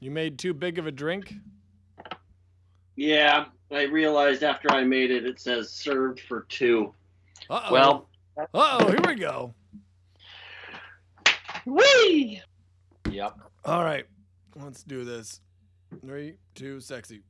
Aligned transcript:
You 0.00 0.10
made 0.10 0.38
too 0.38 0.54
big 0.54 0.78
of 0.78 0.86
a 0.86 0.92
drink? 0.92 1.32
Yeah, 2.96 3.46
I 3.70 3.82
realized 3.84 4.42
after 4.42 4.70
I 4.72 4.84
made 4.84 5.10
it, 5.10 5.24
it 5.24 5.40
says 5.40 5.70
served 5.70 6.20
for 6.20 6.46
two. 6.48 6.94
Uh-oh. 7.50 7.72
Well, 7.72 8.08
Uh-oh, 8.54 8.88
here 8.88 9.00
we 9.06 9.14
go. 9.16 9.54
whee! 11.64 12.40
Yep. 13.10 13.38
All 13.64 13.84
right. 13.84 14.04
Let's 14.56 14.82
do 14.82 15.04
this. 15.04 15.40
Three, 16.04 16.34
two, 16.54 16.80
sexy. 16.80 17.22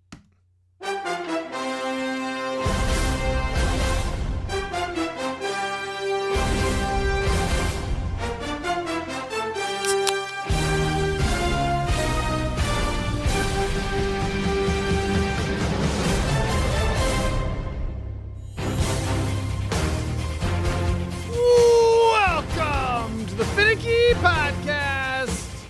Phinnecky 23.58 24.12
Podcast. 24.22 25.66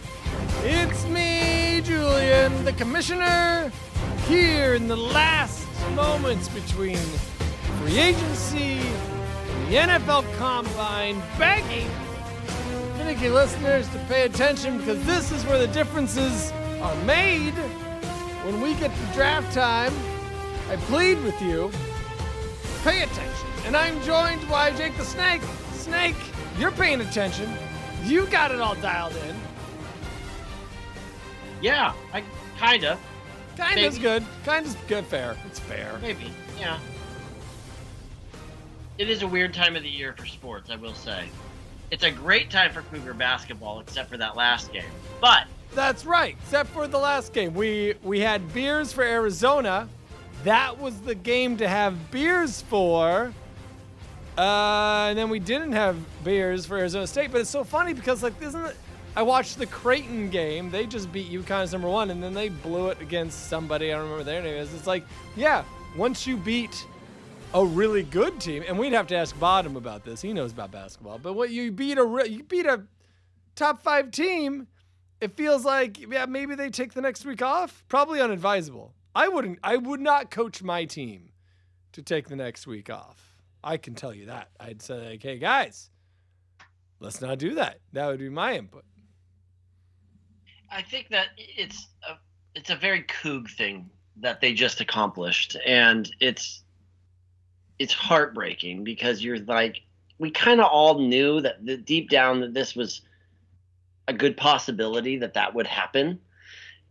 It's 0.62 1.06
me, 1.06 1.80
Julian, 1.83 2.62
the 2.66 2.74
commissioner, 2.74 3.73
here 4.27 4.74
in 4.74 4.88
the 4.88 4.97
last 4.97 5.66
moments 5.95 6.51
between 6.51 6.98
free 7.78 7.98
agency 7.98 8.80
and 8.80 9.69
the 9.69 9.77
NFL 9.77 10.30
Combine, 10.37 11.23
begging 11.38 11.88
Phinnecky 12.98 13.33
listeners 13.33 13.89
to 13.89 13.98
pay 14.00 14.25
attention 14.25 14.77
because 14.77 15.02
this 15.06 15.33
is 15.33 15.47
where 15.47 15.59
the 15.59 15.73
differences 15.73 16.52
are 16.83 17.05
made. 17.06 17.55
When 18.45 18.61
we 18.61 18.75
get 18.75 18.95
to 18.95 19.14
draft 19.14 19.55
time, 19.55 19.95
I 20.69 20.77
plead 20.77 21.23
with 21.23 21.41
you, 21.41 21.70
pay 22.84 23.02
attention. 23.02 23.48
And 23.64 23.75
I'm 23.75 23.98
joined 24.02 24.47
by 24.47 24.73
Jake 24.73 24.95
the 24.98 25.06
Snake. 25.06 25.41
Snake, 25.73 26.17
you're 26.58 26.70
paying 26.70 27.00
attention. 27.00 27.48
You 28.04 28.27
got 28.27 28.50
it 28.50 28.60
all 28.60 28.74
dialed 28.77 29.16
in. 29.16 29.36
Yeah, 31.60 31.92
I 32.12 32.22
kinda, 32.58 32.98
Kind 33.58 33.80
of 33.80 33.92
Maybe. 33.94 34.02
good. 34.02 34.24
Kind 34.44 34.66
of 34.66 34.86
good. 34.86 35.05
Fair. 35.06 35.36
It's 35.46 35.58
fair. 35.58 35.98
maybe. 36.00 36.30
Yeah. 36.60 36.78
It 38.98 39.10
is 39.10 39.22
a 39.22 39.27
weird 39.27 39.52
time 39.52 39.74
of 39.74 39.82
the 39.82 39.88
year 39.88 40.14
for 40.16 40.27
sports, 40.27 40.70
I 40.70 40.77
will 40.77 40.94
say. 40.94 41.28
It's 41.90 42.05
a 42.05 42.10
great 42.10 42.50
time 42.50 42.72
for 42.72 42.82
Cougar 42.82 43.14
basketball, 43.14 43.80
except 43.80 44.10
for 44.10 44.16
that 44.16 44.36
last 44.36 44.72
game. 44.72 44.84
But 45.20 45.48
That's 45.74 46.05
right. 46.06 46.36
Except 46.44 46.70
for 46.70 46.86
the 46.86 46.98
last 46.98 47.33
game, 47.33 47.52
we 47.52 47.94
we 48.05 48.20
had 48.20 48.52
beers 48.55 48.92
for 48.92 49.02
Arizona. 49.02 49.88
That 50.44 50.78
was 50.78 51.00
the 51.00 51.16
game 51.16 51.56
to 51.56 51.66
have 51.66 52.12
beers 52.12 52.62
for. 52.62 53.33
Uh, 54.39 55.08
and 55.08 55.19
then 55.19 55.28
we 55.28 55.41
didn't 55.41 55.72
have 55.72 55.97
beers 56.22 56.64
for 56.64 56.78
Arizona 56.78 57.06
State. 57.08 57.33
But 57.33 57.41
it's 57.41 57.50
so 57.50 57.64
funny 57.64 57.92
because 57.92 58.22
like, 58.22 58.41
isn't 58.41 58.64
it? 58.64 58.77
I 59.17 59.22
watched 59.22 59.58
the 59.58 59.67
Creighton 59.67 60.30
game. 60.30 60.70
They 60.70 60.86
just 60.86 61.11
beat 61.12 61.28
UConn 61.28 61.62
as 61.62 61.72
number 61.72 61.89
one, 61.89 62.11
and 62.11 62.22
then 62.22 62.34
they 62.34 62.50
blew 62.50 62.89
it 62.89 63.00
against 63.00 63.48
somebody. 63.48 63.92
I 63.92 63.97
don't 63.97 64.05
remember 64.05 64.22
their 64.22 64.41
name. 64.41 64.55
It's 64.55 64.86
like, 64.86 65.05
yeah, 65.34 65.64
once 65.97 66.25
you 66.25 66.36
beat 66.36 66.86
a 67.53 67.64
really 67.64 68.05
good 68.05 68.41
team, 68.41 68.62
and 68.67 68.78
we'd 68.78 68.92
have 68.92 69.08
to 69.08 69.17
ask 69.17 69.39
Bottom 69.41 69.77
about 69.77 70.05
this. 70.05 70.20
He 70.20 70.33
knows 70.33 70.52
about 70.52 70.70
basketball. 70.70 71.19
But 71.19 71.33
what 71.33 71.50
you 71.50 71.73
beat 71.73 71.98
a 71.98 72.25
you 72.28 72.45
beat 72.45 72.67
a 72.67 72.84
top 73.56 73.83
five 73.83 74.11
team, 74.12 74.69
it 75.20 75.36
feels 75.36 75.64
like 75.64 75.98
yeah 75.98 76.27
maybe 76.27 76.55
they 76.55 76.70
take 76.70 76.92
the 76.92 77.00
next 77.00 77.25
week 77.25 77.42
off. 77.42 77.84
Probably 77.89 78.20
unadvisable. 78.20 78.92
I 79.14 79.27
wouldn't. 79.28 79.58
I 79.64 79.77
would 79.77 80.00
not 80.00 80.30
coach 80.30 80.62
my 80.62 80.84
team 80.84 81.33
to 81.92 82.02
take 82.02 82.28
the 82.28 82.36
next 82.36 82.67
week 82.69 82.89
off. 82.89 83.27
I 83.62 83.77
can 83.77 83.95
tell 83.95 84.14
you 84.14 84.27
that. 84.27 84.51
I'd 84.61 84.83
say 84.83 85.11
like, 85.11 85.23
hey 85.23 85.39
guys, 85.39 85.91
let's 87.01 87.20
not 87.20 87.39
do 87.39 87.55
that. 87.55 87.80
That 87.92 88.07
would 88.07 88.19
be 88.19 88.29
my 88.29 88.57
input. 88.57 88.85
I 90.70 90.83
think 90.83 91.08
that 91.08 91.29
it's 91.36 91.89
a, 92.08 92.14
it's 92.55 92.70
a 92.70 92.77
very 92.77 93.02
Coug 93.05 93.51
thing 93.51 93.91
that 94.20 94.41
they 94.41 94.52
just 94.52 94.80
accomplished, 94.80 95.57
and 95.67 96.11
it's 96.20 96.63
it's 97.79 97.92
heartbreaking 97.92 98.85
because 98.85 99.23
you're 99.23 99.39
like 99.39 99.83
we 100.18 100.30
kind 100.30 100.61
of 100.61 100.67
all 100.67 100.98
knew 100.98 101.41
that 101.41 101.64
the, 101.64 101.77
deep 101.77 102.11
down 102.11 102.41
that 102.41 102.52
this 102.52 102.74
was 102.74 103.02
a 104.08 104.13
good 104.13 104.36
possibility 104.36 105.17
that 105.18 105.35
that 105.35 105.55
would 105.55 105.67
happen, 105.67 106.18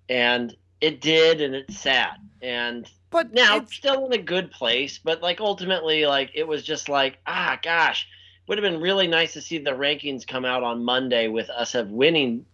and 0.09 0.55
it 0.81 1.01
did, 1.01 1.41
and 1.41 1.55
it's 1.55 1.77
sad. 1.77 2.17
And 2.41 2.89
But 3.09 3.33
now 3.33 3.57
it's- 3.57 3.73
still 3.73 4.05
in 4.05 4.13
a 4.13 4.17
good 4.21 4.51
place, 4.51 4.99
but 5.01 5.21
like 5.21 5.39
ultimately, 5.39 6.05
like 6.05 6.31
it 6.33 6.47
was 6.47 6.63
just 6.63 6.89
like 6.89 7.17
ah 7.25 7.57
gosh, 7.61 8.07
would 8.47 8.57
have 8.57 8.69
been 8.69 8.81
really 8.81 9.07
nice 9.07 9.33
to 9.33 9.41
see 9.41 9.57
the 9.57 9.71
rankings 9.71 10.25
come 10.27 10.45
out 10.45 10.63
on 10.63 10.83
Monday 10.83 11.27
with 11.27 11.49
us 11.49 11.71
have 11.73 11.89
winning 11.89 12.45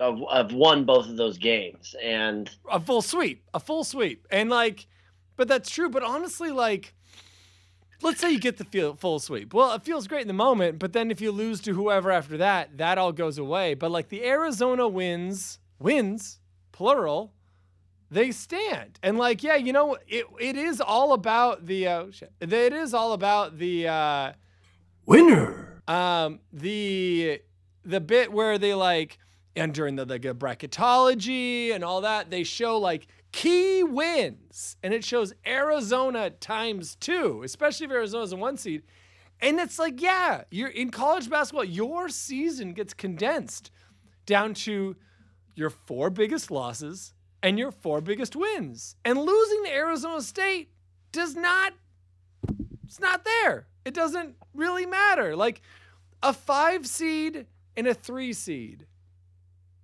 of 0.00 0.22
of 0.28 0.52
won 0.52 0.84
both 0.84 1.08
of 1.08 1.16
those 1.16 1.38
games, 1.38 1.94
and 2.02 2.50
a 2.70 2.80
full 2.80 3.02
sweep, 3.02 3.44
a 3.54 3.60
full 3.60 3.84
sweep, 3.84 4.26
and 4.30 4.50
like, 4.50 4.86
but 5.36 5.46
that's 5.46 5.70
true. 5.70 5.88
But 5.90 6.02
honestly, 6.02 6.50
like, 6.50 6.94
let's 8.02 8.18
say 8.20 8.30
you 8.32 8.40
get 8.40 8.56
the 8.56 8.64
feel, 8.64 8.94
full 8.94 9.20
sweep. 9.20 9.52
Well, 9.54 9.72
it 9.74 9.82
feels 9.84 10.06
great 10.08 10.22
in 10.22 10.28
the 10.28 10.32
moment, 10.34 10.78
but 10.78 10.92
then 10.92 11.10
if 11.10 11.20
you 11.20 11.30
lose 11.30 11.60
to 11.60 11.74
whoever 11.74 12.10
after 12.10 12.36
that, 12.38 12.78
that 12.78 12.98
all 12.98 13.12
goes 13.12 13.38
away. 13.38 13.74
But 13.74 13.90
like 13.90 14.08
the 14.08 14.24
Arizona 14.24 14.88
wins, 14.88 15.58
wins, 15.78 16.40
plural, 16.72 17.34
they 18.10 18.32
stand. 18.32 18.98
And 19.02 19.18
like, 19.18 19.42
yeah, 19.42 19.56
you 19.56 19.72
know, 19.72 19.96
it 20.08 20.26
it 20.40 20.56
is 20.56 20.80
all 20.80 21.12
about 21.12 21.66
the 21.66 21.86
uh, 21.86 22.10
shit. 22.10 22.32
It 22.40 22.52
is 22.52 22.92
all 22.94 23.12
about 23.12 23.58
the 23.58 23.88
uh, 23.88 24.32
Winner. 25.06 25.82
um 25.88 26.40
the 26.52 27.40
the 27.84 28.00
bit 28.00 28.32
where 28.32 28.58
they 28.58 28.74
like 28.74 29.18
and 29.56 29.74
during 29.74 29.96
the 29.96 30.04
like 30.04 30.22
bracketology 30.22 31.74
and 31.74 31.82
all 31.82 32.02
that 32.02 32.30
they 32.30 32.44
show 32.44 32.78
like 32.78 33.06
key 33.32 33.82
wins 33.82 34.76
and 34.82 34.92
it 34.94 35.04
shows 35.04 35.32
arizona 35.46 36.30
times 36.30 36.94
two 36.96 37.42
especially 37.44 37.86
if 37.86 37.92
arizona's 37.92 38.32
a 38.32 38.36
one 38.36 38.56
seed 38.56 38.82
and 39.40 39.58
it's 39.58 39.78
like 39.78 40.00
yeah 40.00 40.42
you're 40.50 40.68
in 40.68 40.90
college 40.90 41.28
basketball 41.30 41.64
your 41.64 42.08
season 42.08 42.72
gets 42.72 42.92
condensed 42.94 43.70
down 44.26 44.52
to 44.54 44.94
your 45.54 45.70
four 45.70 46.10
biggest 46.10 46.50
losses 46.50 47.14
and 47.42 47.58
your 47.58 47.70
four 47.70 48.00
biggest 48.00 48.36
wins 48.36 48.96
and 49.04 49.18
losing 49.18 49.64
to 49.64 49.70
arizona 49.72 50.20
state 50.20 50.70
does 51.12 51.34
not 51.34 51.72
it's 52.90 52.98
not 52.98 53.24
there. 53.24 53.68
It 53.84 53.94
doesn't 53.94 54.34
really 54.52 54.84
matter. 54.84 55.36
Like 55.36 55.62
a 56.24 56.32
five 56.32 56.88
seed 56.88 57.46
and 57.76 57.86
a 57.86 57.94
three 57.94 58.32
seed. 58.32 58.84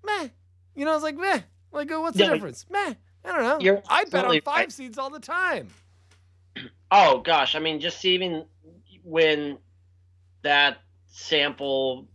Meh. 0.04 0.28
You 0.74 0.84
know, 0.84 0.94
it's 0.94 1.04
like 1.04 1.16
meh. 1.16 1.42
Like, 1.70 1.92
uh, 1.92 2.00
what's 2.00 2.16
the 2.16 2.24
Yeah, 2.24 2.32
difference? 2.32 2.66
Meh. 2.68 2.94
I 3.24 3.32
don't 3.32 3.42
know. 3.42 3.58
You're 3.60 3.82
I 3.88 4.04
bet 4.06 4.24
on 4.24 4.40
five 4.40 4.56
right. 4.56 4.72
seeds 4.72 4.98
all 4.98 5.10
the 5.10 5.20
time. 5.20 5.68
oh 6.90 7.20
gosh, 7.20 7.54
I 7.54 7.60
mean, 7.60 7.78
just 7.78 8.04
even 8.04 8.44
when 9.04 9.58
that 10.42 10.78
sample 11.06 12.08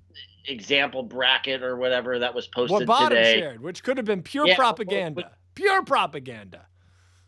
example 0.52 1.04
bracket 1.04 1.64
or 1.64 1.78
whatever 1.78 2.20
that 2.20 2.34
was 2.36 2.48
posted 2.48 2.72
What 2.72 2.86
bottom 2.86 3.18
today. 3.18 3.40
shared, 3.40 3.62
which 3.62 3.84
could 3.84 3.98
have 3.98 4.06
been 4.06 4.22
pure 4.22 4.48
Yeah, 4.48 4.56
propaganda. 4.56 5.22
but- 5.24 5.34
pure 5.56 5.84
propaganda. 5.84 6.66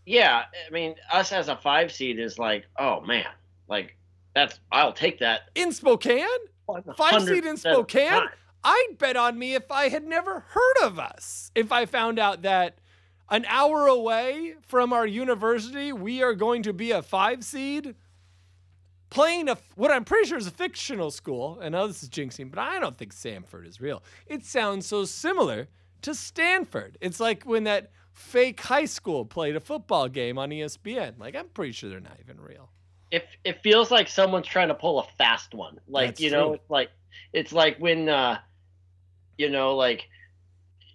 Yeah, 0.06 0.44
I 0.68 0.72
mean, 0.72 0.96
us 1.12 1.32
as 1.32 1.48
a 1.48 1.56
five 1.56 1.92
seed 1.92 2.20
is 2.20 2.38
like, 2.38 2.66
oh 2.78 3.02
man, 3.02 3.26
like 3.68 3.96
that's 4.36 4.60
I'll 4.72 4.94
take 4.94 5.20
that. 5.20 5.50
In 5.56 5.72
Spokane? 5.72 6.26
Five 6.98 7.22
seed 7.24 7.46
in 7.46 7.56
100% 7.56 7.56
of 7.56 7.62
the 7.64 7.72
Spokane? 7.74 8.24
I'd 8.66 8.94
bet 8.98 9.16
on 9.18 9.38
me 9.38 9.56
if 9.56 9.70
I 9.72 9.90
had 9.90 10.06
never 10.06 10.42
heard 10.50 10.78
of 10.84 10.98
us. 11.00 11.52
If 11.56 11.72
I 11.72 11.86
found 11.86 12.18
out 12.20 12.42
that 12.44 12.80
an 13.30 13.46
hour 13.48 13.88
away 13.88 14.56
from 14.62 14.94
our 14.94 15.06
university, 15.06 15.92
we 15.94 16.22
are 16.24 16.34
going 16.34 16.64
to 16.64 16.74
be 16.74 16.92
a 16.92 17.02
five 17.02 17.44
seed 17.44 17.96
playing 19.14 19.48
a 19.48 19.58
what 19.76 19.92
I'm 19.92 20.04
pretty 20.04 20.28
sure 20.28 20.38
is 20.38 20.48
a 20.48 20.52
fictional 20.52 21.12
school. 21.12 21.60
I 21.62 21.70
know 21.70 21.88
this 21.88 22.04
is 22.04 22.10
jinxing, 22.10 22.50
but 22.50 22.60
I 22.60 22.80
don't 22.80 22.98
think 22.98 23.14
Samford 23.14 23.68
is 23.68 23.80
real. 23.80 24.04
It 24.28 24.44
sounds 24.44 24.88
so 24.88 25.06
similar 25.06 25.68
to 26.02 26.16
Stanford. 26.16 26.98
It's 27.00 27.20
like 27.20 27.44
when 27.44 27.64
that 27.66 27.92
fake 28.12 28.60
high 28.60 28.86
school 28.86 29.24
played 29.24 29.56
a 29.56 29.60
football 29.60 30.10
game 30.10 30.38
on 30.38 30.50
ESPN. 30.50 31.20
Like 31.20 31.36
I'm 31.36 31.48
pretty 31.50 31.72
sure 31.74 31.90
they're 31.90 32.00
not 32.00 32.18
even 32.24 32.42
real. 32.42 32.72
It 33.12 33.28
it 33.44 33.62
feels 33.62 33.92
like 33.92 34.08
someone's 34.08 34.48
trying 34.48 34.70
to 34.70 34.74
pull 34.74 35.00
a 35.00 35.06
fast 35.18 35.54
one. 35.54 35.80
Like 35.88 36.10
That's 36.10 36.22
you 36.22 36.32
know, 36.32 36.56
true. 36.56 36.60
like 36.70 36.90
it's 37.32 37.54
like 37.54 37.78
when 37.78 38.10
uh, 38.10 38.40
you 39.38 39.50
know, 39.50 39.76
like 39.76 40.10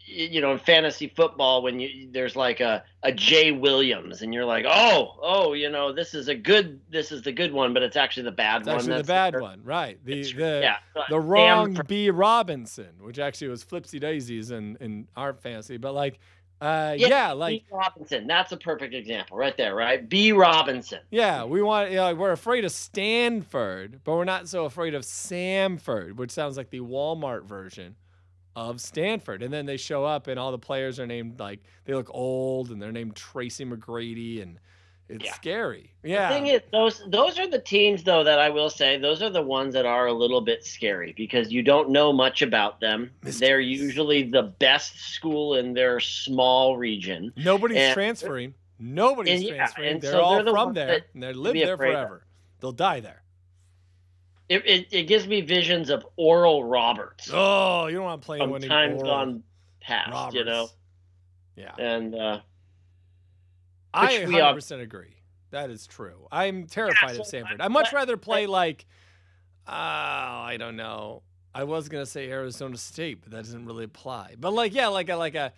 you 0.08 0.40
know, 0.40 0.52
in 0.52 0.58
fantasy 0.58 1.12
football 1.14 1.62
when 1.62 1.78
you 1.80 2.08
there's 2.10 2.34
like 2.34 2.60
a 2.60 2.82
a 3.02 3.12
Jay 3.12 3.52
Williams 3.52 4.22
and 4.22 4.32
you're 4.32 4.44
like, 4.44 4.64
oh, 4.68 5.18
oh, 5.22 5.52
you 5.52 5.70
know, 5.70 5.92
this 5.92 6.14
is 6.14 6.28
a 6.28 6.34
good, 6.34 6.80
this 6.90 7.12
is 7.12 7.22
the 7.22 7.30
good 7.32 7.52
one, 7.52 7.72
but 7.74 7.82
it's 7.82 7.96
actually 7.96 8.24
the 8.24 8.32
bad 8.32 8.62
It's 8.62 8.66
one. 8.68 8.76
actually 8.76 8.96
the 8.96 9.04
bad 9.04 9.34
fir- 9.34 9.40
one, 9.42 9.60
right? 9.64 9.98
The 10.04 10.22
the 10.32 10.60
yeah, 10.62 10.76
the 11.08 11.20
wrong 11.20 11.74
fir- 11.74 11.82
B 11.84 12.10
Robinson, 12.10 12.90
which 13.00 13.18
actually 13.18 13.48
was 13.48 13.64
Flipsy 13.64 14.00
Daisies 14.00 14.50
in 14.50 14.76
in 14.80 15.06
our 15.16 15.34
fantasy, 15.34 15.76
but 15.76 15.92
like 15.94 16.18
Uh, 16.60 16.94
yeah, 16.98 17.30
like 17.32 17.62
B. 17.62 17.66
Robinson. 17.70 18.26
That's 18.26 18.50
a 18.50 18.56
perfect 18.56 18.92
example 18.92 19.36
right 19.36 19.56
there, 19.56 19.76
right? 19.76 20.08
B. 20.08 20.32
Robinson. 20.32 20.98
yeah, 21.10 21.44
we 21.44 21.62
want. 21.62 21.90
You 21.90 21.98
know, 21.98 22.14
we're 22.16 22.32
afraid 22.32 22.64
of 22.64 22.72
Stanford, 22.72 24.00
but 24.02 24.16
we're 24.16 24.24
not 24.24 24.48
so 24.48 24.64
afraid 24.64 24.94
of 24.94 25.02
Samford, 25.02 26.16
which 26.16 26.30
sounds 26.32 26.56
like 26.56 26.70
the 26.70 26.80
Walmart 26.80 27.44
version 27.44 27.94
of 28.58 28.80
Stanford. 28.80 29.42
And 29.42 29.52
then 29.52 29.66
they 29.66 29.76
show 29.76 30.04
up, 30.04 30.26
and 30.26 30.38
all 30.38 30.50
the 30.50 30.58
players 30.58 30.98
are 30.98 31.06
named 31.06 31.38
like 31.38 31.60
they 31.84 31.94
look 31.94 32.10
old, 32.12 32.70
and 32.70 32.80
they're 32.82 32.92
named 32.92 33.14
Tracy 33.16 33.64
McGrady, 33.64 34.42
and 34.42 34.58
it's 35.08 35.24
Yeah. 35.24 35.34
scary. 35.34 35.94
The 36.02 36.10
Yeah, 36.10 36.28
thing 36.28 36.48
is, 36.48 36.60
those 36.72 37.02
those 37.08 37.38
are 37.38 37.46
the 37.46 37.60
teams 37.60 38.02
though 38.04 38.24
that 38.24 38.38
I 38.38 38.50
will 38.50 38.68
say 38.68 38.98
those 38.98 39.22
are 39.22 39.30
the 39.30 39.40
ones 39.42 39.72
that 39.74 39.86
are 39.86 40.06
a 40.06 40.12
little 40.12 40.40
bit 40.42 40.64
scary 40.64 41.14
because 41.16 41.50
you 41.50 41.62
don't 41.62 41.88
know 41.90 42.12
much 42.12 42.42
about 42.42 42.80
them. 42.80 43.10
They're 43.22 43.60
usually 43.60 44.24
the 44.24 44.42
best 44.42 44.98
school 45.00 45.54
in 45.54 45.72
their 45.72 45.98
small 46.00 46.76
region. 46.76 47.32
nobody's 47.36 47.78
and- 47.78 47.94
transferring. 47.94 48.54
Nobody's 48.80 49.40
and 49.40 49.42
yeah, 49.48 49.54
transferring. 49.56 49.88
and 49.92 50.00
they're 50.02 50.12
so 50.12 50.20
all 50.20 50.34
they're 50.36 50.44
the 50.44 50.50
from 50.52 50.72
there, 50.74 51.00
and 51.14 51.22
they 51.22 51.32
live 51.32 51.54
there 51.54 51.74
afraid 51.74 51.94
of. 51.94 52.06
forever. 52.08 52.26
They'll 52.60 52.72
die 52.72 53.00
there. 53.00 53.22
It, 54.48 54.66
it, 54.66 54.86
it 54.90 55.02
gives 55.04 55.26
me 55.26 55.42
visions 55.42 55.90
of 55.90 56.06
Oral 56.16 56.64
Roberts 56.64 57.28
Oh, 57.32 57.86
you 57.86 57.96
don't 57.96 58.04
want 58.04 58.22
to 58.22 58.26
play 58.26 58.38
named 58.38 58.64
times 58.64 59.02
gone 59.02 59.42
past, 59.80 60.34
you 60.34 60.44
know. 60.44 60.68
Yeah. 61.54 61.74
And 61.78 62.14
uh, 62.14 62.40
I 63.92 64.20
Which 64.20 64.28
we 64.28 64.40
are- 64.40 64.54
100% 64.54 64.80
agree. 64.80 65.14
That 65.50 65.70
is 65.70 65.86
true. 65.86 66.28
I'm 66.30 66.66
terrified 66.66 67.16
so 67.16 67.22
of 67.22 67.26
Samford. 67.26 67.60
I'd 67.60 67.72
much 67.72 67.92
rather 67.92 68.16
play 68.18 68.46
like, 68.46 68.84
oh, 69.66 69.72
I 69.72 70.56
don't 70.58 70.76
know. 70.76 71.22
I 71.54 71.64
was 71.64 71.88
gonna 71.88 72.06
say 72.06 72.30
Arizona 72.30 72.76
State, 72.76 73.22
but 73.22 73.32
that 73.32 73.44
doesn't 73.44 73.64
really 73.64 73.84
apply. 73.84 74.34
But 74.38 74.52
like, 74.52 74.74
yeah, 74.74 74.88
like 74.88 75.08
a 75.08 75.16
like 75.16 75.34
a 75.34 75.52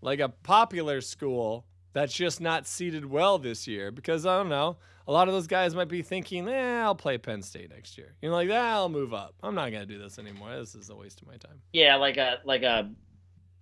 like 0.00 0.20
a 0.20 0.30
popular 0.30 1.00
school 1.02 1.66
that's 1.96 2.12
just 2.12 2.42
not 2.42 2.66
seated 2.66 3.06
well 3.06 3.38
this 3.38 3.66
year 3.66 3.90
because 3.90 4.26
I 4.26 4.36
don't 4.36 4.50
know. 4.50 4.76
A 5.08 5.12
lot 5.12 5.28
of 5.28 5.34
those 5.34 5.46
guys 5.46 5.74
might 5.74 5.88
be 5.88 6.02
thinking, 6.02 6.46
eh, 6.46 6.82
I'll 6.82 6.94
play 6.94 7.16
Penn 7.16 7.40
State 7.40 7.70
next 7.70 7.96
year. 7.96 8.14
You 8.20 8.28
know, 8.28 8.34
like 8.34 8.48
that, 8.48 8.62
I'll 8.62 8.90
move 8.90 9.14
up. 9.14 9.34
I'm 9.42 9.54
not 9.54 9.72
gonna 9.72 9.86
do 9.86 9.96
this 9.98 10.18
anymore. 10.18 10.54
This 10.58 10.74
is 10.74 10.90
a 10.90 10.94
waste 10.94 11.22
of 11.22 11.26
my 11.28 11.38
time. 11.38 11.58
yeah, 11.72 11.96
like 11.96 12.18
a 12.18 12.40
like 12.44 12.64
a 12.64 12.90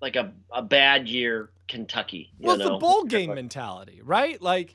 like 0.03 0.17
a, 0.17 0.33
a 0.51 0.63
bad 0.63 1.07
year 1.09 1.51
Kentucky. 1.69 2.33
You 2.41 2.49
well, 2.49 2.57
know? 2.57 2.65
it's 2.65 2.73
the 2.73 2.79
bowl 2.79 3.05
game 3.05 3.33
mentality, 3.37 4.01
right? 4.03 4.43
Like, 4.43 4.75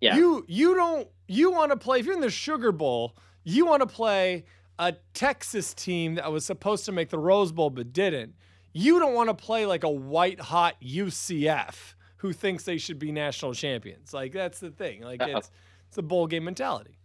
Yeah. 0.00 0.14
you 0.14 0.44
you 0.46 0.76
don't 0.76 1.08
you 1.26 1.50
want 1.50 1.72
to 1.72 1.76
play 1.76 1.98
if 1.98 2.06
you're 2.06 2.14
in 2.14 2.20
the 2.20 2.30
Sugar 2.30 2.70
Bowl, 2.70 3.16
you 3.42 3.66
want 3.66 3.80
to 3.80 3.88
play 3.88 4.44
a 4.78 4.94
Texas 5.14 5.74
team 5.74 6.14
that 6.14 6.30
was 6.30 6.44
supposed 6.44 6.84
to 6.84 6.92
make 6.92 7.10
the 7.10 7.18
Rose 7.18 7.50
Bowl 7.50 7.70
but 7.70 7.92
didn't. 7.92 8.34
You 8.72 9.00
don't 9.00 9.14
want 9.14 9.30
to 9.30 9.34
play 9.34 9.66
like 9.66 9.82
a 9.82 9.90
white 9.90 10.38
hot 10.38 10.76
UCF 10.80 11.94
who 12.20 12.32
thinks 12.34 12.64
they 12.64 12.76
should 12.78 12.98
be 12.98 13.10
national 13.12 13.54
champions. 13.54 14.12
Like 14.12 14.32
that's 14.32 14.60
the 14.60 14.70
thing. 14.70 15.02
Like 15.02 15.22
Uh-uh. 15.22 15.38
it's 15.38 15.50
it's 15.88 15.98
a 15.98 16.02
bowl 16.02 16.26
game 16.26 16.44
mentality. 16.44 16.98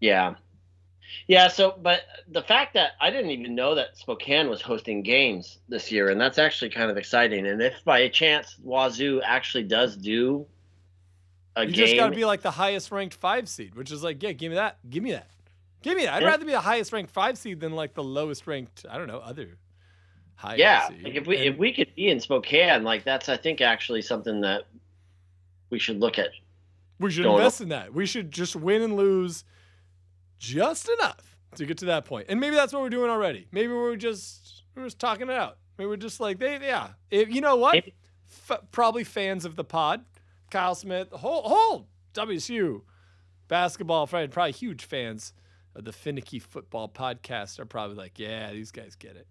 Yeah. 0.00 0.34
Yeah, 1.26 1.48
so 1.48 1.74
but 1.80 2.02
the 2.28 2.42
fact 2.42 2.74
that 2.74 2.92
I 3.00 3.10
didn't 3.10 3.30
even 3.30 3.54
know 3.54 3.74
that 3.74 3.96
Spokane 3.96 4.48
was 4.48 4.60
hosting 4.60 5.02
games 5.02 5.58
this 5.68 5.90
year, 5.90 6.10
and 6.10 6.20
that's 6.20 6.38
actually 6.38 6.70
kind 6.70 6.90
of 6.90 6.96
exciting. 6.98 7.46
And 7.46 7.62
if 7.62 7.82
by 7.84 8.00
a 8.00 8.08
chance 8.10 8.56
Wazoo 8.62 9.20
actually 9.22 9.64
does 9.64 9.96
do 9.96 10.46
a 11.56 11.64
game 11.64 11.70
You 11.70 11.76
game, 11.76 11.86
just 11.86 11.96
got 11.96 12.08
to 12.10 12.16
be 12.16 12.24
like 12.26 12.42
the 12.42 12.50
highest 12.50 12.90
ranked 12.92 13.14
five 13.14 13.48
seed, 13.48 13.74
which 13.74 13.90
is 13.90 14.02
like, 14.02 14.22
yeah, 14.22 14.32
give 14.32 14.50
me 14.50 14.56
that, 14.56 14.78
give 14.90 15.02
me 15.02 15.12
that, 15.12 15.30
give 15.82 15.96
me 15.96 16.04
that. 16.04 16.14
I'd 16.14 16.22
Yeah. 16.22 16.28
rather 16.28 16.44
be 16.44 16.52
the 16.52 16.60
highest 16.60 16.92
ranked 16.92 17.10
five 17.10 17.38
seed 17.38 17.60
than 17.60 17.72
like 17.72 17.94
the 17.94 18.04
lowest 18.04 18.46
ranked. 18.46 18.84
I 18.88 18.98
don't 18.98 19.08
know 19.08 19.18
other 19.20 19.56
high. 20.38 20.54
yeah, 20.56 20.88
like 21.02 21.14
if 21.14 21.26
we 21.26 21.36
And- 21.36 21.46
if 21.46 21.58
we 21.58 21.72
could 21.72 21.94
be 21.94 22.08
in 22.08 22.20
Spokane, 22.20 22.82
like 22.84 23.04
that's 23.04 23.28
I 23.28 23.36
think 23.36 23.60
actually 23.60 24.02
something 24.02 24.40
that 24.42 24.62
we 25.70 25.78
should 25.78 25.98
look 26.00 26.18
at. 26.18 26.28
We 27.00 27.10
should 27.10 27.26
invest 27.26 27.60
in 27.60 27.68
that. 27.68 27.92
We 27.92 28.06
should 28.06 28.30
just 28.32 28.56
win 28.56 28.82
and 28.82 28.96
lose 28.96 29.44
just 30.38 30.88
enough 30.88 31.36
to 31.56 31.66
get 31.66 31.78
to 31.78 31.86
that 31.86 32.04
point. 32.04 32.26
And 32.28 32.40
maybe 32.40 32.56
that's 32.56 32.72
what 32.72 32.82
we're 32.82 32.90
doing 32.90 33.10
already. 33.10 33.46
Maybe 33.52 33.72
we're 33.72 33.96
just 33.96 34.62
we're 34.74 34.84
just 34.84 34.98
talking 34.98 35.28
it 35.28 35.34
out. 35.34 35.58
Maybe 35.76 35.88
we're 35.88 35.96
just 35.96 36.20
like 36.20 36.38
they 36.38 36.58
yeah. 36.60 36.90
If, 37.10 37.28
you 37.32 37.40
know 37.40 37.56
what? 37.56 37.84
F- 38.50 38.60
probably 38.72 39.04
fans 39.04 39.44
of 39.44 39.56
the 39.56 39.64
pod, 39.64 40.04
Kyle 40.50 40.74
Smith, 40.74 41.08
whole 41.12 41.42
whole 41.42 41.88
WSU 42.14 42.82
basketball 43.48 44.06
friend, 44.06 44.30
probably 44.30 44.52
huge 44.52 44.84
fans 44.84 45.32
of 45.74 45.84
the 45.84 45.92
Phinnecky 45.92 46.40
Football 46.42 46.88
Podcast 46.88 47.58
are 47.58 47.64
probably 47.64 47.96
like, 47.96 48.18
yeah, 48.18 48.50
these 48.52 48.70
guys 48.72 48.94
get 48.96 49.16
it. 49.16 49.26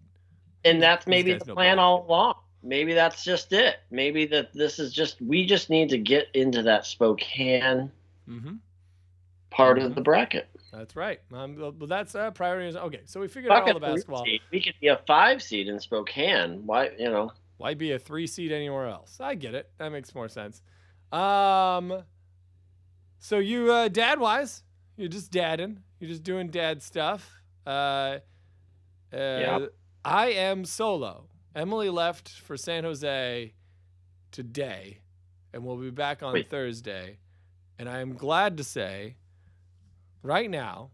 And 0.64 0.82
that's 0.82 1.06
maybe 1.06 1.34
the 1.34 1.44
know 1.46 1.54
plan 1.54 1.78
all 1.78 2.04
along. 2.06 2.34
Maybe 2.62 2.92
that's 2.92 3.22
just 3.24 3.52
it. 3.52 3.76
Maybe 3.90 4.26
that 4.26 4.52
this 4.52 4.78
is 4.78 4.92
just 4.92 5.20
we 5.22 5.46
just 5.46 5.70
need 5.70 5.88
to 5.90 5.98
get 5.98 6.26
into 6.34 6.62
that 6.64 6.84
Spokane 6.86 7.90
Mm-hmm. 8.28 8.56
part 9.50 9.78
Mhm. 9.78 9.86
of 9.86 9.94
the 9.94 10.00
bracket. 10.02 10.48
That's 10.72 10.94
right. 10.96 11.20
Um, 11.32 11.56
well, 11.56 11.72
that's 11.72 12.14
uh, 12.14 12.30
priority. 12.32 12.76
Okay, 12.76 13.00
so 13.06 13.20
we 13.20 13.28
figured 13.28 13.50
out 13.52 13.62
all 13.62 13.72
the 13.74 13.80
basketball. 13.80 14.24
seed. 14.24 14.42
We 14.50 14.60
could 14.60 14.74
be 14.80 14.88
a 14.88 15.00
five 15.06 15.42
seed 15.42 15.66
in 15.68 15.80
Spokane. 15.80 16.66
Why, 16.66 16.90
you 16.98 17.08
know? 17.10 17.32
Why 17.56 17.72
be 17.74 17.92
a 17.92 17.98
three 17.98 18.26
seed 18.26 18.52
anywhere 18.52 18.86
else? 18.86 19.18
I 19.18 19.34
get 19.34 19.54
it. 19.54 19.70
That 19.78 19.90
makes 19.90 20.14
more 20.14 20.28
sense. 20.28 20.62
Um, 21.10 22.02
so 23.18 23.38
you 23.38 23.72
uh, 23.72 23.88
dad 23.88 24.20
wise, 24.20 24.62
you're 24.96 25.08
just 25.08 25.32
dadding. 25.32 25.80
You're 26.00 26.10
just 26.10 26.22
doing 26.22 26.48
dad 26.50 26.82
stuff. 26.82 27.40
Uh, 27.66 28.18
uh, 29.10 29.16
Yep. 29.16 29.72
I 30.04 30.28
am 30.28 30.64
solo. 30.64 31.28
Emily 31.54 31.90
left 31.90 32.28
for 32.28 32.56
San 32.56 32.84
Jose 32.84 33.52
today, 34.30 35.00
and 35.52 35.64
we'll 35.64 35.76
be 35.76 35.90
back 35.90 36.22
on 36.22 36.32
Wait. 36.34 36.50
Thursday. 36.50 37.18
And 37.78 37.88
I 37.88 38.00
am 38.00 38.14
glad 38.14 38.56
to 38.58 38.64
say, 38.64 39.16
right 40.22 40.50
now, 40.50 40.90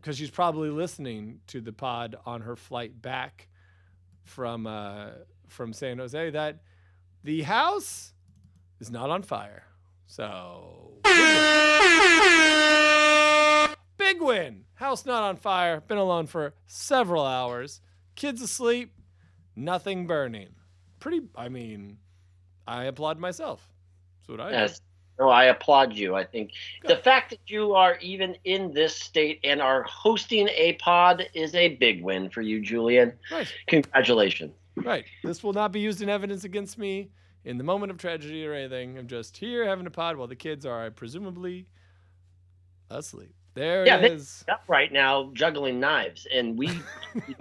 because 0.00 0.16
she's 0.16 0.30
probably 0.30 0.70
listening 0.70 1.40
to 1.48 1.60
the 1.60 1.72
pod 1.72 2.16
on 2.24 2.42
her 2.42 2.56
flight 2.56 3.00
back 3.00 3.48
from 4.24 4.66
uh, 4.66 5.10
from 5.48 5.72
San 5.72 5.98
Jose, 5.98 6.30
that 6.30 6.60
the 7.24 7.42
house 7.42 8.12
is 8.80 8.90
not 8.90 9.10
on 9.10 9.22
fire. 9.22 9.64
So 10.06 10.92
big 14.06 14.22
win. 14.22 14.64
House 14.74 15.04
not 15.04 15.22
on 15.22 15.36
fire. 15.36 15.80
Been 15.80 15.98
alone 15.98 16.26
for 16.26 16.54
several 16.66 17.24
hours. 17.24 17.80
Kids 18.14 18.40
asleep. 18.40 18.92
Nothing 19.56 20.06
burning. 20.06 20.50
Pretty. 21.00 21.22
I 21.34 21.48
mean, 21.48 21.98
I 22.66 22.84
applaud 22.84 23.18
myself. 23.18 23.68
That's 24.20 24.28
what 24.28 24.40
I 24.40 24.50
do. 24.50 24.56
Yes. 24.56 24.80
No, 25.18 25.30
I 25.30 25.44
applaud 25.44 25.94
you. 25.94 26.14
I 26.14 26.24
think 26.24 26.52
the 26.84 26.96
fact 26.96 27.30
that 27.30 27.38
you 27.46 27.72
are 27.72 27.96
even 28.02 28.36
in 28.44 28.72
this 28.72 28.94
state 28.94 29.40
and 29.44 29.62
are 29.62 29.82
hosting 29.84 30.46
a 30.48 30.74
pod 30.74 31.24
is 31.32 31.54
a 31.54 31.68
big 31.76 32.04
win 32.04 32.28
for 32.28 32.42
you, 32.42 32.60
Julian. 32.60 33.14
Right. 33.32 33.50
Congratulations. 33.66 34.52
Right. 34.76 35.06
This 35.24 35.42
will 35.42 35.54
not 35.54 35.72
be 35.72 35.80
used 35.80 36.02
in 36.02 36.10
evidence 36.10 36.44
against 36.44 36.76
me 36.76 37.08
in 37.46 37.56
the 37.56 37.64
moment 37.64 37.92
of 37.92 37.96
tragedy 37.96 38.46
or 38.46 38.52
anything. 38.52 38.98
I'm 38.98 39.06
just 39.06 39.38
here 39.38 39.64
having 39.64 39.86
a 39.86 39.90
pod 39.90 40.16
while 40.16 40.28
the 40.28 40.36
kids 40.36 40.66
are 40.66 40.90
presumably 40.90 41.66
asleep. 42.90 43.34
There 43.56 43.86
Yeah, 43.86 43.96
it 43.96 44.12
is. 44.12 44.44
Up 44.48 44.62
right 44.68 44.92
now, 44.92 45.30
juggling 45.32 45.80
knives, 45.80 46.26
and 46.32 46.58
we 46.58 46.70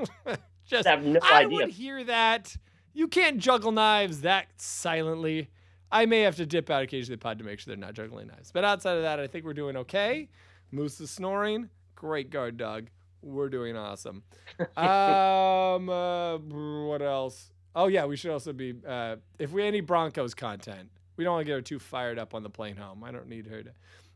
just 0.66 0.88
have 0.88 1.04
no 1.04 1.20
I 1.22 1.42
idea. 1.42 1.50
would 1.58 1.70
hear 1.70 2.04
that. 2.06 2.56
You 2.94 3.10
can't 3.10 3.38
juggle 3.38 3.74
knives 3.74 4.22
that 4.22 4.48
silently. 4.56 5.50
I 5.92 6.06
may 6.06 6.22
have 6.22 6.38
to 6.38 6.46
dip 6.46 6.70
out 6.70 6.84
occasionally 6.84 7.18
the 7.18 7.22
pod 7.22 7.38
to 7.40 7.44
make 7.44 7.60
sure 7.60 7.74
they're 7.76 7.80
not 7.80 7.94
juggling 7.94 8.28
knives. 8.28 8.52
But 8.52 8.64
outside 8.64 8.96
of 8.96 9.04
that, 9.04 9.20
I 9.20 9.28
think 9.28 9.44
we're 9.44 9.54
doing 9.54 9.76
okay. 9.76 10.30
Moose 10.72 11.02
is 11.02 11.12
snoring. 11.12 11.70
Great 11.96 12.30
guard 12.30 12.56
dog. 12.58 12.88
We're 13.22 13.50
doing 13.50 13.76
awesome. 13.76 14.24
um, 14.78 15.90
uh, 15.90 16.38
what 16.38 17.02
else? 17.02 17.52
Oh 17.76 17.88
yeah, 17.88 18.06
we 18.06 18.16
should 18.16 18.32
also 18.32 18.54
be. 18.54 18.74
Uh, 18.88 19.18
if 19.38 19.52
we 19.52 19.64
any 19.64 19.82
Broncos 19.82 20.34
content, 20.34 20.90
we 21.18 21.26
don't 21.26 21.34
want 21.34 21.42
to 21.42 21.46
get 21.46 21.56
her 21.56 21.62
too 21.62 21.80
fired 21.80 22.18
up 22.18 22.34
on 22.34 22.42
the 22.42 22.50
plane 22.50 22.78
home. 22.78 23.04
I 23.04 23.12
don't 23.12 23.28
need 23.28 23.48
her 23.48 23.64
to. 23.64 23.72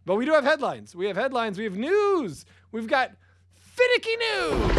But 0.10 0.16
we 0.16 0.26
do 0.26 0.34
have 0.34 0.44
headlines. 0.44 0.96
We 0.96 1.06
have 1.06 1.16
headlines. 1.16 1.60
We 1.60 1.66
have 1.66 1.78
news. 1.78 2.44
We've 2.72 2.88
got 2.88 3.12
finicky 3.54 4.16
news. 4.16 4.76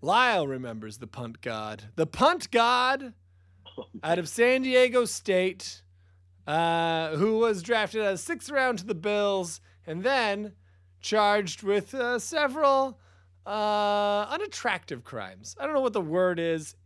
Lyle 0.00 0.48
remembers 0.48 0.96
the 0.96 1.06
punt 1.06 1.42
god. 1.42 1.90
The 1.96 2.06
punt 2.06 2.50
god 2.50 3.12
out 4.02 4.18
of 4.18 4.30
San 4.30 4.62
Diego 4.62 5.04
State, 5.04 5.82
uh, 6.46 7.16
who 7.16 7.38
was 7.38 7.62
drafted 7.62 8.00
as 8.00 8.22
sixth 8.22 8.48
round 8.48 8.78
to 8.78 8.86
the 8.86 8.94
Bills 8.94 9.60
and 9.86 10.02
then 10.02 10.52
charged 11.02 11.64
with 11.64 11.92
uh, 11.92 12.18
several 12.18 12.98
uh, 13.44 14.26
unattractive 14.30 15.04
crimes. 15.04 15.54
I 15.60 15.66
don't 15.66 15.74
know 15.74 15.82
what 15.82 15.92
the 15.92 16.00
word 16.00 16.38
is. 16.38 16.76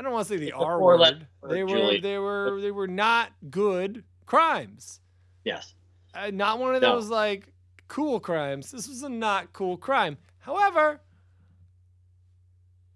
I 0.00 0.02
don't 0.02 0.12
want 0.14 0.26
to 0.28 0.32
say 0.32 0.38
the 0.38 0.46
It's 0.48 0.56
a 0.56 0.58
R 0.60 0.78
four-letter 0.78 1.16
word. 1.18 1.26
word, 1.42 1.50
They 1.52 1.62
were 1.62 1.68
Julie. 1.78 2.00
they 2.00 2.16
were 2.18 2.58
they 2.62 2.70
were 2.70 2.88
not 2.88 3.32
good 3.50 4.02
crimes. 4.24 5.00
yes. 5.44 5.74
Uh, 6.14 6.30
not 6.32 6.58
one 6.58 6.74
of 6.74 6.80
No. 6.80 6.94
those 6.96 7.10
like 7.10 7.52
cool 7.86 8.18
crimes. 8.18 8.70
This 8.70 8.88
was 8.88 9.02
a 9.02 9.10
not 9.10 9.52
cool 9.52 9.76
crime. 9.76 10.16
However, 10.38 11.00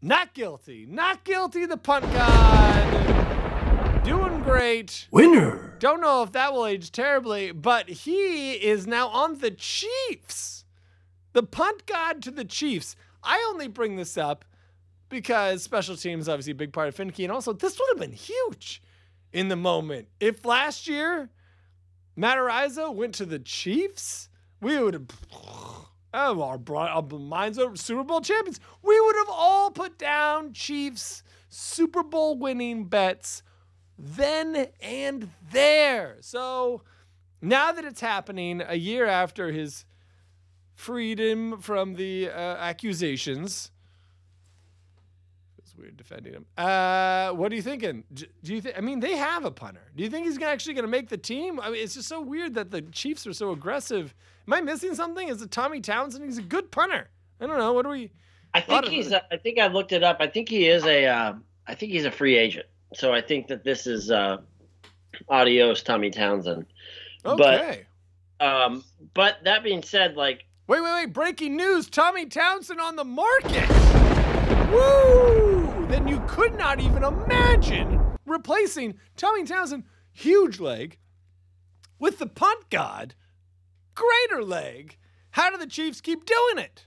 Not 0.00 0.32
guilty. 0.34 0.86
Not 0.88 1.24
guilty, 1.24 1.66
the 1.66 1.76
punt 1.76 2.04
god. 2.12 4.04
Doing 4.04 4.42
great. 4.42 5.06
Winner. 5.10 5.76
Don't 5.78 6.00
know 6.00 6.22
if 6.22 6.32
that 6.32 6.52
will 6.54 6.64
age 6.66 6.90
terribly, 6.90 7.52
but 7.52 7.88
he 7.88 8.52
is 8.52 8.86
now 8.86 9.08
on 9.08 9.38
the 9.40 9.50
Chiefs. 9.50 10.64
The 11.34 11.42
punt 11.42 11.84
god 11.86 12.22
to 12.22 12.30
the 12.30 12.44
Chiefs. 12.46 12.96
I 13.22 13.44
only 13.50 13.68
bring 13.68 13.96
this 13.96 14.16
up 14.18 14.44
because 15.14 15.62
special 15.62 15.96
teams 15.96 16.28
obviously 16.28 16.50
a 16.50 16.56
big 16.56 16.72
part 16.72 16.88
of 16.88 16.96
Phinnecky, 16.96 17.22
and 17.22 17.32
also 17.32 17.52
this 17.52 17.78
would 17.78 17.88
have 17.92 18.00
been 18.00 18.16
huge 18.16 18.82
in 19.32 19.48
the 19.48 19.56
moment. 19.56 20.08
If 20.18 20.44
last 20.44 20.88
year 20.88 21.30
Matt 22.16 22.38
went 22.94 23.14
to 23.14 23.24
the 23.24 23.38
Chiefs, 23.38 24.28
we 24.60 24.76
would 24.78 24.94
have 24.94 25.06
oh, 25.32 25.88
our, 26.12 26.60
our 26.76 27.02
minds 27.02 27.58
are 27.58 27.74
Super 27.76 28.02
Bowl 28.02 28.20
champions. 28.20 28.58
We 28.82 29.00
would 29.00 29.16
have 29.16 29.30
all 29.30 29.70
put 29.70 29.98
down 29.98 30.52
Chiefs 30.52 31.22
Super 31.48 32.02
Bowl 32.02 32.36
winning 32.36 32.86
bets 32.86 33.42
then 33.96 34.66
and 34.80 35.30
there. 35.52 36.16
So 36.20 36.82
now 37.40 37.70
that 37.70 37.84
it's 37.84 38.00
happening 38.00 38.62
a 38.66 38.74
year 38.74 39.06
after 39.06 39.52
his 39.52 39.84
freedom 40.74 41.60
from 41.60 41.94
the 41.94 42.30
uh, 42.30 42.32
accusations, 42.32 43.70
feels 45.74 45.82
weird 45.82 45.96
defending 45.96 46.32
him. 46.32 46.46
Uh, 46.56 47.30
what 47.30 47.52
are 47.52 47.54
you 47.54 47.62
thinking? 47.62 48.04
Do 48.12 48.26
you 48.42 48.60
think? 48.60 48.76
I 48.76 48.80
mean, 48.80 49.00
they 49.00 49.16
have 49.16 49.44
a 49.44 49.50
punter. 49.50 49.82
Do 49.96 50.02
you 50.02 50.10
think 50.10 50.26
he's 50.26 50.40
actually 50.40 50.74
going 50.74 50.84
to 50.84 50.90
make 50.90 51.08
the 51.08 51.16
team? 51.16 51.60
I 51.60 51.70
mean, 51.70 51.82
it's 51.82 51.94
just 51.94 52.08
so 52.08 52.20
weird 52.20 52.54
that 52.54 52.70
the 52.70 52.82
Chiefs 52.82 53.26
are 53.26 53.32
so 53.32 53.50
aggressive. 53.50 54.14
Am 54.46 54.52
I 54.52 54.60
missing 54.60 54.94
something? 54.94 55.28
Is 55.28 55.42
it 55.42 55.50
Tommy 55.50 55.80
Townsend? 55.80 56.24
He's 56.24 56.38
a 56.38 56.42
good 56.42 56.70
punter. 56.70 57.08
I 57.40 57.46
don't 57.46 57.58
know. 57.58 57.72
What 57.72 57.84
do 57.84 57.90
we? 57.90 58.10
I 58.52 58.60
think 58.60 58.86
he's. 58.86 59.12
Uh, 59.12 59.20
I 59.30 59.36
think 59.36 59.58
I 59.58 59.66
looked 59.66 59.92
it 59.92 60.02
up. 60.02 60.18
I 60.20 60.26
think 60.26 60.48
he 60.48 60.68
is 60.68 60.84
a. 60.84 61.06
Uh, 61.06 61.34
I 61.66 61.74
think 61.74 61.92
he's 61.92 62.04
a 62.04 62.10
free 62.10 62.36
agent. 62.36 62.66
So 62.94 63.12
I 63.12 63.20
think 63.20 63.48
that 63.48 63.64
this 63.64 63.86
is 63.86 64.10
uh, 64.10 64.38
adios 65.28 65.82
Tommy 65.82 66.10
Townsend. 66.10 66.66
Okay. 67.24 67.86
Um, 68.40 68.84
but 69.14 69.38
that 69.44 69.64
being 69.64 69.82
said, 69.82 70.16
like 70.16 70.44
Wait, 70.66 70.80
wait, 70.80 70.92
wait. 70.94 71.12
Breaking 71.12 71.56
news 71.56 71.90
Tommy 71.90 72.26
Townsend 72.26 72.80
on 72.80 72.96
the 72.96 73.04
market. 73.04 73.68
Woo! 74.70 75.43
Then 75.94 76.08
you 76.08 76.20
could 76.26 76.56
not 76.56 76.80
even 76.80 77.04
imagine 77.04 78.00
replacing 78.26 78.98
Tommy 79.16 79.44
Townsend, 79.44 79.84
huge 80.10 80.58
leg, 80.58 80.98
with 82.00 82.18
the 82.18 82.26
punt 82.26 82.68
god, 82.68 83.14
greater 83.94 84.42
leg. 84.42 84.98
How 85.30 85.50
do 85.50 85.56
the 85.56 85.68
Chiefs 85.68 86.00
keep 86.00 86.26
doing 86.26 86.58
it? 86.58 86.86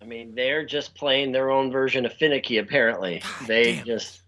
I 0.00 0.06
mean, 0.06 0.34
they're 0.34 0.66
just 0.66 0.96
playing 0.96 1.30
their 1.30 1.52
own 1.52 1.70
version 1.70 2.04
of 2.04 2.14
finicky. 2.14 2.58
Apparently, 2.58 3.20
God 3.20 3.46
they 3.46 3.76
damn. 3.76 3.86
just 3.86 4.22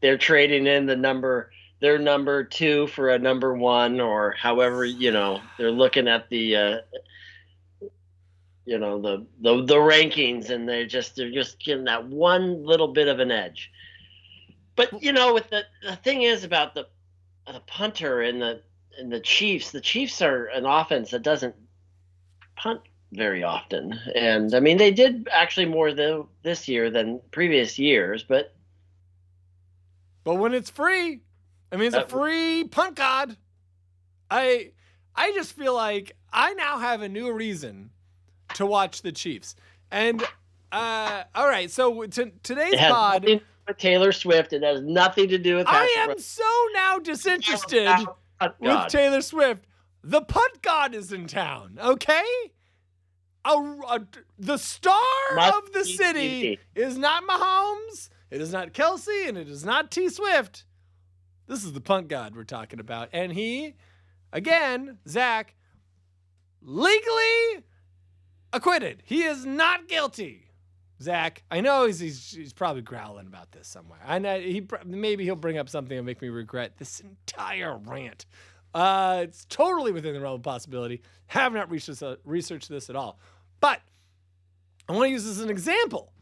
they're 0.00 0.18
trading 0.18 0.66
in 0.66 0.86
the 0.86 0.96
number 0.96 1.52
their 1.78 2.00
number 2.00 2.42
two 2.42 2.88
for 2.88 3.10
a 3.10 3.18
number 3.20 3.54
one, 3.54 4.00
or 4.00 4.32
however 4.32 4.84
you 4.84 5.12
know 5.12 5.40
they're 5.56 5.70
looking 5.70 6.08
at 6.08 6.28
the 6.30 6.56
uh, 6.56 6.76
you 8.64 8.78
know 8.78 9.00
the, 9.00 9.26
the 9.40 9.64
the 9.64 9.76
rankings, 9.76 10.50
and 10.50 10.68
they 10.68 10.86
just 10.86 11.16
they're 11.16 11.30
just 11.30 11.58
getting 11.62 11.84
that 11.84 12.06
one 12.06 12.64
little 12.64 12.88
bit 12.88 13.08
of 13.08 13.18
an 13.20 13.30
edge. 13.30 13.70
But 14.76 15.02
you 15.02 15.12
know, 15.12 15.34
with 15.34 15.50
the 15.50 15.64
the 15.82 15.96
thing 15.96 16.22
is 16.22 16.44
about 16.44 16.74
the 16.74 16.86
the 17.46 17.60
punter 17.66 18.22
and 18.22 18.40
the 18.40 18.62
and 18.98 19.12
the 19.12 19.20
Chiefs, 19.20 19.70
the 19.70 19.80
Chiefs 19.80 20.22
are 20.22 20.46
an 20.46 20.66
offense 20.66 21.10
that 21.10 21.22
doesn't 21.22 21.54
punt 22.56 22.80
very 23.12 23.42
often. 23.42 23.98
And 24.14 24.54
I 24.54 24.60
mean, 24.60 24.78
they 24.78 24.90
did 24.90 25.28
actually 25.30 25.66
more 25.66 25.92
the, 25.92 26.26
this 26.42 26.68
year 26.68 26.90
than 26.90 27.20
previous 27.30 27.78
years, 27.78 28.22
but 28.22 28.54
But 30.24 30.36
when 30.36 30.54
it's 30.54 30.70
free, 30.70 31.20
I 31.70 31.76
mean, 31.76 31.88
it's 31.88 31.96
a 31.96 32.06
free 32.06 32.64
punt 32.64 32.96
god. 32.96 33.36
I, 34.30 34.72
I 35.14 35.32
just 35.32 35.52
feel 35.54 35.74
like 35.74 36.16
I 36.32 36.54
now 36.54 36.78
have 36.78 37.02
a 37.02 37.08
new 37.08 37.32
reason 37.32 37.90
to 38.54 38.66
watch 38.66 39.02
the 39.02 39.12
Chiefs. 39.12 39.54
And 39.90 40.22
uh, 40.70 41.24
all 41.34 41.48
right, 41.48 41.70
so 41.70 42.04
t- 42.06 42.32
today's 42.42 42.76
pod. 42.76 43.24
with 43.24 43.42
Taylor 43.78 44.12
Swift. 44.12 44.52
It 44.52 44.62
has 44.62 44.80
nothing 44.82 45.28
to 45.28 45.38
do 45.38 45.56
with 45.56 45.66
I 45.68 45.86
Patrick 45.96 46.16
am 46.16 46.18
so 46.18 46.44
now 46.74 46.98
disinterested 46.98 47.86
Mahomes. 47.86 48.06
Oh, 48.40 48.48
with 48.60 48.88
Taylor 48.88 49.20
Swift. 49.22 49.66
The 50.02 50.22
punt 50.22 50.62
god 50.62 50.94
is 50.94 51.12
in 51.12 51.26
town, 51.28 51.78
okay? 51.80 52.24
A, 53.44 53.50
a- 53.50 54.06
the 54.38 54.56
star 54.56 55.00
Must 55.34 55.54
of 55.58 55.72
the 55.72 55.84
city 55.84 56.42
TV. 56.42 56.58
is 56.74 56.96
not 56.98 57.22
Mahomes, 57.24 58.08
it 58.30 58.40
is 58.40 58.52
not 58.52 58.72
Kelce, 58.72 59.28
and 59.28 59.36
it 59.38 59.48
is 59.48 59.64
not 59.64 59.90
T 59.90 60.08
Swift. 60.08 60.64
This 61.46 61.64
is 61.64 61.72
the 61.72 61.80
punt 61.80 62.08
god 62.08 62.34
we're 62.34 62.44
talking 62.44 62.80
about. 62.80 63.10
And 63.12 63.32
he, 63.32 63.74
again, 64.32 64.98
Zach, 65.06 65.54
legally 66.62 67.62
acquitted. 68.52 69.02
He 69.04 69.22
is 69.22 69.44
not 69.46 69.88
guilty. 69.88 70.48
Zach, 71.00 71.42
I 71.50 71.60
know 71.60 71.86
he's, 71.86 71.98
he's, 71.98 72.30
he's 72.30 72.52
probably 72.52 72.82
growling 72.82 73.26
about 73.26 73.50
this 73.50 73.66
somewhere. 73.66 73.98
I 74.06 74.18
know 74.18 74.38
he 74.38 74.66
maybe 74.84 75.24
he'll 75.24 75.34
bring 75.34 75.58
up 75.58 75.68
something 75.68 75.90
that'll 75.90 76.04
make 76.04 76.22
me 76.22 76.28
regret 76.28 76.78
this 76.78 77.00
entire 77.00 77.76
rant. 77.76 78.26
Uh, 78.72 79.20
it's 79.22 79.44
totally 79.46 79.90
within 79.90 80.14
the 80.14 80.20
realm 80.20 80.36
of 80.36 80.42
possibility. 80.42 81.02
Have 81.26 81.52
not 81.52 81.68
this, 81.70 82.02
uh, 82.02 82.16
researched 82.24 82.68
this 82.68 82.88
at 82.88 82.96
all, 82.96 83.18
but 83.60 83.80
I 84.88 84.92
want 84.92 85.06
to 85.06 85.10
use 85.10 85.24
this 85.24 85.38
as 85.38 85.42
an 85.42 85.50
example. 85.50 86.12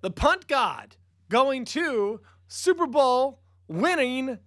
The 0.00 0.10
punt 0.10 0.46
god 0.46 0.96
going 1.28 1.64
to 1.66 2.20
Super 2.48 2.86
Bowl 2.86 3.40
winning 3.68 4.38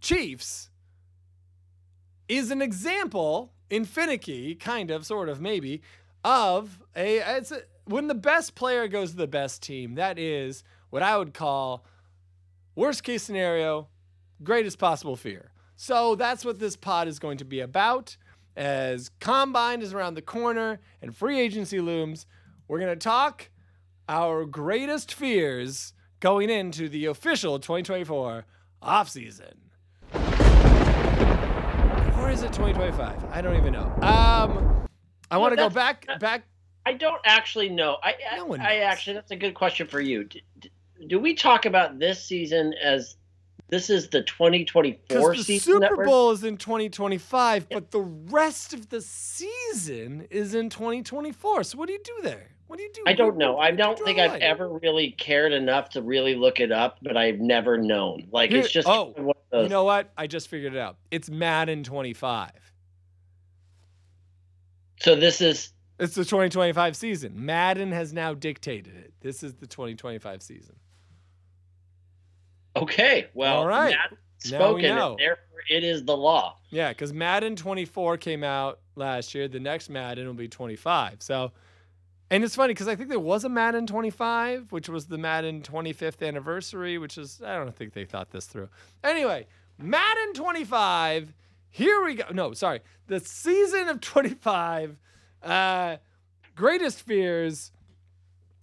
Chiefs 0.00 0.70
is 2.28 2.50
an 2.50 2.60
example 2.60 3.52
in 3.70 3.84
finicky, 3.84 4.54
kind 4.54 4.90
of, 4.90 5.06
sort 5.06 5.28
of, 5.28 5.40
maybe, 5.40 5.82
of 6.26 6.82
a 6.96 7.18
it's 7.36 7.52
a, 7.52 7.60
when 7.84 8.08
the 8.08 8.14
best 8.14 8.56
player 8.56 8.88
goes 8.88 9.12
to 9.12 9.16
the 9.16 9.28
best 9.28 9.62
team. 9.62 9.94
That 9.94 10.18
is 10.18 10.64
what 10.90 11.02
I 11.02 11.16
would 11.16 11.32
call 11.32 11.86
worst 12.74 13.04
case 13.04 13.22
scenario, 13.22 13.86
greatest 14.42 14.78
possible 14.78 15.14
fear. 15.14 15.52
So 15.76 16.16
that's 16.16 16.44
what 16.44 16.58
this 16.58 16.76
pod 16.76 17.06
is 17.06 17.20
going 17.20 17.38
to 17.38 17.44
be 17.44 17.60
about. 17.60 18.16
As 18.56 19.10
combine 19.20 19.82
is 19.82 19.94
around 19.94 20.14
the 20.14 20.22
corner 20.22 20.80
and 21.00 21.14
free 21.14 21.38
agency 21.38 21.78
looms, 21.78 22.26
we're 22.66 22.80
going 22.80 22.92
to 22.92 22.96
talk 22.96 23.50
our 24.08 24.44
greatest 24.46 25.14
fears 25.14 25.92
going 26.18 26.50
into 26.50 26.88
the 26.88 27.06
official 27.06 27.60
2024 27.60 28.46
offseason. 28.82 29.52
Or 32.18 32.30
is 32.30 32.42
it 32.42 32.52
2025? 32.52 33.26
I 33.30 33.40
don't 33.40 33.56
even 33.56 33.74
know. 33.74 33.94
Um, 34.00 34.75
I 35.30 35.38
want 35.38 35.52
to 35.52 35.56
go 35.56 35.68
back 35.70 36.06
that- 36.06 36.20
back. 36.20 36.44
I 36.84 36.92
don't 36.92 37.20
actually 37.24 37.68
know. 37.68 37.96
I, 38.00 38.14
I, 38.30 38.36
No 38.36 38.44
one 38.46 38.60
I 38.60 38.76
knows. 38.76 38.84
actually, 38.84 39.14
that's 39.14 39.32
a 39.32 39.36
good 39.36 39.54
question 39.54 39.88
for 39.88 40.00
you. 40.00 40.22
Do, 40.22 40.38
do 41.08 41.18
we 41.18 41.34
talk 41.34 41.66
about 41.66 41.98
this 41.98 42.22
season 42.22 42.74
as 42.80 43.16
this 43.68 43.90
is 43.90 44.08
the 44.08 44.22
2024 44.22 45.34
the 45.34 45.42
season? 45.42 45.80
Super 45.82 46.04
Bowl 46.04 46.30
is 46.30 46.44
in 46.44 46.56
2025, 46.56 47.68
but 47.68 47.90
the 47.90 48.00
rest 48.00 48.72
of 48.72 48.88
the 48.88 49.00
season 49.00 50.28
is 50.30 50.54
in 50.54 50.70
2024. 50.70 51.64
So 51.64 51.76
what 51.76 51.88
do 51.88 51.92
you 51.92 52.00
do 52.04 52.18
there? 52.22 52.50
What 52.68 52.76
do 52.76 52.84
you 52.84 52.92
do? 52.92 53.02
I 53.06 53.12
don't 53.14 53.36
know. 53.36 53.58
I 53.58 53.72
do 53.72 53.76
don't 53.78 53.98
think 53.98 54.20
I've 54.20 54.40
ever 54.40 54.68
really 54.68 55.10
cared 55.10 55.52
enough 55.52 55.90
to 55.90 56.02
really 56.02 56.36
look 56.36 56.60
it 56.60 56.70
up, 56.70 56.98
but 57.02 57.16
I've 57.16 57.40
never 57.40 57.78
known. 57.78 58.28
Like 58.30 58.50
Here- 58.50 58.60
it's 58.60 58.70
just 58.70 58.86
oh, 58.86 59.06
kind 59.06 59.18
of 59.18 59.24
one 59.24 59.36
of 59.36 59.50
those- 59.50 59.62
You 59.64 59.68
know 59.70 59.84
what? 59.84 60.12
I 60.16 60.28
just 60.28 60.46
figured 60.48 60.74
it 60.74 60.78
out. 60.78 60.96
It's 61.10 61.28
Madden 61.30 61.82
25. 61.82 62.50
So 65.00 65.14
this 65.16 65.40
is 65.40 65.72
It's 65.98 66.14
the 66.14 66.24
2025 66.24 66.96
season. 66.96 67.32
Madden 67.44 67.92
has 67.92 68.12
now 68.12 68.34
dictated 68.34 68.94
it. 68.96 69.12
This 69.20 69.42
is 69.42 69.54
the 69.54 69.66
2025 69.66 70.42
season. 70.42 70.76
okay. 72.76 73.28
Well, 73.34 73.58
All 73.58 73.66
right. 73.66 73.90
Matt 73.90 74.10
Now 74.50 74.74
we 74.74 74.82
spoken, 74.82 75.16
therefore 75.18 75.44
it 75.70 75.82
is 75.84 76.04
the 76.04 76.16
law. 76.16 76.58
Yeah, 76.70 76.90
because 76.90 77.12
Madden 77.12 77.56
24 77.56 78.18
came 78.18 78.44
out 78.44 78.80
last 78.94 79.34
year. 79.34 79.48
The 79.48 79.60
next 79.60 79.88
Madden 79.88 80.26
will 80.26 80.34
be 80.34 80.48
25. 80.48 81.22
So, 81.22 81.52
and 82.30 82.44
it's 82.44 82.54
funny 82.54 82.72
because 82.74 82.88
I 82.88 82.96
think 82.96 83.08
there 83.08 83.18
was 83.18 83.44
a 83.44 83.48
Madden 83.48 83.86
25, 83.86 84.72
which 84.72 84.88
was 84.88 85.06
the 85.06 85.18
Madden 85.18 85.62
25th 85.62 86.26
anniversary, 86.26 86.98
which 86.98 87.18
is, 87.18 87.40
I 87.44 87.56
don't 87.56 87.74
think 87.74 87.92
they 87.94 88.04
thought 88.04 88.30
this 88.30 88.46
through. 88.46 88.68
Anyway, 89.02 89.46
Madden 89.78 90.34
25, 90.34 91.32
here 91.76 92.02
we 92.02 92.14
go. 92.14 92.24
No, 92.32 92.54
sorry. 92.54 92.80
The 93.06 93.20
season 93.20 93.88
of 93.88 94.00
25, 94.00 94.96
uh, 95.42 95.96
greatest 96.54 97.02
fears. 97.02 97.70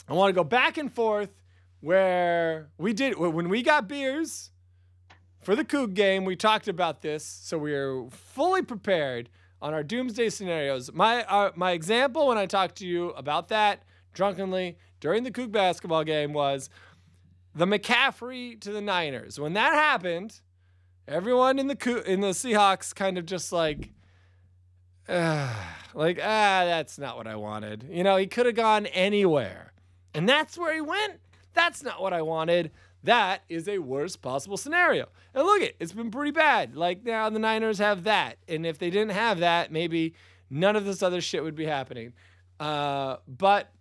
I 0.10 0.14
want 0.14 0.30
to 0.30 0.34
go 0.34 0.44
back 0.44 0.80
and 0.80 0.92
forth 0.92 1.30
where 1.80 2.70
we 2.80 2.92
did, 2.92 3.20
when 3.20 3.50
we 3.50 3.62
got 3.62 3.88
beers 3.88 4.50
for 5.44 5.56
the 5.56 5.64
Coug 5.64 5.94
game, 5.94 6.26
we 6.26 6.36
talked 6.36 6.68
about 6.68 7.04
this, 7.04 7.24
so 7.24 7.60
we 7.60 7.76
are 7.76 8.04
fully 8.10 8.64
prepared 8.64 9.30
on 9.62 9.76
our 9.76 9.84
doomsday 9.84 10.30
scenarios. 10.30 10.92
My 10.92 11.24
uh, 11.26 11.52
my 11.56 11.74
example 11.74 12.28
when 12.28 12.40
I 12.40 12.48
talked 12.48 12.78
to 12.78 12.88
you 12.88 13.10
about 13.12 13.50
that 13.50 13.84
drunkenly 14.16 14.80
during 15.00 15.24
the 15.24 15.32
Coug 15.32 15.52
basketball 15.52 16.04
game 16.04 16.34
was 16.34 16.68
the 17.54 17.66
McCaffrey 17.66 18.60
to 18.62 18.72
the 18.72 18.82
Niners. 18.82 19.40
When 19.40 19.54
that 19.54 19.74
happened, 19.74 20.42
everyone 21.08 21.60
in 21.60 21.68
the 21.68 21.76
Coo- 21.76 22.04
in 22.06 22.22
the 22.22 22.30
Seahawks 22.30 22.94
kind 22.94 23.18
of 23.18 23.26
just 23.26 23.52
like, 23.52 23.90
uh, 25.08 25.54
like 25.94 26.20
ah, 26.20 26.64
that's 26.66 26.98
not 26.98 27.18
what 27.18 27.28
I 27.28 27.36
wanted. 27.36 27.88
You 27.90 28.04
know, 28.04 28.18
he 28.18 28.28
could 28.28 28.46
have 28.46 28.56
gone 28.56 28.86
anywhere, 28.88 29.74
and 30.14 30.28
that's 30.28 30.58
where 30.58 30.74
he 30.74 30.82
went. 30.82 31.20
That's 31.54 31.84
not 31.84 32.02
what 32.02 32.14
I 32.14 32.22
wanted. 32.22 32.72
That 33.04 33.44
is 33.50 33.68
a 33.68 33.80
worst 33.80 34.22
possible 34.22 34.58
scenario. 34.58 35.10
And 35.34 35.46
look 35.46 35.62
it, 35.62 35.76
it's 35.80 35.92
been 35.92 36.10
pretty 36.10 36.32
bad. 36.32 36.76
Like 36.76 37.04
now 37.04 37.30
the 37.30 37.40
Niners 37.40 37.80
have 37.80 38.04
that, 38.06 38.38
and 38.48 38.66
if 38.66 38.80
they 38.80 38.90
didn't 38.90 39.12
have 39.12 39.40
that, 39.40 39.72
maybe 39.72 40.14
none 40.50 40.76
of 40.76 40.86
this 40.86 41.04
other 41.04 41.22
shit 41.22 41.44
would 41.44 41.56
be 41.56 41.66
happening. 41.66 42.14
Uh, 42.60 43.18
but 43.28 43.72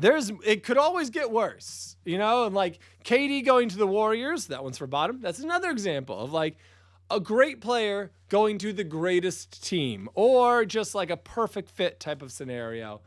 there's 0.00 0.32
it 0.44 0.62
could 0.64 0.78
always 0.78 1.10
get 1.10 1.30
worse, 1.30 1.96
you 2.04 2.18
know, 2.18 2.44
and 2.46 2.54
like 2.54 2.78
KD 3.04 3.44
going 3.44 3.68
to 3.70 3.76
the 3.78 3.86
Warriors, 3.86 4.46
that 4.46 4.62
one's 4.64 4.78
for 4.78 4.86
bottom. 4.86 5.20
That's 5.20 5.38
another 5.40 5.70
example 5.70 6.18
of 6.18 6.32
like 6.32 6.56
a 7.10 7.20
great 7.20 7.60
player 7.60 8.12
going 8.28 8.58
to 8.58 8.72
the 8.72 8.84
greatest 8.84 9.64
team, 9.66 10.08
or 10.14 10.64
just 10.64 10.94
like 10.94 11.10
a 11.10 11.16
perfect 11.16 11.70
fit 11.70 11.98
type 12.00 12.22
of 12.22 12.30
scenario. 12.32 13.00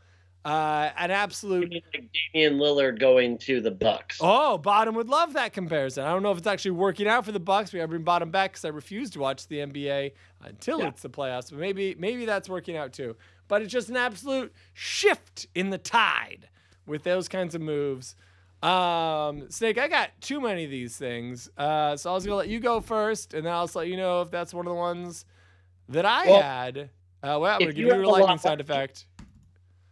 Uh, 0.44 0.90
an 0.98 1.10
absolute 1.10 1.72
like 1.72 2.04
Damian 2.34 2.58
Lillard 2.58 3.00
going 3.00 3.38
to 3.38 3.62
the 3.62 3.70
Bucks. 3.70 4.18
Oh, 4.20 4.58
Bottom 4.58 4.94
would 4.96 5.08
love 5.08 5.32
that 5.32 5.54
comparison. 5.54 6.04
I 6.04 6.10
don't 6.12 6.22
know 6.22 6.32
if 6.32 6.36
it's 6.38 6.46
actually 6.46 6.72
working 6.72 7.08
out 7.08 7.24
for 7.24 7.32
the 7.32 7.40
Bucks. 7.40 7.72
We 7.72 7.78
got 7.78 7.84
to 7.84 7.88
bring 7.88 8.02
Bottom 8.02 8.30
back 8.30 8.52
because 8.52 8.66
I 8.66 8.68
refuse 8.68 9.08
to 9.12 9.20
watch 9.20 9.46
the 9.48 9.60
NBA 9.60 10.12
until 10.42 10.80
Yeah. 10.80 10.88
it's 10.88 11.00
the 11.00 11.08
playoffs. 11.08 11.48
But 11.50 11.60
maybe 11.60 11.94
maybe 11.98 12.26
that's 12.26 12.46
working 12.46 12.76
out 12.76 12.92
too. 12.92 13.16
But 13.48 13.62
it's 13.62 13.72
just 13.72 13.88
an 13.88 13.96
absolute 13.96 14.52
shift 14.74 15.46
in 15.54 15.70
the 15.70 15.78
tide 15.78 16.46
with 16.86 17.02
those 17.02 17.28
kinds 17.28 17.54
of 17.54 17.60
moves. 17.60 18.14
Um, 18.62 19.50
Snake, 19.50 19.76
I 19.78 19.88
got 19.88 20.10
too 20.20 20.40
many 20.40 20.64
of 20.64 20.70
these 20.70 20.96
things, 20.96 21.50
uh, 21.58 21.96
so 21.96 22.10
I 22.10 22.14
was 22.14 22.24
gonna 22.24 22.36
let 22.36 22.48
you 22.48 22.60
go 22.60 22.80
first, 22.80 23.34
and 23.34 23.44
then 23.44 23.52
I'll 23.52 23.64
just 23.64 23.76
let 23.76 23.88
you 23.88 23.96
know 23.96 24.22
if 24.22 24.30
that's 24.30 24.54
one 24.54 24.66
of 24.66 24.70
the 24.70 24.76
ones 24.78 25.24
that 25.90 26.06
I 26.06 26.26
Well, 26.26 26.40
had. 26.42 26.78
Uh, 27.22 27.38
well, 27.40 27.44
I'm 27.46 27.58
gonna 27.60 27.72
give 27.72 27.86
you 27.86 27.92
a 27.92 27.96
lightning 28.06 28.28
lot- 28.28 28.40
sound 28.40 28.60
effect. 28.62 29.06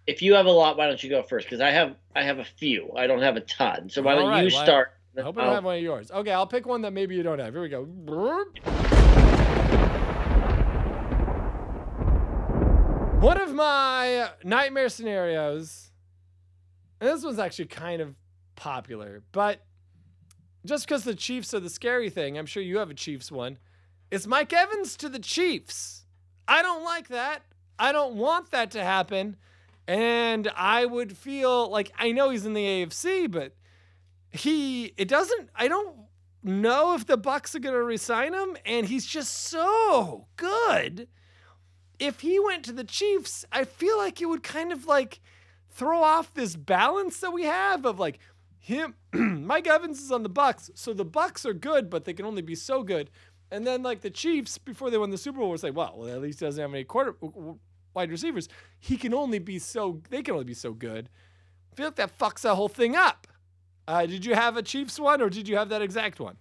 If 0.06 0.20
you 0.22 0.34
have 0.34 0.46
a 0.46 0.50
lot, 0.50 0.76
why 0.78 0.86
don't 0.86 1.02
you 1.02 1.10
go 1.10 1.22
first? 1.22 1.46
Because 1.46 1.60
I 1.60 1.70
have 1.70 1.96
I 2.16 2.22
have 2.24 2.38
a 2.38 2.44
few. 2.44 2.90
I 2.96 3.06
don't 3.06 3.22
have 3.22 3.36
a 3.36 3.40
ton. 3.40 3.88
So 3.90 4.02
why 4.02 4.12
All 4.14 4.20
don't 4.20 4.30
right, 4.30 4.44
you 4.48 4.54
well, 4.54 4.64
start? 4.64 4.94
I 5.16 5.20
hope 5.20 5.36
I 5.38 5.44
don't 5.44 5.54
have 5.54 5.64
one 5.64 5.76
of 5.76 5.82
yours. 5.82 6.10
Okay, 6.10 6.32
I'll 6.32 6.46
pick 6.46 6.66
one 6.66 6.80
that 6.82 6.92
maybe 6.92 7.14
you 7.14 7.22
don't 7.22 7.38
have. 7.38 7.52
Here 7.52 7.62
we 7.62 7.68
go. 7.68 7.84
One 13.20 13.40
of 13.40 13.54
my 13.54 14.30
nightmare 14.42 14.88
scenarios, 14.88 15.91
and 17.02 17.10
this 17.10 17.24
one's 17.24 17.40
actually 17.40 17.64
kind 17.64 18.00
of 18.00 18.14
popular, 18.54 19.24
but 19.32 19.66
just 20.64 20.86
because 20.86 21.02
the 21.02 21.16
Chiefs 21.16 21.52
are 21.52 21.58
the 21.58 21.68
scary 21.68 22.08
thing, 22.08 22.38
I'm 22.38 22.46
sure 22.46 22.62
you 22.62 22.78
have 22.78 22.90
a 22.90 22.94
Chiefs 22.94 23.32
one. 23.32 23.58
It's 24.12 24.24
Mike 24.24 24.52
Evans 24.52 24.96
to 24.98 25.08
the 25.08 25.18
Chiefs. 25.18 26.04
I 26.46 26.62
don't 26.62 26.84
like 26.84 27.08
that. 27.08 27.42
I 27.76 27.90
don't 27.90 28.14
want 28.14 28.52
that 28.52 28.70
to 28.70 28.84
happen. 28.84 29.34
And 29.88 30.48
I 30.54 30.86
would 30.86 31.16
feel 31.16 31.68
like 31.68 31.90
I 31.98 32.12
know 32.12 32.30
he's 32.30 32.46
in 32.46 32.54
the 32.54 32.64
AFC, 32.64 33.28
but 33.28 33.56
he 34.30 34.94
it 34.96 35.08
doesn't 35.08 35.50
I 35.56 35.66
don't 35.66 35.96
know 36.44 36.94
if 36.94 37.04
the 37.08 37.16
Bucks 37.16 37.56
are 37.56 37.58
going 37.58 37.74
to 37.74 37.82
resign 37.82 38.32
him 38.32 38.56
and 38.64 38.86
he's 38.86 39.06
just 39.06 39.48
so 39.48 40.28
good. 40.36 41.08
If 41.98 42.20
he 42.20 42.38
went 42.38 42.64
to 42.66 42.72
the 42.72 42.84
Chiefs, 42.84 43.44
I 43.50 43.64
feel 43.64 43.98
like 43.98 44.20
it 44.20 44.26
would 44.26 44.44
kind 44.44 44.70
of 44.70 44.86
like 44.86 45.18
throw 45.72 46.02
off 46.02 46.34
this 46.34 46.56
balance 46.56 47.18
that 47.20 47.32
we 47.32 47.44
have 47.44 47.84
of 47.84 47.98
like 47.98 48.18
him 48.58 48.94
Mike 49.12 49.66
Evans 49.66 50.00
is 50.00 50.12
on 50.12 50.22
the 50.22 50.28
Bucks, 50.28 50.70
so 50.74 50.92
the 50.92 51.04
Bucks 51.04 51.44
are 51.44 51.54
good, 51.54 51.90
but 51.90 52.04
they 52.04 52.12
can 52.12 52.24
only 52.24 52.42
be 52.42 52.54
so 52.54 52.82
good. 52.82 53.10
And 53.50 53.66
then 53.66 53.82
like 53.82 54.00
the 54.00 54.10
Chiefs 54.10 54.56
before 54.58 54.90
they 54.90 54.98
won 54.98 55.10
the 55.10 55.18
Super 55.18 55.40
Bowl 55.40 55.50
was 55.50 55.62
like, 55.62 55.76
well, 55.76 55.94
well 55.96 56.08
at 56.08 56.20
least 56.22 56.40
he 56.40 56.46
doesn't 56.46 56.60
have 56.60 56.72
any 56.72 56.84
quarter 56.84 57.16
wide 57.94 58.10
receivers. 58.10 58.48
He 58.78 58.96
can 58.96 59.12
only 59.12 59.38
be 59.38 59.58
so 59.58 60.00
they 60.10 60.22
can 60.22 60.34
only 60.34 60.44
be 60.44 60.54
so 60.54 60.72
good. 60.72 61.08
I 61.72 61.76
feel 61.76 61.86
like 61.86 61.96
that 61.96 62.18
fucks 62.18 62.42
that 62.42 62.54
whole 62.54 62.68
thing 62.68 62.96
up. 62.96 63.26
Uh, 63.88 64.06
did 64.06 64.24
you 64.24 64.34
have 64.34 64.56
a 64.56 64.62
Chiefs 64.62 64.98
one 65.00 65.20
or 65.20 65.28
did 65.28 65.48
you 65.48 65.56
have 65.56 65.68
that 65.70 65.82
exact 65.82 66.20
one? 66.20 66.36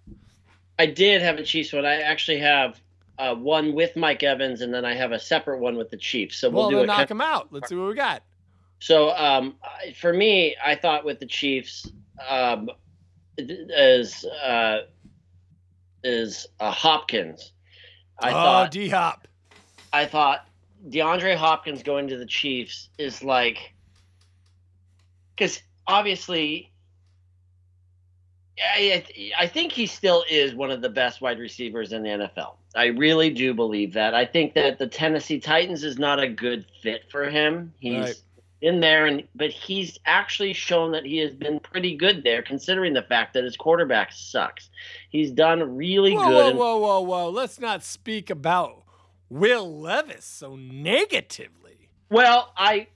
I 0.78 0.86
did 0.86 1.22
have 1.22 1.38
a 1.38 1.44
Chiefs 1.44 1.74
one. 1.74 1.86
I 1.86 2.02
actually 2.02 2.40
have 2.40 2.80
uh, 3.18 3.36
one 3.36 3.74
with 3.74 3.96
Mike 3.96 4.24
Evans, 4.24 4.62
and 4.62 4.74
then 4.74 4.84
I 4.84 4.96
have 4.96 5.12
a 5.12 5.20
separate 5.20 5.60
one 5.60 5.76
with 5.76 5.90
the 5.90 5.98
Chiefs. 5.98 6.38
So 6.38 6.50
we'll, 6.50 6.64
Well, 6.64 6.70
do 6.72 6.80
a 6.80 6.86
knock 6.86 7.12
him 7.12 7.22
out. 7.22 7.50
Let's 7.52 7.70
see 7.70 7.76
what 7.76 7.90
we 7.90 7.96
got. 7.96 8.24
So 8.82 9.16
um, 9.16 9.58
for 9.96 10.12
me, 10.12 10.56
I 10.64 10.74
thought 10.74 11.06
with 11.06 11.20
the 11.20 11.28
Chiefs 11.28 11.88
um, 12.28 12.68
is 13.38 14.26
uh, 14.26 14.80
is 16.04 16.48
uh, 16.60 16.72
Hopkins. 16.72 17.54
I 18.20 18.30
oh, 18.30 18.34
thought 18.34 18.72
D 18.72 18.90
Hop. 18.90 19.28
I 19.94 20.06
thought 20.06 20.48
DeAndre 20.90 21.36
Hopkins 21.36 21.84
going 21.84 22.08
to 22.08 22.18
the 22.18 22.26
Chiefs 22.26 22.90
is 22.98 23.24
like 23.24 23.74
because 25.36 25.62
obviously. 25.88 26.68
I, 28.64 29.04
I 29.40 29.48
think 29.48 29.72
he 29.72 29.88
still 29.88 30.24
is 30.30 30.54
one 30.54 30.70
of 30.70 30.82
the 30.82 30.90
best 30.90 31.20
wide 31.20 31.40
receivers 31.40 31.94
in 31.94 32.04
the 32.04 32.10
NFL. 32.10 32.58
I 32.76 32.88
really 32.88 33.32
do 33.32 33.56
believe 33.56 33.94
that. 33.94 34.14
I 34.14 34.26
think 34.26 34.54
that 34.54 34.78
the 34.78 34.86
Tennessee 34.86 35.40
Titans 35.40 35.84
is 35.84 35.98
not 35.98 36.20
a 36.20 36.28
good 36.28 36.66
fit 36.84 37.10
for 37.10 37.28
him. 37.28 37.74
He's 37.80 38.00
Right. 38.00 38.22
In 38.62 38.80
there, 38.80 39.06
and 39.08 39.24
but 39.36 39.50
he's 39.50 40.00
actually 40.06 40.54
shown 40.54 40.92
that 40.92 41.06
he 41.06 41.18
has 41.18 41.34
been 41.34 41.60
pretty 41.60 41.96
good 41.96 42.24
there, 42.24 42.42
considering 42.44 42.94
the 42.94 43.02
fact 43.02 43.34
that 43.34 43.44
his 43.44 43.58
quarterback 43.58 44.12
sucks. 44.14 44.70
He's 45.10 45.32
done 45.32 45.76
really 45.76 46.14
Whoa, 46.16 46.28
good. 46.28 46.56
whoa, 46.56 46.78
whoa, 46.78 47.00
whoa, 47.00 47.02
whoa. 47.26 47.30
Let's 47.30 47.60
not 47.60 47.84
speak 47.84 48.30
about 48.30 48.84
Will 49.30 49.80
Levis 49.80 50.26
so 50.26 50.56
negatively. 50.56 51.90
Well, 52.10 52.54
I, 52.58 52.88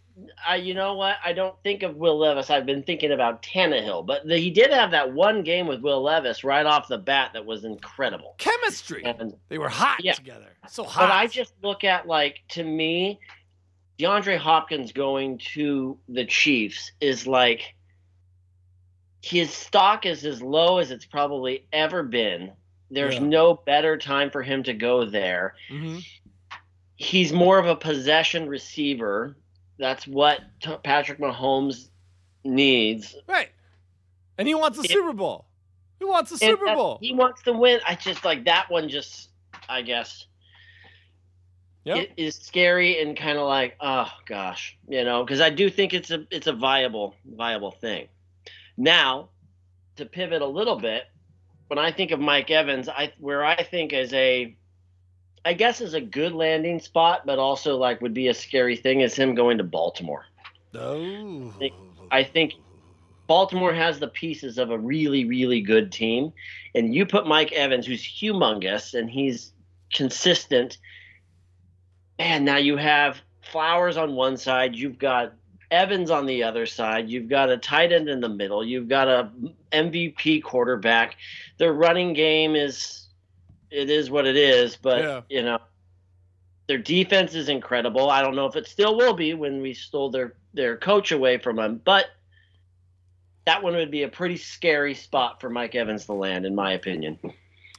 I, 0.46 0.58
you 0.58 0.74
know 0.74 0.94
what? 0.96 1.16
I 1.24 1.34
don't 1.34 1.56
think 1.64 1.82
of 1.84 1.96
Will 1.96 2.18
Levis. 2.20 2.50
I've 2.50 2.66
been 2.66 2.84
thinking 2.84 3.12
about 3.14 3.42
Tannehill, 3.42 4.06
but 4.06 4.28
the, 4.28 4.38
he 4.38 4.52
did 4.52 4.72
have 4.72 4.92
that 4.92 5.14
one 5.14 5.42
game 5.44 5.68
with 5.68 5.82
Will 5.82 6.02
Levis 6.04 6.44
right 6.44 6.66
off 6.66 6.88
the 6.90 6.98
bat 6.98 7.32
that 7.34 7.46
was 7.46 7.64
incredible. 7.64 8.36
Chemistry. 8.38 9.04
And 9.06 9.34
They 9.50 9.58
were 9.58 9.70
hot 9.70 10.04
Yeah. 10.04 10.14
together. 10.14 10.50
So 10.70 10.84
hot. 10.84 11.04
but 11.08 11.12
I 11.12 11.28
just 11.28 11.54
look 11.64 11.84
at 11.84 12.08
like 12.08 12.42
to 12.50 12.64
me, 12.64 13.20
DeAndre 14.00 14.38
Hopkins 14.38 14.92
going 14.92 15.38
to 15.54 15.98
the 16.10 16.26
Chiefs 16.26 16.92
is 17.00 17.26
like 17.28 17.76
his 19.22 19.52
stock 19.52 20.06
is 20.06 20.26
as 20.26 20.42
low 20.42 20.78
as 20.80 20.92
it's 20.92 21.06
probably 21.06 21.66
ever 21.74 22.04
been. 22.04 22.52
There's 22.92 23.16
Yeah. 23.16 23.22
no 23.22 23.54
better 23.56 23.98
time 23.98 24.30
for 24.30 24.42
him 24.44 24.64
to 24.64 24.74
go 24.74 25.06
there. 25.06 25.56
hmm 25.70 26.00
he's 26.98 27.34
more 27.34 27.60
of 27.60 27.66
a 27.66 27.76
possession 27.76 28.48
receiver. 28.48 29.36
That's 29.78 30.08
what 30.08 30.40
T- 30.62 30.78
Patrick 30.82 31.20
Mahomes 31.20 31.90
needs. 32.46 33.14
Right. 33.28 33.50
And 34.38 34.48
he 34.48 34.56
wants 34.56 34.78
a 34.80 34.84
It- 34.84 34.92
Super 34.92 35.12
Bowl. 35.12 35.46
He 36.00 36.06
wants 36.06 36.32
a 36.32 36.38
Super 36.38 36.66
Bowl. 36.74 36.98
He 37.02 37.14
wants 37.14 37.44
to 37.44 37.52
win. 37.52 37.82
I 37.86 37.96
just 37.96 38.24
like 38.24 38.46
that 38.46 38.70
one. 38.72 38.88
Just 38.88 39.30
I 39.68 39.82
guess 39.82 40.28
Yep. 41.86 41.98
it 41.98 42.12
is 42.18 42.36
scary 42.36 43.00
and 43.00 43.16
kind 43.16 43.38
of 43.38 43.48
like 43.48 43.76
oh 43.80 44.12
gosh, 44.26 44.78
you 44.88 45.04
know, 45.04 45.24
because 45.24 45.40
I 45.40 45.50
do 45.50 45.70
think 45.70 45.94
it's 45.94 46.12
a 46.12 46.26
it's 46.32 46.48
a 46.48 46.54
viable 46.54 47.16
viable 47.26 47.72
thing. 47.72 48.08
Now, 48.76 49.30
to 49.96 50.06
pivot 50.06 50.42
a 50.42 50.48
little 50.48 50.78
bit, 50.78 51.04
when 51.68 51.80
I 51.80 51.92
think 51.92 52.12
of 52.12 52.20
Mike 52.20 52.50
Evans, 52.50 52.90
I 52.90 53.14
where 53.20 53.46
I 53.46 53.62
think 53.64 53.94
is 53.94 54.14
a 54.14 54.56
I 55.46 55.54
guess 55.54 55.80
is 55.80 55.94
a 55.94 56.02
good 56.02 56.34
landing 56.34 56.80
spot, 56.80 57.26
but 57.26 57.38
also 57.38 57.78
like 57.78 58.02
would 58.02 58.16
be 58.16 58.30
a 58.30 58.34
scary 58.34 58.76
thing 58.76 59.02
is 59.02 59.16
him 59.16 59.36
going 59.36 59.60
to 59.60 59.64
Baltimore. 59.64 60.26
Oh. 60.74 61.54
I 62.12 62.24
think 62.24 62.54
Baltimore 63.28 63.74
has 63.74 64.00
the 64.00 64.08
pieces 64.08 64.58
of 64.58 64.72
a 64.72 64.78
really, 64.78 65.26
really 65.26 65.62
good 65.62 65.92
team. 65.92 66.34
And 66.74 66.94
you 66.94 67.06
put 67.06 67.28
Mike 67.28 67.52
Evans, 67.54 67.86
who's 67.86 68.04
humongous 68.04 68.94
and 68.94 69.10
he's 69.10 69.54
consistent. 69.94 70.78
Man, 72.20 72.46
now 72.46 72.58
you 72.58 72.78
have 72.78 73.22
Flowers 73.42 73.98
on 73.98 74.16
one 74.16 74.38
side, 74.38 74.76
you've 74.76 74.98
got 74.98 75.34
Evans 75.72 76.10
on 76.10 76.26
the 76.26 76.44
other 76.44 76.66
side, 76.66 77.10
you've 77.10 77.28
got 77.30 77.50
a 77.50 77.58
tight 77.58 77.92
end 77.92 78.10
in 78.10 78.20
the 78.22 78.30
middle, 78.30 78.64
you've 78.64 78.88
got 78.88 79.08
a 79.08 79.32
MVP 79.72 80.42
quarterback. 80.44 81.16
Their 81.58 81.74
running 81.74 82.14
game 82.14 82.56
is 82.56 83.08
it 83.72 83.90
is 83.90 84.10
what 84.10 84.26
it 84.26 84.38
is, 84.38 84.76
but 84.78 85.02
Yeah. 85.04 85.22
you 85.30 85.44
know, 85.44 85.60
their 86.68 86.78
defense 86.78 87.36
is 87.36 87.50
incredible. 87.50 88.10
I 88.10 88.22
don't 88.22 88.36
know 88.36 88.46
if 88.46 88.56
it 88.56 88.68
still 88.68 88.96
will 88.96 89.14
be 89.14 89.34
when 89.34 89.62
we 89.62 89.74
stole 89.74 90.10
their 90.10 90.36
their 90.54 90.78
coach 90.78 91.12
away 91.12 91.38
from 91.38 91.58
them, 91.58 91.82
but 91.84 92.06
that 93.46 93.62
one 93.62 93.76
would 93.76 93.92
be 93.92 94.04
a 94.04 94.08
pretty 94.08 94.38
scary 94.38 94.94
spot 94.96 95.40
for 95.42 95.50
Mike 95.50 95.76
Evans 95.76 96.06
to 96.06 96.14
land, 96.14 96.46
in 96.46 96.56
my 96.56 96.72
opinion. 96.72 97.20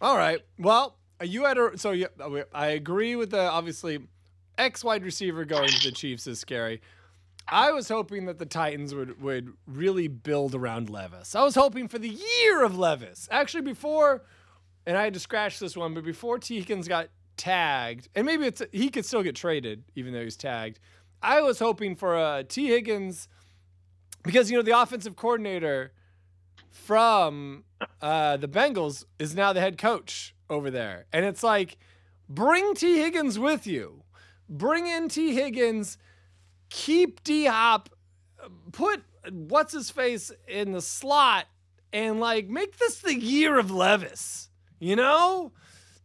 All 0.00 0.16
right. 0.16 0.40
Well, 0.58 0.96
you 1.22 1.44
had 1.44 1.56
a 1.58 1.76
so 1.78 1.90
you, 1.92 2.08
I 2.54 2.68
agree 2.68 3.16
with 3.16 3.30
the 3.30 3.40
obviously 3.40 4.00
X 4.58 4.82
wide 4.84 5.04
receiver 5.04 5.44
going 5.44 5.68
to 5.68 5.90
the 5.90 5.92
Chiefs 5.92 6.26
is 6.26 6.40
scary. 6.40 6.80
I 7.48 7.70
was 7.70 7.88
hoping 7.88 8.26
that 8.26 8.38
the 8.38 8.46
Titans 8.46 8.94
would 8.94 9.20
would 9.22 9.52
really 9.66 10.08
build 10.08 10.54
around 10.54 10.90
Levis. 10.90 11.34
I 11.34 11.44
was 11.44 11.54
hoping 11.54 11.88
for 11.88 11.98
the 11.98 12.08
year 12.08 12.64
of 12.64 12.76
Levis. 12.76 13.28
Actually, 13.30 13.62
before, 13.62 14.24
and 14.84 14.96
I 14.96 15.04
had 15.04 15.14
to 15.14 15.20
scratch 15.20 15.58
this 15.58 15.76
one, 15.76 15.94
but 15.94 16.04
before 16.04 16.38
T. 16.38 16.58
Higgins 16.58 16.88
got 16.88 17.08
tagged, 17.36 18.08
and 18.14 18.26
maybe 18.26 18.46
it's 18.46 18.62
he 18.72 18.88
could 18.88 19.06
still 19.06 19.22
get 19.22 19.36
traded 19.36 19.84
even 19.94 20.12
though 20.12 20.24
he's 20.24 20.36
tagged. 20.36 20.80
I 21.22 21.40
was 21.40 21.58
hoping 21.58 21.94
for 21.94 22.16
a 22.16 22.44
T. 22.44 22.68
Higgins 22.68 23.28
because 24.22 24.50
you 24.50 24.56
know 24.56 24.62
the 24.62 24.78
offensive 24.78 25.16
coordinator 25.16 25.92
from 26.70 27.64
uh, 28.02 28.36
the 28.36 28.48
Bengals 28.48 29.04
is 29.18 29.34
now 29.34 29.52
the 29.52 29.60
head 29.60 29.78
coach 29.78 30.34
over 30.50 30.70
there, 30.70 31.06
and 31.12 31.24
it's 31.24 31.44
like 31.44 31.78
bring 32.28 32.74
T. 32.74 32.98
Higgins 32.98 33.38
with 33.38 33.66
you, 33.68 34.02
bring 34.48 34.86
in 34.86 35.08
T. 35.08 35.34
Higgins, 35.34 35.98
keep 36.68 37.22
D 37.24 37.46
Hop, 37.46 37.90
put 38.72 39.02
what's 39.30 39.72
his 39.72 39.90
face 39.90 40.32
in 40.46 40.72
the 40.72 40.80
slot, 40.80 41.46
and 41.92 42.20
like 42.20 42.48
make 42.48 42.78
this 42.78 43.00
the 43.00 43.14
year 43.14 43.58
of 43.58 43.70
Levis, 43.70 44.50
you 44.78 44.96
know. 44.96 45.52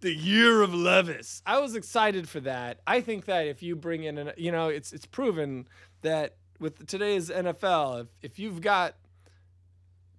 The 0.01 0.13
year 0.13 0.63
of 0.63 0.73
Levis. 0.73 1.43
I 1.45 1.59
was 1.59 1.75
excited 1.75 2.27
for 2.27 2.39
that. 2.39 2.79
I 2.87 3.01
think 3.01 3.25
that 3.25 3.45
if 3.45 3.61
you 3.61 3.75
bring 3.75 4.03
in, 4.03 4.17
an, 4.17 4.31
you 4.35 4.51
know, 4.51 4.69
it's 4.69 4.93
it's 4.93 5.05
proven 5.05 5.67
that 6.01 6.37
with 6.59 6.87
today's 6.87 7.29
NFL, 7.29 8.01
if, 8.01 8.07
if 8.21 8.39
you've 8.39 8.61
got 8.61 8.95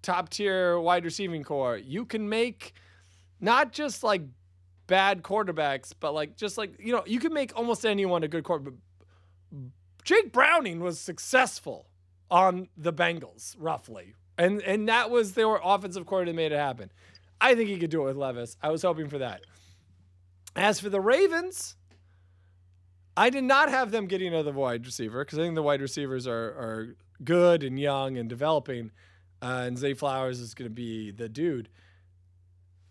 top 0.02 0.28
tier 0.28 0.78
wide 0.78 1.04
receiving 1.04 1.42
core, 1.42 1.76
you 1.76 2.04
can 2.04 2.28
make 2.28 2.74
not 3.40 3.72
just 3.72 4.04
like 4.04 4.22
bad 4.87 5.23
quarterbacks, 5.23 5.92
but 5.99 6.14
like 6.14 6.37
just 6.37 6.59
like 6.59 6.75
you 6.79 6.92
know, 6.92 7.03
you 7.07 7.18
can 7.18 7.33
make 7.33 7.57
almost 7.57 7.85
anyone 7.85 8.23
a 8.23 8.29
good 8.29 8.45
quarterback. 8.45 8.75
Jake 10.05 10.33
Browning 10.33 10.81
was 10.81 10.99
successful 10.99 11.87
on 12.31 12.68
the 12.77 12.92
Bengals, 12.92 13.55
roughly, 13.59 14.14
and 14.38 14.62
and 14.62 14.88
that 14.88 15.11
was 15.11 15.33
their 15.35 15.59
offensive 15.62 16.07
coordinator 16.07 16.37
made 16.37 16.53
it 16.53 16.59
happen. 16.59 16.90
I 17.40 17.55
think 17.55 17.68
he 17.68 17.79
could 17.79 17.90
do 17.90 18.03
it 18.03 18.07
with 18.07 18.16
Levis. 18.16 18.57
I 18.62 18.71
was 18.71 18.83
hoping 18.83 19.09
for 19.09 19.18
that. 19.18 19.42
As 20.55 20.79
for 20.81 20.90
the 20.90 21.01
Ravens, 21.01 21.77
I 23.16 23.31
did 23.31 23.45
not 23.45 23.68
have 23.68 23.90
them 23.90 24.07
getting 24.07 24.29
another 24.29 24.53
wide 24.53 24.87
receiver 24.87 25.25
because 25.25 25.38
I 25.38 25.42
think 25.42 25.55
the 25.55 25.62
wide 25.62 25.81
receivers 25.81 26.27
are 26.27 26.33
are 26.35 26.97
good 27.25 27.62
and 27.62 27.79
young 27.79 28.16
and 28.16 28.29
developing, 28.29 28.90
uh, 29.40 29.64
and 29.66 29.79
Zay 29.79 29.95
Flowers 29.95 30.40
is 30.40 30.55
going 30.55 30.71
to 30.71 30.75
be 30.75 31.11
the 31.11 31.29
dude. 31.29 31.68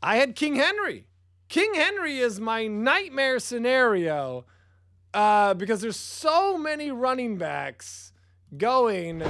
I 0.02 0.18
had 0.18 0.36
King 0.36 0.56
Henry. 0.56 1.08
King 1.52 1.74
Henry 1.74 2.20
is 2.20 2.40
my 2.40 2.68
nightmare 2.68 3.38
scenario 3.38 4.46
uh, 5.14 5.54
because 5.54 5.82
there's 5.82 5.98
so 5.98 6.58
many 6.58 6.92
running 6.92 7.38
backs 7.38 8.14
going 8.58 9.20
to 9.20 9.26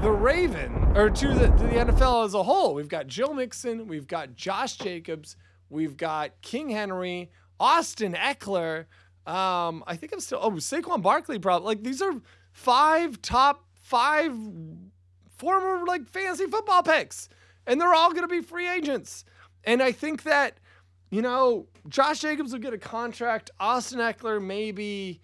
the 0.00 0.10
Raven 0.10 0.72
or 0.96 1.10
to 1.10 1.28
the, 1.34 1.48
to 1.48 1.62
the 1.64 1.92
NFL 1.92 2.24
as 2.24 2.32
a 2.32 2.42
whole. 2.42 2.72
We've 2.72 2.88
got 2.88 3.08
Joe 3.08 3.34
Mixon, 3.34 3.86
we've 3.86 4.06
got 4.06 4.34
Josh 4.34 4.78
Jacobs, 4.78 5.36
we've 5.68 5.98
got 5.98 6.40
King 6.40 6.70
Henry, 6.70 7.30
Austin 7.60 8.14
Ekeler. 8.14 8.86
Um, 9.26 9.84
I 9.86 9.96
think 9.96 10.14
I'm 10.14 10.20
still 10.20 10.40
oh 10.40 10.52
Saquon 10.52 11.02
Barkley 11.02 11.38
probably 11.38 11.66
like 11.66 11.84
these 11.84 12.00
are 12.00 12.14
five 12.52 13.20
top 13.20 13.66
five 13.74 14.34
former 15.36 15.84
like 15.84 16.08
fantasy 16.08 16.46
football 16.46 16.82
picks, 16.82 17.28
and 17.66 17.78
they're 17.78 17.92
all 17.92 18.14
gonna 18.14 18.28
be 18.28 18.40
free 18.40 18.66
agents. 18.66 19.26
And 19.68 19.82
I 19.82 19.92
think 19.92 20.22
that 20.22 20.56
you 21.10 21.20
know 21.20 21.66
Josh 21.88 22.20
Jacobs 22.20 22.52
will 22.52 22.58
get 22.58 22.72
a 22.72 22.78
contract. 22.78 23.50
Austin 23.60 24.00
Ekeler 24.00 24.42
maybe. 24.42 25.20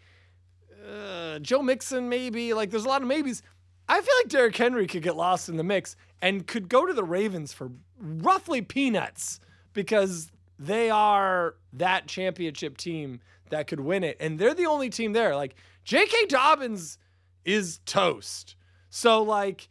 Uh, 0.87 1.39
Joe 1.39 1.63
Mixon 1.63 2.11
maybe 2.11 2.53
like 2.53 2.71
there's 2.71 2.85
a 2.85 2.89
lot 2.89 3.01
of 3.01 3.09
maybes. 3.09 3.43
I 3.89 4.03
feel 4.03 4.15
like 4.21 4.29
Derrick 4.29 4.55
Henry 4.55 4.87
could 4.87 5.03
get 5.03 5.17
lost 5.17 5.49
in 5.49 5.57
the 5.57 5.65
mix 5.65 5.97
and 6.21 6.47
could 6.47 6.69
go 6.69 6.85
to 6.85 6.93
the 6.93 7.03
Ravens 7.05 7.55
for 7.55 7.71
roughly 7.99 8.61
peanuts 8.61 9.41
because 9.73 10.31
they 10.59 10.91
are 10.91 11.55
that 11.73 12.07
championship 12.07 12.77
team 12.77 13.21
that 13.49 13.67
could 13.67 13.81
win 13.81 14.05
it. 14.05 14.19
And 14.21 14.39
they're 14.39 14.55
the 14.55 14.67
only 14.67 14.91
team 14.91 15.15
there. 15.15 15.35
Like 15.35 15.55
J.K. 15.85 16.27
Dobbins 16.27 16.99
is 17.47 17.81
toast. 17.87 18.57
So, 18.91 19.23
like, 19.23 19.69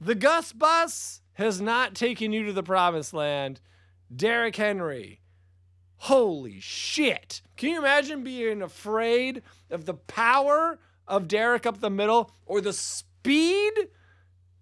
the 0.00 0.14
Gus 0.14 0.52
bus 0.52 1.22
has 1.34 1.62
not 1.62 1.94
taken 1.94 2.32
you 2.32 2.44
to 2.44 2.52
the 2.52 2.62
promised 2.62 3.14
land. 3.14 3.60
Derrick 4.14 4.56
Henry, 4.56 5.20
holy 5.96 6.60
shit. 6.60 7.42
Can 7.56 7.70
you 7.70 7.78
imagine 7.78 8.24
being 8.24 8.62
afraid 8.62 9.42
of 9.70 9.84
the 9.84 9.94
power 9.94 10.78
of 11.06 11.28
Derrick 11.28 11.66
up 11.66 11.80
the 11.80 11.90
middle 11.90 12.32
or 12.46 12.60
the 12.60 12.72
speed 12.72 13.72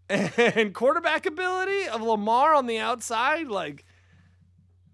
and 0.08 0.74
quarterback 0.74 1.26
ability 1.26 1.88
of 1.88 2.02
Lamar 2.02 2.54
on 2.54 2.66
the 2.66 2.78
outside? 2.78 3.48
Like, 3.48 3.84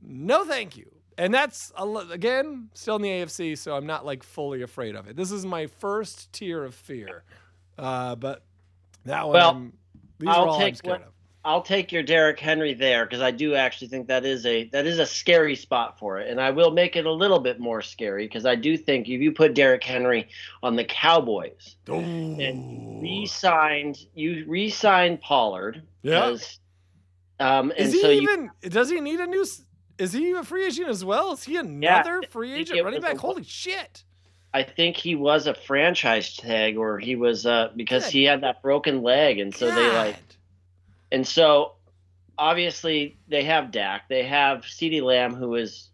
no, 0.03 0.45
thank 0.45 0.77
you. 0.77 0.90
And 1.19 1.33
that's 1.33 1.73
again 2.11 2.69
still 2.75 2.97
in 2.97 3.03
the 3.03 3.09
AFC, 3.09 3.57
so 3.57 3.75
I'm 3.75 3.87
not 3.87 4.05
like 4.05 4.23
fully 4.23 4.62
afraid 4.62 4.95
of 4.97 5.09
it. 5.09 5.16
This 5.16 5.31
is 5.31 5.47
my 5.47 5.66
first 5.66 6.31
tier 6.33 6.62
of 6.62 6.75
fear, 6.75 7.25
uh, 7.79 8.16
but 8.16 8.45
that 9.07 9.27
one, 9.27 9.33
Well, 9.35 9.73
these 10.19 10.29
I'll 10.29 10.42
are 10.42 10.49
all 10.49 10.61
I'm 10.61 10.75
scared 10.75 11.03
of. 11.03 11.12
I'll 11.47 11.63
take 11.63 11.93
your 11.93 12.03
Derrick 12.03 12.41
Henry 12.41 12.75
there 12.75 13.07
because 13.07 13.21
I 13.21 13.31
do 13.31 13.55
actually 13.55 13.87
think 13.87 14.09
that 14.09 14.25
is 14.25 14.45
a 14.45 14.65
that 14.71 14.85
is 14.85 14.99
a 14.99 15.07
scary 15.07 15.55
spot 15.55 15.97
for 15.97 16.19
it, 16.19 16.29
and 16.29 16.41
I 16.41 16.51
will 16.51 16.73
make 16.73 16.97
it 16.97 17.07
a 17.07 17.13
little 17.13 17.39
bit 17.39 17.61
more 17.61 17.83
scary 17.83 18.27
because 18.27 18.45
I 18.45 18.57
do 18.57 18.77
think 18.77 19.09
if 19.09 19.21
you 19.21 19.31
put 19.31 19.55
Derrick 19.55 19.85
Henry 19.85 20.29
on 20.65 20.75
the 20.75 20.85
Cowboys 20.85 21.77
and 21.87 23.01
re-signed 23.01 23.97
you 24.15 24.45
re-signed 24.49 25.21
Pollard, 25.21 25.83
Yeah. 26.03 26.21
'cause, 26.21 26.59
um, 27.39 27.71
Is 27.77 27.93
he 27.93 28.01
so 28.01 28.11
you 28.11 28.23
even? 28.23 28.51
Does 28.63 28.91
he 28.91 29.01
need 29.01 29.21
a 29.21 29.27
new? 29.27 29.47
Is 29.99 30.13
he 30.13 30.33
a 30.33 30.43
free 30.43 30.67
agent 30.67 30.89
as 30.89 31.05
well? 31.05 31.33
Is 31.33 31.45
he 31.45 31.57
another 31.57 32.23
free 32.29 32.55
agent 32.55 32.83
running 32.83 33.01
was 33.01 33.09
a 33.11 33.15
back? 33.15 33.19
Holy 33.19 33.45
shit! 33.45 34.03
I 34.53 34.65
think 34.65 34.97
he 34.97 35.15
was 35.15 35.47
a 35.47 35.55
franchise 35.55 36.35
tag 36.37 36.77
or 36.77 36.99
he 36.99 37.15
was 37.15 37.47
uh 37.47 37.71
because 37.77 38.05
Good 38.07 38.13
he 38.13 38.25
had 38.25 38.41
that 38.41 38.63
broken 38.63 39.03
leg, 39.03 39.39
and 39.39 39.55
so 39.55 39.67
they 39.73 39.93
like 39.93 40.17
God. 40.17 40.36
And 41.16 41.26
so 41.26 41.72
obviously 42.37 43.16
they 43.26 43.42
have 43.44 43.70
Dak. 43.70 44.07
They 44.07 44.24
have 44.24 44.64
CeeDee 44.64 45.00
Lamb, 45.00 45.35
who 45.35 45.55
is 45.55 45.88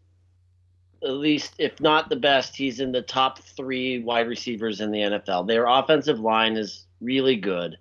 at 1.01 1.11
least, 1.13 1.55
if 1.59 1.81
not 1.81 2.09
the 2.09 2.17
best, 2.17 2.57
he's 2.57 2.81
in 2.81 2.91
the 2.91 3.03
top 3.03 3.39
three 3.39 4.01
wide 4.01 4.27
receivers 4.27 4.81
in 4.81 4.91
the 4.91 4.99
NFL. 4.99 5.47
Their 5.47 5.67
offensive 5.69 6.19
line 6.19 6.57
is 6.57 6.89
really 7.01 7.37
good. 7.37 7.77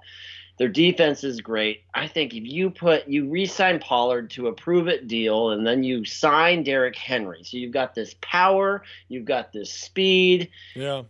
Their 0.59 0.67
defense 0.67 1.23
is 1.23 1.41
great. 1.41 1.81
I 1.95 2.05
think 2.05 2.35
if 2.35 2.43
you 2.43 2.69
put 2.69 3.07
you 3.07 3.27
re-sign 3.27 3.79
Pollard 3.79 4.29
to 4.31 4.45
a 4.45 4.53
prove 4.53 4.87
it 4.87 5.07
deal 5.07 5.49
and 5.49 5.65
then 5.65 5.81
you 5.81 6.05
sign 6.05 6.61
Derrick 6.61 6.95
Henry. 6.95 7.43
So 7.43 7.57
you've 7.57 7.73
got 7.73 7.95
this 7.95 8.13
power, 8.21 8.83
you've 9.07 9.25
got 9.25 9.51
this 9.51 9.73
speed, 9.73 10.51
Yeah. 10.75 11.05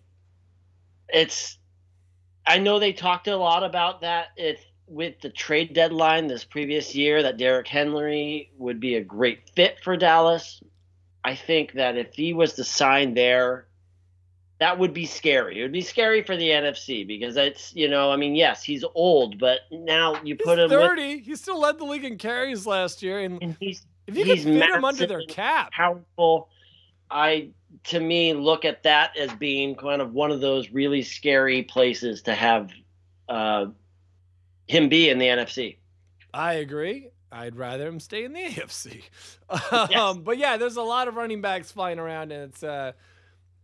it's 1.10 1.58
I 2.48 2.58
know 2.58 2.80
they 2.80 2.94
talked 2.94 3.28
a 3.28 3.36
lot 3.36 3.66
about 3.66 4.00
that 4.00 4.28
if 4.38 4.66
with 4.92 5.22
the 5.22 5.30
trade 5.30 5.74
deadline 5.74 6.28
this 6.28 6.44
previous 6.44 6.94
year 6.94 7.24
that 7.24 7.38
Derrick 7.38 7.68
Henry 7.68 8.52
would 8.58 8.80
be 8.80 8.96
a 8.96 9.04
great 9.04 9.50
fit 9.56 9.78
for 9.82 9.96
Dallas. 9.96 10.62
I 11.24 11.36
think 11.36 11.74
that 11.74 11.98
if 11.98 12.14
he 12.14 12.34
was 12.34 12.54
to 12.54 12.64
sign 12.66 13.14
there, 13.14 13.68
that 14.60 14.78
would 14.78 14.94
be 14.94 15.06
scary. 15.06 15.60
It 15.60 15.64
would 15.64 15.72
be 15.72 15.82
scary 15.82 16.24
for 16.24 16.36
the 16.36 16.50
NFC 16.50 17.08
because 17.08 17.38
it's 17.38 17.74
you 17.74 17.88
know 17.88 18.12
I 18.12 18.18
mean 18.18 18.36
yes 18.36 18.64
he's 18.64 18.84
old 18.94 19.40
but 19.40 19.62
now 19.72 20.22
you 20.24 20.36
He's 20.36 20.46
put 20.46 20.60
him 20.60 20.70
with, 20.70 20.80
30. 20.80 21.20
He 21.20 21.36
still 21.36 21.60
led 21.60 21.80
the 21.80 21.86
league 21.86 22.04
in 22.04 22.18
carries 22.18 22.68
last 22.68 23.02
year, 23.02 23.20
and 23.22 23.42
and 23.42 23.56
he's 23.60 23.86
if 24.08 24.18
you 24.18 24.26
could 24.26 24.42
fit 24.42 24.70
him 24.70 24.86
under 24.86 25.08
their 25.08 25.24
cap, 25.24 25.72
powerful. 25.72 26.50
I 27.10 27.50
to 27.86 28.00
me 28.00 28.34
look 28.34 28.66
at 28.66 28.84
that 28.84 29.16
as 29.18 29.32
being 29.34 29.76
kind 29.76 30.02
of 30.02 30.14
one 30.14 30.32
of 30.32 30.42
those 30.42 30.70
really 30.70 31.02
scary 31.02 31.64
places 31.64 32.22
to 32.24 32.36
have 32.36 32.72
uh, 33.30 33.68
him 34.72 34.88
be 34.88 35.10
in 35.10 35.20
the 35.20 35.28
NFC. 35.28 35.76
I 36.34 36.54
agree. 36.54 37.10
I'd 37.30 37.58
rather 37.58 37.88
him 37.88 38.00
stay 38.00 38.24
in 38.24 38.32
the 38.32 38.40
AFC. 38.50 39.04
Um, 39.94 40.24
but 40.24 40.38
yeah, 40.38 40.56
there's 40.56 40.78
a 40.78 40.82
lot 40.82 41.10
of 41.10 41.16
running 41.16 41.42
backs 41.42 41.72
flying 41.72 42.00
around, 42.00 42.32
and 42.32 42.50
it's 42.50 42.64
uh, 42.64 42.94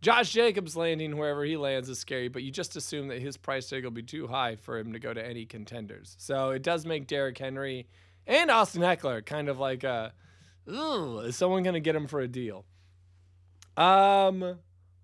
Josh 0.02 0.30
Jacobs 0.32 0.76
landing 0.76 1.16
wherever 1.16 1.44
he 1.44 1.56
lands 1.56 1.88
is 1.88 1.98
scary. 1.98 2.28
But 2.28 2.42
you 2.42 2.50
just 2.50 2.76
assume 2.76 3.08
that 3.08 3.22
his 3.22 3.38
price 3.38 3.70
tag 3.70 3.84
will 3.84 3.90
be 3.90 4.02
too 4.02 4.26
high 4.26 4.56
for 4.56 4.78
him 4.78 4.92
to 4.92 4.98
go 4.98 5.14
to 5.14 5.26
any 5.26 5.46
contenders. 5.46 6.14
So 6.18 6.50
it 6.50 6.62
does 6.62 6.84
make 6.84 7.06
Derrick 7.06 7.38
Henry 7.38 7.88
and 8.26 8.50
Austin 8.50 8.82
Ekeler 8.82 9.24
kind 9.24 9.48
of 9.48 9.58
like 9.58 9.84
a, 9.84 10.12
ooh, 10.70 11.20
is 11.20 11.36
someone 11.36 11.62
going 11.62 11.72
to 11.72 11.80
get 11.80 11.96
him 11.96 12.06
for 12.06 12.20
a 12.20 12.28
deal? 12.28 12.66
Um, 13.78 14.58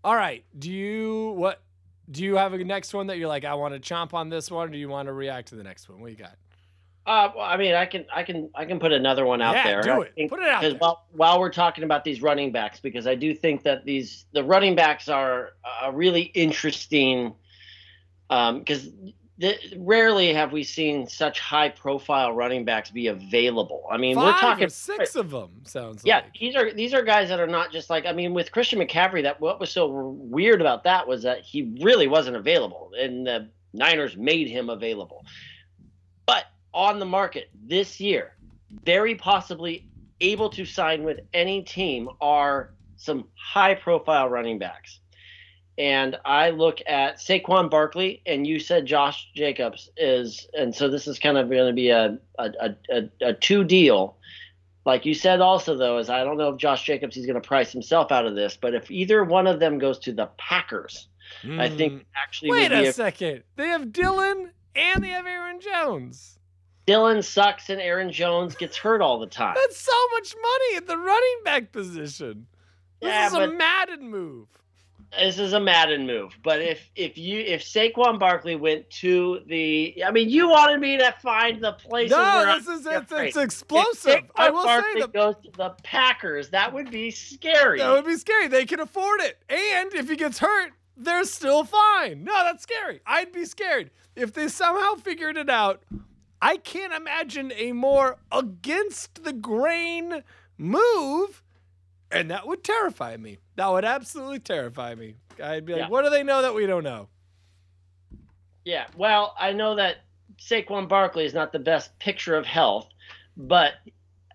all 0.05 0.17
right. 0.17 0.45
Do 0.59 0.71
you 0.71 1.33
what? 1.37 1.63
Do 2.11 2.23
you 2.23 2.37
have 2.37 2.53
a 2.53 2.59
next 2.63 2.93
one 2.93 3.07
that 3.07 3.19
you're 3.19 3.29
like, 3.29 3.45
I 3.45 3.55
want 3.55 3.75
to 3.75 3.95
chomp 3.95 4.15
on 4.15 4.29
this 4.29 4.51
one, 4.51 4.69
or 4.69 4.73
do 4.73 4.79
you 4.79 4.89
want 4.89 5.07
to 5.07 5.13
react 5.13 5.49
to 5.49 5.55
the 5.55 5.63
next 5.65 5.89
one? 5.89 6.01
What 6.01 6.11
you 6.11 6.17
got? 6.17 6.37
Uh, 7.07 7.31
well, 7.37 7.45
I 7.45 7.59
mean, 7.59 7.75
I 7.75 7.85
can, 7.85 8.07
I 8.15 8.23
can, 8.23 8.49
I 8.55 8.65
can 8.65 8.79
put 8.79 8.91
another 8.91 9.27
one 9.27 9.43
out 9.43 9.55
yeah, 9.55 9.65
there. 9.65 9.83
do 9.83 10.03
it. 10.03 10.31
Put 10.31 10.41
it 10.41 10.49
out 10.49 10.63
because 10.63 10.73
there. 10.73 10.79
while, 10.79 11.07
while 11.13 11.39
we're 11.39 11.53
talking 11.53 11.85
about 11.85 12.03
these 12.03 12.23
running 12.23 12.51
backs, 12.51 12.81
because 12.81 13.07
I 13.07 13.15
do 13.15 13.35
think 13.35 13.63
that 13.65 13.85
these 13.85 14.25
the 14.33 14.43
running 14.43 14.75
backs 14.75 15.09
are 15.09 15.51
a 15.83 15.93
really 15.93 16.23
interesting 16.23 17.35
um 18.31 18.61
because 18.61 18.89
th- 19.41 19.75
rarely 19.79 20.33
have 20.33 20.53
we 20.53 20.63
seen 20.63 21.07
such 21.07 21.41
high 21.41 21.69
profile 21.69 22.33
running 22.33 22.65
backs 22.65 22.91
be 22.91 23.09
available. 23.09 23.85
I 23.91 23.97
mean, 23.97 24.15
Five 24.17 24.25
we're 24.25 24.41
talking 24.41 24.69
six 24.69 25.17
of 25.17 25.31
them 25.31 25.51
sounds 25.65 26.03
Yeah, 26.05 26.17
like. 26.17 26.35
these 26.39 26.57
are 26.57 26.73
these 26.73 26.95
are 26.95 27.03
guys 27.03 27.29
that 27.29 27.41
are 27.41 27.47
not 27.47 27.73
just 27.73 27.91
like 27.91 28.07
I 28.07 28.13
mean 28.13 28.35
with 28.35 28.53
Christian 28.53 28.79
McCaffrey 28.79 29.23
that 29.23 29.41
what 29.41 29.61
was 29.61 29.71
so 29.71 29.89
weird 29.89 30.61
about 30.61 30.85
that 30.85 31.07
was 31.07 31.23
that 31.23 31.41
he 31.41 31.75
really 31.83 32.07
wasn't 32.07 32.37
available 32.37 32.91
and 32.99 33.27
the 33.27 33.49
Niners 33.73 34.17
made 34.17 34.49
him 34.49 34.71
available. 34.71 35.25
But 36.27 36.45
on 36.73 36.99
the 36.99 37.07
market 37.07 37.51
this 37.67 38.01
year, 38.01 38.37
very 38.85 39.15
possibly 39.15 39.89
able 40.21 40.49
to 40.51 40.65
sign 40.65 41.03
with 41.03 41.21
any 41.33 41.63
team 41.63 42.09
are 42.21 42.73
some 42.97 43.25
high 43.35 43.75
profile 43.75 44.29
running 44.29 44.59
backs. 44.59 45.01
And 45.77 46.17
I 46.25 46.51
look 46.51 46.79
at 46.87 47.17
Saquon 47.19 47.69
Barkley, 47.69 48.23
and 48.27 48.47
you 48.47 48.61
said 48.61 48.87
Josh 48.87 49.29
Jacobs 49.35 49.91
is, 49.97 50.47
and 50.55 50.73
so 50.75 50.89
this 50.89 51.09
is 51.09 51.19
kind 51.19 51.37
of 51.37 51.51
going 51.51 51.67
to 51.67 51.73
be 51.73 51.89
a 51.91 52.17
a, 52.39 52.51
a, 52.91 53.03
a, 53.21 53.33
two 53.35 53.65
deal. 53.65 54.17
Like 54.87 55.05
you 55.05 55.15
said, 55.15 55.41
also 55.41 55.77
though, 55.77 55.99
is 55.99 56.09
I 56.11 56.23
don't 56.23 56.37
know 56.39 56.51
if 56.51 56.59
Josh 56.59 56.85
Jacobs 56.85 57.17
is 57.17 57.27
going 57.27 57.41
to 57.41 57.47
price 57.47 57.73
himself 57.73 58.13
out 58.13 58.25
of 58.27 58.35
this, 58.37 58.57
but 58.61 58.75
if 58.75 58.89
either 58.91 59.25
one 59.25 59.47
of 59.49 59.59
them 59.59 59.79
goes 59.79 59.99
to 60.01 60.13
the 60.13 60.27
Packers, 60.39 61.09
I 61.59 61.69
think 61.69 61.95
Mm. 61.95 62.05
actually 62.17 62.51
Wait 62.53 62.71
would 62.71 62.79
be 62.81 62.87
a 62.87 62.91
a, 62.91 62.93
second. 62.93 63.43
They 63.57 63.69
have 63.69 63.93
Dillon 63.93 64.51
and 64.77 65.03
they 65.03 65.09
have 65.09 65.27
Aaron 65.27 65.59
Jones. 65.61 66.39
Dillon 66.87 67.23
sucks 67.23 67.71
and 67.71 67.81
Aaron 67.81 68.13
Jones 68.13 68.55
gets 68.55 68.77
hurt 68.77 69.01
all 69.01 69.19
the 69.19 69.27
time. 69.27 69.55
That's 69.61 69.79
so 69.79 69.93
much 70.13 70.35
money 70.41 70.77
at 70.77 70.87
the 70.87 70.99
running 70.99 71.37
back 71.45 71.73
position. 71.73 72.47
This 73.01 73.09
Yeah, 73.09 73.27
is 73.27 73.33
a 73.33 73.37
but- 73.39 73.55
Madden 73.55 74.09
move. 74.11 74.49
This 75.19 75.39
is 75.39 75.53
a 75.53 75.61
Madden 75.61 76.07
move. 76.07 76.37
But 76.43 76.61
if 76.61 76.91
if 76.97 77.17
you 77.19 77.41
if 77.41 77.63
Saquon 77.63 78.19
Barkley 78.19 78.57
went 78.57 78.89
to 78.91 79.41
the, 79.47 80.03
I 80.07 80.11
mean, 80.11 80.29
you 80.29 80.49
wanted 80.49 80.81
me 80.81 80.97
to 80.99 81.15
find 81.23 81.63
the 81.63 81.73
places 81.73 82.17
where 82.17 82.47
No, 82.47 82.59
this 82.59 82.67
is 82.67 82.87
it's, 82.87 83.13
it's 83.13 83.37
explosive. 83.37 84.23
I 84.37 84.51
will 84.51 84.65
Barkley 84.65 84.93
say 84.95 85.01
that 85.01 85.13
goes 85.13 85.37
to 85.45 85.51
the 85.53 85.71
Packers. 85.83 86.51
That 86.51 86.73
would 86.73 86.91
be 86.91 87.11
scary. 87.11 87.79
that 87.79 87.93
would 87.93 88.07
be 88.07 88.17
scary. 88.17 88.49
They 88.49 88.67
can 88.67 88.81
afford 88.81 89.21
it. 89.21 89.39
And 89.49 89.93
if 89.95 90.09
he 90.09 90.17
gets 90.17 90.39
hurt, 90.39 90.73
they're 90.97 91.25
still 91.25 91.65
fine. 91.65 92.25
No, 92.25 92.33
that's 92.45 92.63
scary. 92.63 93.01
I'd 93.07 93.33
be 93.33 93.45
scared. 93.45 93.91
If 94.17 94.33
they 94.33 94.49
somehow 94.49 94.95
figured 94.95 95.37
it 95.37 95.51
out, 95.51 95.83
I 96.41 96.57
can't 96.57 96.93
imagine 96.93 97.53
a 97.57 97.73
more 97.73 98.19
against 98.31 99.25
the 99.25 99.33
grain 99.33 100.23
move. 100.59 101.43
And 102.15 102.31
that 102.31 102.47
would 102.47 102.63
terrify 102.63 103.17
me. 103.17 103.39
That 103.57 103.69
would 103.69 103.85
absolutely 103.85 104.39
terrify 104.39 104.95
me. 104.95 105.17
I'd 105.43 105.67
be 105.67 105.73
like, 105.73 105.83
Yeah. 105.83 105.89
what 105.89 106.05
do 106.05 106.11
they 106.11 106.23
know 106.23 106.43
that 106.43 106.55
we 106.55 106.65
don't 106.65 106.85
know? 106.85 107.09
Yeah, 108.65 108.87
well, 108.97 109.35
I 109.39 109.53
know 109.53 109.75
that 109.75 109.97
Saquon 110.39 110.89
Barkley 110.89 111.25
is 111.27 111.35
not 111.35 111.53
the 111.53 111.59
best 111.59 111.99
picture 111.99 112.35
of 112.37 112.47
health, 112.47 112.89
but 113.37 113.75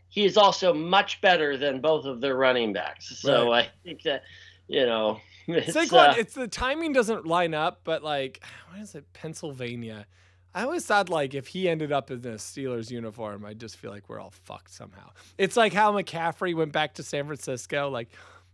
he 0.09 0.25
is 0.25 0.37
also 0.37 0.73
much 0.73 1.21
better 1.21 1.57
than 1.57 1.81
both 1.81 2.05
of 2.05 2.21
their 2.21 2.35
running 2.35 2.73
backs. 2.73 3.17
So 3.19 3.51
I 3.53 3.69
think 3.83 4.03
that, 4.03 4.23
you 4.67 4.85
know, 4.85 5.19
it's, 5.47 5.75
Saquon, 5.75 6.09
uh, 6.09 6.13
it's 6.17 6.33
the 6.33 6.47
timing 6.47 6.93
doesn't 6.93 7.25
line 7.25 7.53
up, 7.53 7.81
but 7.83 8.03
like, 8.03 8.43
what 8.69 8.81
is 8.81 8.93
it? 8.93 9.05
Pennsylvania. 9.13 10.05
I 10.53 10.63
always 10.63 10.85
thought 10.85 11.09
like 11.09 11.33
if 11.35 11.47
he 11.47 11.69
ended 11.69 11.91
up 11.91 12.09
in 12.09 12.21
the 12.21 12.29
Steelers 12.31 12.89
uniform, 12.89 13.45
I 13.45 13.53
just 13.53 13.77
feel 13.77 13.91
like 13.91 14.09
we're 14.09 14.19
all 14.19 14.31
fucked 14.31 14.71
somehow. 14.71 15.11
It's 15.37 15.55
like 15.55 15.73
how 15.73 15.91
McCaffrey 15.93 16.55
went 16.55 16.71
back 16.71 16.95
to 16.95 17.03
San 17.03 17.25
Francisco. 17.25 17.89
Like, 17.89 18.09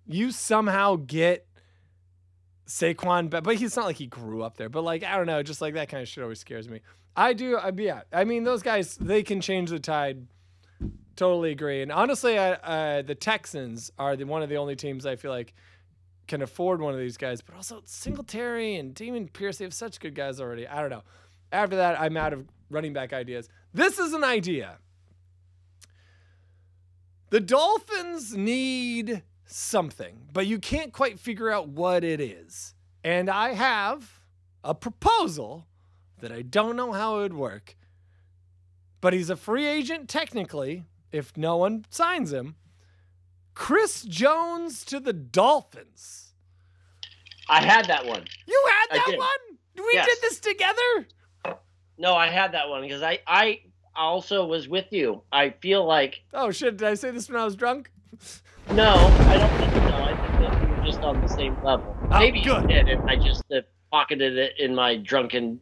you 0.06 0.32
somehow 0.32 0.98
get 0.98 1.48
Saquon, 2.68 3.30
but 3.30 3.44
but 3.44 3.56
he's 3.56 3.76
not 3.76 3.86
like 3.86 3.96
he 3.96 4.08
grew 4.08 4.44
up 4.44 4.58
there. 4.58 4.70
But 4.70 4.84
like 4.84 5.04
I 5.04 5.18
don't 5.18 5.28
know, 5.28 5.42
just 5.44 5.62
like 5.62 5.76
that 5.76 5.90
kind 5.90 6.02
of 6.04 6.10
shit 6.10 6.24
always 6.24 6.40
scares 6.40 6.68
me. 6.68 6.82
I 7.16 7.34
do. 7.34 7.58
I 7.58 7.72
yeah. 7.76 8.02
I 8.12 8.26
mean, 8.26 8.44
those 8.44 8.62
guys 8.62 8.98
they 8.98 9.24
can 9.24 9.42
change 9.42 9.70
the 9.70 9.80
tide. 9.80 10.28
Totally 11.16 11.52
agree. 11.52 11.82
And 11.82 11.94
honestly, 11.94 12.38
I, 12.38 12.54
uh, 12.54 13.02
the 13.02 13.16
Texans 13.16 13.90
are 13.98 14.18
the 14.18 14.26
one 14.26 14.44
of 14.44 14.50
the 14.50 14.58
only 14.58 14.76
teams 14.76 15.06
I 15.06 15.16
feel 15.16 15.32
like 15.32 15.54
can 16.28 16.42
afford 16.42 16.82
one 16.82 16.94
of 16.94 17.00
these 17.00 17.16
guys. 17.18 17.42
But 17.42 17.56
also 17.56 17.82
Singletary 17.86 18.76
and 18.76 18.94
Dameon 18.94 19.32
Pierce, 19.32 19.60
they 19.60 19.66
have 19.66 19.74
such 19.74 20.00
good 20.00 20.14
guys 20.14 20.42
already. 20.42 20.68
I 20.68 20.82
don't 20.82 20.90
know. 20.90 21.04
After 21.56 21.78
that, 21.78 22.00
I'm 22.00 22.18
out 22.18 22.34
of 22.34 22.46
running 22.70 22.92
back 22.92 23.14
ideas. 23.14 23.48
This 23.74 23.98
is 23.98 24.12
an 24.14 24.24
idea. 24.24 24.78
The 27.30 27.40
Dolphins 27.40 28.36
need 28.36 29.24
something, 29.46 30.28
but 30.34 30.48
you 30.48 30.60
can't 30.60 30.92
quite 30.92 31.20
figure 31.20 31.50
out 31.50 31.70
what 31.70 32.04
it 32.04 32.20
is. 32.20 32.74
And 33.04 33.30
I 33.30 33.54
have 33.54 34.20
a 34.64 34.76
proposal 34.76 35.66
that 36.20 36.32
I 36.32 36.42
don't 36.42 36.76
know 36.76 36.92
how 36.92 37.18
it 37.20 37.22
would 37.24 37.34
work. 37.34 37.76
But 39.02 39.14
he's 39.14 39.30
a 39.30 39.36
free 39.36 39.66
agent 39.66 40.10
technically 40.10 40.84
if 41.12 41.38
no 41.38 41.58
one 41.58 41.86
signs 41.90 42.34
him. 42.34 42.56
Chris 43.54 44.02
Jones 44.04 44.84
to 44.86 45.00
the 45.00 45.14
Dolphins. 45.14 46.34
I 47.48 47.62
had 47.64 47.86
that 47.86 48.06
one. 48.06 48.26
You 48.48 48.64
had 48.90 48.98
that 49.00 49.18
one? 49.18 49.58
We 49.76 49.92
Yes. 49.94 50.08
did 50.08 50.18
this 50.22 50.40
together? 50.40 51.08
No, 51.98 52.14
I 52.16 52.28
had 52.28 52.52
that 52.54 52.70
one 52.70 52.82
because 52.82 53.02
I, 53.02 53.20
I 53.28 53.62
also 53.96 54.46
was 54.46 54.68
with 54.68 54.92
you. 54.92 55.22
I 55.32 55.52
feel 55.62 55.86
like 55.86 56.24
Oh 56.34 56.52
shit, 56.52 56.78
did 56.78 56.88
I 56.88 56.94
say 56.96 57.12
this 57.12 57.30
when 57.30 57.40
I 57.40 57.46
was 57.46 57.56
drunk? 57.56 57.92
no, 58.72 58.94
I 58.94 59.38
don't 59.38 59.58
think 59.60 59.74
so. 59.74 59.96
I 59.96 60.16
think 60.28 60.40
that 60.42 60.62
we 60.70 60.76
were 60.76 60.86
just 60.86 61.00
on 61.02 61.22
the 61.22 61.28
same 61.28 61.56
level. 61.64 61.96
Oh, 62.12 62.20
Maybe 62.20 62.42
good. 62.42 62.64
you 62.64 62.68
did, 62.68 62.88
and 62.90 63.10
I 63.10 63.16
just 63.16 63.44
uh, 63.52 63.62
pocketed 63.92 64.38
it 64.38 64.54
in 64.60 64.74
my 64.76 64.98
drunken 64.98 65.60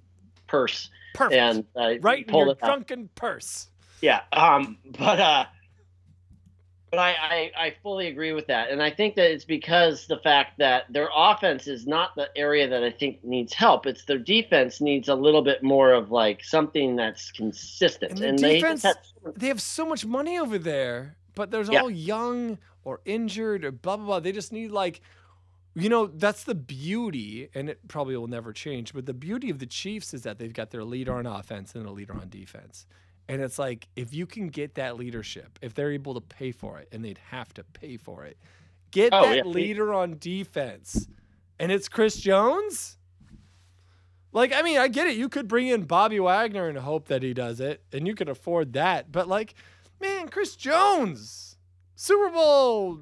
purse 0.48 0.90
Perfect. 1.16 1.40
and 1.40 1.66
I 1.78 1.98
right 2.02 2.28
in 2.28 2.34
your 2.34 2.48
it 2.50 2.58
out. 2.64 2.68
drunken 2.68 3.10
purse. 3.16 3.68
Yeah. 4.02 4.22
Um. 4.32 4.78
But 4.98 5.20
uh. 5.20 5.46
But 6.94 7.00
I, 7.00 7.12
I 7.58 7.66
I 7.66 7.76
fully 7.82 8.06
agree 8.06 8.34
with 8.34 8.46
that, 8.46 8.70
and 8.70 8.80
I 8.80 8.92
think 8.92 9.16
that 9.16 9.32
it's 9.32 9.46
because 9.46 10.06
the 10.06 10.20
fact 10.20 10.60
that 10.60 10.84
their 10.94 11.10
offense 11.16 11.66
is 11.66 11.88
not 11.88 12.16
the 12.16 12.30
area 12.38 12.68
that 12.70 12.84
I 12.84 12.92
think 12.92 13.24
needs 13.24 13.52
help. 13.52 13.88
It's 13.88 14.06
their 14.06 14.20
defense 14.20 14.80
needs 14.80 15.10
a 15.10 15.16
little 15.16 15.42
bit 15.42 15.64
more 15.64 15.92
of 15.92 16.12
like 16.12 16.44
something 16.44 16.96
that's 16.96 17.32
consistent. 17.32 18.20
And 18.22 18.38
they 18.38 18.60
defense- 18.60 18.84
just 18.84 18.98
had- 19.26 19.34
They 19.36 19.48
have 19.48 19.60
so 19.60 19.88
much 19.88 20.06
money 20.06 20.38
over 20.38 20.60
there, 20.60 21.16
but 21.34 21.50
there's 21.50 21.68
Yeah. 21.68 21.82
all 21.82 21.90
young 21.90 22.60
or 22.84 23.02
injured 23.06 23.66
or 23.66 23.72
blah 23.72 23.98
blah 23.98 24.06
blah. 24.06 24.20
They 24.20 24.32
just 24.32 24.52
need 24.54 24.70
like 24.70 25.02
you 25.76 25.90
know, 25.90 26.06
that's 26.06 26.44
the 26.44 26.54
beauty, 26.54 27.50
and 27.56 27.70
it 27.72 27.80
probably 27.88 28.16
will 28.16 28.28
never 28.28 28.54
change, 28.54 28.94
but 28.94 29.08
the 29.08 29.14
beauty 29.16 29.50
of 29.50 29.58
the 29.58 29.66
Chiefs 29.66 30.14
is 30.14 30.22
that 30.22 30.38
they've 30.38 30.54
got 30.54 30.70
their 30.70 30.84
leader 30.84 31.14
on 31.16 31.26
offense 31.26 31.74
and 31.74 31.88
a 31.88 31.92
leader 31.92 32.14
on 32.14 32.30
defense. 32.30 32.86
And 33.30 33.42
it's 33.42 33.58
like 33.58 33.88
if 33.96 34.14
you 34.14 34.26
can 34.26 34.48
get 34.50 34.76
that 34.76 34.98
leadership, 34.98 35.58
if 35.62 35.74
they're 35.74 35.92
able 35.92 36.14
to 36.16 36.22
pay 36.22 36.52
for 36.52 36.80
it, 36.80 36.90
and 36.92 37.04
they'd 37.04 37.20
have 37.30 37.54
to 37.56 37.64
pay 37.64 37.98
for 37.98 38.26
it, 38.26 38.38
get 38.92 39.14
Oh, 39.14 39.24
that 39.30 39.36
yeah. 39.38 39.44
leader 39.44 39.94
on 39.94 40.18
defense, 40.20 41.08
and 41.60 41.72
it's 41.72 41.88
Chris 41.88 42.18
Jones. 42.18 42.98
Like, 44.32 44.52
I 44.54 44.62
mean, 44.64 44.80
I 44.80 44.88
get 44.88 45.08
it. 45.08 45.16
You 45.16 45.30
could 45.30 45.48
bring 45.48 45.68
in 45.68 45.84
Bobby 45.84 46.20
Wagner 46.20 46.68
and 46.68 46.78
hope 46.78 47.08
that 47.08 47.22
he 47.24 47.34
does 47.34 47.60
it, 47.60 47.84
and 47.94 48.08
you 48.08 48.16
could 48.16 48.30
afford 48.30 48.74
that. 48.74 49.12
But 49.12 49.28
like, 49.28 49.54
man, 50.02 50.28
Chris 50.28 50.56
Jones, 50.56 51.56
Super 51.96 52.30
Bowl, 52.32 53.00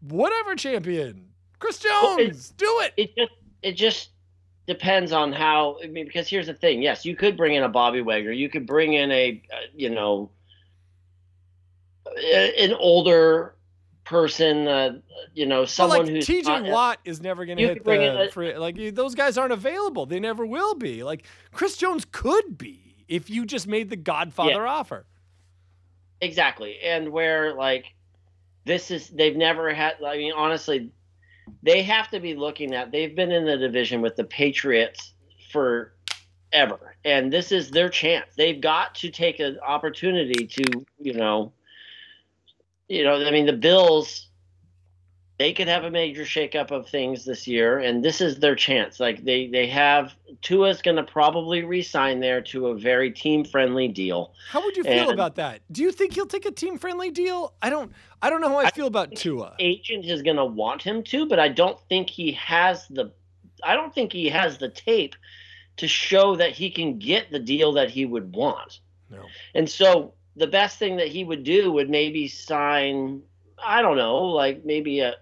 whatever 0.00 0.54
champion, 0.56 1.28
Chris 1.58 1.82
Well, 1.84 2.18
it- 2.18 2.24
Jones, 2.28 2.50
do 2.56 2.80
it. 2.80 2.94
it 2.96 3.14
just 3.16 3.32
it 3.62 3.72
just 3.72 4.09
depends 4.72 5.12
on 5.12 5.32
how. 5.32 5.76
I 5.82 5.88
mean, 5.88 6.06
because 6.06 6.28
here's 6.28 6.46
the 6.46 6.54
thing. 6.54 6.80
Yes, 6.80 7.04
you 7.04 7.16
could 7.16 7.36
bring 7.36 7.54
in 7.54 7.62
a 7.64 7.68
Bobby 7.68 8.00
Wagner. 8.00 8.30
You 8.32 8.48
could 8.48 8.66
bring 8.66 8.92
in 8.94 9.10
a 9.10 9.42
uh, 9.52 9.56
you 9.74 9.90
know 9.90 10.30
a- 12.16 12.64
an 12.64 12.74
older 12.74 13.56
person. 14.04 14.66
Uh, 14.68 14.98
you 15.34 15.46
know, 15.46 15.64
someone 15.64 16.00
like 16.00 16.08
who's 16.08 16.26
TJ 16.26 16.44
not- 16.44 16.64
Watt 16.64 16.98
is 17.04 17.20
never 17.20 17.44
going 17.44 17.58
to 17.58 17.64
hit 17.64 17.74
could 17.78 17.84
bring 17.84 18.02
in 18.02 18.14
the 18.14 18.28
a- 18.28 18.30
free. 18.30 18.56
Like 18.56 18.76
you- 18.76 18.92
those 18.92 19.14
guys 19.14 19.36
aren't 19.36 19.52
available. 19.52 20.06
They 20.06 20.20
never 20.20 20.46
will 20.46 20.74
be. 20.74 21.02
Like 21.02 21.24
Chris 21.52 21.76
Jones 21.76 22.06
could 22.10 22.56
be 22.56 22.94
if 23.08 23.28
you 23.28 23.44
just 23.44 23.66
made 23.66 23.90
the 23.90 23.96
Godfather 23.96 24.66
offer. 24.66 25.06
Exactly. 26.20 26.78
And 26.80 27.10
where 27.10 27.54
like 27.54 27.86
this 28.66 28.90
is 28.90 29.08
they've 29.08 29.36
never 29.36 29.72
had 29.72 29.94
I 30.04 30.16
mean 30.16 30.32
honestly 30.36 30.90
they 31.62 31.82
have 31.82 32.08
to 32.10 32.20
be 32.20 32.34
looking 32.34 32.74
at 32.74 32.90
they've 32.90 33.14
been 33.14 33.32
in 33.32 33.44
the 33.44 33.56
division 33.56 34.00
with 34.00 34.16
the 34.16 34.24
Patriots 34.24 35.14
for 35.50 35.92
ever. 36.52 36.96
And 37.04 37.32
this 37.32 37.52
is 37.52 37.70
their 37.70 37.88
chance. 37.88 38.26
They've 38.36 38.60
got 38.60 38.94
to 38.96 39.10
take 39.10 39.40
an 39.40 39.58
opportunity 39.60 40.46
to, 40.46 40.86
you 40.98 41.14
know, 41.14 41.52
you 42.88 43.04
know, 43.04 43.24
I 43.24 43.30
mean 43.30 43.46
the 43.46 43.52
Bills 43.52 44.29
they 45.40 45.54
could 45.54 45.68
have 45.68 45.84
a 45.84 45.90
major 45.90 46.24
shakeup 46.24 46.70
of 46.70 46.86
things 46.86 47.24
this 47.24 47.46
year, 47.46 47.78
and 47.78 48.04
this 48.04 48.20
is 48.20 48.40
their 48.40 48.54
chance. 48.54 49.00
Like 49.00 49.24
they 49.24 49.46
they 49.46 49.66
have 49.68 50.14
Tua's 50.42 50.82
going 50.82 50.98
to 50.98 51.02
probably 51.02 51.64
re-sign 51.64 52.20
there 52.20 52.42
to 52.42 52.66
a 52.66 52.78
very 52.78 53.10
team-friendly 53.10 53.88
deal. 53.88 54.34
How 54.50 54.62
would 54.62 54.76
you 54.76 54.84
feel 54.84 55.08
about 55.08 55.36
that? 55.36 55.62
Do 55.72 55.80
you 55.80 55.92
think 55.92 56.12
he'll 56.12 56.26
take 56.26 56.44
a 56.44 56.50
team 56.50 56.76
friendly 56.76 57.10
deal? 57.10 57.54
I 57.62 57.70
don't. 57.70 57.90
I 58.20 58.28
don't 58.28 58.42
know 58.42 58.50
how 58.50 58.58
I, 58.58 58.64
I 58.64 58.70
feel 58.70 58.86
about 58.86 59.16
Tua. 59.16 59.54
agent 59.58 60.04
is 60.04 60.20
going 60.20 60.36
to 60.36 60.44
want 60.44 60.82
him 60.82 61.02
to, 61.04 61.26
but 61.26 61.38
I 61.38 61.48
don't 61.48 61.80
think 61.88 62.10
he 62.10 62.32
has 62.32 62.86
the 62.88 63.10
I 63.64 63.76
don't 63.76 63.94
think 63.94 64.12
he 64.12 64.28
has 64.28 64.58
the 64.58 64.68
tape 64.68 65.16
to 65.78 65.88
show 65.88 66.36
that 66.36 66.52
he 66.52 66.68
can 66.68 66.98
get 66.98 67.30
the 67.30 67.38
deal 67.38 67.72
that 67.72 67.88
he 67.88 68.04
would 68.04 68.36
want. 68.36 68.80
No. 69.08 69.24
And 69.54 69.70
so 69.70 70.12
the 70.36 70.48
best 70.48 70.78
thing 70.78 70.96
that 70.96 71.08
he 71.08 71.24
would 71.24 71.44
do 71.44 71.72
would 71.72 71.88
maybe 71.88 72.28
sign, 72.28 73.22
I 73.64 73.80
don't 73.80 73.96
know, 73.96 74.18
like 74.18 74.66
maybe 74.66 75.00
a 75.00 75.14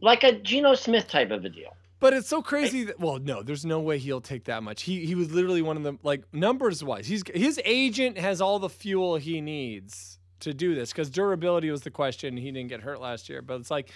like 0.00 0.24
a 0.24 0.32
Geno 0.32 0.74
Smith 0.74 1.08
type 1.08 1.30
of 1.30 1.44
a 1.44 1.48
deal. 1.48 1.76
But 2.00 2.14
it's 2.14 2.28
so 2.28 2.40
crazy 2.40 2.84
that 2.84 2.98
well, 2.98 3.18
no, 3.18 3.42
there's 3.42 3.66
no 3.66 3.78
way 3.80 3.98
he'll 3.98 4.22
take 4.22 4.44
that 4.44 4.62
much. 4.62 4.82
He 4.82 5.04
he 5.04 5.14
was 5.14 5.30
literally 5.30 5.62
one 5.62 5.76
of 5.76 5.82
the 5.82 5.98
like 6.02 6.24
numbers 6.32 6.82
wise. 6.82 7.06
He's 7.06 7.22
his 7.34 7.60
agent 7.64 8.16
has 8.16 8.40
all 8.40 8.58
the 8.58 8.70
fuel 8.70 9.16
he 9.16 9.40
needs 9.42 10.18
to 10.40 10.54
do 10.54 10.74
this 10.74 10.92
because 10.92 11.10
durability 11.10 11.70
was 11.70 11.82
the 11.82 11.90
question. 11.90 12.38
He 12.38 12.50
didn't 12.50 12.70
get 12.70 12.80
hurt 12.80 13.00
last 13.00 13.28
year, 13.28 13.42
but 13.42 13.60
it's 13.60 13.70
like 13.70 13.90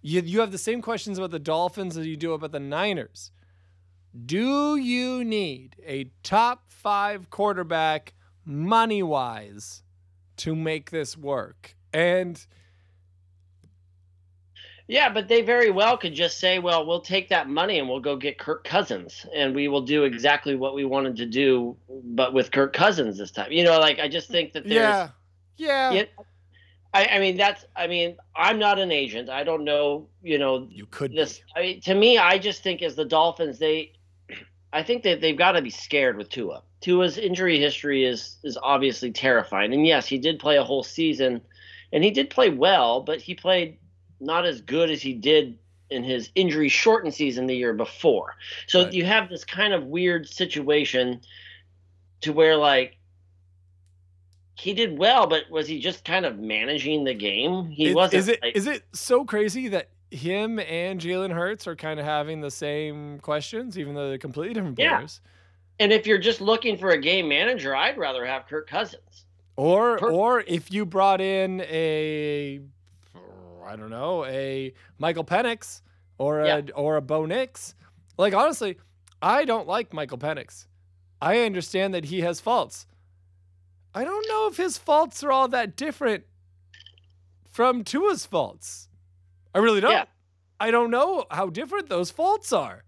you 0.00 0.22
you 0.22 0.40
have 0.40 0.52
the 0.52 0.58
same 0.58 0.80
questions 0.80 1.18
about 1.18 1.30
the 1.32 1.38
Dolphins 1.38 1.98
as 1.98 2.06
you 2.06 2.16
do 2.16 2.32
about 2.32 2.52
the 2.52 2.60
Niners. 2.60 3.30
Do 4.26 4.76
you 4.76 5.22
need 5.22 5.76
a 5.86 6.10
top 6.22 6.64
five 6.68 7.30
quarterback 7.30 8.14
money 8.44 9.02
wise 9.02 9.82
to 10.38 10.56
make 10.56 10.90
this 10.90 11.16
work? 11.16 11.76
And 11.92 12.44
Yeah, 14.90 15.08
but 15.08 15.28
they 15.28 15.42
very 15.42 15.70
well 15.70 15.96
could 15.96 16.14
just 16.14 16.38
say, 16.38 16.58
"Well, 16.58 16.84
we'll 16.84 17.00
take 17.00 17.28
that 17.28 17.48
money 17.48 17.78
and 17.78 17.88
we'll 17.88 18.00
go 18.00 18.16
get 18.16 18.38
Kirk 18.38 18.64
Cousins, 18.64 19.24
and 19.32 19.54
we 19.54 19.68
will 19.68 19.82
do 19.82 20.02
mm-hmm. 20.02 20.12
exactly 20.12 20.56
what 20.56 20.74
we 20.74 20.84
wanted 20.84 21.14
to 21.18 21.26
do, 21.26 21.76
but 21.88 22.34
with 22.34 22.50
Kirk 22.50 22.72
Cousins 22.72 23.16
this 23.16 23.30
time." 23.30 23.52
You 23.52 23.62
know, 23.62 23.78
like 23.78 24.00
I 24.00 24.08
just 24.08 24.28
think 24.28 24.52
that 24.54 24.64
there's, 24.64 24.74
yeah, 24.74 25.10
yeah, 25.56 25.92
Yeah, 25.92 26.04
I, 26.92 27.06
I 27.06 27.18
mean, 27.20 27.36
that's, 27.36 27.64
I 27.76 27.86
mean, 27.86 28.16
I'm 28.34 28.58
not 28.58 28.80
an 28.80 28.90
agent. 28.90 29.30
I 29.30 29.44
don't 29.44 29.62
know, 29.62 30.08
you 30.24 30.38
know, 30.38 30.66
you 30.68 30.86
could 30.86 31.12
this. 31.14 31.40
I 31.54 31.60
mean, 31.60 31.80
to 31.82 31.94
me, 31.94 32.18
I 32.18 32.38
just 32.38 32.64
think 32.64 32.82
as 32.82 32.96
the 32.96 33.04
Dolphins, 33.04 33.60
they, 33.60 33.92
I 34.72 34.82
think 34.82 35.04
that 35.04 35.20
they've 35.20 35.38
got 35.38 35.52
to 35.52 35.62
be 35.62 35.70
scared 35.70 36.16
with 36.16 36.30
Tua. 36.30 36.64
Tua's 36.80 37.16
injury 37.16 37.60
history 37.60 38.04
is 38.04 38.38
is 38.42 38.58
obviously 38.60 39.12
terrifying, 39.12 39.72
and 39.72 39.86
yes, 39.86 40.06
he 40.06 40.18
did 40.18 40.40
play 40.40 40.56
a 40.56 40.64
whole 40.64 40.82
season, 40.82 41.42
and 41.92 42.02
he 42.02 42.10
did 42.10 42.28
play 42.28 42.50
well, 42.50 43.02
but 43.02 43.20
he 43.20 43.36
played 43.36 43.78
not 44.20 44.44
as 44.46 44.60
good 44.60 44.90
as 44.90 45.00
he 45.02 45.12
did 45.14 45.58
in 45.90 46.04
his 46.04 46.30
injury 46.34 46.68
shortened 46.68 47.12
season 47.14 47.46
the 47.46 47.56
year 47.56 47.72
before. 47.74 48.36
So 48.68 48.84
Right. 48.84 48.92
you 48.92 49.04
have 49.04 49.28
this 49.28 49.44
kind 49.44 49.72
of 49.74 49.84
weird 49.86 50.28
situation 50.28 51.20
to 52.20 52.32
where 52.32 52.56
like 52.56 52.96
he 54.54 54.74
did 54.74 54.98
well, 54.98 55.26
but 55.26 55.50
was 55.50 55.66
he 55.66 55.80
just 55.80 56.04
kind 56.04 56.26
of 56.26 56.38
managing 56.38 57.04
the 57.04 57.14
game? 57.14 57.70
He 57.70 57.88
Is- 57.88 57.94
wasn't. 57.94 58.18
Is 58.20 58.28
it 58.28 58.42
like- 58.42 58.56
is 58.56 58.66
it 58.66 58.84
so 58.92 59.24
crazy 59.24 59.68
that 59.68 59.88
him 60.10 60.58
and 60.58 61.00
Jalen 61.00 61.32
Hurts 61.32 61.66
are 61.66 61.76
kind 61.76 61.98
of 61.98 62.04
having 62.06 62.40
the 62.40 62.50
same 62.50 63.20
questions, 63.20 63.78
even 63.78 63.94
though 63.94 64.08
they're 64.10 64.18
completely 64.18 64.54
different 64.54 64.78
Yeah. 64.78 64.96
players? 64.98 65.20
and 65.78 65.94
if 65.94 66.06
you're 66.06 66.18
just 66.18 66.42
looking 66.42 66.76
for 66.76 66.90
a 66.90 66.98
game 67.00 67.26
manager, 67.26 67.74
I'd 67.74 67.96
rather 67.96 68.26
have 68.26 68.46
Kirk 68.46 68.68
Cousins. 68.68 69.24
Or 69.56 69.98
or 70.04 70.40
if 70.46 70.70
you 70.70 70.84
brought 70.84 71.22
in 71.22 71.62
a 71.62 72.60
I 73.70 73.76
don't 73.76 73.90
know, 73.90 74.24
a 74.24 74.74
Michael 74.98 75.24
Penix 75.24 75.82
or 76.18 76.40
a 76.40 76.46
Yeah. 76.46 76.60
or 76.74 76.96
a 76.96 77.00
Bo 77.02 77.24
Nix. 77.24 77.74
Like 78.18 78.34
honestly, 78.34 78.78
I 79.22 79.44
don't 79.44 79.68
like 79.68 79.92
Michael 79.92 80.18
Penix. 80.18 80.66
I 81.22 81.40
understand 81.40 81.94
that 81.94 82.06
he 82.06 82.22
has 82.22 82.40
faults. 82.40 82.86
I 83.94 84.04
don't 84.04 84.26
know 84.28 84.48
if 84.48 84.56
his 84.56 84.76
faults 84.78 85.22
are 85.22 85.30
all 85.30 85.48
that 85.48 85.76
different 85.76 86.24
from 87.50 87.84
Tua's 87.84 88.26
faults. 88.26 88.88
I 89.54 89.58
really 89.58 89.80
don't. 89.80 89.92
Yeah. 89.92 90.04
I 90.58 90.70
don't 90.70 90.90
know 90.90 91.24
how 91.30 91.48
different 91.48 91.88
those 91.88 92.10
faults 92.10 92.52
are. 92.52 92.84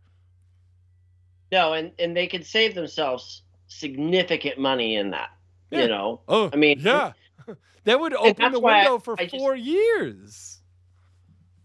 No, 1.50 1.74
and 1.74 1.92
and 1.98 2.16
they 2.16 2.26
could 2.26 2.46
save 2.46 2.74
themselves 2.74 3.42
significant 3.68 4.58
money 4.58 4.96
in 4.96 5.10
that. 5.10 5.30
Yeah. 5.70 5.82
You 5.82 5.88
know, 5.88 6.20
Oh, 6.28 6.50
I 6.52 6.56
mean, 6.56 6.80
yeah. 6.80 7.12
that 7.84 8.00
would 8.00 8.14
open 8.14 8.52
the 8.52 8.60
why 8.60 8.72
I- 8.72 8.76
window 8.82 8.98
for 8.98 9.14
I 9.18 9.24
just- 9.26 9.36
four 9.36 9.54
years. 9.56 10.60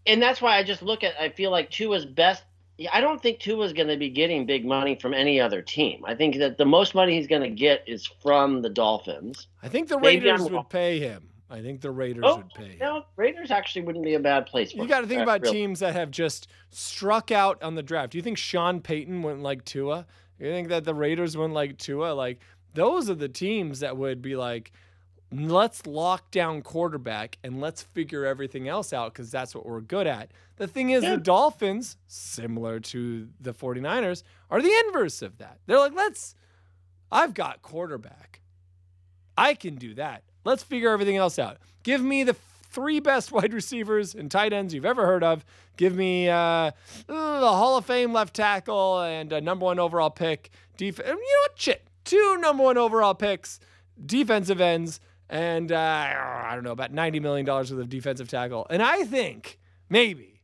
And 0.08 0.20
that's 0.22 0.40
why 0.42 0.56
I 0.56 0.62
just 0.64 0.82
look 0.82 1.04
at. 1.04 1.14
I 1.20 1.28
feel 1.28 1.50
like 1.50 1.70
Tua's 1.70 2.04
best. 2.06 2.42
I 2.92 3.00
don't 3.00 3.20
think 3.20 3.40
Tua's 3.40 3.72
going 3.72 3.88
to 3.88 3.96
be 3.96 4.08
getting 4.08 4.46
big 4.46 4.64
money 4.64 4.94
from 4.94 5.12
any 5.12 5.40
other 5.40 5.60
team. 5.62 6.02
I 6.06 6.14
think 6.14 6.36
that 6.38 6.58
the 6.58 6.64
most 6.64 6.94
money 6.94 7.14
he's 7.16 7.26
going 7.26 7.42
to 7.42 7.50
get 7.50 7.82
is 7.88 8.06
from 8.22 8.62
the 8.62 8.70
Dolphins. 8.70 9.48
I 9.62 9.68
think 9.68 9.88
the 9.88 9.98
Raiders 9.98 10.40
wrong. 10.42 10.52
would 10.52 10.68
pay 10.70 11.00
him. 11.00 11.28
I 11.50 11.60
think 11.60 11.80
the 11.80 11.90
Raiders 11.90 12.22
Oh, 12.26 12.36
would 12.36 12.54
pay 12.54 12.68
him. 12.72 12.78
No, 12.80 13.04
Raiders 13.16 13.50
actually 13.50 13.82
wouldn't 13.82 14.04
be 14.04 14.14
a 14.14 14.20
bad 14.20 14.46
place. 14.46 14.70
For 14.72 14.78
You 14.82 14.86
got 14.86 15.00
to 15.00 15.06
think 15.08 15.20
Uh, 15.20 15.22
about 15.24 15.40
really. 15.42 15.54
teams 15.58 15.80
that 15.80 15.94
have 15.94 16.10
just 16.12 16.46
struck 16.70 17.32
out 17.32 17.60
on 17.62 17.74
the 17.74 17.82
draft. 17.82 18.12
Do 18.12 18.18
you 18.18 18.22
think 18.22 18.38
Sean 18.38 18.80
Payton 18.80 19.22
wouldn't 19.22 19.42
like 19.42 19.64
Tua? 19.64 20.06
You 20.38 20.50
think 20.52 20.68
that 20.68 20.84
the 20.84 20.94
Raiders 20.94 21.36
wouldn't 21.36 21.54
like 21.54 21.78
Tua? 21.78 22.12
Like 22.12 22.38
those 22.74 23.10
are 23.10 23.14
the 23.14 23.28
teams 23.28 23.80
that 23.80 23.96
would 23.96 24.22
be 24.22 24.36
like, 24.36 24.70
let's 25.32 25.86
lock 25.86 26.30
down 26.30 26.62
quarterback 26.62 27.38
and 27.44 27.60
let's 27.60 27.82
figure 27.82 28.24
everything 28.24 28.66
else 28.68 28.92
out 28.92 29.12
because 29.12 29.30
that's 29.30 29.54
what 29.54 29.66
we're 29.66 29.80
good 29.80 30.06
at. 30.06 30.30
The 30.56 30.66
thing 30.66 30.90
is, 30.90 31.02
Yeah. 31.04 31.10
the 31.16 31.16
Dolphins, 31.18 31.96
similar 32.06 32.80
to 32.80 33.28
the 33.40 33.52
49ers, 33.52 34.22
are 34.50 34.62
the 34.62 34.72
inverse 34.86 35.20
of 35.22 35.38
that. 35.38 35.58
They're 35.66 35.78
like, 35.78 35.94
let's, 35.94 36.34
I've 37.12 37.34
got 37.34 37.62
quarterback. 37.62 38.40
I 39.36 39.54
can 39.54 39.76
do 39.76 39.94
that. 39.94 40.22
Let's 40.44 40.62
figure 40.62 40.90
everything 40.90 41.16
else 41.16 41.38
out. 41.38 41.58
Give 41.82 42.00
me 42.02 42.24
the 42.24 42.34
three 42.70 43.00
best 43.00 43.30
wide 43.32 43.52
receivers 43.52 44.14
and 44.14 44.30
tight 44.30 44.52
ends 44.52 44.72
you've 44.74 44.84
ever 44.86 45.06
heard 45.06 45.22
of. 45.22 45.44
Give 45.76 45.94
me 45.94 46.28
uh, 46.28 46.72
the 47.06 47.14
Hall 47.14 47.76
of 47.76 47.84
Fame 47.84 48.12
left 48.12 48.34
tackle 48.34 49.00
and 49.02 49.32
a 49.32 49.40
number 49.40 49.64
one 49.66 49.78
overall 49.78 50.10
pick. 50.10 50.50
Def- 50.76 50.98
you 50.98 51.04
know 51.04 51.14
what? 51.14 51.52
Shit. 51.54 51.82
Two 52.04 52.38
number 52.38 52.62
one 52.64 52.78
overall 52.78 53.14
picks, 53.14 53.60
defensive 54.04 54.60
ends, 54.60 54.98
and 55.30 55.72
uh, 55.72 55.76
I 55.76 56.52
don't 56.54 56.64
know, 56.64 56.72
about 56.72 56.92
$90 56.92 57.20
million 57.20 57.46
worth 57.46 57.70
of 57.70 57.88
defensive 57.88 58.28
tackle. 58.28 58.66
And 58.70 58.82
I 58.82 59.04
think 59.04 59.58
maybe, 59.90 60.42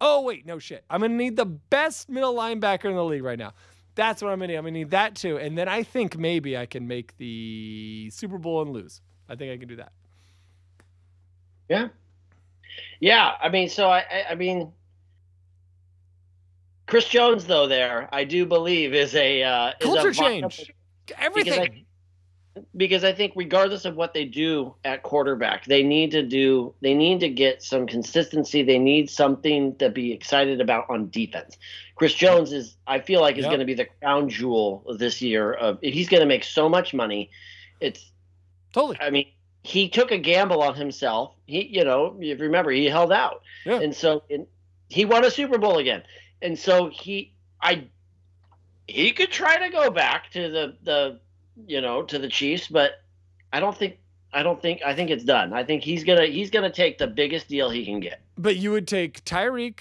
oh, 0.00 0.22
wait, 0.22 0.46
no 0.46 0.58
shit. 0.58 0.84
I'm 0.88 1.00
going 1.00 1.12
to 1.12 1.16
need 1.16 1.36
the 1.36 1.46
best 1.46 2.08
middle 2.08 2.34
linebacker 2.34 2.86
in 2.86 2.96
the 2.96 3.04
league 3.04 3.24
right 3.24 3.38
now. 3.38 3.52
That's 3.94 4.22
what 4.22 4.32
I'm 4.32 4.38
going 4.38 4.48
to 4.48 4.54
need. 4.54 4.58
I'm 4.58 4.64
going 4.64 4.74
to 4.74 4.80
need 4.80 4.90
that 4.90 5.14
too. 5.14 5.38
And 5.38 5.56
then 5.56 5.68
I 5.68 5.82
think 5.82 6.18
maybe 6.18 6.56
I 6.56 6.66
can 6.66 6.88
make 6.88 7.16
the 7.18 8.10
Super 8.12 8.38
Bowl 8.38 8.62
and 8.62 8.70
lose. 8.72 9.00
I 9.28 9.36
think 9.36 9.52
I 9.52 9.56
can 9.56 9.68
do 9.68 9.76
that. 9.76 9.92
Yeah. 11.68 11.88
Yeah, 13.00 13.32
I 13.40 13.48
mean, 13.50 13.68
so 13.68 13.88
I, 13.88 13.98
I, 13.98 14.24
I 14.30 14.34
mean, 14.34 14.72
Chris 16.86 17.06
Jones, 17.06 17.44
though, 17.44 17.66
there, 17.66 18.08
I 18.12 18.24
do 18.24 18.46
believe 18.46 18.94
is 18.94 19.14
a 19.14 19.42
uh, 19.42 19.72
is 19.80 19.86
Culture 19.86 20.08
a 20.08 20.14
change. 20.14 20.72
Everything. 21.18 21.83
Because 22.76 23.02
I 23.02 23.12
think 23.12 23.32
regardless 23.34 23.84
of 23.84 23.96
what 23.96 24.14
they 24.14 24.24
do 24.24 24.74
at 24.84 25.02
quarterback, 25.02 25.64
they 25.64 25.82
need 25.82 26.12
to 26.12 26.22
do 26.22 26.72
they 26.80 26.94
need 26.94 27.20
to 27.20 27.28
get 27.28 27.62
some 27.62 27.86
consistency. 27.86 28.62
They 28.62 28.78
need 28.78 29.10
something 29.10 29.74
to 29.76 29.90
be 29.90 30.12
excited 30.12 30.60
about 30.60 30.88
on 30.88 31.10
defense. 31.10 31.58
Chris 31.96 32.14
Jones 32.14 32.52
is 32.52 32.76
I 32.86 33.00
feel 33.00 33.20
like 33.20 33.36
is 33.38 33.42
Yep. 33.42 33.50
going 33.50 33.60
to 33.60 33.66
be 33.66 33.74
the 33.74 33.86
crown 34.00 34.28
jewel 34.28 34.84
this 34.98 35.20
year. 35.20 35.52
Of 35.52 35.78
he's 35.82 36.08
going 36.08 36.20
to 36.20 36.28
make 36.28 36.44
so 36.44 36.68
much 36.68 36.94
money. 36.94 37.30
It's 37.80 38.10
totally. 38.72 38.98
I 39.00 39.10
mean, 39.10 39.26
he 39.64 39.88
took 39.88 40.12
a 40.12 40.18
gamble 40.18 40.62
on 40.62 40.74
himself. 40.76 41.34
He, 41.46 41.66
you 41.66 41.84
know, 41.84 42.16
if 42.20 42.38
you 42.38 42.44
remember, 42.46 42.70
he 42.70 42.84
held 42.86 43.12
out, 43.12 43.42
Yeah. 43.66 43.80
and 43.80 43.94
so 43.94 44.22
and 44.30 44.46
he 44.88 45.04
won 45.04 45.24
a 45.24 45.30
Super 45.30 45.58
Bowl 45.58 45.78
again. 45.78 46.04
And 46.40 46.56
so 46.58 46.88
he, 46.88 47.32
I, 47.60 47.88
he 48.86 49.12
could 49.12 49.30
try 49.30 49.56
to 49.66 49.70
go 49.70 49.90
back 49.90 50.30
to 50.32 50.50
the 50.50 50.76
the, 50.82 51.20
you 51.66 51.80
know, 51.80 52.02
to 52.04 52.18
the 52.18 52.28
Chiefs, 52.28 52.68
but 52.68 52.92
I 53.52 53.60
don't 53.60 53.76
think. 53.76 53.98
I 54.32 54.42
don't 54.42 54.60
think. 54.60 54.82
I 54.84 54.94
think 54.94 55.10
it's 55.10 55.24
done. 55.24 55.52
I 55.52 55.62
think 55.62 55.82
he's 55.84 56.02
gonna 56.02 56.26
he's 56.26 56.50
gonna 56.50 56.72
take 56.72 56.98
the 56.98 57.06
biggest 57.06 57.48
deal 57.48 57.70
he 57.70 57.84
can 57.84 58.00
get. 58.00 58.20
But 58.36 58.56
you 58.56 58.72
would 58.72 58.88
take 58.88 59.24
Tyreek 59.24 59.78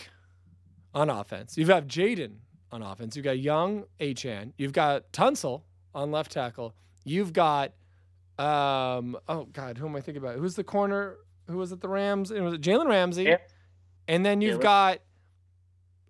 on 0.94 1.10
offense. 1.10 1.58
You've 1.58 1.68
got 1.70 1.88
Jaden 1.88 2.36
on 2.72 2.84
offense. 2.84 3.16
You've 3.16 3.26
got 3.26 3.40
Young 3.40 3.86
Achane. 4.00 4.54
You've 4.58 4.74
got 4.74 5.12
Tunsil 5.12 5.64
on 5.96 6.12
left 6.12 6.32
tackle. 6.32 6.76
You've 7.04 7.34
got 7.34 7.72
um 8.38 9.18
oh 9.28 9.48
god, 9.52 9.78
who 9.78 9.88
am 9.88 9.96
I 9.96 10.02
thinking 10.02 10.24
about? 10.24 10.38
Who's 10.38 10.56
the 10.56 10.64
corner? 10.64 11.18
Who 11.50 11.58
was 11.58 11.72
it? 11.72 11.82
The 11.82 11.90
Rams? 11.90 12.32
It 12.32 12.42
was 12.42 12.54
Jalen 12.60 12.88
Ramsey. 12.88 13.24
Yeah. 13.24 13.38
And 14.08 14.26
then 14.26 14.42
you've 14.42 14.60
Jalen. 14.60 14.64
got 14.64 15.00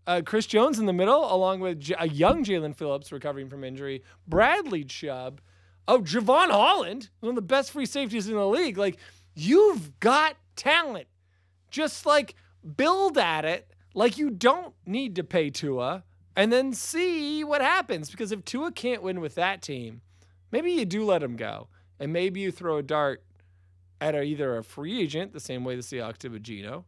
uh, 0.05 0.21
Chris 0.25 0.45
Jones 0.45 0.79
in 0.79 0.85
the 0.85 0.93
middle, 0.93 1.33
along 1.33 1.61
with 1.61 1.79
J- 1.79 1.95
a 1.97 2.07
young 2.09 2.43
Jaelan 2.43 2.75
Phillips 2.75 3.11
recovering 3.11 3.49
from 3.49 3.63
injury. 3.63 4.03
Bradley 4.27 4.83
Chubb. 4.83 5.39
Oh, 5.87 5.99
Jevon 5.99 6.49
Holland, 6.49 7.09
one 7.19 7.31
of 7.31 7.35
the 7.35 7.41
best 7.41 7.71
free 7.71 7.85
safeties 7.85 8.27
in 8.27 8.35
the 8.35 8.47
league. 8.47 8.77
Like, 8.77 8.97
you've 9.35 9.99
got 9.99 10.35
talent. 10.55 11.07
Just 11.69 12.05
like 12.05 12.35
build 12.77 13.17
at 13.17 13.45
it 13.45 13.67
like 13.93 14.17
you 14.17 14.29
don't 14.29 14.73
need 14.85 15.15
to 15.15 15.23
pay 15.23 15.49
Tua 15.49 16.03
and 16.35 16.51
then 16.51 16.73
see 16.73 17.43
what 17.43 17.61
happens. 17.61 18.09
Because 18.09 18.31
if 18.31 18.45
Tua 18.45 18.71
can't 18.71 19.03
win 19.03 19.19
with 19.19 19.35
that 19.35 19.61
team, 19.61 20.01
maybe 20.51 20.71
you 20.71 20.85
do 20.85 21.03
let 21.03 21.23
him 21.23 21.35
go. 21.35 21.67
And 21.99 22.13
maybe 22.13 22.41
you 22.41 22.51
throw 22.51 22.77
a 22.77 22.83
dart 22.83 23.23
at 23.99 24.15
a, 24.15 24.21
either 24.21 24.57
a 24.57 24.63
free 24.63 25.01
agent, 25.01 25.33
the 25.33 25.39
same 25.39 25.63
way 25.63 25.75
the 25.75 25.81
Seahawks 25.81 26.19
did 26.19 26.31
with 26.31 26.43
Geno, 26.43 26.85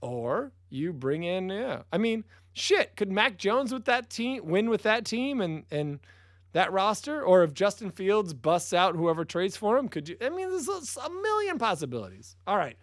or 0.00 0.52
you 0.70 0.92
bring 0.92 1.22
in, 1.22 1.50
yeah. 1.50 1.82
I 1.92 1.98
mean, 1.98 2.24
shit, 2.54 2.96
could 2.96 3.12
Mac 3.12 3.36
Jones 3.36 3.72
with 3.72 3.84
that 3.84 4.08
team 4.08 4.46
win 4.46 4.70
with 4.70 4.82
that 4.82 5.04
team 5.04 5.40
and 5.40 5.64
and 5.70 6.00
that 6.54 6.72
roster? 6.72 7.22
Or 7.22 7.42
if 7.44 7.52
Justin 7.52 7.90
Fields 7.90 8.32
busts 8.32 8.72
out 8.72 8.96
whoever 8.96 9.24
trades 9.24 9.56
for 9.56 9.76
him, 9.76 9.88
could 9.88 10.08
you? 10.08 10.16
I 10.20 10.30
mean, 10.30 10.50
there's 10.50 10.68
a 10.68 11.10
million 11.10 11.58
possibilities. 11.58 12.36
All 12.46 12.56
right. 12.56 12.76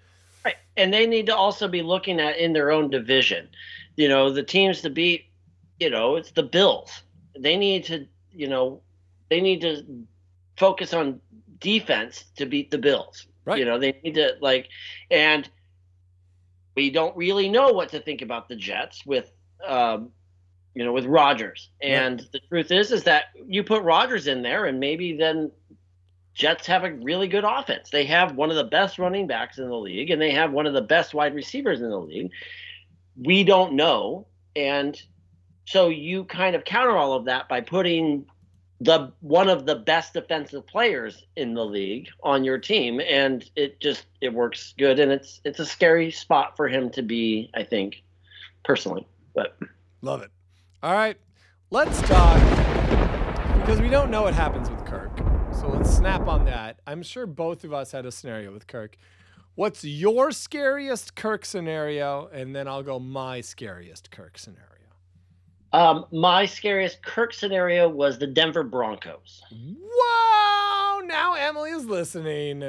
Right. 0.45 0.55
And 0.77 0.93
they 0.93 1.05
need 1.07 1.25
to 1.27 1.35
also 1.35 1.67
be 1.67 1.81
looking 1.81 2.19
at 2.19 2.37
in 2.37 2.53
their 2.53 2.71
own 2.71 2.89
division. 2.89 3.49
You 3.95 4.09
know, 4.09 4.31
the 4.31 4.43
teams 4.43 4.81
to 4.81 4.89
beat, 4.89 5.25
you 5.79 5.89
know, 5.89 6.15
it's 6.15 6.31
the 6.31 6.43
Bills. 6.43 7.01
They 7.37 7.57
need 7.57 7.83
to, 7.85 8.07
you 8.31 8.47
know, 8.47 8.81
they 9.29 9.41
need 9.41 9.61
to 9.61 9.83
focus 10.57 10.93
on 10.93 11.19
defense 11.59 12.25
to 12.37 12.45
beat 12.45 12.71
the 12.71 12.77
Bills. 12.77 13.27
Right. 13.45 13.59
You 13.59 13.65
know, 13.65 13.79
they 13.79 13.99
need 14.03 14.15
to 14.15 14.35
like 14.41 14.69
and 15.09 15.49
we 16.75 16.89
don't 16.89 17.15
really 17.15 17.49
know 17.49 17.71
what 17.71 17.89
to 17.89 17.99
think 17.99 18.21
about 18.21 18.49
the 18.49 18.55
Jets 18.55 19.05
with 19.05 19.31
um 19.65 20.11
you 20.73 20.85
know, 20.85 20.93
with 20.93 21.05
Rodgers. 21.05 21.69
And 21.81 22.25
the 22.31 22.39
truth 22.39 22.71
is 22.71 22.91
is 22.91 23.03
that 23.03 23.25
you 23.47 23.63
put 23.63 23.83
Rodgers 23.83 24.27
in 24.27 24.41
there 24.41 24.65
and 24.65 24.79
maybe 24.79 25.15
then 25.17 25.51
Jets 26.33 26.65
have 26.67 26.83
a 26.83 26.93
really 26.93 27.27
good 27.27 27.43
offense. 27.43 27.89
They 27.89 28.05
have 28.05 28.35
one 28.35 28.49
of 28.49 28.55
the 28.55 28.63
best 28.63 28.97
running 28.97 29.27
backs 29.27 29.57
in 29.57 29.67
the 29.67 29.75
league, 29.75 30.09
and 30.11 30.21
they 30.21 30.31
have 30.31 30.53
one 30.53 30.65
of 30.65 30.73
the 30.73 30.81
best 30.81 31.13
wide 31.13 31.35
receivers 31.35 31.81
in 31.81 31.89
the 31.89 31.99
league. 31.99 32.31
We 33.17 33.43
don't 33.43 33.73
know, 33.73 34.27
and 34.55 34.99
so 35.65 35.89
you 35.89 36.23
kind 36.23 36.55
of 36.55 36.63
counter 36.63 36.95
all 36.95 37.13
of 37.13 37.25
that 37.25 37.49
by 37.49 37.59
putting 37.59 38.25
the 38.79 39.11
one 39.19 39.49
of 39.49 39.65
the 39.65 39.75
best 39.75 40.13
defensive 40.13 40.65
players 40.65 41.25
in 41.35 41.53
the 41.53 41.65
league 41.65 42.07
on 42.23 42.45
your 42.45 42.57
team, 42.57 43.01
and 43.01 43.43
it 43.57 43.81
just 43.81 44.05
it 44.21 44.33
works 44.33 44.73
good, 44.77 45.01
and 45.01 45.11
it's 45.11 45.41
it's 45.43 45.59
a 45.59 45.65
scary 45.65 46.11
spot 46.11 46.55
for 46.55 46.69
him 46.69 46.89
to 46.91 47.01
be. 47.01 47.51
I 47.53 47.63
think, 47.63 48.03
personally, 48.63 49.05
but 49.35 49.57
Love 50.01 50.23
it. 50.23 50.31
All 50.83 50.93
right. 50.93 51.17
Let's 51.69 52.01
talk 52.01 52.39
because 53.59 53.79
we 53.79 53.87
don't 53.89 54.09
know 54.09 54.23
what 54.23 54.33
happens 54.33 54.69
with 54.69 54.83
Kirk. 54.85 55.11
So 55.53 55.69
let's 55.69 55.89
snap 55.95 56.27
on 56.27 56.45
that. 56.45 56.79
I'm 56.87 57.03
sure 57.03 57.25
both 57.27 57.63
of 57.63 57.71
us 57.71 57.91
had 57.91 58.05
a 58.05 58.11
scenario 58.11 58.51
with 58.51 58.67
Kirk. 58.67 58.97
What's 59.55 59.83
your 59.83 60.31
scariest 60.31 61.15
Kirk 61.15 61.45
scenario? 61.45 62.27
And 62.33 62.55
then 62.55 62.67
I'll 62.67 62.83
go 62.83 62.99
my 62.99 63.41
scariest 63.41 64.09
Kirk 64.11 64.37
scenario. 64.37 64.67
um, 65.73 66.05
my 66.11 66.45
scariest 66.45 67.03
Kirk 67.03 67.33
scenario 67.33 67.87
was 67.87 68.17
the 68.17 68.27
Denver 68.27 68.63
Broncos. 68.63 69.41
Whoa! 69.51 70.99
Now 71.05 71.35
Emily 71.35 71.69
is 71.71 71.85
listening. 71.85 72.61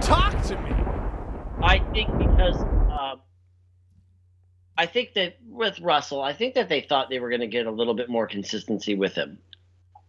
Talk 0.00 0.42
to 0.44 0.60
me. 0.60 0.72
I 1.62 1.78
think 1.92 2.10
because 2.18 2.56
I 4.78 4.86
think 4.86 5.14
that 5.14 5.36
with 5.48 5.80
Russell, 5.80 6.20
I 6.20 6.32
think 6.32 6.54
that 6.54 6.68
they 6.68 6.80
thought 6.82 7.08
they 7.08 7.18
were 7.20 7.30
going 7.30 7.40
to 7.40 7.46
get 7.46 7.66
a 7.66 7.70
little 7.70 7.94
bit 7.94 8.08
more 8.08 8.26
consistency 8.26 8.94
with 8.94 9.14
him. 9.14 9.38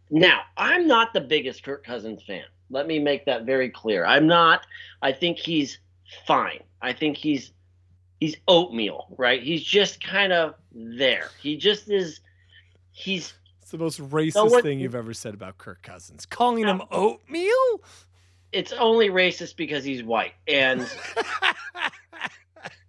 Now, 0.10 0.42
I'm 0.58 0.88
not 0.88 1.14
the 1.14 1.22
biggest 1.22 1.64
Kirk 1.64 1.86
Cousins 1.86 2.22
fan. 2.24 2.44
Let 2.70 2.88
me 2.88 3.00
make 3.00 3.26
that 3.26 3.46
very 3.46 3.70
clear. 3.70 4.06
I'm 4.06 4.28
not. 4.28 4.66
I 5.02 5.12
think 5.14 5.38
he's 5.38 5.80
fine. 6.26 6.62
I 6.82 6.94
think 6.94 7.18
he's 7.18 7.52
he's 8.20 8.36
oatmeal, 8.48 9.08
right? 9.18 9.42
He's 9.42 9.64
just 9.64 10.04
kind 10.04 10.34
of 10.34 10.56
there. 10.74 11.30
He 11.42 11.56
just 11.58 11.90
is. 11.90 12.20
He's 12.92 13.34
It's 13.62 13.72
the 13.72 13.78
most 13.78 14.00
racist 14.02 14.50
what- 14.50 14.64
thing 14.64 14.80
you've 14.80 14.96
ever 14.96 15.14
said 15.14 15.34
about 15.34 15.58
Kirk 15.58 15.82
Cousins. 15.84 16.26
Calling 16.26 16.68
him 16.68 16.82
oatmeal? 16.92 17.82
it's 18.54 18.72
only 18.72 19.10
racist 19.10 19.58
because 19.58 19.84
he's 19.84 20.02
white 20.04 20.32
and 20.48 20.80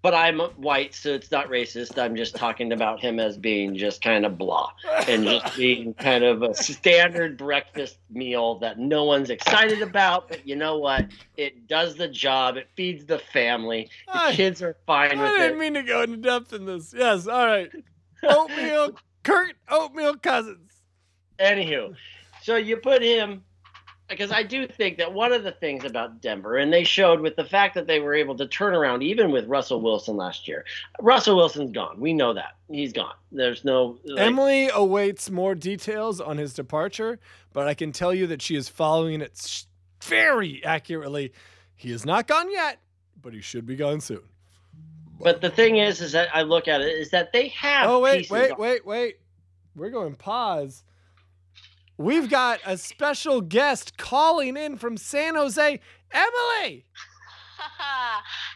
but 0.03 0.15
I'm 0.15 0.39
white, 0.39 0.95
so 0.95 1.11
it's 1.13 1.31
not 1.31 1.49
racist. 1.49 1.99
I'm 1.99 2.17
just 2.17 2.37
talking 2.37 2.73
about 2.73 3.01
him 3.01 3.19
as 3.19 3.37
being 3.37 3.77
just 3.77 4.03
kind 4.03 4.25
of 4.25 4.39
blah 4.39 4.71
and 5.07 5.25
just 5.25 5.57
being 5.57 5.95
kind 5.95 6.25
of 6.25 6.43
a 6.43 6.55
standard 6.55 7.37
breakfast 7.37 7.99
meal 8.11 8.59
that 8.61 8.79
no 8.79 9.05
one's 9.05 9.31
excited 9.31 9.83
about. 9.83 10.29
But 10.29 10.47
you 10.47 10.57
know 10.57 10.79
what? 10.79 11.07
It 11.37 11.67
does 11.67 11.97
the 11.97 12.09
job. 12.09 12.57
It 12.57 12.69
feeds 12.77 13.05
the 13.07 13.19
family. 13.19 13.91
The 14.07 14.21
I- 14.23 14.33
kids 14.35 14.63
are 14.63 14.77
fine 14.87 15.19
I 15.19 15.23
with 15.23 15.33
it. 15.33 15.41
I 15.41 15.43
didn't 15.49 15.59
mean 15.59 15.75
to 15.75 15.83
go 15.83 16.03
into 16.03 16.17
depth 16.19 16.53
in 16.53 16.65
this. 16.67 16.95
Yes, 16.97 17.27
all 17.27 17.47
right. 17.47 17.71
Oatmeal, 18.23 18.99
Kirk 19.23 19.55
Oatmeal 19.69 20.17
Cousins. 20.17 20.73
Anywho, 21.39 21.95
so 22.43 22.57
you 22.57 22.77
put 22.79 23.03
him 23.03 23.45
because 24.09 24.33
I 24.33 24.43
do 24.43 24.67
think 24.67 24.97
that 24.99 25.13
one 25.13 25.33
of 25.33 25.45
the 25.45 25.53
things 25.53 25.85
about 25.85 26.21
Denver, 26.21 26.57
and 26.57 26.73
they 26.73 26.85
showed 26.85 27.21
with 27.21 27.37
the 27.37 27.45
fact 27.45 27.75
that 27.75 27.87
they 27.87 28.01
were 28.01 28.15
able 28.15 28.37
to 28.37 28.47
turn 28.47 28.75
around 28.75 29.03
even 29.03 29.31
with 29.31 29.47
Russell 29.47 29.81
Wilson 29.81 30.17
last 30.17 30.49
year. 30.49 30.65
Russell 31.01 31.37
Wilson's 31.37 31.73
gone. 31.73 32.01
We 32.01 32.13
know 32.13 32.33
that 32.35 32.57
he's 32.71 32.93
gone. 32.93 33.15
There's 33.31 33.65
no 33.65 33.99
like, 34.05 34.27
Emily 34.27 34.71
awaits 34.73 35.31
more 35.31 35.55
details 35.55 36.21
on 36.21 36.39
his 36.39 36.55
departure, 36.55 37.19
but 37.53 37.69
I 37.69 37.75
can 37.75 37.93
tell 37.93 38.15
you 38.15 38.27
that 38.29 38.41
she 38.41 38.57
is 38.57 38.69
following 38.69 39.21
it 39.21 39.65
very 40.03 40.65
accurately. 40.65 41.33
He 41.77 41.93
is 41.93 42.07
not 42.07 42.27
gone 42.27 42.51
yet, 42.51 42.81
but 43.21 43.33
he 43.33 43.41
should 43.41 43.67
be 43.67 43.77
gone 43.77 44.01
soon. 44.01 44.23
But 45.21 45.41
the 45.41 45.51
thing 45.51 45.77
is, 45.77 46.01
is 46.01 46.13
that 46.13 46.29
I 46.35 46.43
look 46.43 46.69
at 46.69 46.81
it 46.81 46.97
is 46.97 47.11
that 47.11 47.33
they 47.33 47.49
have. 47.49 47.91
Oh 47.91 48.01
wait, 48.01 48.31
wait, 48.31 48.53
on- 48.53 48.59
wait, 48.59 48.87
wait. 48.87 49.17
We're 49.75 49.91
going 49.91 50.15
pause. 50.15 50.83
We've 51.99 52.31
got 52.31 52.61
a 52.65 52.79
special 52.79 53.41
guest 53.41 53.99
calling 53.99 54.57
in 54.57 54.77
from 54.77 54.97
San 54.97 55.35
Jose. 55.35 55.81
Emily. 56.13 56.85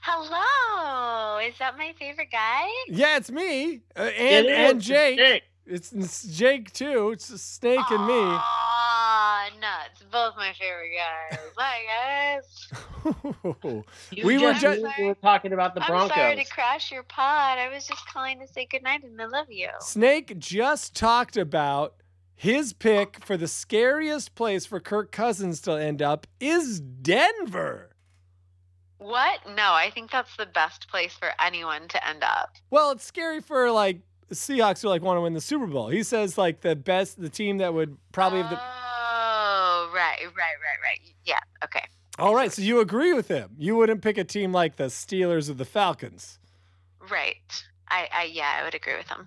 Hello. 0.03 1.39
Is 1.39 1.55
that 1.59 1.77
my 1.77 1.93
favorite 1.99 2.31
guy? 2.31 2.67
Yeah, 2.89 3.17
it's 3.17 3.31
me 3.31 3.81
uh, 3.97 4.03
and 4.03 4.47
It 4.47 4.51
is. 4.51 4.71
and 4.71 4.81
Jake. 4.81 5.19
Jake. 5.19 5.43
It's, 5.67 5.93
it's 5.93 6.25
Jake 6.25 6.73
too. 6.73 7.11
It's 7.11 7.31
a 7.31 7.39
Snake 7.39 7.89
and 7.91 8.07
me. 8.07 8.15
Aw, 8.15 9.49
nuts. 9.61 10.03
Both 10.11 10.37
my 10.37 10.53
favorite 10.59 10.91
guys. 10.97 11.39
Hi, 11.57 12.41
guys. 12.43 12.69
You 14.13 14.25
We 14.27 14.39
were 14.39 14.53
just 14.55 14.81
we 14.99 15.07
were 15.07 15.15
talking 15.17 15.53
about 15.53 15.75
the 15.75 15.81
I'm 15.83 15.89
Broncos. 15.89 16.17
sorry 16.17 16.37
to 16.37 16.45
crash 16.45 16.93
your 16.93 17.03
pod. 17.03 17.59
I 17.59 17.69
was 17.73 17.87
just 17.87 18.07
calling 18.09 18.39
to 18.41 18.47
say 18.47 18.67
goodnight 18.71 19.03
and 19.03 19.21
I 19.21 19.27
love 19.27 19.47
you. 19.51 19.69
Snake 19.81 20.39
just 20.39 20.95
talked 20.95 21.37
about 21.37 21.95
his 22.35 22.73
pick 22.73 23.25
for 23.25 23.37
the 23.37 23.49
scariest 23.49 24.35
place 24.35 24.67
for 24.67 24.81
Kirk 24.81 25.13
Cousins 25.13 25.61
to 25.63 25.73
end 25.73 26.03
up 26.03 26.27
is 26.41 26.81
Denver. 26.81 27.91
What? 28.99 29.41
No, 29.49 29.73
I 29.73 29.91
think 29.93 30.11
that's 30.11 30.37
the 30.37 30.47
best 30.47 30.89
place 30.89 31.13
for 31.13 31.31
anyone 31.41 31.89
to 31.89 32.09
end 32.09 32.23
up. 32.23 32.55
Well, 32.71 32.93
it's 32.93 33.05
scary 33.05 33.41
for 33.41 33.71
like 33.71 34.01
the 34.29 34.35
Seahawks 34.37 34.83
who 34.83 34.89
like 34.89 35.03
want 35.03 35.17
to 35.17 35.21
win 35.23 35.35
the 35.35 35.41
Super 35.41 35.67
Bowl. 35.67 35.89
He 35.89 36.03
says 36.03 36.39
like 36.39 36.61
the 36.61 36.77
best, 36.77 37.21
the 37.21 37.29
team 37.29 37.59
that 37.59 37.75
would 37.75 37.97
probably 38.13 38.43
have 38.43 38.51
the. 38.51 38.57
Oh, 38.57 39.91
right, 39.93 40.19
right, 40.21 40.35
right, 40.37 40.81
right. 40.83 41.01
Yeah, 41.25 41.41
okay. 41.65 41.85
All 42.19 42.35
right, 42.35 42.53
so 42.53 42.63
you 42.63 42.81
agree 42.81 43.13
with 43.13 43.29
him. 43.29 43.51
You 43.59 43.75
wouldn't 43.77 44.03
pick 44.03 44.19
a 44.19 44.25
team 44.25 44.53
like 44.53 44.77
the 44.77 44.85
Steelers 44.85 45.51
or 45.51 45.55
the 45.55 45.65
Falcons. 45.65 46.39
Right. 47.11 47.65
I, 47.89 48.09
I 48.15 48.25
yeah, 48.25 48.59
I 48.61 48.65
would 48.65 48.75
agree 48.75 48.97
with 48.97 49.09
him. 49.09 49.27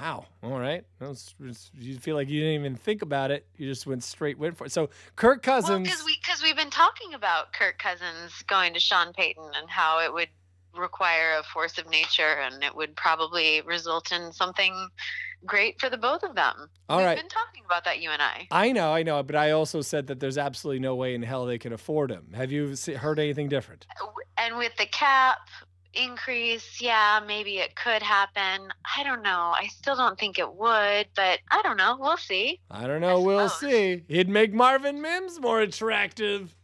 Wow. 0.00 0.26
All 0.42 0.58
right. 0.58 0.84
Was- 1.00 1.34
you 1.78 1.98
feel 1.98 2.16
like 2.16 2.28
you 2.28 2.40
didn't 2.40 2.60
even 2.60 2.76
think 2.76 3.02
about 3.02 3.30
it. 3.30 3.46
You 3.56 3.68
just 3.68 3.86
went 3.86 4.02
straight 4.02 4.38
went 4.38 4.56
for 4.56 4.66
it. 4.66 4.72
So 4.72 4.90
Kirk 5.16 5.46
Well, 5.46 5.60
Cousins. 5.60 5.88
because 5.88 6.04
we 6.04 6.16
because 6.20 6.42
we've 6.42 6.56
been 6.56 6.70
talking 6.70 7.14
about 7.14 7.52
Kirk 7.52 7.78
Cousins 7.78 8.42
going 8.48 8.74
to 8.74 8.80
Sean 8.80 9.12
Payton 9.12 9.44
and 9.56 9.68
how 9.70 10.00
it 10.00 10.12
would 10.12 10.28
require 10.76 11.38
a 11.38 11.42
force 11.44 11.78
of 11.78 11.88
nature 11.88 12.40
and 12.40 12.64
it 12.64 12.74
would 12.74 12.96
probably 12.96 13.60
result 13.62 14.10
in 14.10 14.32
something 14.32 14.88
great 15.46 15.80
for 15.80 15.88
the 15.88 15.96
both 15.96 16.22
of 16.24 16.34
them. 16.34 16.68
all 16.88 16.96
we've 16.98 17.06
right. 17.06 17.16
been 17.16 17.28
talking 17.28 17.62
about 17.64 17.84
that, 17.84 18.00
you 18.00 18.10
and 18.10 18.20
I. 18.20 18.48
I 18.50 18.72
know, 18.72 18.92
I 18.92 19.02
know, 19.04 19.22
but 19.22 19.36
I 19.36 19.52
also 19.52 19.82
said 19.82 20.08
that 20.08 20.18
there's 20.18 20.38
absolutely 20.38 20.80
no 20.80 20.96
way 20.96 21.14
in 21.14 21.22
hell 21.22 21.44
they 21.46 21.58
can 21.58 21.72
afford 21.72 22.10
him. 22.10 22.32
Have 22.34 22.50
you 22.50 22.74
heard 22.96 23.18
anything 23.20 23.48
different? 23.48 23.86
And 24.36 24.56
with 24.56 24.74
the 24.76 24.86
cap 24.86 25.38
increase, 25.96 26.80
yeah, 26.80 27.20
maybe 27.26 27.58
it 27.58 27.74
could 27.76 28.02
happen. 28.02 28.72
I 28.96 29.02
don't 29.02 29.22
know. 29.22 29.52
I 29.56 29.68
still 29.68 29.96
don't 29.96 30.18
think 30.18 30.38
it 30.38 30.54
would, 30.54 31.06
but 31.14 31.40
I 31.50 31.62
don't 31.62 31.76
know. 31.76 31.96
We'll 31.98 32.16
see. 32.16 32.60
I 32.70 32.86
don't 32.86 33.00
know. 33.00 33.20
We'll 33.20 33.48
suppose. 33.48 33.72
see. 33.72 34.02
He'd 34.08 34.28
make 34.28 34.52
Marvin 34.52 35.00
Mims 35.00 35.40
more 35.40 35.60
attractive. 35.60 36.54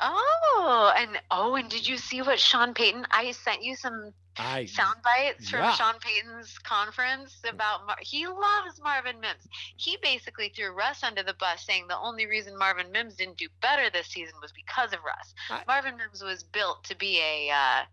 Oh, 0.00 0.92
and 0.96 1.20
oh, 1.30 1.56
and 1.56 1.68
did 1.68 1.86
you 1.86 1.96
see 1.96 2.22
what 2.22 2.38
Sean 2.38 2.72
Payton? 2.72 3.06
I 3.10 3.32
sent 3.32 3.64
you 3.64 3.74
some 3.74 4.12
I 4.38 4.66
sound 4.66 5.02
bites 5.02 5.50
from 5.50 5.60
Yeah. 5.60 5.72
Sean 5.74 5.94
Payton's 6.00 6.58
conference 6.60 7.40
about 7.48 7.84
Mar- 7.86 7.98
he 8.00 8.26
loves 8.26 8.80
Marvin 8.80 9.18
Mims. 9.20 9.48
He 9.76 9.96
basically 10.00 10.50
threw 10.54 10.70
Russ 10.70 11.02
under 11.02 11.24
the 11.24 11.34
bus, 11.34 11.64
saying 11.64 11.88
the 11.88 11.98
only 11.98 12.26
reason 12.26 12.56
Marvin 12.56 12.92
Mims 12.92 13.16
didn't 13.16 13.38
do 13.38 13.48
better 13.60 13.90
this 13.90 14.06
season 14.06 14.36
was 14.40 14.52
because 14.52 14.92
of 14.92 15.00
Russ. 15.04 15.34
I- 15.50 15.64
Marvin 15.66 15.96
Mims 15.96 16.22
was 16.22 16.44
built 16.44 16.84
to 16.84 16.96
be 16.96 17.18
a, 17.20 17.50
uh, 17.50 17.84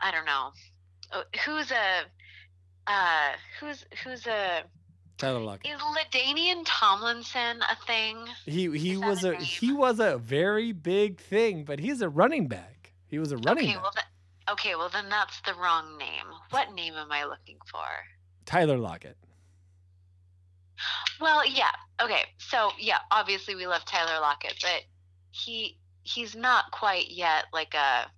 I 0.00 0.10
don't 0.10 0.24
know, 0.24 0.50
uh, 1.12 1.22
who's 1.44 1.70
a, 1.70 2.02
uh, 2.86 3.32
who's 3.58 3.84
who's 4.02 4.26
a 4.26 4.62
Tyler 5.18 5.40
Lockett. 5.40 5.70
is 5.70 5.80
LaDainian 5.80 6.62
Tomlinson 6.64 7.62
a 7.62 7.76
thing? 7.86 8.16
He 8.46 8.76
he 8.76 8.96
was 8.96 9.24
a 9.24 9.32
a 9.32 9.36
he 9.36 9.72
was 9.72 10.00
a 10.00 10.18
very 10.18 10.72
big 10.72 11.20
thing, 11.20 11.64
but 11.64 11.78
he's 11.78 12.00
a 12.00 12.08
running 12.08 12.48
back. 12.48 12.92
He 13.06 13.18
was 13.18 13.32
a 13.32 13.36
running 13.36 13.64
okay, 13.64 13.74
back. 13.74 13.82
well 13.82 13.92
okay, 14.52 14.74
well 14.76 14.88
then 14.88 15.08
that's 15.08 15.40
the 15.42 15.54
wrong 15.54 15.98
name. 15.98 16.26
What 16.50 16.72
name 16.74 16.94
am 16.94 17.12
I 17.12 17.24
looking 17.24 17.58
for? 17.70 17.84
Tyler 18.46 18.78
Lockett. 18.78 19.16
Well, 21.20 21.46
yeah. 21.46 21.72
Okay. 22.00 22.22
So, 22.38 22.70
yeah, 22.78 22.98
obviously 23.10 23.54
we 23.54 23.66
love 23.66 23.84
Tyler 23.84 24.20
Lockett, 24.20 24.54
but 24.62 24.82
he 25.30 25.76
he's 26.02 26.34
not 26.34 26.70
quite 26.72 27.10
yet 27.10 27.44
like 27.52 27.74
a 27.74 28.10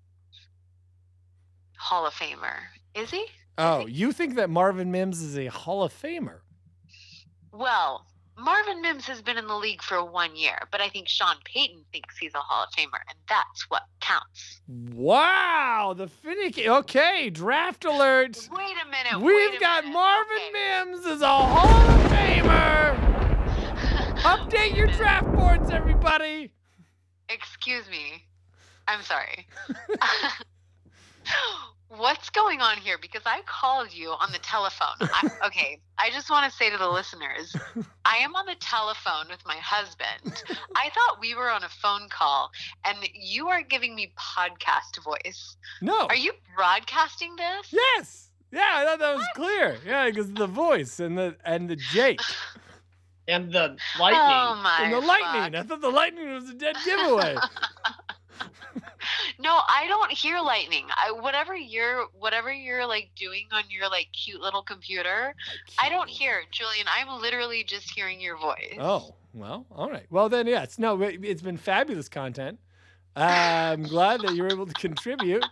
Hall 1.82 2.06
of 2.06 2.14
Famer, 2.14 2.58
is 2.94 3.10
he? 3.10 3.26
Oh, 3.58 3.86
you 3.86 4.12
think 4.12 4.36
that 4.36 4.48
Marvin 4.48 4.92
Mims 4.92 5.20
is 5.20 5.36
a 5.36 5.46
Hall 5.46 5.82
of 5.82 5.92
Famer? 5.92 6.38
Well, 7.50 8.06
Marvin 8.38 8.80
Mims 8.80 9.04
has 9.06 9.20
been 9.20 9.36
in 9.36 9.48
the 9.48 9.56
league 9.56 9.82
for 9.82 10.04
one 10.04 10.36
year, 10.36 10.56
but 10.70 10.80
I 10.80 10.88
think 10.88 11.08
Sean 11.08 11.34
Payton 11.44 11.84
thinks 11.92 12.16
he's 12.18 12.34
a 12.34 12.38
Hall 12.38 12.62
of 12.62 12.70
Famer, 12.70 13.00
and 13.08 13.18
that's 13.28 13.68
what 13.68 13.82
counts. 14.00 14.60
Wow, 14.68 15.92
the 15.96 16.06
Phinnecky. 16.06 16.68
Okay, 16.68 17.30
draft 17.30 17.84
alert. 17.84 18.48
Wait 18.56 18.76
a 18.80 18.88
minute. 18.88 19.20
We've 19.20 19.54
a 19.54 19.58
got 19.58 19.82
minute. 19.82 19.92
Marvin 19.92 20.36
okay. 20.36 20.84
Mims 20.84 21.04
as 21.04 21.20
a 21.20 21.26
Hall 21.26 21.66
of 21.66 22.12
Famer. 22.12 22.96
Update 24.18 24.76
your 24.76 24.86
draft 24.86 25.26
boards, 25.32 25.68
everybody. 25.72 26.52
Excuse 27.28 27.90
me. 27.90 28.22
I'm 28.86 29.02
sorry. 29.02 29.48
What's 31.96 32.30
going 32.30 32.60
on 32.62 32.78
here? 32.78 32.96
Because 33.00 33.22
I 33.26 33.42
called 33.44 33.92
you 33.92 34.10
on 34.10 34.32
the 34.32 34.38
telephone. 34.38 34.96
I, 35.00 35.28
okay, 35.46 35.78
I 35.98 36.08
just 36.10 36.30
want 36.30 36.50
to 36.50 36.56
say 36.56 36.70
to 36.70 36.78
the 36.78 36.88
listeners, 36.88 37.54
I 38.06 38.16
am 38.16 38.34
on 38.34 38.46
the 38.46 38.54
telephone 38.60 39.26
with 39.28 39.44
my 39.44 39.56
husband. 39.56 40.42
I 40.74 40.88
thought 40.88 41.20
we 41.20 41.34
were 41.34 41.50
on 41.50 41.64
a 41.64 41.68
phone 41.68 42.08
call, 42.08 42.50
and 42.86 42.96
you 43.14 43.48
are 43.48 43.60
giving 43.62 43.94
me 43.94 44.14
podcast 44.18 45.02
voice. 45.04 45.56
No. 45.82 46.06
Are 46.06 46.16
you 46.16 46.32
broadcasting 46.56 47.36
this? 47.36 47.72
Yes. 47.72 48.30
Yeah, 48.52 48.62
I 48.72 48.84
thought 48.84 48.98
that 48.98 49.16
was 49.16 49.26
clear. 49.34 49.76
Yeah, 49.86 50.06
because 50.06 50.32
the 50.32 50.46
voice 50.46 50.98
and 50.98 51.16
the 51.18 51.36
and 51.44 51.68
the 51.68 51.76
Jake 51.76 52.20
And 53.28 53.52
the 53.52 53.76
oh 53.78 54.00
lightning. 54.00 54.20
Oh 54.20 54.60
my! 54.62 54.80
and 54.82 54.92
the 54.92 55.00
lightning. 55.00 55.52
fuck. 55.52 55.54
I 55.54 55.62
thought 55.68 55.80
the 55.80 55.90
lightning 55.90 56.32
was 56.32 56.50
a 56.50 56.54
dead 56.54 56.76
giveaway. 56.84 57.36
No, 59.42 59.58
I 59.68 59.86
don't 59.88 60.12
hear 60.12 60.40
lightning. 60.40 60.86
I, 60.96 61.10
whatever 61.12 61.56
you're, 61.56 62.06
whatever 62.18 62.52
you're 62.52 62.86
like 62.86 63.10
doing 63.16 63.46
on 63.52 63.64
your 63.68 63.88
like 63.90 64.08
cute 64.12 64.40
little 64.40 64.62
computer, 64.62 65.34
I 65.78 65.88
don't 65.88 66.08
hear 66.08 66.38
it, 66.38 66.46
Julian. 66.52 66.86
I'm 66.88 67.20
literally 67.20 67.64
just 67.64 67.90
hearing 67.90 68.20
your 68.20 68.38
voice. 68.38 68.76
Oh 68.78 69.14
well, 69.34 69.66
all 69.72 69.90
right. 69.90 70.06
Well 70.10 70.28
then, 70.28 70.46
yes. 70.46 70.78
No, 70.78 71.00
it- 71.02 71.24
it's 71.24 71.42
been 71.42 71.56
fabulous 71.56 72.08
content. 72.08 72.58
I'm 73.16 73.82
glad 73.82 74.20
that 74.22 74.34
you're 74.34 74.48
able 74.50 74.66
to 74.66 74.72
contribute. 74.74 75.44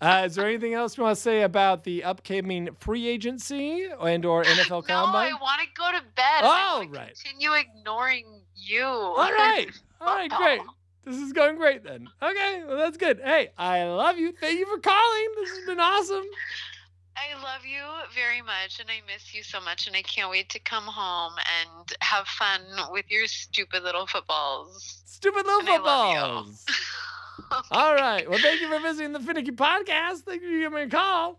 Uh, 0.00 0.24
is 0.26 0.34
there 0.34 0.46
anything 0.46 0.74
else 0.74 0.96
you 0.96 1.04
want 1.04 1.14
to 1.14 1.22
say 1.22 1.42
about 1.42 1.84
the 1.84 2.02
upcoming 2.02 2.68
free 2.80 3.06
agency 3.06 3.86
and 4.00 4.24
or 4.24 4.42
NFL 4.44 4.88
no, 4.88 4.94
Combine? 5.04 5.32
I 5.32 5.40
want 5.40 5.60
to 5.60 5.66
go 5.78 5.90
to 5.92 6.04
bed. 6.16 6.40
Oh, 6.42 6.84
right. 6.90 7.16
Continue 7.16 7.52
ignoring 7.52 8.40
you. 8.56 8.82
All 8.84 9.14
right. 9.16 9.68
All 10.00 10.16
right, 10.16 10.30
great. 10.36 10.60
This 11.06 11.16
is 11.18 11.32
going 11.32 11.56
great 11.56 11.84
then. 11.84 12.08
Okay, 12.20 12.62
well 12.66 12.76
that's 12.78 12.96
good. 12.96 13.20
Hey, 13.24 13.50
I 13.56 13.84
love 13.84 14.18
you. 14.18 14.32
Thank 14.32 14.58
you 14.58 14.66
for 14.66 14.78
calling. 14.80 15.26
This 15.36 15.50
has 15.56 15.66
been 15.66 15.78
awesome. 15.80 16.24
I 17.16 17.40
love 17.42 17.64
you 17.64 17.80
very 18.14 18.42
much, 18.42 18.78
and 18.80 18.90
I 18.90 19.00
miss 19.10 19.32
you 19.32 19.42
so 19.42 19.60
much, 19.60 19.86
and 19.86 19.96
I 19.96 20.02
can't 20.02 20.30
wait 20.30 20.50
to 20.50 20.58
come 20.58 20.84
home 20.84 21.32
and 21.60 21.92
have 22.00 22.26
fun 22.26 22.60
with 22.90 23.06
your 23.08 23.26
stupid 23.26 23.84
little 23.84 24.06
footballs. 24.06 25.02
Stupid 25.06 25.46
little 25.46 25.60
And 25.60 25.68
I 25.70 25.78
love 25.78 26.12
you. 26.12 26.20
footballs. 26.20 26.66
All 27.70 27.94
right. 27.94 28.28
Well, 28.28 28.38
thank 28.40 28.60
you 28.60 28.68
for 28.68 28.80
visiting 28.80 29.12
the 29.12 29.18
Phinnecky 29.20 29.52
Podcast. 29.56 30.22
Thank 30.22 30.42
you 30.42 30.48
for 30.48 30.58
giving 30.58 30.74
me 30.74 30.82
a 30.82 30.88
call. 30.88 31.38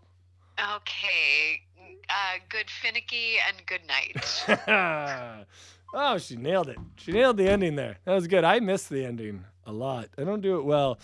Okay. 0.76 1.60
Uh, 2.08 2.38
good 2.48 2.66
Phinnecky 2.82 3.34
and 3.46 3.64
good 3.66 3.82
night. 3.86 5.44
oh, 5.94 6.18
she 6.18 6.36
nailed 6.36 6.68
it. 6.70 6.78
She 6.96 7.12
nailed 7.12 7.36
the 7.36 7.48
ending 7.48 7.76
there. 7.76 7.98
That 8.04 8.14
was 8.14 8.26
good. 8.26 8.44
I 8.44 8.58
missed 8.60 8.88
the 8.88 9.04
ending 9.04 9.44
a 9.68 9.72
lot. 9.72 10.08
I 10.18 10.24
don't 10.24 10.40
do 10.40 10.58
it 10.58 10.64
well. 10.64 10.98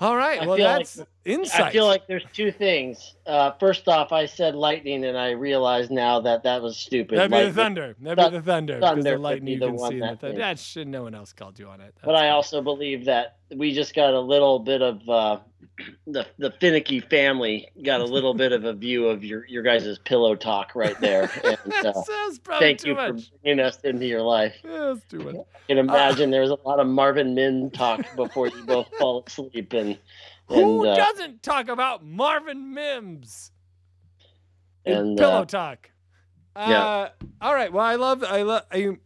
All 0.00 0.16
right. 0.16 0.42
I 0.42 0.46
well, 0.46 0.56
feel 0.56 0.66
like- 0.66 0.88
that's 0.88 1.08
insight. 1.24 1.60
I 1.60 1.70
feel 1.70 1.86
like 1.86 2.06
there's 2.06 2.24
two 2.32 2.52
things. 2.52 3.14
Uh, 3.26 3.52
first 3.58 3.88
off, 3.88 4.12
I 4.12 4.26
said 4.26 4.54
lightning, 4.54 5.04
and 5.04 5.16
I 5.16 5.30
realize 5.30 5.90
now 5.90 6.20
that 6.20 6.42
that 6.42 6.62
was 6.62 6.76
stupid. 6.76 7.18
That'd 7.18 7.30
be 7.30 7.44
the 7.44 7.52
thunder. 7.52 7.96
That'd 8.00 8.32
be 8.32 8.36
the 8.38 8.42
thunder. 8.42 8.80
Thunder 8.80 9.02
the 9.02 9.18
lightning 9.18 9.44
be 9.44 9.52
you 9.52 9.60
can 9.60 9.76
one 9.76 9.90
see 9.90 10.00
that. 10.00 10.20
That 10.20 10.58
should 10.58 10.88
no 10.88 11.04
one 11.04 11.14
else 11.14 11.32
called 11.32 11.58
you 11.58 11.68
on 11.68 11.80
it. 11.80 11.94
But 12.04 12.14
I 12.14 12.22
fine. 12.22 12.32
also 12.32 12.62
believe 12.62 13.04
that 13.06 13.36
we 13.54 13.72
just 13.74 13.94
got 13.94 14.14
a 14.14 14.20
little 14.20 14.58
bit 14.58 14.82
of 14.82 15.08
uh, 15.08 15.38
the 16.06 16.26
the 16.38 16.50
Phinnecky 16.50 17.08
family 17.08 17.68
got 17.82 18.00
a 18.00 18.04
little 18.04 18.34
bit 18.34 18.52
of 18.52 18.64
a 18.64 18.72
view 18.72 19.08
of 19.08 19.24
your 19.24 19.46
your 19.46 19.62
guys' 19.62 19.98
pillow 20.04 20.34
talk 20.34 20.72
right 20.74 20.98
there. 21.00 21.30
And, 21.44 21.58
that 21.72 21.96
uh, 21.96 22.02
sounds 22.02 22.40
thank 22.58 22.80
too 22.80 22.90
you 22.90 22.94
much. 22.94 23.28
for 23.30 23.38
bringing 23.42 23.60
us 23.60 23.80
into 23.80 24.06
your 24.06 24.22
life. 24.22 24.54
Yeah, 24.64 24.94
that's 24.94 25.04
too 25.06 25.18
much. 25.18 25.34
I 25.36 25.58
can 25.68 25.78
imagine 25.78 26.30
there 26.30 26.40
was 26.40 26.50
a 26.50 26.58
lot 26.64 26.80
of 26.80 26.86
Marvin 26.86 27.34
Min 27.34 27.70
talk 27.70 28.04
before 28.16 28.48
you 28.48 28.64
both 28.64 28.88
fall 28.98 29.22
asleep, 29.26 29.72
and 29.72 29.98
Who 30.52 30.84
and 30.84 30.92
uh, 30.92 30.96
doesn't 30.96 31.42
talk 31.42 31.68
about 31.68 32.04
Marvin 32.04 32.74
Mims? 32.74 33.50
And, 34.84 35.16
pillow 35.16 35.42
uh, 35.42 35.44
talk. 35.44 35.90
Uh, 36.54 36.66
yeah. 36.68 37.26
All 37.40 37.54
right. 37.54 37.72
Well, 37.72 37.84
I 37.84 37.94
love. 37.96 38.22
I 38.24 38.42
love. 38.42 38.64
I, 38.70 38.96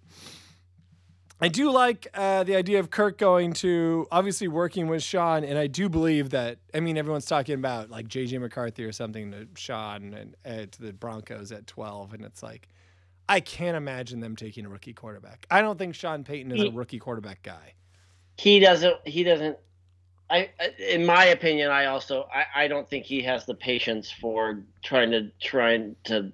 I 1.41 1.49
do 1.49 1.71
like 1.71 2.09
uh, 2.15 2.45
the 2.45 2.57
idea 2.57 2.81
of 2.81 2.91
Kirk 2.91 3.19
going 3.19 3.53
to 3.55 4.07
obviously 4.11 4.49
working 4.49 4.89
with 4.89 5.03
Sean, 5.03 5.45
and 5.45 5.59
I 5.59 5.67
do 5.67 5.89
believe 5.89 6.31
that. 6.31 6.59
I 6.73 6.81
mean, 6.81 6.97
everyone's 6.97 7.27
talking 7.27 7.55
about 7.55 7.91
like 7.91 8.09
JJ 8.09 8.41
McCarthy 8.41 8.85
or 8.85 8.93
something 8.93 9.33
to 9.33 9.47
Sean 9.55 10.15
and 10.15 10.37
uh, 10.47 10.67
to 10.71 10.83
the 10.83 10.93
Broncos 10.93 11.53
at 11.53 11.67
twelve, 11.67 12.15
and 12.15 12.25
it's 12.25 12.43
like, 12.43 12.69
I 13.29 13.41
can't 13.41 13.77
imagine 13.77 14.21
them 14.21 14.35
taking 14.35 14.65
a 14.65 14.69
rookie 14.69 14.95
quarterback. 14.95 15.47
I 15.51 15.61
don't 15.61 15.79
think 15.79 15.95
Sean 15.95 16.25
Payton 16.25 16.53
is 16.53 16.63
a 16.63 16.71
rookie 16.71 16.99
quarterback 16.99 17.43
guy. 17.43 17.75
he 18.39 18.59
doesn't 18.59 18.97
he 19.07 19.23
doesn't 19.23 19.59
I, 20.29 20.51
in 20.79 21.07
my 21.07 21.27
opinion 21.27 21.71
i 21.71 21.87
also 21.87 22.29
I, 22.35 22.65
I 22.65 22.69
don't 22.69 22.89
think 22.89 23.05
he 23.05 23.23
has 23.23 23.47
the 23.47 23.55
patience 23.55 24.11
for 24.11 24.63
trying 24.83 25.13
to 25.13 25.31
trying 25.41 25.95
to 26.05 26.33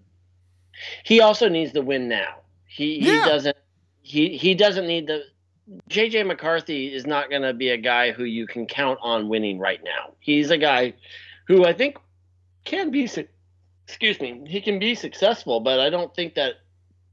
he 1.04 1.20
also 1.20 1.48
needs 1.48 1.72
to 1.72 1.82
win 1.82 2.08
now. 2.08 2.36
He 2.66 3.00
he 3.00 3.16
doesn't 3.16 3.56
he 4.00 4.36
he 4.36 4.54
doesn't 4.54 4.86
need 4.86 5.06
the 5.06 5.24
jj 5.88 6.26
mccarthy 6.26 6.92
is 6.92 7.06
not 7.06 7.30
going 7.30 7.42
to 7.42 7.54
be 7.54 7.68
a 7.68 7.76
guy 7.76 8.10
who 8.10 8.24
you 8.24 8.46
can 8.46 8.66
count 8.66 8.98
on 9.02 9.28
winning 9.28 9.58
right 9.58 9.80
now. 9.84 10.12
He's 10.18 10.50
a 10.50 10.58
guy 10.58 10.94
who 11.46 11.64
i 11.64 11.72
think 11.72 11.98
can 12.64 12.90
be 12.90 13.08
excuse 13.86 14.20
me 14.20 14.42
he 14.46 14.60
can 14.60 14.78
be 14.78 14.94
successful 14.94 15.60
but 15.60 15.80
i 15.80 15.90
don't 15.90 16.14
think 16.14 16.34
that 16.34 16.54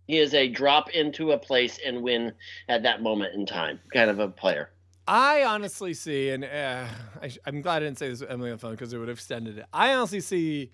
he 0.08 0.18
is 0.18 0.34
a 0.34 0.48
drop 0.48 0.90
into 0.92 1.32
a 1.32 1.38
place 1.38 1.80
and 1.84 2.04
win 2.04 2.32
at 2.68 2.84
that 2.84 3.02
moment 3.02 3.34
in 3.34 3.46
time 3.46 3.80
kind 3.92 4.10
of 4.10 4.20
a 4.20 4.28
player 4.28 4.70
I 5.12 5.44
honestly 5.44 5.96
see, 5.96 6.30
and 6.30 6.44
uh, 6.44 6.86
I, 7.20 7.32
am 7.48 7.62
glad 7.62 7.78
I 7.78 7.86
didn't 7.88 7.98
say 7.98 8.10
this 8.10 8.22
with 8.22 8.30
Emily 8.30 8.52
on 8.52 8.58
the 8.58 8.62
phone 8.62 8.72
because 8.72 8.94
it 8.94 9.00
would 9.00 9.08
have 9.08 9.18
extended 9.18 9.58
it. 9.58 9.66
I 9.74 9.94
honestly 9.96 10.22
see 10.22 10.70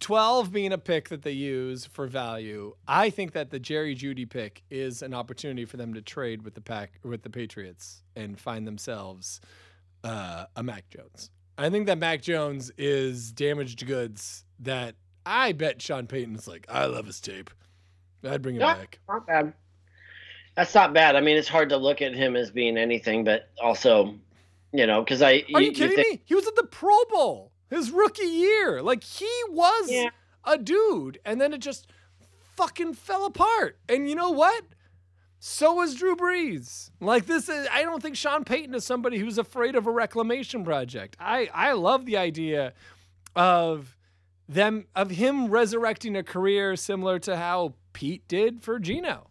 12 0.00 0.52
being 0.52 0.70
a 0.74 0.76
pick 0.76 1.08
that 1.08 1.22
they 1.22 1.32
use 1.32 1.86
for 1.86 2.06
value. 2.06 2.74
I 2.86 3.08
think 3.08 3.32
that 3.32 3.48
the 3.48 3.58
Jerry 3.58 3.94
Jeudy 3.94 4.28
pick 4.28 4.64
is 4.68 5.00
an 5.00 5.14
opportunity 5.14 5.64
for 5.64 5.78
them 5.78 5.94
to 5.94 6.02
trade 6.02 6.42
with 6.42 6.54
the 6.54 6.60
pack 6.60 7.00
with 7.02 7.22
the 7.22 7.30
Patriots 7.30 8.02
and 8.14 8.38
find 8.38 8.66
themselves 8.66 9.40
uh, 10.04 10.44
a 10.54 10.62
Mac 10.62 10.90
Jones. 10.90 11.30
I 11.56 11.70
think 11.70 11.86
that 11.86 11.96
Mac 11.96 12.20
Jones 12.20 12.70
is 12.76 13.32
damaged 13.32 13.86
goods 13.86 14.44
that 14.60 14.94
I 15.24 15.52
bet 15.52 15.80
Sean 15.80 16.06
Payton's 16.06 16.46
like, 16.46 16.66
I 16.68 16.84
love 16.84 17.06
his 17.06 17.18
tape. 17.18 17.48
I'd 18.22 18.42
bring 18.42 18.56
him 18.56 18.60
Yeah. 18.60 18.74
back. 18.74 18.98
not 19.08 19.26
bad. 19.26 19.54
That's 20.58 20.74
not 20.74 20.92
bad. 20.92 21.14
I 21.14 21.20
mean, 21.20 21.36
it's 21.36 21.46
hard 21.46 21.68
to 21.68 21.76
look 21.76 22.02
at 22.02 22.14
him 22.16 22.34
as 22.34 22.50
being 22.50 22.76
anything, 22.76 23.22
but 23.22 23.48
also, 23.62 24.16
you 24.72 24.88
know, 24.88 25.04
because 25.04 25.22
I. 25.22 25.44
Are 25.54 25.62
you 25.62 25.70
kidding 25.70 25.94
think- 25.94 26.14
me? 26.14 26.22
He 26.24 26.34
was 26.34 26.48
at 26.48 26.56
the 26.56 26.64
Pro 26.64 26.96
Bowl 27.10 27.52
his 27.70 27.92
rookie 27.92 28.26
year. 28.26 28.82
Like 28.82 29.04
he 29.04 29.30
was 29.50 29.88
Yeah. 29.88 30.08
a 30.44 30.58
dude, 30.58 31.20
and 31.24 31.40
then 31.40 31.52
it 31.54 31.58
just 31.58 31.86
fucking 32.56 32.94
fell 32.94 33.24
apart. 33.24 33.78
And 33.88 34.08
you 34.10 34.16
know 34.16 34.30
what? 34.30 34.64
So 35.38 35.74
was 35.74 35.94
Drew 35.94 36.16
Brees. 36.16 36.90
Like 37.00 37.26
this 37.26 37.48
is 37.48 37.68
I 37.70 37.82
don't 37.82 38.02
think 38.02 38.16
Sean 38.16 38.42
Payton 38.42 38.74
is 38.74 38.84
somebody 38.84 39.18
who's 39.18 39.38
afraid 39.38 39.76
of 39.76 39.86
a 39.86 39.92
reclamation 39.92 40.64
project. 40.64 41.16
I 41.20 41.48
I 41.54 41.74
love 41.74 42.04
the 42.04 42.16
idea 42.16 42.72
of 43.36 43.96
them 44.48 44.86
of 44.96 45.10
him 45.10 45.50
resurrecting 45.50 46.16
a 46.16 46.24
career 46.24 46.74
similar 46.74 47.20
to 47.20 47.36
how 47.36 47.74
Pete 47.92 48.26
did 48.26 48.64
for 48.64 48.80
Geno. 48.80 49.28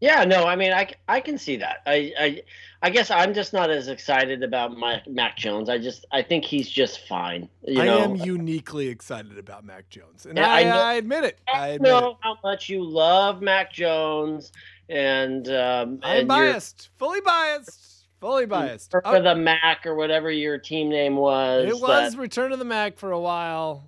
Yeah, 0.00 0.24
no, 0.24 0.44
I 0.44 0.54
mean, 0.54 0.72
I, 0.72 0.92
I 1.08 1.20
can 1.20 1.36
see 1.38 1.56
that. 1.56 1.78
I, 1.84 2.12
I 2.18 2.42
I 2.82 2.90
guess 2.90 3.10
I'm 3.10 3.34
just 3.34 3.52
not 3.52 3.68
as 3.68 3.88
excited 3.88 4.44
about 4.44 4.76
my 4.76 5.02
Mac 5.08 5.36
Jones. 5.36 5.68
I 5.68 5.78
just 5.78 6.06
I 6.12 6.22
think 6.22 6.44
he's 6.44 6.68
just 6.68 7.08
fine. 7.08 7.48
You 7.64 7.82
I 7.82 7.86
know, 7.86 7.98
am 8.02 8.14
uniquely 8.14 8.86
excited 8.86 9.36
about 9.38 9.64
Mac 9.64 9.88
Jones. 9.90 10.24
And 10.26 10.38
Yeah, 10.38 10.48
I, 10.48 10.60
I 10.60 10.62
know- 10.64 10.80
I 10.82 10.94
admit 10.94 11.24
it. 11.24 11.38
I 11.52 11.68
admit 11.68 11.90
it. 11.90 11.92
know 11.92 12.16
how 12.20 12.38
much 12.44 12.68
you 12.68 12.84
love 12.84 13.42
Mac 13.42 13.72
Jones, 13.72 14.52
and 14.88 15.48
um, 15.48 15.98
I'm 16.04 16.18
and 16.20 16.28
biased, 16.28 16.90
fully 16.96 17.20
biased, 17.20 18.06
fully 18.20 18.46
biased. 18.46 18.92
for 18.92 19.02
Oh, 19.04 19.20
the 19.20 19.34
Mac 19.34 19.84
or 19.84 19.96
whatever 19.96 20.30
your 20.30 20.58
team 20.58 20.88
name 20.90 21.16
was. 21.16 21.66
it 21.68 21.80
was 21.80 22.14
Return 22.16 22.52
of 22.52 22.60
the 22.60 22.64
Mac 22.64 22.96
for 22.98 23.10
a 23.10 23.20
while. 23.20 23.84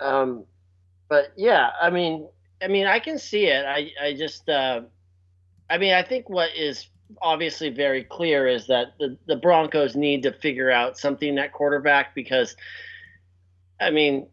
Um, 0.00 0.44
but 1.10 1.32
yeah, 1.36 1.70
I 1.82 1.90
mean, 1.90 2.26
I 2.62 2.68
mean, 2.68 2.86
I 2.86 2.98
can 2.98 3.18
see 3.18 3.44
it. 3.46 3.66
I, 3.66 3.90
I 4.02 4.14
just, 4.14 4.48
uh, 4.48 4.82
I 5.70 5.78
mean, 5.78 5.92
I 5.92 6.02
think 6.02 6.28
what 6.28 6.50
is 6.56 6.88
obviously 7.22 7.70
very 7.70 8.04
clear 8.04 8.46
is 8.46 8.66
that 8.66 8.98
the, 8.98 9.16
the 9.26 9.36
Broncos 9.36 9.96
need 9.96 10.22
to 10.22 10.32
figure 10.32 10.70
out 10.70 10.98
something 10.98 11.38
at 11.38 11.52
quarterback 11.52 12.14
because, 12.14 12.56
I 13.80 13.90
mean, 13.90 14.28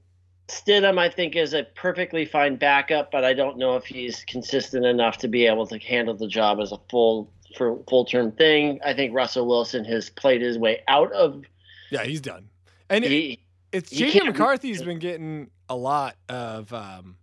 Stidham, 0.47 0.99
I 0.99 1.09
think, 1.09 1.35
is 1.35 1.53
a 1.53 1.63
perfectly 1.75 2.25
fine 2.25 2.57
backup, 2.57 3.11
but 3.11 3.23
I 3.23 3.33
don't 3.33 3.57
know 3.57 3.75
if 3.75 3.85
he's 3.85 4.23
consistent 4.25 4.85
enough 4.85 5.17
to 5.19 5.27
be 5.27 5.45
able 5.47 5.65
to 5.67 5.79
handle 5.79 6.15
the 6.15 6.27
job 6.27 6.59
as 6.59 6.71
a 6.71 6.77
full 6.89 7.31
for 7.57 7.79
full 7.89 8.05
term 8.05 8.31
thing. 8.33 8.79
I 8.85 8.93
think 8.93 9.13
Russell 9.13 9.47
Wilson 9.47 9.83
has 9.85 10.09
played 10.09 10.41
his 10.41 10.57
way 10.57 10.81
out 10.87 11.11
of. 11.13 11.43
Yeah, 11.89 12.03
he's 12.03 12.21
done. 12.21 12.49
And 12.89 13.03
it, 13.03 13.11
He, 13.11 13.39
it's 13.71 13.91
JJ 13.91 14.25
McCarthy's 14.25 14.83
been 14.83 14.99
getting 14.99 15.49
a 15.67 15.75
lot 15.75 16.15
of 16.29 16.71
um, 16.71 17.17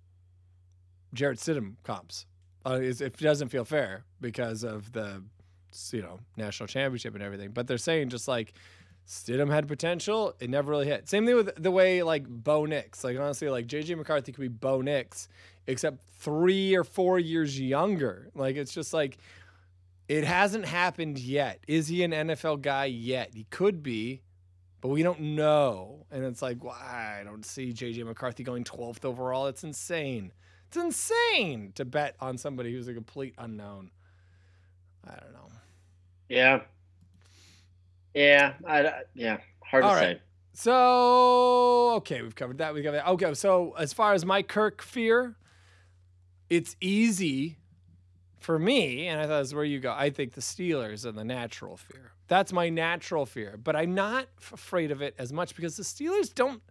Jarrett 1.14 1.38
Stidham 1.38 1.74
comps. 1.84 2.26
Uh, 2.64 2.78
it 2.80 3.16
doesn't 3.16 3.48
feel 3.48 3.64
fair 3.64 4.04
because 4.20 4.62
of 4.62 4.92
the 4.92 5.22
you 5.90 6.02
know 6.02 6.18
national 6.36 6.66
championship 6.66 7.14
and 7.14 7.22
everything. 7.22 7.50
But 7.50 7.66
they're 7.66 7.78
saying 7.78 8.10
just 8.10 8.28
like 8.28 8.54
Stidham 9.06 9.50
had 9.50 9.66
potential, 9.68 10.34
it 10.40 10.48
never 10.48 10.70
really 10.70 10.86
hit. 10.86 11.08
Same 11.08 11.26
thing 11.26 11.36
with 11.36 11.62
the 11.62 11.70
way 11.70 12.02
like 12.02 12.26
Bo 12.28 12.66
Nix. 12.66 13.02
Like 13.04 13.18
honestly, 13.18 13.48
like 13.48 13.66
JJ 13.66 13.96
McCarthy 13.96 14.32
could 14.32 14.40
be 14.40 14.48
Bo 14.48 14.80
Nix, 14.80 15.28
except 15.66 15.98
three 16.18 16.74
or 16.74 16.84
four 16.84 17.18
years 17.18 17.58
younger. 17.60 18.30
Like 18.34 18.56
it's 18.56 18.72
just 18.72 18.94
like 18.94 19.18
it 20.08 20.24
hasn't 20.24 20.66
happened 20.66 21.18
yet. 21.18 21.64
Is 21.66 21.88
he 21.88 22.04
an 22.04 22.12
NFL 22.12 22.62
guy 22.62 22.86
yet? 22.86 23.30
He 23.34 23.44
could 23.50 23.82
be, 23.82 24.22
but 24.80 24.88
we 24.88 25.02
don't 25.02 25.20
know. 25.20 26.06
And 26.10 26.24
it's 26.24 26.42
like, 26.42 26.62
well, 26.62 26.74
I 26.78 27.22
don't 27.24 27.44
see 27.44 27.72
JJ 27.72 28.04
McCarthy 28.04 28.44
going 28.44 28.64
12th 28.64 29.04
overall. 29.04 29.46
It's 29.46 29.64
insane. 29.64 30.32
It's 30.72 30.82
insane 30.82 31.72
to 31.74 31.84
bet 31.84 32.16
on 32.18 32.38
somebody 32.38 32.72
who's 32.72 32.88
a 32.88 32.94
complete 32.94 33.34
unknown. 33.36 33.90
I 35.06 35.10
don't 35.20 35.34
know. 35.34 35.50
yeah, 36.30 36.60
yeah, 38.14 38.54
I, 38.66 39.02
yeah, 39.14 39.36
hard 39.62 39.84
All 39.84 39.90
to 39.90 39.96
right. 39.96 40.16
say. 40.16 40.22
So 40.54 41.90
okay, 41.96 42.22
we've 42.22 42.34
covered 42.34 42.56
that. 42.56 42.72
We 42.72 42.82
covered 42.82 43.00
that. 43.00 43.06
Okay, 43.06 43.34
so 43.34 43.74
as 43.76 43.92
far 43.92 44.14
as 44.14 44.24
my 44.24 44.40
Kirk 44.40 44.80
fear, 44.80 45.36
it's 46.48 46.74
easy 46.80 47.58
for 48.38 48.58
me, 48.58 49.08
and 49.08 49.20
I 49.20 49.24
thought 49.24 49.40
that's 49.40 49.52
where 49.52 49.64
you 49.64 49.78
go. 49.78 49.92
I 49.92 50.08
think 50.08 50.32
the 50.32 50.40
Steelers 50.40 51.04
are 51.04 51.12
the 51.12 51.22
natural 51.22 51.76
fear. 51.76 52.12
That's 52.28 52.50
my 52.50 52.70
natural 52.70 53.26
fear, 53.26 53.58
but 53.62 53.76
I'm 53.76 53.94
not 53.94 54.24
afraid 54.50 54.90
of 54.90 55.02
it 55.02 55.14
as 55.18 55.34
much 55.34 55.54
because 55.54 55.76
the 55.76 55.82
Steelers 55.82 56.34
don't. 56.34 56.62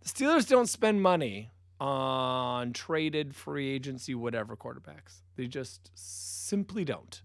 The 0.00 0.08
Steelers 0.08 0.48
don't 0.48 0.68
spend 0.68 1.00
money 1.00 1.52
on 1.80 2.72
traded 2.72 3.34
free 3.34 3.70
agency 3.70 4.14
whatever 4.14 4.56
quarterbacks. 4.56 5.22
They 5.36 5.46
just 5.46 5.90
simply 5.94 6.84
don't. 6.84 7.22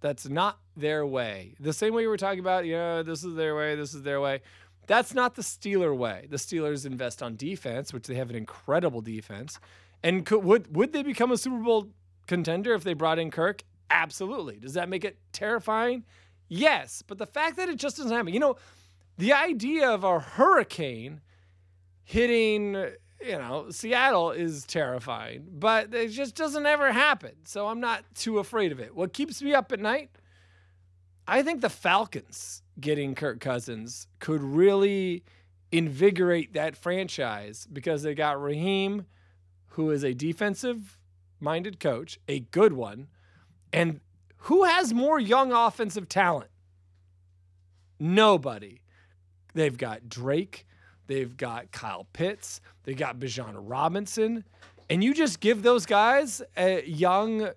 That's 0.00 0.28
not 0.28 0.58
their 0.76 1.06
way. 1.06 1.54
The 1.60 1.72
same 1.72 1.94
way 1.94 2.02
we 2.02 2.08
were 2.08 2.16
talking 2.16 2.40
about, 2.40 2.66
you 2.66 2.72
know, 2.72 3.02
this 3.02 3.22
is 3.22 3.34
their 3.34 3.54
way, 3.54 3.76
this 3.76 3.94
is 3.94 4.02
their 4.02 4.20
way. 4.20 4.42
That's 4.88 5.14
not 5.14 5.36
the 5.36 5.42
Steeler 5.42 5.96
way. 5.96 6.26
The 6.28 6.36
Steelers 6.36 6.84
invest 6.84 7.22
on 7.22 7.36
defense, 7.36 7.92
which 7.92 8.08
they 8.08 8.16
have 8.16 8.30
an 8.30 8.36
incredible 8.36 9.00
defense. 9.00 9.60
And 10.02 10.26
could, 10.26 10.42
would 10.42 10.74
would 10.74 10.92
they 10.92 11.04
become 11.04 11.30
a 11.30 11.36
Super 11.36 11.58
Bowl 11.58 11.88
contender 12.26 12.74
if 12.74 12.82
they 12.82 12.94
brought 12.94 13.20
in 13.20 13.30
Kirk? 13.30 13.62
Absolutely. 13.90 14.58
Does 14.58 14.74
that 14.74 14.88
make 14.88 15.04
it 15.04 15.18
terrifying? 15.32 16.04
Yes. 16.48 17.02
But 17.06 17.18
the 17.18 17.26
fact 17.26 17.56
that 17.58 17.68
it 17.68 17.76
just 17.76 17.96
doesn't 17.96 18.10
happen, 18.10 18.34
you 18.34 18.40
know, 18.40 18.56
the 19.18 19.32
idea 19.32 19.88
of 19.88 20.02
a 20.02 20.18
hurricane 20.18 21.20
hitting, 22.04 22.74
you 23.24 23.38
know, 23.38 23.70
Seattle 23.70 24.30
is 24.30 24.64
terrifying, 24.64 25.46
but 25.52 25.94
it 25.94 26.08
just 26.08 26.34
doesn't 26.34 26.66
ever 26.66 26.92
happen. 26.92 27.32
So 27.44 27.68
I'm 27.68 27.80
not 27.80 28.04
too 28.14 28.38
afraid 28.38 28.72
of 28.72 28.80
it. 28.80 28.94
What 28.94 29.12
keeps 29.12 29.42
me 29.42 29.54
up 29.54 29.72
at 29.72 29.80
night? 29.80 30.10
I 31.26 31.42
think 31.42 31.60
the 31.60 31.70
Falcons 31.70 32.62
getting 32.80 33.14
Kirk 33.14 33.40
Cousins 33.40 34.06
could 34.18 34.42
really 34.42 35.24
invigorate 35.70 36.52
that 36.54 36.76
franchise 36.76 37.66
because 37.72 38.02
they 38.02 38.14
got 38.14 38.42
Raheem, 38.42 39.06
who 39.68 39.90
is 39.90 40.04
a 40.04 40.14
defensive 40.14 40.98
minded 41.40 41.80
coach, 41.80 42.18
a 42.28 42.40
good 42.40 42.72
one. 42.72 43.08
And 43.72 44.00
who 44.36 44.64
has 44.64 44.92
more 44.92 45.18
young 45.18 45.52
offensive 45.52 46.08
talent? 46.08 46.50
Nobody. 47.98 48.80
They've 49.54 49.76
got 49.76 50.08
Drake, 50.08 50.66
they've 51.12 51.36
got 51.36 51.70
Kyle 51.72 52.06
Pitts, 52.12 52.60
they 52.84 52.94
got 52.94 53.18
Bijan 53.18 53.54
Robinson. 53.56 54.44
And 54.90 55.02
you 55.02 55.14
just 55.14 55.40
give 55.40 55.62
those 55.62 55.86
guys 55.86 56.42
a 56.56 56.84
young, 56.84 57.48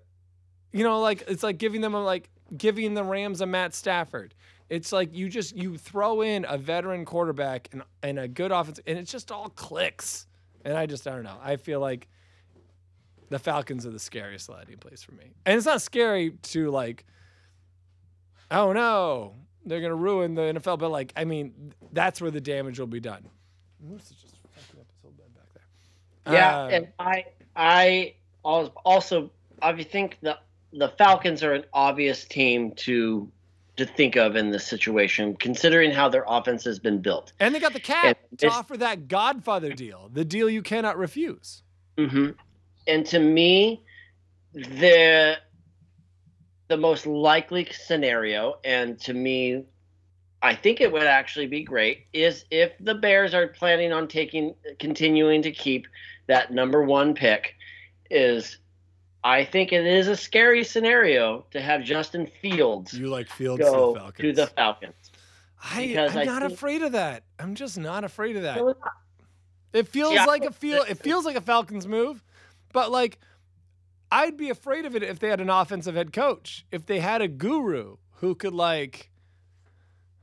you 0.72 0.84
know, 0.84 1.00
like 1.00 1.24
it's 1.28 1.42
like 1.42 1.58
giving 1.58 1.80
them 1.80 1.94
a, 1.94 2.02
like 2.02 2.30
giving 2.56 2.94
the 2.94 3.04
Rams 3.04 3.40
a 3.40 3.46
Matt 3.46 3.74
Stafford. 3.74 4.34
It's 4.68 4.92
like 4.92 5.14
you 5.14 5.28
just 5.28 5.56
you 5.56 5.76
throw 5.76 6.22
in 6.22 6.44
a 6.48 6.58
veteran 6.58 7.04
quarterback 7.04 7.68
and, 7.72 7.82
and 8.02 8.18
a 8.18 8.28
good 8.28 8.52
offense, 8.52 8.80
and 8.86 8.98
it 8.98 9.04
just 9.04 9.30
all 9.30 9.48
clicks. 9.50 10.26
And 10.64 10.76
I 10.76 10.86
just 10.86 11.06
I 11.06 11.10
don't 11.12 11.24
know. 11.24 11.38
I 11.42 11.56
feel 11.56 11.80
like 11.80 12.08
the 13.28 13.38
Falcons 13.38 13.86
are 13.86 13.90
the 13.90 13.98
scariest 13.98 14.48
landing 14.48 14.78
place 14.78 15.02
for 15.02 15.12
me. 15.12 15.32
And 15.44 15.56
it's 15.56 15.66
not 15.66 15.82
scary 15.82 16.30
to 16.30 16.70
like, 16.70 17.04
oh 18.50 18.72
no, 18.72 19.34
they're 19.64 19.80
gonna 19.80 19.94
ruin 19.94 20.34
the 20.34 20.42
NFL. 20.42 20.78
But 20.78 20.90
like, 20.90 21.12
I 21.16 21.24
mean, 21.24 21.74
that's 21.92 22.20
where 22.20 22.30
the 22.30 22.40
damage 22.40 22.78
will 22.78 22.86
be 22.86 23.00
done. 23.00 23.28
Moose 23.80 24.10
is 24.10 24.16
just 24.16 24.36
fucking 24.54 24.80
up 24.80 24.86
his 24.88 24.98
whole 25.02 25.12
bed 25.12 25.26
back 25.34 25.46
there. 25.54 26.34
Yeah, 26.34 26.56
Uh, 26.56 26.68
and 26.68 26.88
I 26.98 27.24
I 27.54 28.14
also 28.44 29.30
I 29.62 29.82
think 29.82 30.18
the 30.22 30.38
the 30.72 30.88
Falcons 30.98 31.42
are 31.42 31.52
an 31.54 31.64
obvious 31.72 32.24
team 32.24 32.72
to 32.76 33.30
to 33.76 33.84
think 33.84 34.16
of 34.16 34.36
in 34.36 34.50
this 34.50 34.66
situation, 34.66 35.36
considering 35.36 35.90
how 35.90 36.08
their 36.08 36.24
offense 36.26 36.64
has 36.64 36.78
been 36.78 37.00
built. 37.02 37.32
and 37.38 37.54
they 37.54 37.60
got 37.60 37.74
the 37.74 37.80
cap 37.80 38.18
to 38.38 38.48
offer 38.48 38.76
that 38.78 39.06
Godfather 39.06 39.72
deal, 39.74 40.08
the 40.12 40.24
deal 40.24 40.48
you 40.48 40.62
cannot 40.62 40.96
refuse. 40.96 41.62
hmm 41.98 42.30
And 42.86 43.04
to 43.06 43.18
me, 43.18 43.82
the 44.54 45.36
the 46.68 46.76
most 46.76 47.06
likely 47.06 47.66
scenario, 47.70 48.54
and 48.64 48.98
to 49.00 49.12
me, 49.14 49.64
I 50.46 50.54
think 50.54 50.80
it 50.80 50.92
would 50.92 51.02
actually 51.06 51.46
be 51.46 51.62
great, 51.64 52.06
is 52.12 52.44
if 52.50 52.72
the 52.80 52.94
Bears 52.94 53.34
are 53.34 53.48
planning 53.48 53.92
on 53.92 54.06
taking 54.08 54.54
continuing 54.78 55.42
to 55.42 55.50
keep 55.50 55.86
that 56.28 56.52
number 56.52 56.82
one 56.84 57.14
pick, 57.14 57.54
is 58.10 58.58
I 59.24 59.44
think 59.44 59.72
it 59.72 59.84
is 59.84 60.06
a 60.08 60.16
scary 60.16 60.62
scenario 60.62 61.44
to 61.50 61.60
have 61.60 61.82
Justin 61.82 62.28
Fields 62.40 62.92
You 62.94 63.08
like 63.08 63.28
Fields 63.28 63.58
to 63.60 63.64
the 63.64 63.72
go 63.72 63.94
Falcons. 63.94 64.20
to 64.20 64.32
the 64.32 64.46
Falcons. 64.46 64.94
I, 65.74 65.86
because 65.88 66.12
I'm 66.14 66.18
I 66.18 66.24
not 66.24 66.42
think- 66.42 66.52
afraid 66.54 66.82
of 66.82 66.92
that. 66.92 67.24
I'm 67.40 67.54
just 67.56 67.76
not 67.78 68.04
afraid 68.04 68.36
of 68.36 68.42
that. 68.42 68.62
It 69.72 69.88
feels 69.88 70.12
See, 70.12 70.18
I 70.18 70.24
like 70.26 70.44
a 70.44 70.52
feel. 70.52 70.82
It 70.82 70.98
feels 70.98 71.24
like 71.24 71.36
a 71.36 71.40
Falcons 71.40 71.88
move, 71.88 72.22
but 72.72 72.90
like, 72.92 73.18
I'd 74.12 74.36
be 74.36 74.50
afraid 74.50 74.86
of 74.86 74.94
it 74.94 75.02
if 75.02 75.18
they 75.18 75.28
had 75.28 75.40
an 75.40 75.50
offensive 75.50 75.96
head 75.96 76.12
coach. 76.12 76.64
If 76.70 76.86
they 76.86 77.00
had 77.00 77.20
a 77.20 77.28
guru 77.28 77.96
who 78.20 78.34
could 78.36 78.54
like 78.54 79.10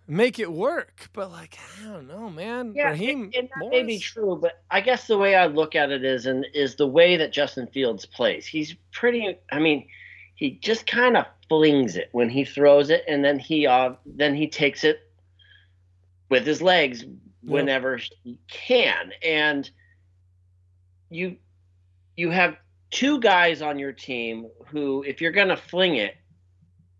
make 0.07 0.39
it 0.39 0.51
work. 0.51 1.09
But 1.13 1.31
like, 1.31 1.57
I 1.79 1.85
don't 1.85 2.07
know, 2.07 2.29
man. 2.29 2.73
Yeah, 2.75 2.89
Raheem 2.89 3.31
and 3.35 3.49
that 3.49 3.69
may 3.69 3.83
be 3.83 3.99
true, 3.99 4.37
but 4.41 4.63
I 4.69 4.81
guess 4.81 5.07
the 5.07 5.17
way 5.17 5.35
I 5.35 5.47
look 5.47 5.75
at 5.75 5.91
it 5.91 6.03
is, 6.03 6.25
and 6.25 6.45
is 6.53 6.75
the 6.75 6.87
way 6.87 7.17
that 7.17 7.31
Justin 7.31 7.67
Fields 7.67 8.05
plays. 8.05 8.45
He's 8.45 8.75
pretty. 8.91 9.37
I 9.51 9.59
mean, 9.59 9.87
he 10.35 10.51
just 10.51 10.87
kind 10.87 11.17
of 11.17 11.25
flings 11.49 11.95
it 11.95 12.09
when 12.11 12.29
he 12.29 12.45
throws 12.45 12.89
it, 12.89 13.03
and 13.07 13.23
then 13.23 13.39
he 13.39 13.67
uh, 13.67 13.93
then 14.05 14.35
he 14.35 14.47
takes 14.47 14.83
it 14.83 14.99
with 16.29 16.45
his 16.45 16.61
legs 16.61 17.05
whenever 17.41 17.97
he 17.97 18.39
can, 18.49 19.11
and 19.23 19.69
you 21.09 21.37
you 22.15 22.29
have 22.29 22.57
two 22.89 23.19
guys 23.19 23.61
on 23.61 23.79
your 23.79 23.91
team 23.91 24.47
who, 24.67 25.03
if 25.03 25.19
you're 25.21 25.31
gonna 25.31 25.57
fling 25.57 25.95
it, 25.95 26.15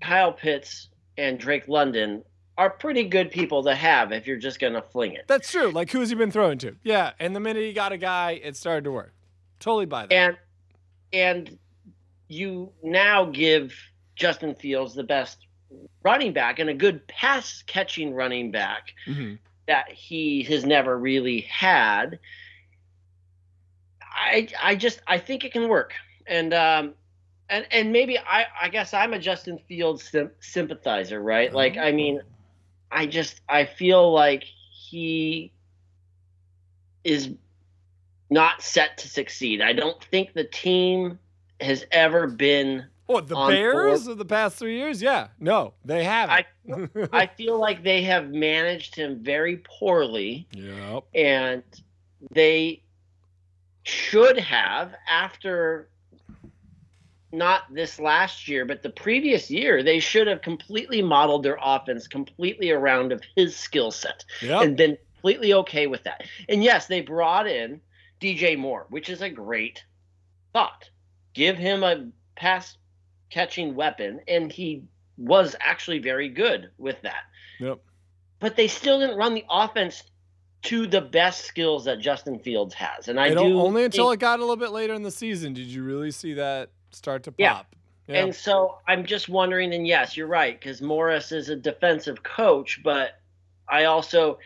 Kyle 0.01 0.34
Pitts 0.34 0.89
and 1.18 1.39
Drake 1.39 1.68
London 1.68 2.24
are 2.58 2.70
pretty 2.70 3.04
good 3.04 3.32
people 3.32 3.64
to 3.64 3.74
have 3.74 4.12
if 4.12 4.28
you're 4.28 4.38
just 4.38 4.60
gonna 4.60 4.82
fling 4.82 5.14
it. 5.14 5.26
That's 5.28 5.49
true. 5.51 5.70
Like, 5.72 5.89
who 5.91 5.99
has 6.01 6.10
he 6.10 6.16
been 6.16 6.32
throwing 6.32 6.58
to? 6.60 6.76
Yeah, 6.84 7.12
and 7.20 7.36
the 7.36 7.39
minute 7.39 7.64
he 7.64 7.74
got 7.74 7.91
a 7.91 7.97
guy, 7.97 8.39
it 8.43 8.56
started 8.56 8.84
to 8.84 8.91
work. 8.91 9.14
Totally 9.60 9.86
buy 9.86 10.06
that. 10.08 10.14
and 10.14 10.38
and 11.14 11.60
you 12.28 12.72
now 12.84 13.26
give 13.26 13.74
Justin 14.16 14.56
Fields 14.56 14.93
the 14.95 15.04
best 15.04 15.39
running 16.04 16.34
back 16.34 16.60
and 16.60 16.70
a 16.70 16.74
good 16.74 17.06
pass 17.08 17.64
catching 17.66 18.14
running 18.14 18.51
back 18.51 18.93
Mhm. 19.08 19.39
that 19.68 19.91
he 19.91 20.43
has 20.43 20.66
never 20.66 20.97
really 20.97 21.41
had. 21.41 22.20
I 24.01 24.47
I 24.62 24.76
just 24.76 25.01
I 25.08 25.18
think 25.18 25.43
it 25.43 25.51
can 25.54 25.68
work, 25.68 25.93
and 26.28 26.54
um, 26.54 26.93
and 27.49 27.66
and 27.72 27.91
maybe 27.91 28.18
I 28.20 28.45
I 28.62 28.70
guess 28.70 28.93
I'm 28.93 29.14
a 29.14 29.20
Justin 29.20 29.58
Fields 29.68 30.04
sym- 30.04 30.32
sympathizer, 30.39 31.22
right? 31.22 31.51
Like 31.54 31.78
I 31.78 31.91
mean, 31.91 32.22
I 32.94 33.06
just 33.06 33.41
I 33.50 33.66
feel 33.66 34.12
like 34.12 34.44
he 34.44 35.52
is 37.04 37.32
not 38.30 38.62
set 38.62 38.98
to 39.00 39.08
succeed. 39.08 39.62
I 39.62 39.74
don't 39.74 40.02
think 40.06 40.34
the 40.34 40.44
team 40.44 41.20
has 41.60 41.86
ever 41.91 42.28
been. 42.28 42.86
What 43.06 43.28
the 43.28 43.36
Bears 43.36 44.04
board. 44.04 44.12
of 44.14 44.18
the 44.18 44.26
past 44.26 44.58
three 44.58 44.78
years? 44.78 45.02
Yeah, 45.02 45.28
no, 45.39 45.74
they 45.84 46.04
haven't. 46.04 46.46
I 47.12 47.28
feel 47.38 47.60
like 47.60 47.84
they 47.84 48.02
have 48.04 48.32
managed 48.32 48.96
him 48.96 49.22
very 49.22 49.58
poorly, 49.58 50.48
yep. 50.54 51.04
and 51.14 51.64
they 52.32 52.82
should 53.84 54.39
have 54.39 54.96
after 55.10 55.89
not 57.34 57.64
this 57.74 58.00
last 58.00 58.48
year, 58.48 58.64
but 58.66 58.84
the 58.84 58.90
previous 58.90 59.50
year, 59.50 59.84
they 59.84 60.00
should 60.00 60.28
have 60.28 60.42
completely 60.42 61.02
modeled 61.02 61.44
their 61.44 61.58
offense 61.62 62.08
completely 62.08 62.70
around 62.72 63.12
of 63.12 63.22
his 63.36 63.56
skill 63.56 63.92
set 63.92 64.24
Yep. 64.42 64.62
and 64.62 64.78
been 64.78 64.98
completely 65.16 65.54
okay 65.54 65.88
with 65.88 66.04
that. 66.04 66.24
And 66.48 66.64
yes, 66.64 66.88
they 66.88 67.02
brought 67.02 67.48
in 67.48 67.82
DJ 68.22 68.58
Moore, 68.58 68.86
which 68.90 69.10
is 69.10 69.22
a 69.22 69.30
great 69.30 69.84
thought. 70.54 70.90
Give 71.34 71.58
him 71.58 71.84
a 71.84 72.08
pass 72.36 72.78
catching 73.32 73.74
weapon, 73.76 74.22
and 74.28 74.52
he 74.52 74.84
was 75.18 75.56
actually 75.60 76.00
very 76.00 76.30
good 76.30 76.70
with 76.78 77.02
that. 77.02 77.24
Yep. 77.60 77.80
But 78.40 78.56
they 78.56 78.68
still 78.68 79.00
didn't 79.00 79.18
run 79.18 79.34
the 79.34 79.46
offense 79.50 80.04
to 80.64 80.88
the 80.88 81.02
best 81.02 81.46
skills 81.46 81.86
that 81.86 82.00
Justin 82.00 82.40
Fields 82.40 82.74
has. 82.76 83.08
And 83.08 83.20
I 83.20 83.28
It 83.28 83.36
do 83.36 83.60
only 83.60 83.84
until 83.84 84.12
it 84.12 84.20
got 84.20 84.40
a 84.40 84.44
little 84.44 84.56
bit 84.56 84.72
later 84.72 84.94
in 84.94 85.04
the 85.04 85.12
season 85.12 85.54
did 85.54 85.66
you 85.68 85.84
really 85.84 86.12
see 86.12 86.34
that 86.36 86.70
start 86.96 87.24
to 87.24 87.34
Yeah. 87.38 87.54
pop. 87.56 87.76
Yeah. 88.08 88.24
And 88.24 88.36
so 88.36 88.80
I'm 88.88 89.06
just 89.06 89.30
wondering, 89.30 89.74
and 89.74 89.88
yes, 89.88 90.18
you're 90.18 90.28
right, 90.28 90.60
because 90.60 90.82
Morris 90.82 91.32
is 91.32 91.50
a 91.50 91.56
defensive 91.56 92.22
coach, 92.24 92.82
but 92.84 93.20
I 93.68 93.86
also 93.86 94.39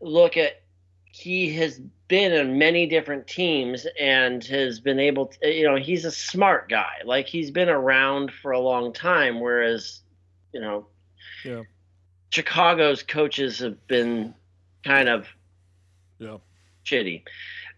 look 0.00 0.36
at 0.36 0.62
he 1.10 1.52
has 1.54 1.80
been 2.06 2.32
in 2.32 2.58
many 2.58 2.86
different 2.86 3.26
teams 3.26 3.86
and 4.00 4.42
has 4.44 4.80
been 4.80 4.98
able 5.00 5.26
to, 5.26 5.52
you 5.52 5.64
know, 5.64 5.76
he's 5.76 6.04
a 6.04 6.10
smart 6.10 6.68
guy. 6.70 6.92
Like 7.04 7.26
he's 7.26 7.50
been 7.50 7.68
around 7.68 8.32
for 8.32 8.52
a 8.52 8.60
long 8.60 8.92
time, 8.92 9.40
whereas, 9.40 10.00
you 10.52 10.60
know, 10.60 10.86
Yeah. 11.44 11.62
Chicago's 12.30 13.02
coaches 13.02 13.58
have 13.58 13.86
been 13.86 14.34
kind 14.84 15.08
of 15.08 15.26
Yeah. 16.18 16.38
shitty. 16.84 17.24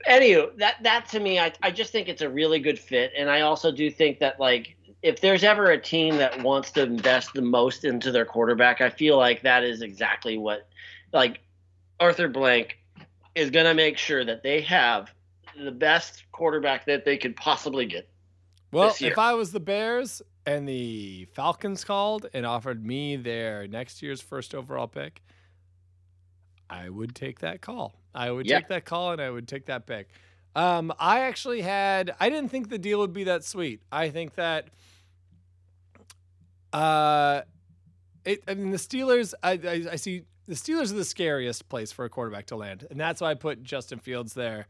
Anywho, 0.09 0.57
that 0.57 0.82
that 0.82 1.09
to 1.11 1.20
me, 1.20 1.38
I 1.38 1.53
I 1.62 1.70
just 1.70 1.92
think 1.92 2.09
it's 2.09 2.22
a 2.22 2.28
really 2.28 2.59
good 2.59 2.78
fit, 2.78 3.12
and 3.16 3.30
I 3.30 3.42
also 3.42 3.70
do 3.70 3.90
think 3.90 4.18
that 4.20 4.40
like 4.40 4.76
if 5.03 5.20
there's 5.20 5.44
ever 5.44 5.70
a 5.70 5.80
team 5.80 6.16
that 6.16 6.42
wants 6.42 6.70
to 6.72 6.82
invest 6.82 7.32
the 7.32 7.42
most 7.42 7.84
into 7.84 8.12
their 8.12 8.24
quarterback, 8.24 8.80
I 8.80 8.90
feel 8.90 9.16
like 9.16 9.42
that 9.42 9.64
is 9.64 9.82
exactly 9.82 10.36
what 10.36 10.68
like 11.12 11.40
Arthur 11.98 12.28
Blank 12.28 12.78
is 13.34 13.51
going 13.51 13.66
to 13.66 13.74
make 13.74 13.96
sure 13.96 14.24
that 14.24 14.42
they 14.42 14.61
have 14.62 15.12
the 15.57 15.70
best 15.70 16.24
quarterback 16.32 16.86
that 16.86 17.05
they 17.05 17.16
could 17.16 17.36
possibly 17.36 17.86
get. 17.86 18.09
Well, 18.72 18.94
if 19.01 19.18
I 19.18 19.34
was 19.34 19.53
the 19.53 19.61
Bears 19.61 20.22
and 20.46 20.68
the 20.68 21.26
Falcons 21.32 21.84
called 21.84 22.26
and 22.32 22.46
offered 22.46 22.84
me 22.84 23.16
their 23.16 23.66
next 23.66 24.03
year's 24.03 24.20
first 24.20 24.55
overall 24.55 24.86
pick, 24.86 25.22
I 26.70 26.88
would 26.88 27.14
take 27.14 27.40
that 27.40 27.60
call. 27.60 27.94
I 28.14 28.30
would 28.30 28.46
Yeah. 28.46 28.58
take 28.60 28.68
that 28.68 28.84
call 28.84 29.12
and 29.12 29.20
I 29.20 29.28
would 29.30 29.48
take 29.48 29.66
that 29.66 29.86
pick. 29.86 30.08
Um, 30.54 30.92
I 30.98 31.20
actually 31.20 31.60
had. 31.62 32.14
I 32.18 32.28
didn't 32.30 32.50
think 32.50 32.70
the 32.70 32.78
deal 32.78 32.98
would 33.00 33.12
be 33.12 33.24
that 33.24 33.44
sweet. 33.44 33.82
I 33.92 34.10
think 34.10 34.34
that. 34.34 34.68
Uh, 36.72 37.42
it. 38.24 38.42
I 38.48 38.54
mean, 38.54 38.70
the 38.70 38.76
Steelers. 38.76 39.34
I, 39.42 39.52
I 39.52 39.92
I 39.92 39.96
see 39.96 40.22
the 40.46 40.54
Steelers 40.54 40.90
are 40.90 40.96
the 40.96 41.04
scariest 41.04 41.68
place 41.68 41.92
for 41.92 42.04
a 42.04 42.08
quarterback 42.08 42.46
to 42.46 42.56
land, 42.56 42.86
and 42.90 42.98
that's 42.98 43.20
why 43.20 43.30
I 43.30 43.34
put 43.34 43.62
Justin 43.62 43.98
Fields 43.98 44.34
there, 44.34 44.66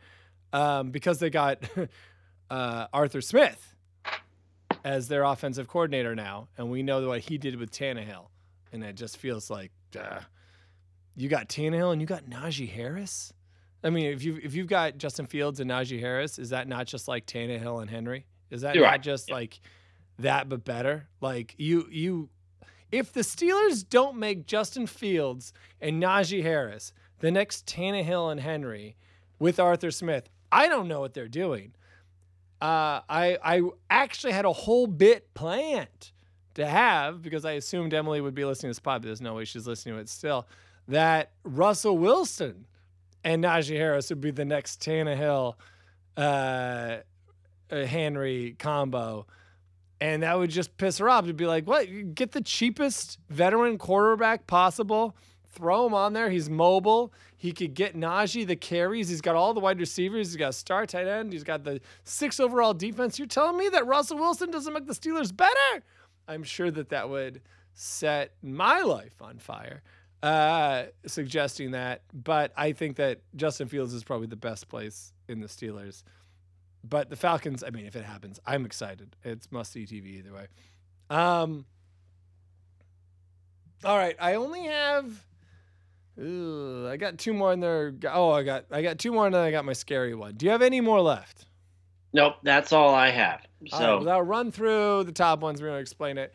um, 0.53 0.90
because 0.90 1.18
they 1.18 1.30
got 1.30 1.62
uh, 2.51 2.86
Arthur 2.92 3.20
Smith 3.20 3.74
as 4.84 5.09
their 5.09 5.22
offensive 5.24 5.68
coordinator 5.68 6.14
now, 6.14 6.48
and 6.59 6.70
we 6.70 6.82
know 6.82 7.07
what 7.09 7.20
he 7.20 7.38
did 7.38 7.57
with 7.57 7.70
Tannehill, 7.70 8.28
and 8.72 8.82
it 8.84 8.96
just 8.96 9.16
feels 9.16 9.51
like 9.51 9.72
uh, 9.98 10.20
you 11.21 11.29
got 11.29 11.49
Tannehill 11.49 11.93
and 11.93 12.01
you 12.01 12.07
got 12.07 12.25
Najee 12.25 12.71
Harris. 12.71 13.33
I 13.83 13.91
mean, 13.91 14.07
if 14.07 14.23
you 14.23 14.39
if 14.43 14.55
you've 14.55 14.66
got 14.66 14.99
Justin 14.99 15.27
Fields 15.27 15.61
and 15.61 15.71
Najee 15.71 16.01
Harris, 16.01 16.39
is 16.39 16.51
that 16.51 16.68
not 16.68 16.87
just 16.87 17.09
like 17.09 17.27
Tannehill 17.27 17.81
and 17.81 17.91
Henry? 17.91 18.27
Is 18.51 18.62
that 18.62 18.75
You're 18.75 18.85
not 18.85 18.91
right. 18.91 19.03
just 19.03 19.31
like 19.31 19.61
that 20.18 20.49
but 20.49 20.64
better? 20.64 21.09
Like 21.21 21.55
you 21.59 21.87
you 21.91 22.29
if 22.91 23.12
the 23.12 23.21
Steelers 23.21 23.89
don't 23.89 24.16
make 24.16 24.47
Justin 24.47 24.87
Fields 24.87 25.53
and 25.81 26.03
Najee 26.03 26.43
Harris 26.43 26.93
the 27.21 27.31
next 27.31 27.66
Tannehill 27.66 28.33
and 28.33 28.41
Henry 28.41 28.97
with 29.39 29.61
Arthur 29.61 29.91
Smith, 29.91 30.29
I 30.51 30.68
don't 30.68 30.89
know 30.89 31.01
what 31.01 31.14
they're 31.14 31.29
doing. 31.29 31.75
Uh, 32.61 33.01
I 33.09 33.39
I 33.43 33.62
actually 33.89 34.33
had 34.33 34.45
a 34.45 34.53
whole 34.53 34.87
bit 34.87 35.33
planned 35.33 36.12
to 36.55 36.66
have 36.66 37.23
because 37.23 37.45
I 37.45 37.53
assumed 37.53 37.95
Emily 37.95 38.21
would 38.21 38.35
be 38.35 38.45
listening 38.45 38.68
to 38.68 38.71
this 38.71 38.79
pod, 38.81 39.03
but 39.03 39.07
there's 39.07 39.21
no 39.23 39.35
way 39.35 39.45
she's 39.45 39.66
listening 39.66 39.95
to 39.95 40.01
it 40.01 40.09
still. 40.09 40.47
That 40.91 41.30
Russell 41.45 41.97
Wilson 41.97 42.66
and 43.22 43.45
Najee 43.45 43.76
Harris 43.76 44.11
would 44.11 44.20
be 44.20 44.30
the 44.30 44.45
next 44.45 44.80
Tannehill 44.82 45.55
uh, 46.16 46.20
uh, 47.70 47.84
Henry 47.84 48.57
combo. 48.59 49.26
And 50.01 50.22
that 50.22 50.36
would 50.38 50.51
just 50.51 50.76
piss 50.78 50.99
her 50.99 51.09
off 51.09 51.26
to 51.26 51.34
be 51.34 51.47
like, 51.47 51.66
what? 51.66 51.86
Get 52.14 52.32
the 52.32 52.41
cheapest 52.41 53.18
veteran 53.28 53.78
quarterback 53.78 54.47
possible, 54.47 55.14
throw 55.51 55.86
him 55.86 55.95
on 55.95 56.12
there. 56.12 56.30
He's 56.30 56.51
mobile. 56.51 57.12
He 57.36 57.53
could 57.53 57.74
get 57.74 57.95
Najee 57.95 58.47
the 58.47 58.57
carries. 58.57 59.09
He's 59.09 59.20
got 59.20 59.36
all 59.36 59.55
the 59.55 59.61
wide 59.61 59.78
receivers. 59.78 60.28
He's 60.28 60.36
got 60.36 60.55
star 60.55 60.86
tight 60.86 61.07
end. 61.07 61.32
He's 61.32 61.45
got 61.45 61.64
the 61.64 61.80
six 62.03 62.41
overall 62.41 62.74
defense. 62.74 63.18
You're 63.18 63.28
telling 63.28 63.59
me 63.59 63.68
that 63.68 63.86
Russell 63.86 64.18
Wilson 64.18 64.51
doesn't 64.51 64.72
make 64.72 64.86
the 64.86 64.95
Steelers 64.95 65.34
better? 65.36 65.84
I'm 66.26 66.43
sure 66.43 66.70
that 66.70 66.88
that 66.88 67.09
would 67.09 67.43
set 67.74 68.32
my 68.43 68.80
life 68.80 69.22
on 69.22 69.38
fire, 69.38 69.82
uh, 70.23 70.85
suggesting 71.07 71.73
that. 71.73 72.03
But 72.12 72.53
I 72.57 72.73
think 72.73 72.97
that 72.97 73.21
Justin 73.37 73.68
Fields 73.68 73.95
is 73.95 74.05
probably 74.05 74.27
the 74.27 74.37
best 74.37 74.68
place 74.68 75.12
in 75.29 75.41
the 75.41 75.47
Steelers. 75.47 76.03
But 76.83 77.11
the 77.11 77.16
Falcons, 77.16 77.62
I 77.62 77.71
mean, 77.71 77.87
if 77.87 77.95
it 77.95 78.05
happens, 78.05 78.41
I'm 78.47 78.64
excited. 78.64 79.16
It's 79.23 79.51
must 79.53 79.73
see 79.73 79.85
TV 79.85 80.18
either 80.18 80.33
way. 80.33 80.47
Um, 81.11 81.66
all 83.85 83.97
right, 83.97 84.16
I 84.18 84.35
only 84.35 84.64
have. 84.64 85.27
Ooh, 86.18 86.87
I 86.89 86.97
got 86.97 87.18
two 87.18 87.33
more 87.33 87.53
in 87.53 87.61
there. 87.61 87.95
Oh, 88.11 88.31
I 88.31 88.43
got 88.43 88.66
I 88.71 88.83
got 88.83 88.99
two 88.99 89.12
more, 89.12 89.27
and 89.27 89.35
then 89.35 89.43
I 89.43 89.51
got 89.51 89.64
my 89.64 89.73
scary 89.73 90.14
one. 90.14 90.35
Do 90.35 90.47
you 90.47 90.53
have 90.53 90.62
any 90.62 90.81
more 90.81 91.01
left? 91.01 91.47
Nope, 92.12 92.37
that's 92.43 92.73
all 92.73 92.95
I 92.95 93.11
have. 93.11 93.47
All 93.73 93.79
So 93.79 93.97
right, 93.97 94.05
well, 94.05 94.16
I'll 94.16 94.23
run 94.23 94.51
through 94.51 95.05
the 95.05 95.12
top 95.12 95.41
ones. 95.41 95.62
We're 95.62 95.68
to 95.68 95.77
explain 95.77 96.18
it. 96.18 96.35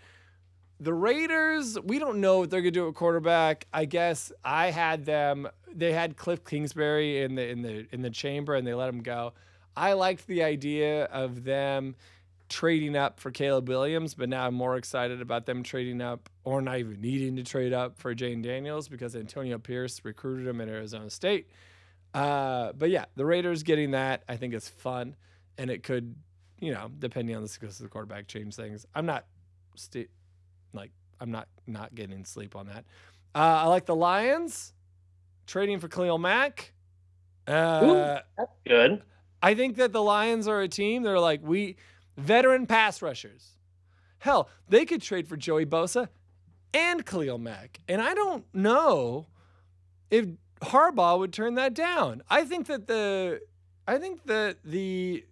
The 0.80 0.94
Raiders, 0.94 1.80
we 1.80 2.00
don't 2.00 2.20
know 2.20 2.40
what 2.40 2.50
they're 2.50 2.62
to 2.62 2.72
do 2.72 2.88
at 2.90 2.96
quarterback. 2.96 3.66
I 3.74 3.86
guess 3.86 4.32
I 4.44 4.72
had 4.72 5.06
them. 5.06 5.48
They 5.74 5.94
had 5.94 6.18
Cliff 6.18 6.44
Kingsbury 6.44 7.24
in 7.24 7.36
the 7.36 7.48
in 7.48 7.62
the 7.62 7.88
in 7.92 8.02
the 8.02 8.10
chamber, 8.10 8.56
and 8.56 8.68
they 8.68 8.74
let 8.74 8.90
him 8.90 9.02
go. 9.02 9.34
I 9.78 9.94
liked 9.94 10.28
the 10.28 10.44
idea 10.44 11.06
of 11.06 11.44
them 11.44 11.96
trading 12.48 12.96
up 12.96 13.20
for 13.20 13.32
Caleb 13.32 13.68
Williams, 13.68 14.14
but 14.14 14.30
now 14.30 14.46
I'm 14.46 14.54
more 14.54 14.78
excited 14.78 15.22
about 15.22 15.46
them 15.46 15.64
trading 15.64 16.02
up 16.02 16.30
or 16.44 16.62
not 16.62 16.78
even 16.78 17.02
needing 17.02 17.36
to 17.38 17.44
trade 17.44 17.74
up 17.74 17.98
for 17.98 18.14
Jayden 18.14 18.44
Daniels 18.44 18.88
because 18.88 19.16
Antonio 19.16 19.58
Pierce 19.58 20.02
recruited 20.04 20.48
him 20.48 20.62
at 20.62 20.68
Arizona 20.68 21.10
State. 21.10 21.50
Uh, 22.14 22.72
but 22.74 22.90
yeah, 22.90 23.06
the 23.16 23.26
Raiders 23.26 23.64
getting 23.64 23.92
that 23.92 24.24
I 24.30 24.38
think 24.38 24.54
is 24.54 24.70
fun, 24.70 25.16
and 25.58 25.70
it 25.70 25.84
could, 25.84 26.16
you 26.60 26.72
know, 26.72 26.90
depending 27.00 27.36
on 27.36 27.42
the 27.42 27.50
success 27.50 27.80
of 27.80 27.84
the 27.84 27.90
quarterback, 27.90 28.28
change 28.28 28.56
things. 28.56 28.86
I'm 28.94 29.06
not, 29.06 29.26
sta- 29.76 30.08
like, 30.76 30.92
I'm 31.20 31.32
not 31.32 31.48
not 31.68 31.96
getting 31.96 32.26
sleep 32.26 32.56
on 32.56 32.68
that. 32.68 32.86
Uh, 33.34 33.64
I 33.64 33.68
like 33.68 33.86
the 33.86 33.96
Lions 33.96 34.74
trading 35.48 35.80
for 35.80 35.88
Khalil 35.88 36.18
Mack. 36.18 36.74
Uh, 37.48 38.20
that's 38.38 38.52
good. 38.66 39.02
I 39.42 39.54
think 39.56 39.78
that 39.78 39.94
the 39.94 40.02
Lions 40.02 40.48
are 40.48 40.62
a 40.62 40.68
team. 40.68 41.04
They're 41.04 41.20
like 41.20 41.42
we 41.44 41.78
veteran 42.18 42.66
pass 42.66 43.02
rushers. 43.02 43.52
Hell, 44.20 44.50
they 44.68 44.86
could 44.86 45.02
trade 45.02 45.28
for 45.28 45.38
Joey 45.38 45.66
Bosa 45.66 46.10
and 46.74 47.06
Khalil 47.06 47.38
Mack, 47.38 47.80
and 47.88 48.02
I 48.02 48.14
don't 48.14 48.46
know 48.54 49.28
if 50.10 50.26
Harbaugh 50.62 51.20
would 51.20 51.34
turn 51.34 51.56
that 51.56 51.74
down. 51.74 52.24
I 52.30 52.46
think 52.46 52.68
that 52.68 52.88
the 52.88 53.42
I 53.88 53.98
think 53.98 54.26
that 54.26 54.58
the 54.64 55.26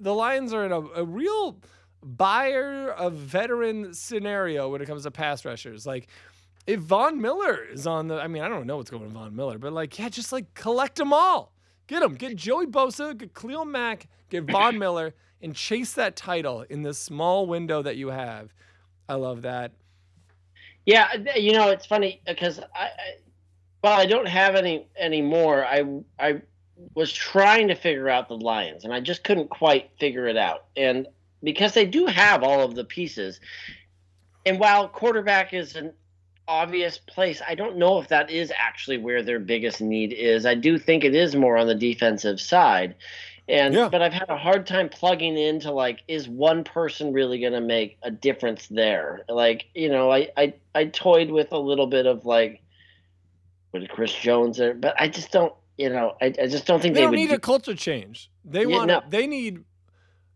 the 0.00 0.14
Lions 0.14 0.52
are 0.52 0.64
in 0.64 0.72
a, 0.72 0.80
a 0.80 1.04
real 1.04 1.58
buyer 2.04 2.90
of 2.90 3.14
veteran 3.14 3.94
scenario 3.94 4.68
when 4.68 4.82
it 4.82 4.86
comes 4.86 5.04
to 5.04 5.10
pass 5.10 5.44
rushers. 5.44 5.86
Like 5.86 6.08
if 6.66 6.80
Von 6.80 7.20
Miller 7.20 7.64
is 7.64 7.86
on 7.86 8.08
the, 8.08 8.20
I 8.20 8.28
mean, 8.28 8.42
I 8.42 8.48
don't 8.48 8.66
know 8.66 8.76
what's 8.76 8.90
going 8.90 9.02
on 9.02 9.08
with 9.08 9.14
Von 9.14 9.36
Miller, 9.36 9.58
but 9.58 9.72
like, 9.72 9.98
yeah, 9.98 10.08
just 10.08 10.32
like 10.32 10.52
collect 10.54 10.96
them 10.96 11.12
all. 11.12 11.52
Get 11.86 12.00
them. 12.00 12.14
Get 12.14 12.36
Joey 12.36 12.66
Bosa, 12.66 13.16
get 13.16 13.34
Khalil 13.34 13.66
Mack, 13.66 14.08
get 14.30 14.44
Von 14.44 14.78
Miller, 14.78 15.14
and 15.42 15.54
chase 15.54 15.92
that 15.94 16.16
title 16.16 16.62
in 16.62 16.82
this 16.82 16.98
small 16.98 17.46
window 17.46 17.82
that 17.82 17.96
you 17.96 18.08
have. 18.08 18.54
I 19.08 19.14
love 19.14 19.42
that. 19.42 19.72
Yeah, 20.86 21.08
uh, 21.14 21.38
you 21.38 21.52
know 21.52 21.68
it's 21.70 21.86
funny 21.86 22.20
uh, 22.26 22.32
because 22.32 22.58
I, 22.58 22.84
I, 22.84 22.90
while 23.82 24.00
I 24.00 24.06
don't 24.06 24.28
have 24.28 24.54
any 24.54 24.86
anymore. 24.98 25.64
I 25.64 25.84
I 26.18 26.40
was 26.94 27.12
trying 27.12 27.68
to 27.68 27.74
figure 27.74 28.08
out 28.08 28.28
the 28.28 28.36
Lions, 28.36 28.84
and 28.84 28.92
I 28.92 29.00
just 29.00 29.24
couldn't 29.24 29.50
quite 29.50 29.90
figure 29.98 30.26
it 30.26 30.36
out. 30.36 30.66
And 30.76 31.06
because 31.44 31.74
they 31.74 31.86
do 31.86 32.06
have 32.06 32.42
all 32.42 32.62
of 32.62 32.74
the 32.74 32.84
pieces, 32.84 33.38
and 34.46 34.58
while 34.58 34.88
quarterback 34.88 35.52
is 35.54 35.76
an 35.76 35.92
obvious 36.48 36.98
place, 36.98 37.40
I 37.46 37.54
don't 37.54 37.76
know 37.78 37.98
if 38.00 38.08
that 38.08 38.30
is 38.30 38.52
actually 38.58 38.98
where 38.98 39.22
their 39.22 39.38
biggest 39.38 39.80
need 39.80 40.12
is. 40.12 40.44
I 40.44 40.54
do 40.54 40.78
think 40.78 41.04
it 41.04 41.14
is 41.14 41.36
more 41.36 41.56
on 41.56 41.66
the 41.66 41.74
defensive 41.74 42.40
side. 42.40 42.96
And 43.46 43.74
Yeah. 43.74 43.88
but 43.90 44.00
I've 44.02 44.12
had 44.12 44.28
a 44.30 44.36
hard 44.38 44.66
time 44.66 44.88
plugging 44.88 45.36
into 45.38 45.70
like, 45.70 46.00
is 46.08 46.28
one 46.28 46.64
person 46.64 47.12
really 47.12 47.40
going 47.40 47.52
to 47.52 47.60
make 47.60 47.98
a 48.02 48.10
difference 48.10 48.66
there? 48.68 49.20
Like, 49.28 49.66
you 49.74 49.88
know, 49.90 50.10
I, 50.10 50.28
I 50.36 50.54
I 50.74 50.84
toyed 50.86 51.30
with 51.30 51.52
a 51.52 51.58
little 51.58 51.86
bit 51.86 52.06
of 52.06 52.24
like, 52.24 52.62
with 53.72 53.88
Chris 53.88 54.14
Jones 54.14 54.56
there, 54.58 54.72
but 54.74 54.94
I 54.98 55.08
just 55.08 55.30
don't, 55.30 55.52
you 55.76 55.90
know, 55.90 56.16
I, 56.22 56.26
I 56.40 56.46
just 56.46 56.66
don't 56.66 56.80
think 56.80 56.94
They 56.94 57.00
they, 57.00 57.06
don't 57.06 57.14
need 57.16 57.28
do- 57.28 57.34
a 57.34 57.38
culture 57.38 57.74
change. 57.74 58.30
They 58.44 58.64
Yeah, 58.64 58.76
want. 58.76 58.88
no. 58.88 59.02
They 59.08 59.26
need. 59.26 59.64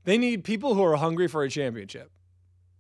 They 0.09 0.17
need 0.17 0.43
people 0.43 0.75
who 0.75 0.83
are 0.85 0.97
hungry 0.97 1.29
for 1.29 1.43
a 1.43 1.51
championship. 1.51 2.11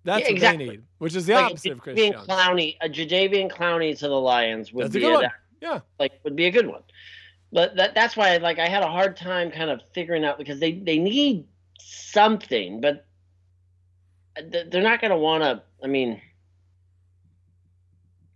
That's 0.05 0.21
Yeah, 0.21 0.25
what 0.29 0.33
exactly. 0.33 0.65
they 0.65 0.71
need, 0.73 0.83
which 0.97 1.15
is 1.15 1.27
the 1.27 1.35
like 1.35 1.45
opposite 1.45 1.73
of 1.73 1.79
Chris 1.81 1.99
Jadeveon. 1.99 2.27
Clowney, 2.27 2.77
a 2.81 2.89
Jadeveon 2.89 3.51
Clowney 3.51 3.99
to 3.99 4.09
the 4.09 4.19
Lions 4.19 4.73
would 4.73 4.85
That's 4.87 4.95
a 4.95 4.99
be 4.99 5.01
good 5.05 5.13
one. 5.13 5.23
that- 5.25 5.33
Yeah. 5.61 5.81
like 6.01 6.13
would 6.25 6.35
be 6.37 6.47
a 6.47 6.51
good 6.51 6.67
one. 6.67 6.83
But 7.53 7.77
that 7.77 7.95
that's 7.95 8.17
why 8.17 8.35
like 8.39 8.59
I 8.59 8.67
had 8.67 8.83
a 8.83 8.87
hard 8.89 9.15
time 9.15 9.51
kind 9.51 9.69
of 9.69 9.83
figuring 9.93 10.25
out 10.25 10.39
because 10.39 10.59
they 10.59 10.73
they 10.73 10.97
need 10.99 11.45
something, 11.79 12.81
but 12.81 13.05
they're 14.43 14.81
not 14.83 15.03
going 15.03 15.11
to 15.11 15.19
want 15.19 15.43
to. 15.43 15.63
I 15.85 15.87
mean, 15.87 16.23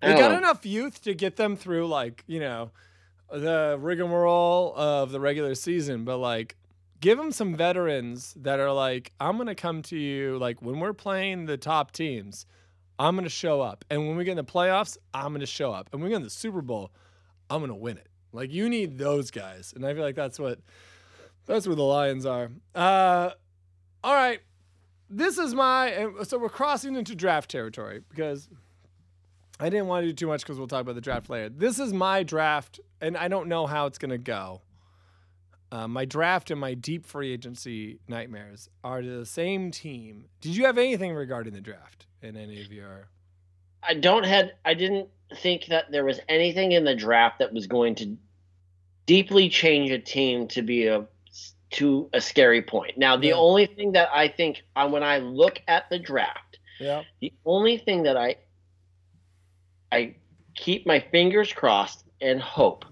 I 0.03 0.09
They 0.12 0.18
got 0.20 0.32
know. 0.32 0.36
enough 0.36 0.66
youth 0.66 1.03
to 1.05 1.14
get 1.14 1.36
them 1.36 1.57
through, 1.57 1.86
like 1.86 2.24
you 2.26 2.40
know, 2.40 2.72
the 3.30 3.78
rigmarole 3.80 4.74
of 4.76 5.12
the 5.12 5.20
regular 5.20 5.55
season. 5.55 6.05
But 6.05 6.18
like, 6.18 6.57
give 7.03 7.18
them 7.18 7.32
some 7.32 7.55
veterans 7.55 8.32
that 8.36 8.61
are 8.61 8.72
like, 8.72 9.12
I'm 9.20 9.36
gonna 9.36 9.55
come 9.55 9.82
to 9.82 9.98
you 9.98 10.38
like 10.38 10.62
when 10.62 10.80
we're 10.80 10.94
playing 10.94 11.44
the 11.44 11.59
top 11.59 11.92
teams. 11.92 12.46
I'm 12.98 13.16
gonna 13.16 13.28
show 13.28 13.61
up, 13.61 13.84
and 13.90 14.07
when 14.07 14.16
we 14.16 14.24
get 14.24 14.32
in 14.32 14.36
the 14.36 14.44
playoffs, 14.44 14.96
I'm 15.12 15.32
gonna 15.32 15.44
show 15.44 15.72
up, 15.72 15.90
and 15.92 16.00
when 16.00 16.09
we 16.09 16.11
get 16.11 16.16
in 16.18 16.22
the 16.22 16.30
Super 16.30 16.62
Bowl, 16.62 16.92
I'm 17.50 17.61
gonna 17.61 17.74
win 17.74 17.98
it. 17.98 18.09
Like 18.32 18.53
you 18.53 18.68
need 18.68 18.96
those 18.96 19.30
guys, 19.30 19.72
and 19.74 19.84
I 19.84 19.92
feel 19.92 20.03
like 20.03 20.14
that's 20.14 20.38
what 20.38 20.61
that's 21.44 21.66
where 21.66 21.76
the 21.76 21.82
Lions 21.82 22.24
are. 22.24 22.50
Uh, 22.74 23.30
all 24.05 24.14
right, 24.14 24.40
this 25.11 25.38
is 25.38 25.55
my 25.55 26.09
so 26.22 26.38
we're 26.38 26.48
crossing 26.48 26.94
into 26.94 27.16
draft 27.16 27.50
territory 27.50 28.03
because 28.09 28.48
I 29.59 29.68
didn't 29.68 29.88
want 29.88 30.05
to 30.05 30.09
do 30.09 30.14
too 30.14 30.28
much 30.28 30.42
because 30.42 30.57
we'll 30.57 30.68
talk 30.68 30.82
about 30.82 30.94
the 30.94 31.00
draft 31.00 31.28
later. 31.28 31.48
This 31.48 31.80
is 31.80 31.92
my 31.92 32.22
draft, 32.22 32.78
and 33.00 33.16
I 33.16 33.26
don't 33.26 33.48
know 33.48 33.66
how 33.66 33.86
it's 33.86 33.98
gonna 33.98 34.18
go. 34.18 34.62
Uh, 35.72 35.88
my 35.88 36.04
draft 36.04 36.50
and 36.50 36.60
my 36.60 36.74
deep 36.74 37.06
free 37.06 37.32
agency 37.32 37.98
nightmares 38.06 38.68
are 38.84 39.00
the 39.02 39.24
same 39.24 39.70
team. 39.70 40.26
Did 40.42 40.54
you 40.54 40.66
have 40.66 40.76
anything 40.76 41.14
regarding 41.14 41.54
the 41.54 41.62
draft 41.62 42.04
in 42.20 42.36
any 42.36 42.60
of 42.60 42.70
your? 42.70 43.08
I 43.82 43.94
don't 43.94 44.24
had 44.24 44.52
I 44.66 44.74
didn't 44.74 45.08
think 45.34 45.64
that 45.66 45.90
there 45.90 46.04
was 46.04 46.20
anything 46.28 46.72
in 46.72 46.84
the 46.84 46.94
draft 46.94 47.38
that 47.38 47.54
was 47.54 47.66
going 47.66 47.94
to 47.96 48.16
deeply 49.06 49.48
change 49.48 49.90
a 49.90 49.98
team 49.98 50.46
to 50.48 50.60
be 50.60 50.86
a 50.88 51.06
to 51.70 52.10
a 52.12 52.20
scary 52.20 52.60
point. 52.60 52.98
Now, 52.98 53.16
the 53.16 53.28
Yeah. 53.28 53.34
only 53.36 53.64
thing 53.64 53.92
that 53.92 54.10
I 54.12 54.28
think 54.28 54.62
uh, 54.76 54.86
when 54.90 55.02
I 55.02 55.18
look 55.18 55.62
at 55.68 55.88
the 55.88 55.98
draft, 55.98 56.58
Yeah. 56.78 57.04
the 57.20 57.32
only 57.46 57.78
thing 57.78 58.02
that 58.02 58.18
I 58.18 58.36
I 59.90 60.16
keep 60.54 60.86
my 60.86 61.00
fingers 61.00 61.50
crossed 61.50 62.04
and 62.20 62.42
hope 62.42 62.84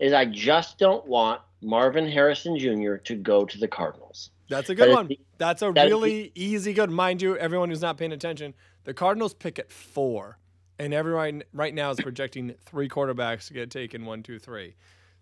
is 0.00 0.12
I 0.12 0.24
just 0.24 0.78
don't 0.78 1.06
want 1.06 1.40
Marvin 1.64 2.08
Harrison 2.08 2.58
Jr. 2.58 2.96
to 2.96 3.16
go 3.16 3.44
to 3.44 3.58
the 3.58 3.68
Cardinals. 3.68 4.30
That's 4.48 4.68
a 4.70 4.74
good 4.74 4.90
is 4.90 4.94
one. 4.94 5.08
the- 5.08 5.20
That's 5.38 5.62
a 5.62 5.72
that 5.72 5.86
is 5.86 5.90
the- 5.90 5.96
really 5.96 6.32
easy 6.34 6.72
good. 6.72 6.90
Mind 6.90 7.22
you, 7.22 7.36
everyone 7.36 7.70
who's 7.70 7.82
not 7.82 7.96
paying 7.96 8.12
attention, 8.12 8.54
the 8.84 8.94
Cardinals 8.94 9.34
pick 9.34 9.58
at 9.58 9.72
four, 9.72 10.38
and 10.78 10.92
everyone 10.92 11.42
right 11.52 11.74
now 11.74 11.90
is 11.90 12.00
projecting 12.00 12.54
three 12.64 12.88
quarterbacks 12.88 13.48
to 13.48 13.54
get 13.54 13.70
taken 13.70 14.04
one, 14.04 14.22
two, 14.22 14.38
three. 14.38 14.74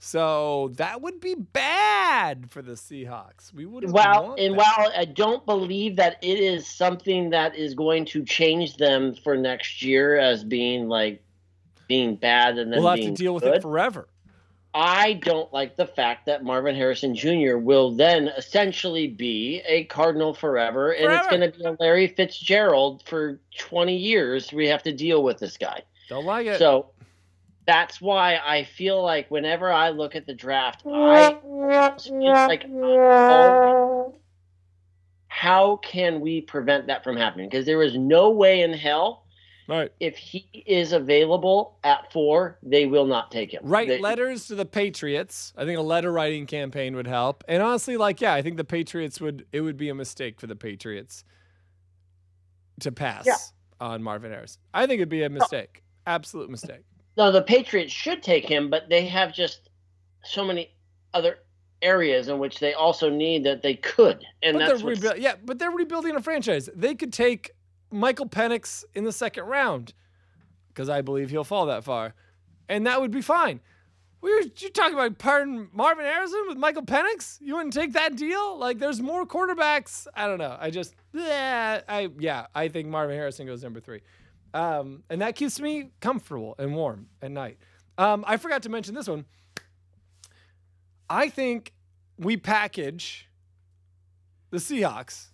So 0.04 0.72
that 0.78 1.00
would 1.00 1.20
be 1.20 1.36
bad 1.36 2.50
for 2.50 2.60
the 2.60 2.72
Seahawks. 2.72 3.54
We 3.54 3.66
would 3.66 3.88
While 3.88 4.34
and 4.36 4.56
while 4.56 4.90
I 4.96 5.04
don't 5.04 5.46
believe 5.46 5.94
that 5.94 6.18
it 6.22 6.40
is 6.40 6.66
something 6.66 7.30
that 7.30 7.54
is 7.54 7.74
going 7.74 8.06
to 8.06 8.24
change 8.24 8.78
them 8.78 9.14
for 9.14 9.36
next 9.36 9.80
year 9.80 10.18
as 10.18 10.42
being 10.42 10.88
like 10.88 11.22
being 11.86 12.16
bad 12.16 12.58
and 12.58 12.72
then 12.72 12.80
we'll 12.80 12.90
have 12.90 12.98
to 12.98 13.12
deal 13.12 13.34
with 13.34 13.44
it 13.44 13.62
forever. 13.62 14.08
I 14.74 15.14
don't 15.14 15.52
like 15.52 15.76
the 15.76 15.86
fact 15.86 16.26
that 16.26 16.44
Marvin 16.44 16.74
Harrison 16.74 17.14
Jr. 17.14 17.56
will 17.58 17.90
then 17.94 18.28
essentially 18.28 19.06
be 19.06 19.62
a 19.66 19.84
Cardinal 19.84 20.32
forever, 20.32 20.92
and 20.92 21.12
it's 21.12 21.26
going 21.26 21.42
to 21.42 21.50
be 21.50 21.64
a 21.64 21.76
Larry 21.78 22.08
Fitzgerald 22.08 23.02
for 23.06 23.38
20 23.58 23.94
years. 23.94 24.50
We 24.52 24.68
have 24.68 24.82
to 24.84 24.92
deal 24.92 25.22
with 25.22 25.38
this 25.38 25.58
guy. 25.58 25.82
Don't 26.08 26.24
like 26.24 26.46
it. 26.46 26.58
So 26.58 26.86
that's 27.66 28.00
why 28.00 28.40
I 28.44 28.64
feel 28.64 29.02
like 29.02 29.30
whenever 29.30 29.70
I 29.70 29.90
look 29.90 30.16
at 30.16 30.26
the 30.26 30.34
draft, 30.34 30.82
I 30.86 31.38
it's 31.44 32.08
like 32.08 32.64
oh, 32.68 34.14
how 35.28 35.76
can 35.76 36.20
we 36.20 36.40
prevent 36.40 36.86
that 36.86 37.04
from 37.04 37.16
happening? 37.16 37.48
Because 37.48 37.66
there 37.66 37.82
is 37.82 37.96
no 37.96 38.30
way 38.30 38.62
in 38.62 38.72
hell 38.72 39.21
right. 39.68 39.92
if 40.00 40.16
he 40.16 40.46
is 40.66 40.92
available 40.92 41.78
at 41.84 42.12
four, 42.12 42.58
they 42.62 42.86
will 42.86 43.06
not 43.06 43.30
take 43.30 43.52
him. 43.52 43.60
Write 43.64 43.88
They- 43.88 43.98
letters 44.00 44.46
to 44.48 44.54
the 44.54 44.64
Patriots. 44.64 45.52
I 45.56 45.64
think 45.64 45.78
a 45.78 45.82
letter 45.82 46.12
writing 46.12 46.46
campaign 46.46 46.96
would 46.96 47.06
help. 47.06 47.44
And 47.48 47.62
honestly, 47.62 47.96
like, 47.96 48.20
yeah, 48.20 48.34
I 48.34 48.42
think 48.42 48.56
the 48.56 48.64
Patriots 48.64 49.20
would, 49.20 49.46
it 49.52 49.60
would 49.60 49.76
be 49.76 49.88
a 49.88 49.94
mistake 49.94 50.40
for 50.40 50.46
the 50.46 50.56
Patriots 50.56 51.24
to 52.80 52.92
pass 52.92 53.26
Yeah. 53.26 53.36
on 53.80 54.02
Marvin 54.02 54.32
Harris. 54.32 54.58
I 54.74 54.86
think 54.86 54.98
it'd 54.98 55.08
be 55.08 55.22
a 55.22 55.30
mistake. 55.30 55.82
Absolute 56.06 56.50
mistake. 56.50 56.82
No, 57.16 57.30
the 57.30 57.42
Patriots 57.42 57.92
should 57.92 58.22
take 58.22 58.44
him, 58.48 58.70
but 58.70 58.88
they 58.88 59.06
have 59.06 59.32
just 59.32 59.68
so 60.24 60.44
many 60.44 60.74
other 61.14 61.38
areas 61.82 62.28
in 62.28 62.38
which 62.38 62.58
they 62.60 62.74
also 62.74 63.10
need 63.10 63.44
that 63.44 63.60
they 63.60 63.74
could, 63.74 64.24
and 64.42 64.54
but 64.54 64.58
that's 64.60 64.82
they're 64.82 64.94
what's, 65.10 65.18
yeah, 65.20 65.34
but 65.44 65.58
they're 65.58 65.70
rebuilding 65.72 66.14
a 66.14 66.22
franchise. 66.22 66.70
They 66.74 66.94
could 66.94 67.12
take 67.12 67.50
Michael 67.92 68.28
Penix 68.28 68.84
in 68.94 69.04
the 69.04 69.12
second 69.12 69.44
round 69.44 69.94
because 70.68 70.88
I 70.88 71.02
believe 71.02 71.30
he'll 71.30 71.44
fall 71.44 71.66
that 71.66 71.84
far, 71.84 72.14
and 72.68 72.86
that 72.86 73.00
would 73.00 73.10
be 73.10 73.22
fine. 73.22 73.60
We 74.20 74.32
were 74.32 74.42
you 74.56 74.70
talking 74.70 74.94
about 74.94 75.18
pardon 75.18 75.68
Marvin 75.72 76.04
Harrison 76.04 76.44
with 76.46 76.56
Michael 76.56 76.84
Penix? 76.84 77.38
You 77.40 77.56
wouldn't 77.56 77.74
take 77.74 77.92
that 77.94 78.16
deal? 78.16 78.56
Like, 78.56 78.78
there's 78.78 79.02
more 79.02 79.26
quarterbacks. 79.26 80.06
I 80.14 80.28
don't 80.28 80.38
know. 80.38 80.56
I 80.60 80.70
just 80.70 80.94
yeah, 81.12 81.80
I 81.88 82.08
yeah, 82.18 82.46
I 82.54 82.68
think 82.68 82.88
Marvin 82.88 83.16
Harrison 83.16 83.46
goes 83.46 83.62
number 83.62 83.80
three, 83.80 84.00
um, 84.54 85.02
and 85.10 85.20
that 85.22 85.34
keeps 85.34 85.60
me 85.60 85.90
comfortable 86.00 86.54
and 86.58 86.74
warm 86.74 87.08
at 87.20 87.32
night. 87.32 87.58
Um, 87.98 88.24
I 88.26 88.36
forgot 88.36 88.62
to 88.62 88.68
mention 88.68 88.94
this 88.94 89.08
one. 89.08 89.24
I 91.10 91.28
think 91.28 91.74
we 92.16 92.36
package 92.36 93.28
the 94.50 94.58
Seahawks. 94.58 95.31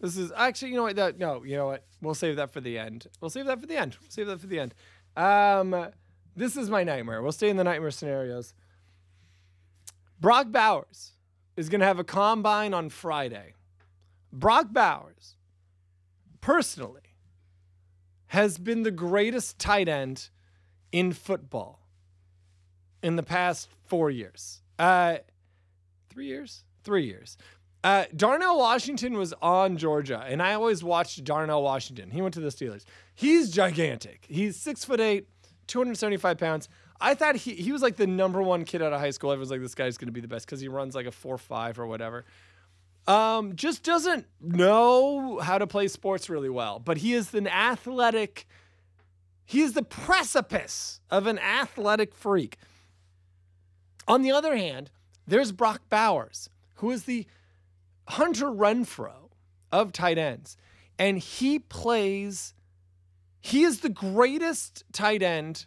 This 0.00 0.16
is 0.16 0.32
actually, 0.36 0.70
you 0.70 0.76
know 0.76 0.84
what? 0.84 0.96
That 0.96 1.18
no, 1.18 1.42
you 1.42 1.56
know 1.56 1.66
what? 1.66 1.84
We'll 2.00 2.14
save 2.14 2.36
that 2.36 2.52
for 2.52 2.60
the 2.60 2.78
end. 2.78 3.06
We'll 3.20 3.30
save 3.30 3.46
that 3.46 3.60
for 3.60 3.66
the 3.66 3.76
end. 3.76 3.96
We'll 4.00 4.10
save 4.10 4.26
that 4.28 4.40
for 4.40 4.46
the 4.46 4.60
end. 4.60 4.74
Um, 5.16 5.88
this 6.36 6.56
is 6.56 6.70
my 6.70 6.84
nightmare. 6.84 7.20
We'll 7.20 7.32
stay 7.32 7.48
in 7.48 7.56
the 7.56 7.64
nightmare 7.64 7.90
scenarios. 7.90 8.54
Brock 10.20 10.50
Bowers 10.50 11.12
is 11.56 11.68
going 11.68 11.80
to 11.80 11.86
have 11.86 11.98
a 11.98 12.04
combine 12.04 12.74
on 12.74 12.88
Friday. 12.88 13.54
Brock 14.32 14.68
Bowers, 14.70 15.34
personally, 16.40 17.00
has 18.28 18.58
been 18.58 18.82
the 18.82 18.90
greatest 18.90 19.58
tight 19.58 19.88
end 19.88 20.28
in 20.92 21.12
football 21.12 21.80
in 23.02 23.16
the 23.16 23.22
past 23.22 23.68
four 23.86 24.10
years. 24.10 24.62
Uh, 24.78 25.18
three 26.10 26.26
years? 26.26 26.62
Three 26.84 27.06
years. 27.06 27.36
Uh, 27.84 28.04
Darnell 28.14 28.58
Washington 28.58 29.14
was 29.14 29.32
on 29.40 29.76
Georgia, 29.76 30.24
and 30.26 30.42
I 30.42 30.54
always 30.54 30.82
watched 30.82 31.22
Darnell 31.22 31.62
Washington. 31.62 32.10
He 32.10 32.20
went 32.20 32.34
to 32.34 32.40
the 32.40 32.48
Steelers. 32.48 32.84
He's 33.14 33.50
gigantic. 33.50 34.26
He's 34.28 34.56
six 34.56 34.84
foot 34.84 35.00
eight, 35.00 35.28
275 35.68 36.38
pounds. 36.38 36.68
I 37.00 37.14
thought 37.14 37.36
he, 37.36 37.54
he 37.54 37.70
was 37.70 37.80
like 37.80 37.96
the 37.96 38.06
number 38.06 38.42
one 38.42 38.64
kid 38.64 38.82
out 38.82 38.92
of 38.92 39.00
high 39.00 39.10
school. 39.10 39.30
Everyone's 39.30 39.52
like, 39.52 39.60
this 39.60 39.76
guy's 39.76 39.96
going 39.96 40.08
to 40.08 40.12
be 40.12 40.20
the 40.20 40.28
best 40.28 40.46
because 40.46 40.60
he 40.60 40.66
runs 40.66 40.96
like 40.96 41.06
a 41.06 41.12
4 41.12 41.38
5 41.38 41.78
or 41.78 41.86
whatever. 41.86 42.24
Um, 43.06 43.54
just 43.54 43.84
doesn't 43.84 44.26
know 44.40 45.38
how 45.38 45.56
to 45.58 45.66
play 45.66 45.88
sports 45.88 46.28
really 46.28 46.50
well, 46.50 46.78
but 46.78 46.98
he 46.98 47.14
is 47.14 47.32
an 47.32 47.46
athletic, 47.46 48.46
he 49.46 49.62
is 49.62 49.72
the 49.72 49.82
precipice 49.82 51.00
of 51.10 51.26
an 51.26 51.38
athletic 51.38 52.14
freak. 52.14 52.58
On 54.06 54.22
the 54.22 54.32
other 54.32 54.56
hand, 54.56 54.90
there's 55.26 55.52
Brock 55.52 55.82
Bowers, 55.88 56.50
who 56.76 56.90
is 56.90 57.04
the 57.04 57.26
Hunter 58.08 58.46
Renfrow 58.46 59.30
of 59.70 59.92
tight 59.92 60.18
ends. 60.18 60.56
And 60.98 61.18
he 61.18 61.58
plays, 61.58 62.54
he 63.40 63.62
is 63.62 63.80
the 63.80 63.88
greatest 63.88 64.84
tight 64.92 65.22
end 65.22 65.66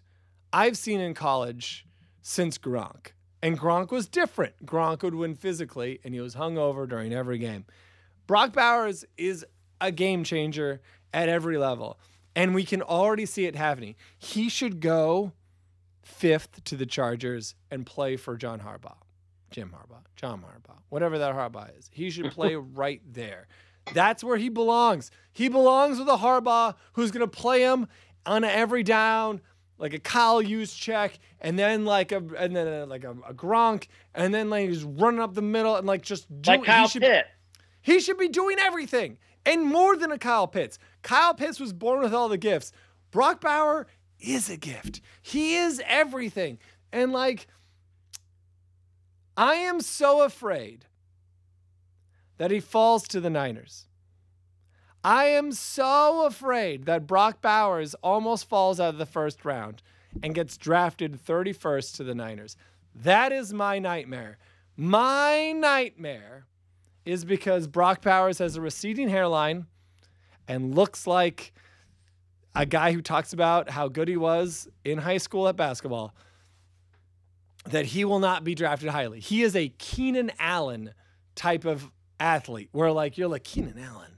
I've 0.51 0.77
seen 0.77 0.99
in 0.99 1.13
college 1.13 1.85
since 2.21 2.57
Gronk. 2.57 3.13
And 3.41 3.59
Gronk 3.59 3.91
was 3.91 4.07
different. 4.07 4.65
Gronk 4.65 5.03
would 5.03 5.15
win 5.15 5.35
physically, 5.35 5.99
and 6.03 6.13
he 6.13 6.19
was 6.19 6.35
hungover 6.35 6.87
during 6.87 7.13
every 7.13 7.37
game. 7.37 7.65
Brock 8.27 8.53
Bowers 8.53 9.05
is 9.17 9.45
a 9.79 9.91
game 9.91 10.23
changer 10.23 10.81
at 11.13 11.29
every 11.29 11.57
level, 11.57 11.99
and 12.35 12.53
we 12.53 12.63
can 12.63 12.81
already 12.81 13.25
see 13.25 13.45
it 13.45 13.55
happening. 13.55 13.95
He 14.17 14.47
should 14.49 14.79
go 14.79 15.33
fifth 16.03 16.63
to 16.65 16.75
the 16.75 16.85
Chargers 16.85 17.55
and 17.71 17.85
play 17.85 18.15
for 18.15 18.37
John 18.37 18.59
Harbaugh, 18.59 18.97
Jim 19.51 19.73
Harbaugh, 19.75 20.03
John 20.15 20.39
Harbaugh, 20.41 20.79
whatever 20.89 21.19
that 21.19 21.35
Harbaugh 21.35 21.77
is. 21.77 21.89
He 21.93 22.09
should 22.09 22.31
play 22.31 22.55
right 22.55 23.01
there. 23.05 23.47
That's 23.93 24.23
where 24.23 24.37
he 24.37 24.49
belongs. 24.49 25.11
He 25.33 25.49
belongs 25.49 25.99
with 25.99 26.07
a 26.07 26.17
Harbaugh 26.17 26.75
who's 26.93 27.11
going 27.11 27.27
to 27.27 27.27
play 27.27 27.61
him 27.61 27.87
on 28.25 28.43
every 28.43 28.83
down, 28.83 29.41
like 29.77 29.93
a 29.93 29.99
Kyle 29.99 30.41
Juszczyk, 30.41 31.13
and 31.41 31.57
then 31.57 31.85
like 31.85 32.11
a 32.11 32.17
and 32.37 32.55
then 32.55 32.67
a, 32.67 32.85
like 32.85 33.03
a, 33.03 33.11
a, 33.27 33.33
Gronk, 33.33 33.87
and 34.13 34.33
then 34.33 34.49
like 34.49 34.69
he's 34.69 34.83
running 34.83 35.19
up 35.19 35.33
the 35.33 35.41
middle 35.41 35.75
and 35.75 35.87
like 35.87 36.03
just 36.03 36.27
do, 36.41 36.51
like 36.51 36.63
Kyle 36.63 36.83
he 36.83 36.89
should, 36.89 37.01
Pitt. 37.01 37.25
He 37.81 37.99
should 37.99 38.17
be 38.17 38.29
doing 38.29 38.57
everything 38.59 39.17
and 39.45 39.65
more 39.65 39.97
than 39.97 40.11
a 40.11 40.17
Kyle 40.17 40.47
Pitts. 40.47 40.77
Kyle 41.01 41.33
Pitts 41.33 41.59
was 41.59 41.73
born 41.73 42.01
with 42.01 42.13
all 42.13 42.29
the 42.29 42.37
gifts. 42.37 42.71
Brock 43.11 43.41
Bowers 43.41 43.87
is 44.19 44.49
a 44.49 44.57
gift. 44.57 45.01
He 45.21 45.55
is 45.55 45.81
everything, 45.85 46.59
and 46.91 47.11
like 47.11 47.47
I 49.37 49.55
am 49.55 49.81
so 49.81 50.23
afraid 50.23 50.85
that 52.37 52.51
he 52.51 52.59
falls 52.59 53.07
to 53.09 53.19
the 53.19 53.29
Niners. 53.29 53.85
I 55.03 55.25
am 55.25 55.51
so 55.51 56.25
afraid 56.25 56.85
that 56.85 57.07
Brock 57.07 57.41
Bowers 57.41 57.95
almost 58.03 58.47
falls 58.47 58.79
out 58.79 58.89
of 58.89 58.97
the 58.97 59.05
first 59.05 59.43
round 59.45 59.81
and 60.21 60.35
gets 60.35 60.57
drafted 60.57 61.23
31st 61.23 61.95
to 61.97 62.03
the 62.03 62.13
Niners. 62.13 62.55
That 62.93 63.31
is 63.31 63.53
my 63.53 63.79
nightmare. 63.79 64.37
My 64.75 65.53
nightmare 65.53 66.45
is 67.05 67.25
because 67.25 67.67
Brock 67.67 68.01
Bowers 68.01 68.39
has 68.39 68.57
a 68.57 68.61
receding 68.61 69.09
hairline 69.09 69.65
and 70.47 70.75
looks 70.75 71.07
like 71.07 71.53
a 72.53 72.65
guy 72.65 72.91
who 72.91 73.01
talks 73.01 73.33
about 73.33 73.69
how 73.69 73.87
good 73.87 74.07
he 74.07 74.17
was 74.17 74.67
in 74.83 74.99
high 74.99 75.17
school 75.17 75.47
at 75.47 75.55
basketball, 75.55 76.13
that 77.65 77.85
he 77.85 78.05
will 78.05 78.19
not 78.19 78.43
be 78.43 78.55
drafted 78.55 78.89
highly. 78.89 79.19
He 79.19 79.43
is 79.43 79.55
a 79.55 79.69
Keenan 79.77 80.31
Allen 80.39 80.93
type 81.35 81.65
of 81.65 81.89
athlete 82.19 82.69
where, 82.71 82.91
like, 82.91 83.17
you're 83.17 83.27
like, 83.27 83.43
Keenan 83.43 83.79
Allen 83.79 84.11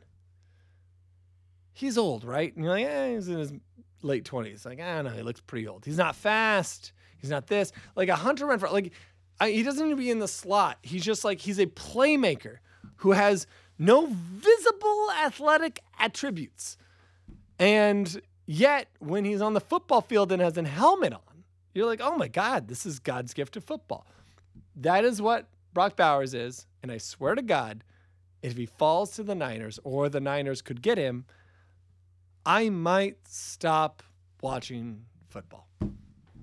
he's 1.73 1.97
old, 1.97 2.23
right? 2.23 2.55
And 2.55 2.63
you're 2.63 2.73
like, 2.73 2.85
eh, 2.85 3.15
he's 3.15 3.27
in 3.27 3.37
his 3.37 3.53
late 4.01 4.23
20s. 4.23 4.65
Like, 4.65 4.79
I 4.79 4.95
don't 4.95 5.05
know, 5.05 5.11
he 5.11 5.21
looks 5.21 5.41
pretty 5.41 5.67
old. 5.67 5.85
He's 5.85 5.97
not 5.97 6.15
fast. 6.15 6.93
He's 7.17 7.29
not 7.29 7.47
this. 7.47 7.71
Like 7.95 8.09
a 8.09 8.15
Hunter 8.15 8.45
Renfrow, 8.45 8.71
like 8.71 8.93
I, 9.39 9.51
he 9.51 9.63
doesn't 9.63 9.89
to 9.89 9.95
be 9.95 10.11
in 10.11 10.19
the 10.19 10.27
slot. 10.27 10.77
He's 10.81 11.03
just 11.03 11.23
like 11.23 11.39
he's 11.39 11.59
a 11.59 11.65
playmaker 11.65 12.57
who 12.97 13.11
has 13.11 13.47
no 13.79 14.07
visible 14.09 15.11
athletic 15.23 15.79
attributes. 15.99 16.77
And 17.59 18.21
yet, 18.45 18.87
when 18.99 19.25
he's 19.25 19.41
on 19.41 19.53
the 19.53 19.61
football 19.61 20.01
field 20.01 20.31
and 20.31 20.41
has 20.41 20.57
a 20.57 20.63
helmet 20.63 21.13
on, 21.13 21.21
you're 21.73 21.85
like, 21.85 22.01
oh 22.01 22.15
my 22.15 22.27
God, 22.27 22.67
this 22.67 22.85
is 22.85 22.99
God's 22.99 23.33
gift 23.33 23.53
to 23.53 23.61
football. 23.61 24.05
That 24.75 25.05
is 25.05 25.21
what 25.21 25.47
Brock 25.73 25.95
Bowers 25.95 26.33
is. 26.33 26.67
And 26.81 26.91
I 26.91 26.97
swear 26.97 27.35
to 27.35 27.41
God, 27.41 27.83
if 28.41 28.57
he 28.57 28.65
falls 28.65 29.11
to 29.11 29.23
the 29.23 29.35
Niners 29.35 29.79
or 29.83 30.09
the 30.09 30.19
Niners 30.19 30.61
could 30.61 30.81
get 30.81 30.97
him, 30.97 31.25
I 32.45 32.69
might 32.69 33.17
stop 33.27 34.03
watching 34.41 35.05
football. 35.29 35.67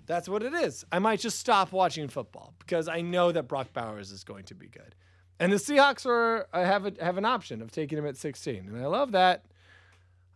That's 0.06 0.28
what 0.28 0.42
it 0.42 0.54
is. 0.54 0.84
I 0.90 0.98
might 0.98 1.20
just 1.20 1.38
stop 1.38 1.70
watching 1.70 2.08
football 2.08 2.54
because 2.58 2.88
I 2.88 3.00
know 3.00 3.30
that 3.30 3.46
Brock 3.46 3.72
Bowers 3.72 4.10
is 4.10 4.24
going 4.24 4.44
to 4.44 4.54
be 4.54 4.66
good. 4.66 4.94
And 5.38 5.52
the 5.52 5.56
Seahawks 5.56 6.04
are 6.04 6.48
I 6.52 6.60
have 6.60 6.84
a, 6.86 6.92
have 7.00 7.16
an 7.16 7.24
option 7.24 7.62
of 7.62 7.70
taking 7.70 7.96
him 7.96 8.06
at 8.06 8.16
16, 8.16 8.66
and 8.66 8.76
I 8.76 8.86
love 8.86 9.12
that. 9.12 9.44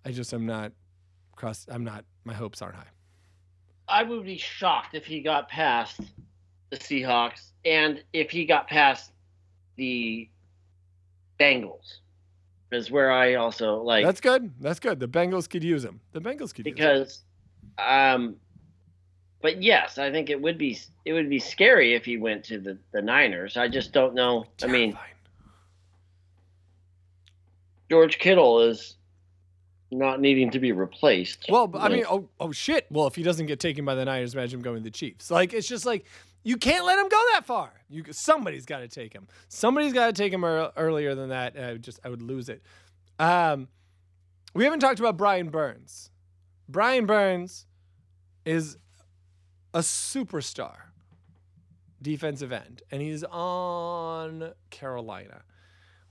I 0.05 0.12
just 0.12 0.32
am 0.32 0.47
not 0.47 0.72
cross. 1.34 1.66
I'm 1.68 1.84
not. 1.84 2.05
My 2.24 2.34
hopes 2.34 2.62
aren't 2.62 2.76
high. 2.76 2.86
I 3.89 4.03
would 4.03 4.24
be 4.24 4.39
shocked 4.39 4.95
if 4.95 5.05
he 5.05 5.20
got 5.20 5.49
past 5.49 6.01
the 6.70 6.76
Seahawks 6.76 7.51
and 7.64 8.03
if 8.12 8.30
he 8.30 8.45
got 8.45 8.68
past 8.68 9.12
the 9.76 10.28
Bengals 11.39 11.99
is 12.72 12.91
where 12.91 13.11
I 13.11 13.35
also 13.35 13.82
like. 13.82 14.05
That's 14.05 14.20
good. 14.20 14.53
That's 14.61 14.80
good. 14.80 15.01
The 15.01 15.09
Bengals 15.09 15.49
could 15.49 15.64
use 15.64 15.85
him. 15.85 16.01
The 16.12 16.20
Bengals 16.20 16.55
could 16.55 16.64
because, 16.64 17.22
um, 17.78 18.37
but 19.43 19.62
yes, 19.62 19.99
I 19.99 20.11
think 20.11 20.30
it 20.30 20.41
would 20.41 20.59
be 20.59 20.78
it 21.05 21.12
would 21.12 21.28
be 21.28 21.39
scary 21.39 21.95
if 21.95 22.05
he 22.05 22.16
went 22.16 22.45
to 22.47 22.59
the 22.59 22.78
the 22.93 23.03
Niners. 23.03 23.57
I 23.57 23.68
just 23.68 23.93
don't 23.93 24.14
know. 24.14 24.47
I 24.62 24.66
mean, 24.66 24.99
George 27.91 28.18
Kittle 28.18 28.61
is 28.62 28.97
not 29.99 30.20
needing 30.20 30.51
to 30.51 30.59
be 30.59 30.72
replaced. 30.72 31.47
Well, 31.49 31.70
I 31.74 31.88
mean, 31.88 32.05
oh, 32.09 32.28
oh 32.40 32.53
shit. 32.53 32.86
Well, 32.90 33.07
if 33.07 33.14
he 33.14 33.22
doesn't 33.22 33.47
get 33.47 33.61
taken 33.61 33.84
by 33.84 33.95
the 33.95 34.05
Niners, 34.05 34.34
imagine 34.34 34.59
him 34.59 34.62
going 34.62 34.76
to 34.78 34.82
the 34.82 34.90
Chiefs. 34.90 35.30
Like 35.30 35.53
it's 35.53 35.68
just 35.68 35.86
like 35.86 36.07
you 36.42 36.57
can't 36.57 36.84
let 36.84 36.99
him 36.99 37.09
go 37.09 37.20
that 37.32 37.47
far. 37.47 37.72
You 37.88 38.05
somebody's 38.11 38.66
got 38.66 38.78
to 38.78 38.88
take 38.88 39.12
him. 39.12 39.26
Somebody's 39.49 39.92
got 39.92 40.07
to 40.07 40.12
take 40.12 40.32
him 40.32 40.45
er, 40.45 40.72
earlier 40.76 41.14
than 41.14 41.30
that. 41.30 41.59
I 41.59 41.72
would 41.72 41.82
just 41.82 42.01
I 42.05 42.09
would 42.09 42.22
lose 42.22 42.49
it. 42.49 42.62
Um, 43.18 43.68
we 44.55 44.64
haven't 44.64 44.80
talked 44.80 45.01
about 45.01 45.16
Brian 45.16 45.49
Burns. 45.49 46.11
Brian 46.68 47.07
Burns 47.07 47.66
is 48.45 48.78
a 49.72 49.80
superstar 49.80 50.76
defensive 52.01 52.53
end, 52.53 52.82
and 52.90 53.03
he's 53.03 53.24
on 53.24 54.53
Carolina 54.70 55.42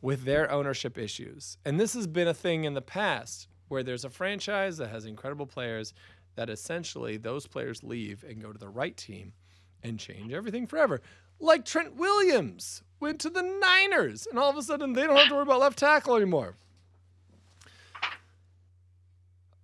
with 0.01 0.25
their 0.25 0.51
ownership 0.51 0.97
issues. 0.97 1.57
And 1.63 1.79
this 1.79 1.93
has 1.93 2.07
been 2.07 2.27
a 2.27 2.33
thing 2.33 2.65
in 2.65 2.73
the 2.73 2.81
past 2.81 3.47
where 3.73 3.81
there's 3.81 4.05
a 4.05 4.09
franchise 4.09 4.77
that 4.77 4.91
has 4.91 5.05
incredible 5.07 5.47
players 5.47 5.95
that 6.35 6.47
essentially 6.47 7.17
those 7.17 7.47
players 7.47 7.83
leave 7.83 8.23
and 8.23 8.39
go 8.39 8.53
to 8.53 8.59
the 8.59 8.69
right 8.69 8.95
team 8.95 9.33
and 9.81 9.99
change 9.99 10.31
everything 10.31 10.67
forever. 10.67 11.01
Like 11.39 11.65
Trent 11.65 11.95
Williams 11.95 12.83
went 12.99 13.19
to 13.21 13.31
the 13.31 13.41
Niners, 13.41 14.27
and 14.29 14.37
all 14.37 14.51
of 14.51 14.57
a 14.57 14.61
sudden 14.61 14.93
they 14.93 15.07
don't 15.07 15.17
have 15.17 15.27
to 15.27 15.33
worry 15.33 15.41
about 15.41 15.59
left 15.59 15.79
tackle 15.79 16.15
anymore. 16.15 16.55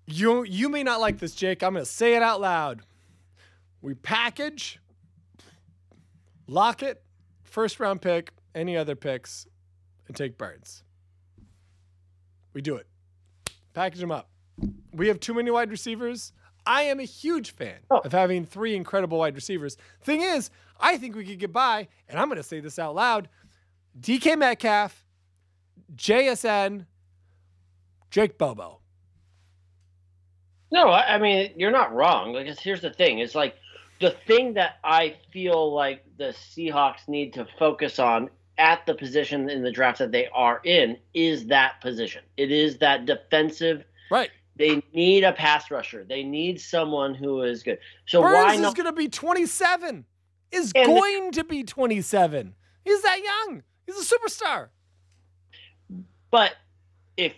You 0.07 0.43
you 0.43 0.70
may 0.70 0.82
not 0.82 0.99
like 0.99 1.20
this, 1.20 1.36
Jake. 1.36 1.62
I'm 1.62 1.74
gonna 1.74 1.86
say 1.86 2.16
it 2.16 2.24
out 2.24 2.41
loud. 2.41 2.82
We 3.84 3.93
package, 3.93 4.80
Lockett, 6.47 7.03
first 7.43 7.80
round 7.80 8.01
pick, 8.01 8.32
any 8.55 8.76
other 8.76 8.95
picks, 8.95 9.45
and 10.07 10.18
take 10.18 10.36
Burns. 10.36 10.84
We 12.53 12.62
do 12.62 12.76
it. 12.76 12.88
Package 13.80 14.01
them 14.01 14.11
up. 14.11 14.27
We 14.91 15.07
have 15.07 15.21
too 15.21 15.34
many 15.34 15.49
wide 15.51 15.71
receivers. 15.71 16.34
I 16.65 16.82
am 16.82 16.99
a 16.99 17.03
huge 17.03 17.51
fan 17.51 17.77
oh. 17.89 17.99
of 17.99 18.11
having 18.11 18.45
three 18.45 18.75
incredible 18.75 19.19
wide 19.19 19.36
receivers. 19.36 19.77
Thing 20.01 20.21
is, 20.21 20.49
I 20.82 20.97
think 20.97 21.15
we 21.15 21.23
could 21.23 21.39
get 21.39 21.53
by, 21.53 21.88
and 22.09 22.19
I'm 22.19 22.27
going 22.27 22.36
to 22.36 22.43
say 22.43 22.59
this 22.59 22.77
out 22.77 22.93
loud 22.93 23.30
DK 23.97 24.38
Metcalf, 24.38 25.05
JSN, 25.95 26.88
Jake 28.11 28.38
Bobo. 28.38 28.82
No, 30.73 30.89
I 30.89 31.17
mean, 31.17 31.53
you're 31.55 31.71
not 31.71 31.95
wrong. 31.95 32.34
Like, 32.34 32.47
here's 32.59 32.82
the 32.82 32.91
thing 32.91 33.19
it's 33.19 33.34
like 33.34 33.55
the 34.01 34.11
thing 34.27 34.55
that 34.55 34.80
I 34.84 35.15
feel 35.32 35.73
like 35.73 36.03
the 36.17 36.36
Seahawks 36.53 37.07
need 37.07 37.34
to 37.36 37.47
focus 37.57 37.97
on 37.97 38.30
at 38.60 38.86
the 38.86 38.93
position 38.93 39.49
in 39.49 39.64
the 39.64 39.72
draft 39.72 39.97
that 39.97 40.12
they 40.12 40.28
are 40.28 40.62
in 40.64 40.97
is 41.14 41.47
that 41.47 41.82
position. 41.82 42.22
It 42.38 42.51
is 42.51 42.78
that 42.78 43.05
defensive 43.05 43.84
right 44.12 44.30
they 44.60 44.84
need 44.93 45.24
a 45.24 45.32
pass 45.32 45.72
rusher. 45.72 46.03
They 46.03 46.22
need 46.22 46.60
someone 46.60 47.16
who 47.16 47.41
is 47.43 47.64
good. 47.64 47.80
So 48.05 48.22
Burns 48.22 48.36
why 48.36 48.55
not? 48.57 48.68
is 48.68 48.74
going 48.74 48.88
to 48.88 48.93
be 48.93 49.07
27. 49.07 50.05
Is 50.51 50.74
and 50.76 50.86
going 50.86 51.32
the, 51.32 51.38
to 51.38 51.43
be 51.45 51.64
27. 51.64 52.53
He's 52.84 53.01
that 53.01 53.22
young. 53.24 53.64
He's 53.88 53.95
a 53.95 54.16
superstar. 54.16 54.68
But 56.30 56.55
if 57.16 57.34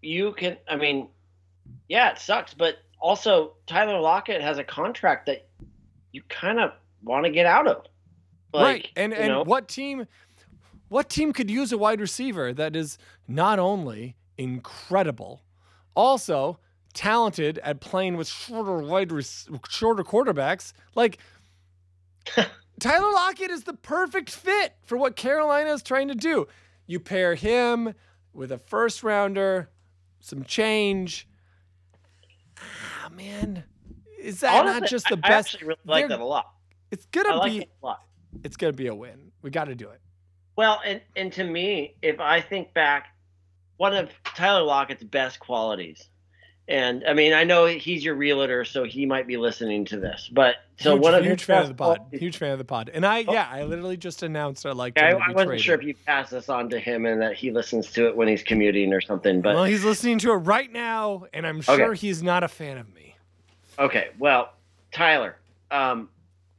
you 0.00 0.32
can, 0.32 0.56
I 0.66 0.76
mean, 0.76 1.08
yeah, 1.88 2.12
it 2.12 2.18
sucks. 2.18 2.54
But 2.54 2.78
also, 2.98 3.52
Tyler 3.66 4.00
Lockett 4.00 4.40
has 4.40 4.56
a 4.56 4.64
contract 4.64 5.26
that 5.26 5.46
you 6.12 6.22
kind 6.30 6.58
of 6.58 6.72
want 7.04 7.26
to 7.26 7.30
get 7.30 7.44
out 7.44 7.66
of. 7.66 7.84
Like, 8.54 8.64
right. 8.64 8.88
And 8.96 9.12
and 9.12 9.28
know? 9.28 9.42
what 9.42 9.68
team? 9.68 10.06
What 10.92 11.08
team 11.08 11.32
could 11.32 11.50
use 11.50 11.72
a 11.72 11.78
wide 11.78 12.02
receiver 12.02 12.52
that 12.52 12.76
is 12.76 12.98
not 13.26 13.58
only 13.58 14.14
incredible 14.36 15.42
also 15.96 16.58
talented 16.92 17.58
at 17.60 17.80
playing 17.80 18.18
with 18.18 18.28
shorter 18.28 18.76
wide 18.76 19.10
shorter 19.70 20.04
quarterbacks. 20.04 20.74
Like 20.94 21.16
Tyler 22.78 23.10
Lockett 23.10 23.50
is 23.50 23.64
the 23.64 23.72
perfect 23.72 24.28
fit 24.28 24.74
for 24.82 24.98
what 24.98 25.16
Carolina 25.16 25.70
is 25.70 25.82
trying 25.82 26.08
to 26.08 26.14
do. 26.14 26.46
You 26.86 27.00
pair 27.00 27.36
him 27.36 27.94
with 28.34 28.52
a 28.52 28.58
first 28.58 29.02
rounder, 29.02 29.70
some 30.20 30.44
change. 30.44 31.26
Ah, 32.58 33.08
man, 33.08 33.64
is 34.20 34.40
that 34.40 34.60
Honestly, 34.60 34.80
not 34.80 34.90
just 34.90 35.08
the 35.08 35.16
I, 35.22 35.28
best? 35.28 35.32
I 35.32 35.38
actually 35.38 35.68
really 35.68 35.80
like 35.86 36.08
that 36.08 36.20
a 36.20 36.24
lot. 36.26 36.52
It's 36.90 37.06
gonna 37.06 37.36
like 37.36 37.52
be. 37.52 37.60
a 37.62 37.86
lot. 37.86 38.02
it's 38.44 38.58
gonna 38.58 38.74
be 38.74 38.88
a 38.88 38.94
win. 38.94 39.32
We 39.40 39.48
got 39.48 39.64
to 39.64 39.74
do 39.74 39.88
it. 39.88 40.02
Well, 40.62 40.80
and 40.84 41.00
and 41.16 41.32
to 41.32 41.42
me, 41.42 41.96
if 42.02 42.20
I 42.20 42.40
think 42.40 42.72
back, 42.72 43.08
one 43.78 43.96
of 43.96 44.10
Tyler 44.22 44.62
Lockett's 44.62 45.02
best 45.02 45.40
qualities, 45.40 46.06
and 46.68 47.02
I 47.04 47.14
mean, 47.14 47.32
I 47.32 47.42
know 47.42 47.66
he's 47.66 48.04
your 48.04 48.14
realtor, 48.14 48.64
so 48.64 48.84
he 48.84 49.04
might 49.04 49.26
be 49.26 49.36
listening 49.36 49.84
to 49.86 49.98
this, 49.98 50.30
but 50.32 50.54
so 50.78 50.92
huge, 50.92 51.02
one 51.02 51.14
of 51.16 51.24
huge 51.24 51.42
fan 51.42 51.62
of 51.62 51.68
the 51.68 51.74
pod. 51.74 51.96
qualities- 51.96 52.20
Huge 52.20 52.36
fan 52.36 52.52
of 52.52 52.58
the 52.58 52.64
pod. 52.64 52.92
And 52.94 53.04
I 53.04 53.18
yeah, 53.28 53.48
I 53.50 53.64
literally 53.64 53.96
just 53.96 54.22
announced 54.22 54.64
I'd 54.64 54.76
like 54.76 54.94
to. 54.94 55.02
I, 55.04 55.08
I 55.10 55.14
wasn't 55.32 55.48
traded. 55.48 55.64
sure 55.64 55.74
if 55.74 55.82
you 55.82 55.94
passed 56.06 56.30
this 56.30 56.48
on 56.48 56.68
to 56.70 56.78
him 56.78 57.06
and 57.06 57.20
that 57.20 57.34
he 57.34 57.50
listens 57.50 57.90
to 57.94 58.06
it 58.06 58.14
when 58.16 58.28
he's 58.28 58.44
commuting 58.44 58.92
or 58.92 59.00
something, 59.00 59.40
but 59.40 59.56
well, 59.56 59.64
he's 59.64 59.82
listening 59.82 60.18
to 60.20 60.30
it 60.30 60.36
right 60.36 60.70
now, 60.70 61.24
and 61.34 61.44
I'm 61.44 61.58
Okay. 61.58 61.74
sure 61.74 61.92
he's 61.94 62.22
not 62.22 62.44
a 62.44 62.48
fan 62.48 62.78
of 62.78 62.94
me. 62.94 63.16
Okay, 63.80 64.10
well, 64.20 64.52
Tyler, 64.92 65.34
um, 65.72 66.08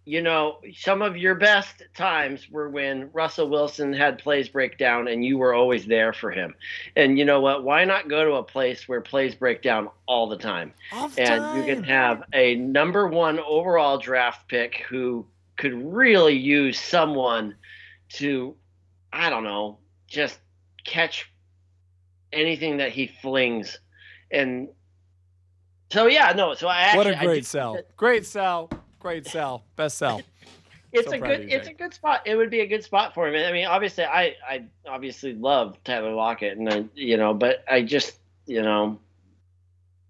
you 0.06 0.22
know, 0.22 0.60
some 0.76 1.01
of 1.01 1.16
your 1.16 1.36
best 1.36 1.84
times 1.95 2.49
were 2.49 2.70
when 2.70 3.10
Russell 3.14 3.49
Wilson 3.49 3.93
had 3.93 4.20
plays 4.20 4.49
break 4.49 4.78
down 4.78 5.08
and 5.08 5.24
you 5.24 5.38
were 5.38 5.54
always 5.54 5.86
there 5.86 6.12
for 6.12 6.30
him. 6.30 6.54
And 6.95 7.18
you 7.18 7.24
know 7.24 7.39
what? 7.39 7.64
Why 7.64 7.86
not 7.86 8.10
go 8.10 8.26
to 8.26 8.34
a 8.34 8.43
place 8.43 8.88
where 8.88 8.99
plays 8.99 9.34
break 9.34 9.62
down 9.62 9.89
all 10.06 10.28
the 10.28 10.38
time? 10.38 10.74
All 10.91 11.08
the 11.08 11.22
And 11.22 11.58
you 11.58 11.74
can 11.74 11.84
have 11.86 12.24
a 12.34 12.56
number 12.56 13.08
one 13.08 13.39
overall 13.39 13.97
draft 13.97 14.49
pick 14.49 14.84
who 14.89 15.26
could 15.58 15.74
really 15.74 16.36
use 16.36 16.80
someone 16.80 17.56
to, 18.10 18.56
I 19.14 19.30
don't 19.30 19.45
know, 19.45 19.80
just 20.08 20.38
catch 20.84 21.32
anything 22.34 22.78
that 22.78 22.91
he 22.91 23.08
flings. 23.22 23.80
And 24.32 24.68
so, 25.91 26.08
yeah, 26.08 26.34
no, 26.36 26.56
so 26.56 26.68
I 26.68 26.80
actually. 26.82 27.12
what 27.12 27.22
a 27.22 27.26
great 27.26 27.36
do- 27.41 27.43
sell! 27.43 27.78
Great 27.95 28.26
sell! 28.26 28.70
Great 29.04 29.28
sell! 29.28 29.64
Best 29.76 29.97
sell! 29.97 30.22
it's 30.93 31.10
So 31.10 31.16
a 31.16 31.20
good 31.20 31.51
it's 31.51 31.68
a 31.68 31.74
good 31.74 31.93
spot 31.93 32.22
it 32.26 32.36
would 32.36 32.49
be 32.49 32.62
a 32.62 32.68
good 32.68 32.84
spot 32.84 33.14
for 33.14 33.28
him 33.28 33.36
i 33.36 33.51
mean 33.51 33.66
obviously 33.66 34.04
i 34.04 34.36
i 34.47 34.64
obviously 34.88 35.34
love 35.34 35.76
tyler 35.84 36.14
lockett 36.14 36.58
and 36.58 36.70
I, 36.72 36.86
you 36.93 37.18
know 37.18 37.34
but 37.34 37.64
i 37.68 37.82
just 37.82 38.20
you 38.45 38.62
know 38.62 38.99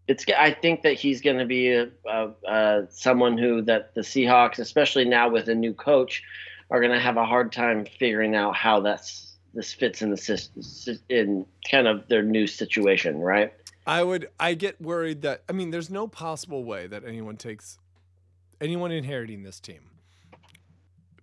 it's 0.08 0.26
i 0.38 0.52
think 0.52 0.82
that 0.82 0.94
he's 0.94 1.22
going 1.22 1.38
to 1.38 1.46
be 1.46 1.70
a, 1.70 1.88
a, 2.06 2.30
a 2.46 2.88
someone 2.90 3.38
who 3.38 3.62
that 3.62 3.96
the 3.96 4.02
seahawks 4.02 4.60
especially 4.60 5.06
now 5.06 5.30
with 5.30 5.48
a 5.48 5.56
new 5.56 5.74
coach 5.74 6.22
are 6.70 6.82
going 6.82 6.92
to 6.92 7.00
have 7.00 7.16
a 7.16 7.26
hard 7.26 7.54
time 7.54 7.86
figuring 7.86 8.36
out 8.36 8.54
how 8.54 8.82
that's 8.82 9.38
this 9.54 9.74
fits 9.74 10.02
in 10.02 10.10
the 10.10 10.18
system 10.18 11.00
in 11.08 11.46
kind 11.70 11.88
of 11.88 12.06
their 12.10 12.24
new 12.24 12.46
situation 12.46 13.20
right 13.20 13.54
I 13.86 14.02
would. 14.02 14.30
I 14.40 14.54
get 14.54 14.80
worried 14.80 15.24
that. 15.24 15.44
I 15.50 15.52
mean, 15.52 15.72
there's 15.72 15.90
no 15.90 16.08
possible 16.08 16.64
way 16.64 16.88
that 16.88 17.04
anyone 17.04 17.36
takes 17.36 17.78
anyone 18.64 18.92
inheriting 18.92 19.44
this 19.44 19.60
team 19.60 19.82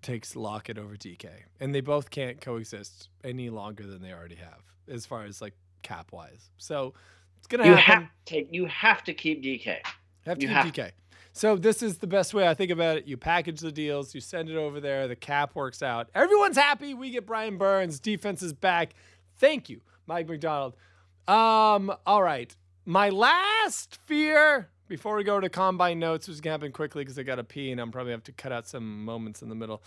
takes 0.02 0.36
Lockett 0.36 0.78
over 0.78 0.94
DK, 0.94 1.28
and 1.58 1.74
they 1.74 1.80
both 1.80 2.10
can't 2.10 2.40
coexist 2.40 3.08
any 3.24 3.50
longer 3.50 3.86
than 3.86 4.02
they 4.02 4.12
already 4.12 4.36
have, 4.36 4.62
as 4.88 5.06
far 5.06 5.24
as 5.24 5.40
like 5.40 5.54
cap 5.82 6.12
wise. 6.12 6.50
So 6.58 6.94
it's 7.38 7.46
gonna 7.46 7.66
you 7.66 7.74
happen. 7.74 8.04
have 8.04 8.10
to 8.26 8.32
take 8.32 8.48
you 8.52 8.66
have 8.66 9.02
to 9.04 9.14
keep 9.14 9.42
dk 9.42 9.78
Have 10.26 10.38
to 10.38 10.42
You 10.42 10.48
keep 10.48 10.56
have 10.56 10.66
DK. 10.66 10.90
So 11.32 11.56
this 11.56 11.82
is 11.82 11.98
the 11.98 12.06
best 12.06 12.34
way 12.34 12.46
I 12.46 12.54
think 12.54 12.70
about 12.70 12.98
it. 12.98 13.06
You 13.06 13.16
package 13.16 13.60
the 13.60 13.72
deals, 13.72 14.14
you 14.14 14.20
send 14.20 14.50
it 14.50 14.56
over 14.56 14.80
there, 14.80 15.08
the 15.08 15.16
cap 15.16 15.54
works 15.54 15.82
out. 15.82 16.08
Everyone's 16.14 16.56
happy. 16.56 16.92
We 16.92 17.10
get 17.10 17.24
Brian 17.24 17.56
Burns, 17.56 18.00
defense 18.00 18.42
is 18.42 18.52
back. 18.52 18.94
Thank 19.38 19.70
you, 19.70 19.80
Mike 20.06 20.28
Macdonald. 20.28 20.76
Um, 21.28 21.92
all 22.06 22.22
right. 22.22 22.54
My 22.84 23.08
last 23.10 23.98
fear 24.04 24.70
before 24.90 25.14
we 25.14 25.22
go 25.22 25.38
to 25.38 25.48
combine 25.48 26.00
notes, 26.00 26.26
which 26.26 26.34
is 26.34 26.40
gonna 26.40 26.54
happen 26.54 26.72
quickly 26.72 27.04
because 27.04 27.16
I 27.18 27.22
gotta 27.22 27.44
pee 27.44 27.70
and 27.70 27.80
I'm 27.80 27.92
probably 27.92 28.10
have 28.10 28.24
to 28.24 28.32
cut 28.32 28.50
out 28.50 28.66
some 28.66 29.04
moments 29.04 29.40
in 29.40 29.48
the 29.48 29.54
middle. 29.54 29.82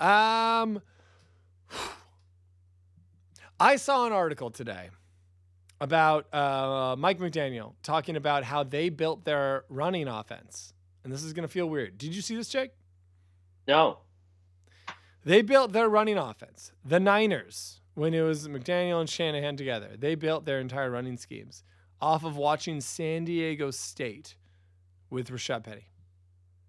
Um 0.00 0.80
I 3.60 3.76
saw 3.76 4.06
an 4.06 4.12
article 4.12 4.50
today 4.50 4.88
about 5.80 6.32
uh, 6.34 6.96
Mike 6.98 7.18
McDaniel 7.18 7.74
talking 7.82 8.16
about 8.16 8.44
how 8.44 8.62
they 8.62 8.88
built 8.88 9.24
their 9.24 9.64
running 9.68 10.08
offense. 10.08 10.72
And 11.04 11.12
this 11.12 11.22
is 11.22 11.32
going 11.32 11.46
to 11.46 11.52
feel 11.52 11.68
weird. 11.68 11.96
Did 11.98 12.14
you 12.14 12.22
see 12.22 12.36
this, 12.36 12.48
Jake? 12.48 12.72
no 13.66 13.98
They 15.24 15.42
built 15.42 15.72
their 15.72 15.88
running 15.88 16.18
offense. 16.18 16.72
The 16.84 17.00
Niners, 17.00 17.80
when 17.94 18.12
it 18.12 18.22
was 18.22 18.46
McDaniel 18.48 19.00
and 19.00 19.08
Shanahan 19.08 19.56
together, 19.56 19.96
they 19.98 20.14
built 20.14 20.44
their 20.44 20.60
entire 20.60 20.90
running 20.90 21.16
schemes 21.16 21.62
off 22.00 22.24
of 22.24 22.36
watching 22.36 22.80
San 22.80 23.24
Diego 23.24 23.70
State 23.70 24.36
with 25.10 25.30
Rashad 25.30 25.64
Penny. 25.64 25.88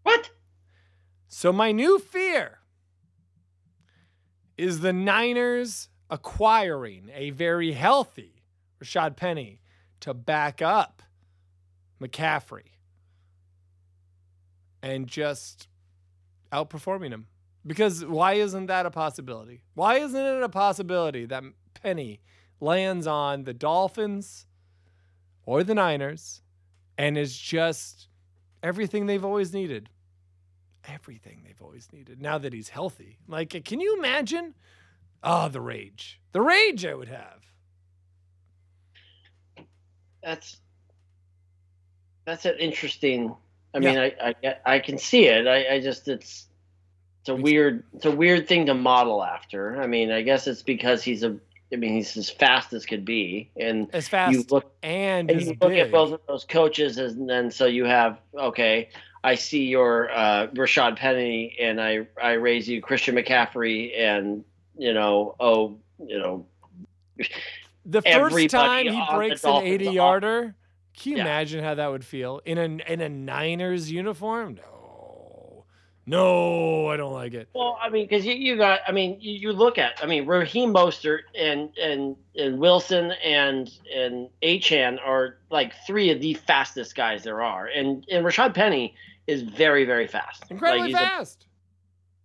what 0.03 0.31
So 1.27 1.51
my 1.51 1.71
new 1.71 1.99
fear 1.99 2.59
is 4.57 4.79
the 4.79 4.93
Niners 4.93 5.89
acquiring 6.09 7.09
a 7.13 7.31
very 7.31 7.73
healthy 7.73 8.43
Rashad 8.81 9.15
Penny 9.15 9.61
to 9.99 10.13
back 10.13 10.61
up 10.61 11.01
McCaffrey 12.01 12.71
and 14.81 15.07
just 15.07 15.67
outperforming 16.51 17.09
him. 17.09 17.27
Because 17.65 18.05
why 18.05 18.33
isn't 18.33 18.67
that 18.67 18.85
a 18.85 18.91
possibility? 18.91 19.63
Why 19.73 19.97
isn't 19.97 20.25
it 20.25 20.43
a 20.43 20.49
possibility 20.49 21.25
that 21.25 21.43
Penny 21.73 22.21
lands 22.61 23.05
on 23.05 23.43
the 23.43 23.53
Dolphins 23.53 24.45
or 25.45 25.63
the 25.63 25.75
Niners 25.75 26.41
and 26.97 27.17
is 27.17 27.37
just 27.37 28.07
everything 28.63 29.05
they've 29.05 29.25
always 29.25 29.53
needed? 29.53 29.89
everything 30.89 31.41
they've 31.43 31.61
always 31.61 31.89
needed 31.91 32.21
now 32.21 32.37
that 32.37 32.53
he's 32.53 32.69
healthy. 32.69 33.17
Like, 33.27 33.53
uh, 33.53 33.59
can 33.65 33.81
you 33.81 33.97
imagine? 33.97 34.53
Oh, 35.21 35.49
the 35.49 35.59
rage. 35.59 36.21
The 36.31 36.39
rage 36.41 36.85
I 36.85 36.93
would 36.93 37.09
have. 37.09 37.43
that's 40.23 40.57
that's 42.25 42.45
an 42.45 42.55
interesting 42.59 43.35
i 43.73 43.79
Yeah. 43.79 43.91
mean 43.91 43.97
I, 43.99 44.33
I 44.43 44.55
i 44.75 44.79
can 44.79 44.97
see 44.97 45.25
it 45.25 45.47
i 45.47 45.75
i 45.75 45.79
just 45.79 46.07
it's 46.07 46.47
it's 47.21 47.29
a 47.29 47.35
weird 47.35 47.83
it's 47.93 48.05
a 48.05 48.11
weird 48.11 48.47
thing 48.47 48.65
to 48.65 48.73
model 48.73 49.23
after 49.23 49.81
i 49.81 49.87
mean 49.87 50.11
i 50.11 50.21
guess 50.21 50.47
it's 50.47 50.63
because 50.63 51.03
he's 51.03 51.23
a 51.23 51.37
i 51.73 51.75
mean 51.75 51.93
he's 51.93 52.15
as 52.17 52.29
fast 52.29 52.73
as 52.73 52.85
could 52.85 53.03
be 53.05 53.49
and 53.57 53.87
As 53.93 54.07
fast 54.07 54.31
you 54.33 54.45
look 54.49 54.71
and 54.83 55.29
and 55.29 55.41
you 55.41 55.47
look 55.61 55.71
big. 55.71 55.79
at 55.79 55.91
both 55.91 56.13
of 56.13 56.21
those 56.27 56.45
coaches 56.45 56.97
and 56.97 57.29
then 57.29 57.51
so 57.51 57.65
you 57.65 57.85
have 57.85 58.19
okay 58.37 58.89
i 59.23 59.35
see 59.35 59.65
your 59.65 60.09
uh 60.11 60.47
rashad 60.47 60.95
penny 60.97 61.55
and 61.59 61.81
i 61.81 62.07
i 62.21 62.31
raise 62.33 62.67
you 62.69 62.81
christian 62.81 63.15
mccaffrey 63.15 63.97
and 63.97 64.43
you 64.77 64.93
know 64.93 65.35
oh 65.39 65.77
you 66.05 66.19
know 66.19 66.45
the 67.85 68.01
first 68.01 68.49
time 68.49 68.85
he 68.87 69.01
breaks 69.13 69.43
an 69.43 69.63
eighty 69.63 69.89
yarder. 69.89 70.55
can 70.95 71.11
you 71.11 71.17
Yeah. 71.17 71.23
imagine 71.23 71.63
how 71.63 71.75
that 71.75 71.87
would 71.87 72.05
feel 72.05 72.41
in 72.45 72.57
a 72.57 72.91
in 72.91 73.01
a 73.01 73.09
Niners 73.09 73.89
uniform? 73.91 74.55
No. 74.55 74.76
No, 76.09 76.87
I 76.87 76.95
don't 76.95 77.11
like 77.11 77.33
it. 77.33 77.49
Well, 77.53 77.77
I 77.81 77.89
mean, 77.89 78.05
because 78.07 78.25
you, 78.25 78.33
you 78.33 78.55
got, 78.55 78.79
I 78.87 78.93
mean, 78.93 79.17
you, 79.19 79.33
you 79.33 79.51
look 79.51 79.77
at, 79.77 79.99
I 80.01 80.05
mean, 80.05 80.25
Raheem 80.25 80.73
Mostert 80.73 81.23
and 81.37 81.69
and 81.77 82.15
and 82.35 82.59
Wilson 82.59 83.11
and 83.23 83.69
and 83.93 84.29
Achane 84.41 84.99
are 85.05 85.35
like 85.49 85.73
three 85.85 86.09
of 86.11 86.21
the 86.21 86.33
fastest 86.35 86.95
guys 86.95 87.23
there 87.25 87.41
are, 87.41 87.67
and 87.67 88.05
and 88.09 88.25
Rashad 88.25 88.53
Penny 88.53 88.95
is 89.27 89.41
very 89.41 89.83
very 89.83 90.07
fast, 90.07 90.45
Incredibly 90.49 90.79
Like, 90.79 90.87
he's 90.87 90.95
a- 90.95 90.99
fast. 90.99 91.45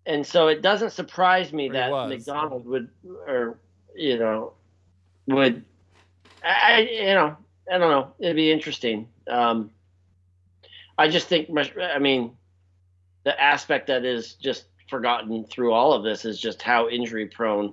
and 0.07 0.25
so 0.25 0.47
it 0.47 0.63
doesn't 0.63 0.91
surprise 0.91 1.53
me 1.53 1.69
Or 1.69 1.73
that. 1.73 2.09
McDonald 2.09 2.65
would, 2.67 2.89
or 3.27 3.59
you 3.97 4.17
know, 4.17 4.53
would, 5.27 5.65
I, 6.45 6.75
I 6.75 6.79
you 6.79 7.15
know, 7.15 7.37
I 7.71 7.79
don't 7.79 7.91
know, 7.91 8.13
it'd 8.21 8.37
be 8.37 8.53
interesting. 8.53 9.09
Um, 9.27 9.73
I 10.97 11.09
just 11.09 11.27
think, 11.27 11.49
I 11.81 11.99
mean, 11.99 12.37
the 13.25 13.41
aspect 13.41 13.87
that 13.89 14.05
is 14.05 14.35
just 14.35 14.65
forgotten 14.89 15.45
through 15.45 15.73
all 15.73 15.93
of 15.93 16.03
this 16.03 16.25
is 16.25 16.39
just 16.41 16.61
how 16.63 16.89
injury 16.89 17.27
prone 17.27 17.73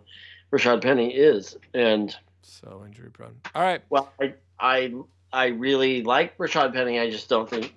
Rashad 0.51 0.81
Penny 0.81 1.13
is, 1.13 1.57
and 1.73 2.15
So 2.41 2.83
injury 2.85 3.09
prone. 3.11 3.35
All 3.53 3.61
right. 3.61 3.81
well, 3.89 4.11
I 4.21 4.33
I 4.59 4.93
I 5.31 5.47
really 5.47 6.01
like 6.03 6.37
Rashad 6.37 6.73
Penny. 6.73 6.99
I 6.99 7.09
just 7.09 7.29
don't 7.29 7.47
think, 7.49 7.75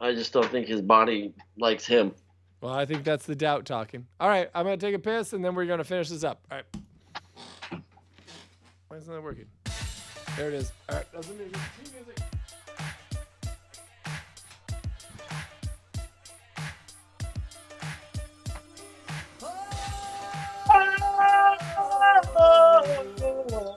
I 0.00 0.12
just 0.12 0.32
don't 0.32 0.50
think 0.50 0.66
his 0.66 0.82
body 0.82 1.32
likes 1.56 1.86
him. 1.86 2.12
Well, 2.60 2.74
I 2.74 2.84
think 2.84 3.04
that's 3.04 3.24
the 3.26 3.36
doubt 3.36 3.64
talking. 3.64 4.06
All 4.20 4.28
right, 4.28 4.50
I'm 4.54 4.64
gonna 4.64 4.76
take 4.76 4.94
a 4.94 4.98
piss 4.98 5.32
and 5.32 5.44
then 5.44 5.54
we're 5.54 5.66
gonna 5.66 5.84
finish 5.84 6.08
this 6.10 6.24
up. 6.24 6.40
All 6.50 6.58
right. 6.58 7.80
Why 8.88 8.98
isn't 8.98 9.12
that 9.12 9.22
working? 9.22 9.46
There 10.36 10.48
it 10.48 10.54
is. 10.54 10.72
All 10.88 10.96
right, 10.96 11.06
that's 11.12 11.28
the 11.28 11.34
music. 11.34 12.25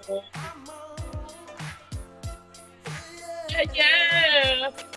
Yeah, 0.10 0.22
yeah. 3.76 4.89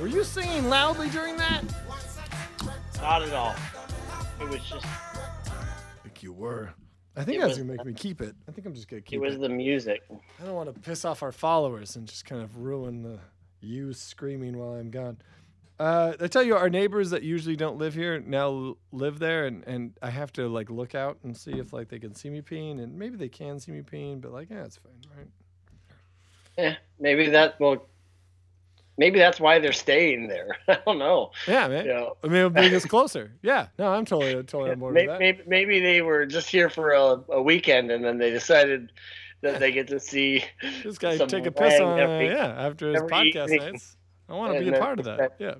Were 0.00 0.06
you 0.08 0.24
singing 0.24 0.68
loudly 0.68 1.08
during 1.10 1.36
that? 1.36 1.62
Not 3.00 3.22
at 3.22 3.32
all. 3.32 3.54
It 4.40 4.48
was 4.48 4.60
just 4.64 4.84
I 4.86 6.02
think 6.02 6.22
you 6.22 6.32
were. 6.32 6.70
I 7.16 7.24
think 7.24 7.36
It 7.38 7.40
that's 7.40 7.50
was- 7.50 7.58
gonna 7.58 7.76
make 7.76 7.84
me 7.86 7.92
keep 7.92 8.20
it. 8.20 8.34
I 8.48 8.52
think 8.52 8.66
I'm 8.66 8.74
just 8.74 8.88
gonna 8.88 9.02
keep 9.02 9.16
it 9.16 9.20
was 9.20 9.34
it. 9.34 9.40
Was 9.40 9.48
the 9.48 9.54
music. 9.54 10.02
I 10.10 10.44
don't 10.44 10.54
want 10.54 10.72
to 10.74 10.80
piss 10.80 11.04
off 11.04 11.22
our 11.22 11.32
followers 11.32 11.96
and 11.96 12.06
just 12.08 12.24
kind 12.24 12.42
of 12.42 12.56
ruin 12.56 13.02
the 13.02 13.18
you 13.60 13.92
screaming 13.92 14.56
while 14.58 14.74
I'm 14.74 14.90
gone. 14.90 15.18
Uh, 15.78 16.14
I 16.20 16.26
tell 16.28 16.42
you, 16.42 16.54
our 16.56 16.68
neighbors 16.70 17.10
that 17.10 17.22
usually 17.22 17.56
don't 17.56 17.76
live 17.76 17.94
here 17.94 18.20
now 18.20 18.76
live 18.92 19.18
there, 19.18 19.46
and, 19.46 19.64
and 19.66 19.92
I 20.00 20.10
have 20.10 20.32
to 20.34 20.48
like 20.48 20.70
look 20.70 20.94
out 20.94 21.18
and 21.24 21.36
see 21.36 21.52
if 21.52 21.72
like 21.72 21.88
they 21.88 21.98
can 21.98 22.14
see 22.14 22.30
me 22.30 22.40
peeing, 22.40 22.80
and 22.82 22.98
maybe 22.98 23.16
they 23.16 23.28
can 23.28 23.58
see 23.60 23.72
me 23.72 23.82
peeing, 23.82 24.20
but 24.20 24.32
like 24.32 24.48
yeah, 24.50 24.64
it's 24.64 24.76
fine, 24.76 24.92
right? 25.16 25.26
Yeah, 26.58 26.76
maybe 27.00 27.28
that 27.30 27.58
well 27.60 27.86
maybe 28.98 29.18
that's 29.18 29.40
why 29.40 29.58
they're 29.58 29.72
staying 29.72 30.28
there. 30.28 30.56
I 30.68 30.78
don't 30.86 30.98
know. 30.98 31.30
Yeah, 31.48 31.68
man. 31.68 31.84
You 31.86 31.92
know. 31.94 32.16
I 32.22 32.26
mean, 32.26 32.36
it'll 32.36 32.50
bring 32.50 32.74
us 32.74 32.84
closer. 32.94 33.32
Yeah, 33.42 33.68
no, 33.78 33.88
I'm 33.88 34.04
totally 34.04 34.34
totally 34.44 34.70
on 34.72 34.78
board 34.78 34.94
with 34.94 35.02
Maybe, 35.06 35.08
that. 35.12 35.18
maybe, 35.18 35.42
maybe 35.46 35.80
they 35.80 36.02
were 36.02 36.26
just 36.26 36.48
here 36.48 36.68
for 36.70 36.90
a, 36.92 37.20
a 37.30 37.42
weekend 37.42 37.90
and 37.90 38.04
then 38.04 38.18
they 38.18 38.30
decided 38.30 38.90
that 39.40 39.58
they 39.60 39.72
get 39.72 39.88
to 39.88 39.98
see 39.98 40.44
This 40.84 40.98
guy 40.98 41.16
take 41.16 41.46
a 41.46 41.50
piss 41.52 41.80
on 41.80 41.98
every- 41.98 42.28
yeah 42.28 42.46
after 42.66 42.92
his 42.92 43.02
podcast 43.02 43.50
evening. 43.50 43.72
nights. 43.72 43.96
I 44.28 44.34
want 44.34 44.52
to 44.52 44.58
And 44.58 44.70
be 44.70 44.76
a 44.76 44.80
part 44.80 44.98
of 45.00 45.04
that. 45.06 45.18
that- 45.18 45.32
Yeah, 45.38 45.54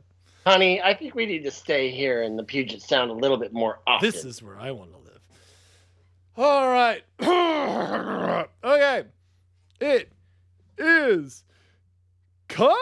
honey 0.47 0.81
i 0.83 0.95
think 0.95 1.15
we 1.15 1.27
need 1.27 1.43
to 1.45 1.51
stay 1.51 1.91
here 1.91 2.23
in 2.23 2.37
the 2.37 2.45
puget 2.45 2.81
sound 2.83 3.11
a 3.11 3.15
little 3.15 3.37
bit 3.37 3.53
more 3.53 3.81
often 3.87 4.09
this 4.09 4.25
is 4.25 4.43
where 4.43 4.59
I 4.59 4.71
want 4.71 4.93
to 4.93 4.99
live. 4.99 5.21
All 6.37 6.69
right. 6.69 7.03
okay. 8.65 9.05
It 9.81 10.11
is 10.79 11.45
combine 12.49 12.77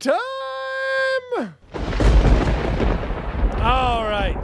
time. 0.00 1.54
All 3.60 4.04
right. 4.04 4.36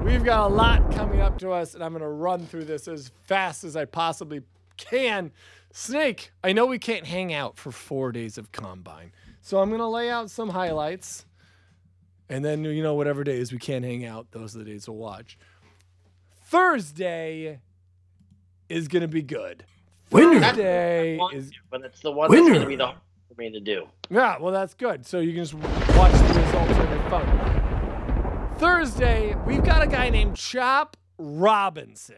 We've 0.00 0.24
got 0.24 0.50
a 0.50 0.52
lot 0.52 0.92
coming 0.92 1.20
up 1.20 1.38
to 1.38 1.50
us, 1.50 1.74
and 1.74 1.82
I'm 1.82 1.92
going 1.92 2.02
to 2.02 2.08
run 2.08 2.46
through 2.46 2.64
this 2.64 2.86
as 2.88 3.10
fast 3.24 3.64
as 3.64 3.76
I 3.76 3.86
possibly 3.86 4.42
can. 4.76 5.32
Snake, 5.72 6.32
I 6.44 6.52
know 6.52 6.66
we 6.66 6.78
can't 6.78 7.06
hang 7.06 7.32
out 7.32 7.56
for 7.56 7.72
four 7.72 8.12
days 8.12 8.36
of 8.36 8.52
combine, 8.52 9.12
so 9.40 9.58
I'm 9.58 9.70
going 9.70 9.80
to 9.80 9.86
lay 9.86 10.10
out 10.10 10.30
some 10.30 10.50
highlights. 10.50 11.24
And 12.28 12.44
then, 12.44 12.64
you 12.64 12.82
know, 12.82 12.94
whatever 12.94 13.24
days 13.24 13.52
we 13.52 13.58
can't 13.58 13.84
hang 13.84 14.04
out, 14.04 14.32
those 14.32 14.54
are 14.54 14.58
the 14.58 14.64
days 14.64 14.88
we'll 14.88 14.98
watch. 14.98 15.38
Thursday 16.46 17.60
is 18.68 18.88
going 18.88 19.02
to 19.02 19.08
be 19.08 19.22
good. 19.22 19.64
Winner. 20.10 20.40
Thursday 20.40 21.18
is 21.32 21.52
but 21.70 21.82
it's 21.82 22.00
the 22.00 22.12
one 22.12 22.30
that's 22.30 22.42
going 22.42 22.60
to 22.60 22.66
be 22.66 22.76
the 22.76 22.86
hard 22.86 22.98
for 23.34 23.40
me 23.40 23.50
to 23.50 23.60
do 23.60 23.86
yeah, 24.12 24.36
well, 24.38 24.52
that's 24.52 24.74
good. 24.74 25.06
So 25.06 25.20
you 25.20 25.32
can 25.32 25.44
just 25.44 25.54
watch 25.54 26.12
the 26.12 26.40
results 26.40 26.72
on 26.72 26.90
your 26.90 27.10
phone. 27.10 28.56
Thursday, 28.56 29.34
we've 29.46 29.64
got 29.64 29.82
a 29.82 29.86
guy 29.86 30.10
named 30.10 30.36
Chop 30.36 30.98
Robinson. 31.16 32.16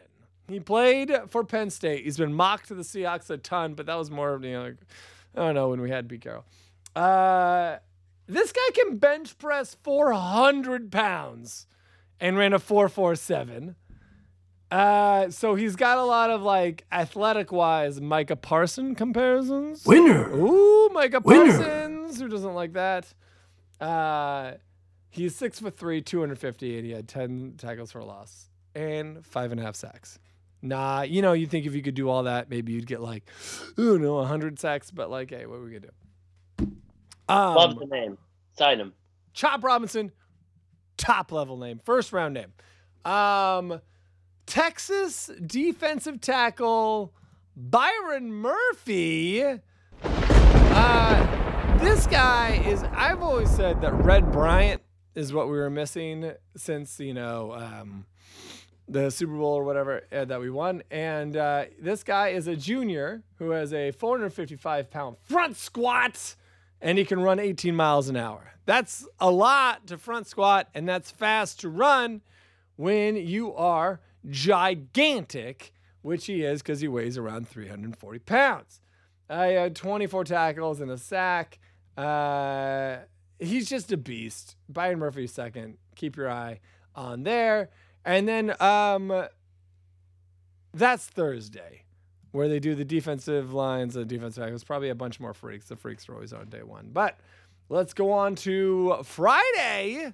He 0.49 0.59
played 0.59 1.11
for 1.29 1.45
Penn 1.45 1.69
State. 1.69 2.03
He's 2.03 2.17
been 2.17 2.33
mocked 2.33 2.67
to 2.67 2.75
the 2.75 2.83
Seahawks 2.83 3.29
a 3.29 3.37
ton, 3.37 3.75
but 3.75 3.85
that 3.85 3.95
was 3.95 4.11
more, 4.11 4.39
you 4.43 4.51
know, 4.51 4.63
like, 4.63 4.75
I 5.35 5.39
don't 5.39 5.55
know 5.55 5.69
when 5.69 5.79
we 5.79 5.89
had 5.89 6.09
Pete 6.09 6.21
Carroll. 6.21 6.43
Uh, 6.95 7.77
this 8.27 8.51
guy 8.51 8.69
can 8.73 8.97
bench 8.97 9.37
press 9.37 9.77
400 9.81 10.91
pounds 10.91 11.65
and 12.19 12.37
ran 12.37 12.51
a 12.51 12.59
447. 12.59 13.75
Uh, 14.71 15.29
so 15.29 15.55
he's 15.55 15.75
got 15.75 15.97
a 15.97 16.03
lot 16.03 16.29
of 16.31 16.41
like 16.41 16.85
athletic 16.91 17.51
wise 17.51 18.01
Micah 18.01 18.35
Parson 18.35 18.95
comparisons. 18.95 19.85
Winner. 19.85 20.31
Ooh, 20.33 20.89
Micah 20.89 21.21
Winner. 21.23 21.51
Parsons. 21.51 22.19
Who 22.19 22.27
doesn't 22.27 22.53
like 22.53 22.73
that? 22.73 23.13
Uh, 23.79 24.53
he's 25.09 25.35
six 25.35 25.59
foot 25.59 25.77
three, 25.77 26.01
250, 26.01 26.77
and 26.77 26.85
he 26.85 26.91
had 26.91 27.07
10 27.07 27.55
tackles 27.57 27.91
for 27.91 27.99
a 27.99 28.05
loss 28.05 28.49
and 28.73 29.25
five 29.25 29.51
and 29.51 29.59
a 29.59 29.63
half 29.63 29.75
sacks. 29.75 30.19
Nah, 30.61 31.03
you 31.03 31.21
know, 31.21 31.33
you 31.33 31.45
think 31.45 31.65
if 31.65 31.75
you 31.75 31.81
could 31.83 31.93
do 31.93 32.09
all 32.09 32.23
that, 32.23 32.49
maybe 32.49 32.73
you'd 32.73 32.87
get 32.87 33.01
like, 33.01 33.23
oh 33.77 33.97
no, 33.97 34.15
100 34.15 34.59
sacks, 34.59 34.89
but 34.89 35.11
like, 35.11 35.29
hey, 35.29 35.45
what 35.45 35.57
are 35.57 35.63
we 35.63 35.79
gonna 35.79 35.87
do? 36.59 36.71
Um, 37.27 37.55
love 37.55 37.79
the 37.79 37.85
name 37.85 38.17
sign 38.57 38.79
him 38.79 38.93
Chop 39.33 39.63
Robinson, 39.63 40.11
top 40.97 41.31
level 41.31 41.57
name, 41.57 41.81
first 41.83 42.13
round 42.13 42.33
name. 42.33 42.53
Um, 43.03 43.81
Texas 44.45 45.31
defensive 45.45 46.21
tackle 46.21 47.13
Byron 47.55 48.31
Murphy. 48.31 49.43
Uh, 50.03 51.77
this 51.79 52.05
guy 52.07 52.61
is. 52.65 52.83
I've 52.93 53.21
always 53.21 53.49
said 53.49 53.81
that 53.81 53.93
Red 53.93 54.31
Bryant 54.31 54.81
is 55.15 55.33
what 55.33 55.47
we 55.47 55.57
were 55.57 55.69
missing 55.69 56.33
since 56.55 56.99
you 56.99 57.13
know 57.13 57.53
um, 57.53 58.05
the 58.87 59.09
Super 59.09 59.33
Bowl 59.33 59.53
or 59.53 59.63
whatever 59.63 60.03
uh, 60.11 60.25
that 60.25 60.39
we 60.39 60.49
won. 60.49 60.83
And 60.91 61.35
uh, 61.35 61.65
this 61.81 62.03
guy 62.03 62.29
is 62.29 62.47
a 62.47 62.55
junior 62.55 63.23
who 63.37 63.51
has 63.51 63.73
a 63.73 63.91
455 63.91 64.91
pound 64.91 65.17
front 65.23 65.57
squat 65.57 66.35
and 66.81 66.97
he 66.97 67.05
can 67.05 67.19
run 67.19 67.39
18 67.39 67.75
miles 67.75 68.09
an 68.09 68.15
hour. 68.15 68.53
That's 68.65 69.07
a 69.19 69.31
lot 69.31 69.87
to 69.87 69.97
front 69.97 70.27
squat, 70.27 70.69
and 70.73 70.87
that's 70.87 71.11
fast 71.11 71.59
to 71.61 71.69
run 71.69 72.21
when 72.75 73.15
you 73.15 73.53
are 73.55 74.01
gigantic, 74.29 75.73
which 76.01 76.25
he 76.25 76.43
is 76.43 76.61
because 76.61 76.81
he 76.81 76.87
weighs 76.87 77.17
around 77.17 77.47
340 77.47 78.19
pounds. 78.19 78.81
I 79.29 79.47
had 79.47 79.75
24 79.75 80.23
tackles 80.23 80.81
and 80.81 80.91
a 80.91 80.97
sack. 80.97 81.59
Uh, 81.97 82.97
he's 83.39 83.67
just 83.67 83.91
a 83.91 83.97
beast. 83.97 84.55
Byron 84.69 84.99
Murphy 84.99 85.27
second. 85.27 85.77
Keep 85.95 86.17
your 86.17 86.29
eye 86.29 86.59
on 86.95 87.23
there. 87.23 87.69
And 88.03 88.27
then 88.27 88.61
um, 88.61 89.27
that's 90.73 91.05
Thursday 91.07 91.83
where 92.31 92.49
they 92.49 92.59
do 92.59 92.75
the 92.75 92.85
defensive 92.85 93.53
lines 93.53 93.95
and 93.95 94.07
defensive 94.07 94.43
tackles. 94.43 94.63
Probably 94.63 94.89
a 94.89 94.95
bunch 94.95 95.19
more 95.19 95.33
freaks. 95.33 95.69
The 95.69 95.75
freaks 95.75 96.07
are 96.09 96.13
always 96.13 96.33
on 96.33 96.49
day 96.49 96.63
one. 96.63 96.89
But 96.91 97.17
let's 97.69 97.93
go 97.93 98.11
on 98.11 98.35
to 98.35 98.97
Friday. 99.03 100.13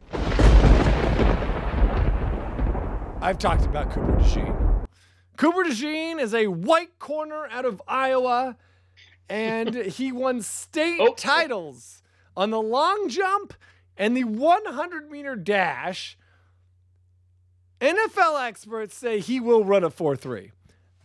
I've 3.22 3.38
talked 3.38 3.66
about 3.66 3.92
Cooper 3.92 4.14
DeJean. 4.14 4.88
Cooper 5.38 5.64
DeJean 5.64 6.20
is 6.20 6.34
a 6.34 6.48
white 6.48 6.98
corner 7.00 7.48
out 7.52 7.66
of 7.66 7.82
Iowa, 7.88 8.58
and 9.30 9.76
he 9.76 10.12
won 10.12 10.42
state 10.42 11.00
Oh. 11.00 11.14
titles 11.14 12.02
on 12.36 12.50
the 12.50 12.62
long 12.62 13.10
jump 13.10 13.54
and 13.98 14.16
the 14.18 14.24
100 14.24 15.12
meter 15.12 15.36
dash. 15.36 16.18
NFL 17.80 18.44
experts 18.48 18.96
say 18.96 19.20
he 19.20 19.40
will 19.40 19.64
run 19.64 19.84
a 19.84 19.90
4 19.90 20.16
3. 20.16 20.52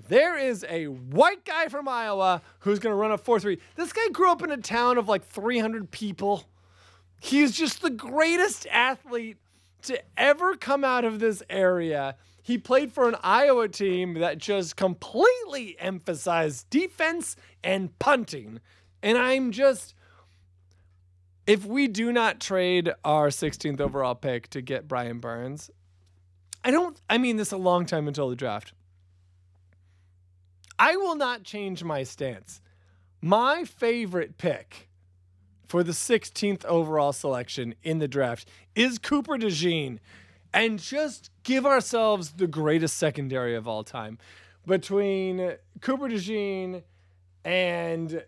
There 0.08 0.38
is 0.38 0.64
a 0.68 0.86
white 0.86 1.44
guy 1.44 1.68
from 1.68 1.88
Iowa 1.88 2.42
who's 2.60 2.78
going 2.78 2.92
to 2.92 2.96
run 2.96 3.10
a 3.10 3.18
4 3.18 3.40
3. 3.40 3.58
This 3.76 3.92
guy 3.92 4.08
grew 4.12 4.30
up 4.30 4.42
in 4.42 4.50
a 4.50 4.56
town 4.56 4.98
of 4.98 5.08
like 5.08 5.24
300 5.24 5.90
people. 5.90 6.44
He's 7.20 7.52
just 7.52 7.80
the 7.82 7.90
greatest 7.90 8.66
athlete 8.70 9.38
to 9.86 10.02
ever 10.16 10.56
come 10.56 10.84
out 10.84 11.04
of 11.04 11.18
this 11.18 11.42
area. 11.48 12.16
He 12.42 12.58
played 12.58 12.92
for 12.92 13.08
an 13.08 13.16
Iowa 13.22 13.68
team 13.68 14.14
that 14.14 14.38
just 14.38 14.76
completely 14.76 15.76
emphasized 15.78 16.70
defense 16.70 17.34
and 17.64 17.98
punting. 17.98 18.60
And 19.02 19.18
I'm 19.18 19.50
just, 19.50 19.94
if 21.46 21.64
we 21.64 21.88
do 21.88 22.12
not 22.12 22.40
trade 22.40 22.92
our 23.04 23.28
16th 23.28 23.80
overall 23.80 24.14
pick 24.14 24.48
to 24.50 24.60
get 24.60 24.86
Brian 24.86 25.18
Burns, 25.18 25.70
I 26.62 26.70
don't, 26.70 27.00
I 27.08 27.18
mean 27.18 27.36
this 27.36 27.52
a 27.52 27.56
long 27.56 27.86
time 27.86 28.06
until 28.06 28.28
the 28.28 28.36
draft. 28.36 28.72
I 30.78 30.96
will 30.96 31.16
not 31.16 31.42
change 31.42 31.82
my 31.82 32.02
stance. 32.02 32.60
My 33.20 33.64
favorite 33.64 34.38
pick 34.38 34.85
for 35.66 35.82
the 35.82 35.92
16th 35.92 36.64
overall 36.64 37.12
selection 37.12 37.74
in 37.82 37.98
the 37.98 38.08
draft 38.08 38.48
is 38.74 38.98
Cooper 38.98 39.36
DeJean. 39.36 39.98
And 40.54 40.78
just 40.78 41.30
give 41.42 41.66
ourselves 41.66 42.32
the 42.32 42.46
greatest 42.46 42.96
secondary 42.96 43.54
of 43.54 43.68
all 43.68 43.84
time 43.84 44.18
between 44.66 45.56
Cooper 45.80 46.08
DeJean 46.08 46.82
and 47.44 48.24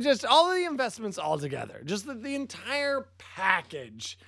just 0.00 0.24
all 0.24 0.50
of 0.50 0.56
the 0.56 0.64
investments 0.64 1.18
all 1.18 1.38
together, 1.38 1.82
just 1.84 2.06
the, 2.06 2.14
the 2.14 2.34
entire 2.34 3.06
package. 3.18 4.18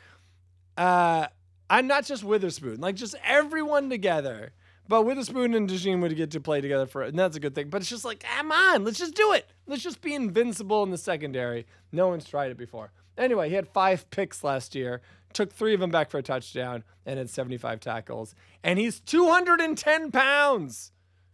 Uh, 0.77 1.27
I'm 1.71 1.87
not 1.87 2.05
just 2.05 2.23
Witherspoon, 2.23 2.81
like 2.81 2.97
just 2.97 3.15
everyone 3.25 3.89
together. 3.89 4.53
But 4.89 5.03
Witherspoon 5.03 5.55
and 5.55 5.69
DeJean 5.69 6.01
would 6.01 6.17
get 6.17 6.31
to 6.33 6.41
play 6.41 6.61
together 6.61 6.87
for 6.87 7.03
it, 7.03 7.09
and 7.09 7.19
that's 7.19 7.37
a 7.37 7.41
good 7.41 7.55
thing. 7.55 7.71
But 7.71 7.81
it's 7.81 7.91
just 7.91 8.05
like, 8.05 8.21
come 8.21 8.53
on, 8.53 8.85
let's 8.85 8.99
just 8.99 9.15
do 9.15 9.33
it. 9.33 9.51
Let's 9.67 9.83
just 9.83 10.01
be 10.01 10.15
invincible 10.15 10.83
in 10.85 10.91
the 10.91 10.99
secondary. 10.99 11.67
No 11.91 12.09
one's 12.09 12.25
tried 12.29 12.51
it 12.53 12.57
before. 12.57 12.93
Anyway, 13.19 13.49
he 13.49 13.55
had 13.55 13.67
five 13.69 14.09
picks 14.11 14.45
last 14.45 14.75
year, 14.75 15.01
took 15.33 15.53
three 15.53 15.75
of 15.75 15.81
them 15.81 15.91
back 15.91 16.11
for 16.11 16.19
a 16.19 16.23
touchdown, 16.23 16.85
and 17.05 17.19
had 17.19 17.31
75 17.31 17.81
tackles. 17.81 18.35
And 18.63 18.79
he's 18.79 19.01
210 19.01 20.11
pounds 20.13 20.93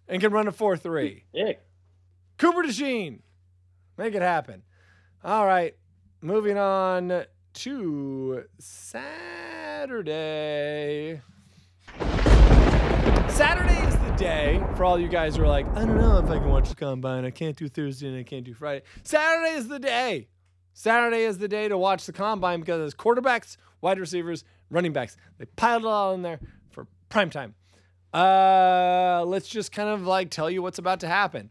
and 0.08 0.20
can 0.20 0.32
run 0.32 0.48
a 0.48 0.52
4 0.52 0.76
3. 0.76 1.24
yeah 1.32 1.52
Cooper 2.38 2.62
DeJean, 2.62 3.20
make 3.98 4.14
it 4.14 4.22
happen. 4.22 4.62
All 5.24 5.46
right. 5.46 5.76
moving 6.20 6.56
on 6.58 7.24
to 7.54 8.44
Saturday. 9.92 10.12
Saturday 13.42 13.88
is 13.88 13.96
the 13.96 14.12
day 14.12 14.64
for 14.76 14.84
all 14.84 15.00
you 15.00 15.08
guys 15.08 15.34
who 15.34 15.42
are 15.42 15.48
like, 15.48 15.66
I 15.76 15.84
don't 15.84 15.98
know 15.98 16.16
if 16.18 16.30
I 16.30 16.38
can 16.38 16.48
watch 16.48 16.68
the 16.68 16.76
combine. 16.76 17.24
I 17.24 17.32
can't 17.32 17.56
do 17.56 17.68
Thursday 17.68 18.06
and 18.06 18.16
I 18.16 18.22
can't 18.22 18.44
do 18.44 18.54
Friday. 18.54 18.84
Saturday 19.02 19.56
is 19.56 19.66
the 19.66 19.80
day. 19.80 20.28
Saturday 20.74 21.24
is 21.24 21.38
the 21.38 21.48
day 21.48 21.66
to 21.66 21.76
watch 21.76 22.06
the 22.06 22.12
combine 22.12 22.60
because 22.60 22.80
it's 22.80 22.94
quarterbacks, 22.94 23.56
wide 23.80 23.98
receivers, 23.98 24.44
running 24.70 24.92
backs. 24.92 25.16
They 25.38 25.46
piled 25.46 25.82
it 25.82 25.88
all 25.88 26.14
in 26.14 26.22
there 26.22 26.38
for 26.70 26.86
prime 27.08 27.30
time. 27.30 27.56
Uh, 28.14 29.24
let's 29.26 29.48
just 29.48 29.72
kind 29.72 29.88
of 29.88 30.06
like 30.06 30.30
tell 30.30 30.48
you 30.48 30.62
what's 30.62 30.78
about 30.78 31.00
to 31.00 31.08
happen. 31.08 31.50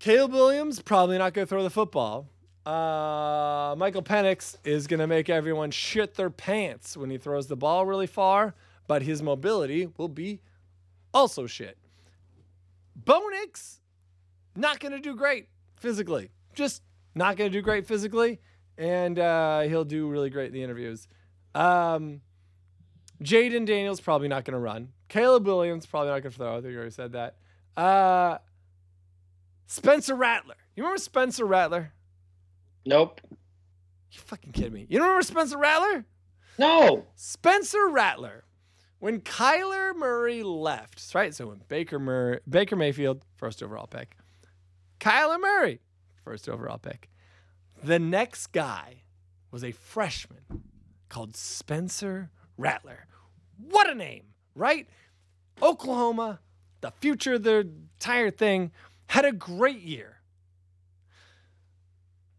Caleb 0.00 0.32
Williams 0.32 0.82
probably 0.82 1.18
not 1.18 1.34
going 1.34 1.46
to 1.46 1.48
throw 1.48 1.62
the 1.62 1.70
football. 1.70 2.26
Uh, 2.66 3.76
Michael 3.78 4.02
Penix 4.02 4.56
is 4.64 4.88
going 4.88 4.98
to 4.98 5.06
make 5.06 5.30
everyone 5.30 5.70
shit 5.70 6.16
their 6.16 6.30
pants 6.30 6.96
when 6.96 7.10
he 7.10 7.16
throws 7.16 7.46
the 7.46 7.56
ball 7.56 7.86
really 7.86 8.08
far, 8.08 8.56
but 8.90 9.02
his 9.02 9.22
mobility 9.22 9.88
will 9.98 10.08
be 10.08 10.40
also 11.14 11.46
shit. 11.46 11.78
Bo 12.96 13.20
Nix, 13.28 13.78
not 14.56 14.80
going 14.80 14.90
to 14.90 14.98
do 14.98 15.14
great 15.14 15.46
physically. 15.76 16.32
Just 16.54 16.82
not 17.14 17.36
going 17.36 17.52
to 17.52 17.56
do 17.56 17.62
great 17.62 17.86
physically, 17.86 18.40
and 18.76 19.16
uh, 19.16 19.60
he'll 19.60 19.84
do 19.84 20.08
really 20.08 20.28
great 20.28 20.48
in 20.48 20.54
the 20.54 20.64
interviews. 20.64 21.06
Um, 21.54 22.20
Jayden 23.22 23.64
Daniels 23.64 24.00
probably 24.00 24.26
not 24.26 24.44
going 24.44 24.54
to 24.54 24.58
run. 24.58 24.88
Caleb 25.08 25.46
Williams 25.46 25.86
probably 25.86 26.08
not 26.08 26.22
going 26.22 26.32
to 26.32 26.36
throw. 26.36 26.56
I 26.56 26.60
think 26.60 26.72
you 26.72 26.78
already 26.78 26.90
said 26.90 27.12
that. 27.12 27.36
Uh, 27.76 28.38
Spencer 29.68 30.16
Rattler. 30.16 30.56
You 30.74 30.82
remember 30.82 30.98
Spencer 30.98 31.46
Rattler? 31.46 31.92
Nope. 32.84 33.20
You 34.10 34.18
fucking 34.18 34.50
kidding 34.50 34.72
me? 34.72 34.86
You 34.88 34.98
don't 34.98 35.06
remember 35.06 35.22
Spencer 35.22 35.58
Rattler? 35.58 36.04
No. 36.58 37.06
Spencer 37.14 37.86
Rattler. 37.88 38.46
When 39.00 39.22
Kyler 39.22 39.96
Murray 39.96 40.42
left, 40.42 41.14
right? 41.14 41.34
So 41.34 41.48
when 41.48 41.62
Baker 41.68 41.98
Murray, 41.98 42.40
Baker 42.48 42.76
Mayfield, 42.76 43.22
first 43.34 43.62
overall 43.62 43.86
pick. 43.86 44.16
Kyler 45.00 45.40
Murray, 45.40 45.80
first 46.22 46.48
overall 46.48 46.76
pick. 46.76 47.08
The 47.82 47.98
next 47.98 48.48
guy 48.48 49.02
was 49.50 49.64
a 49.64 49.72
freshman 49.72 50.64
called 51.08 51.34
Spencer 51.34 52.30
Rattler. 52.58 53.06
What 53.56 53.88
a 53.88 53.94
name, 53.94 54.24
right? 54.54 54.86
Oklahoma, 55.62 56.40
the 56.82 56.90
future 56.90 57.34
of 57.34 57.42
the 57.42 57.70
entire 57.96 58.30
thing, 58.30 58.70
had 59.06 59.24
a 59.24 59.32
great 59.32 59.80
year. 59.80 60.20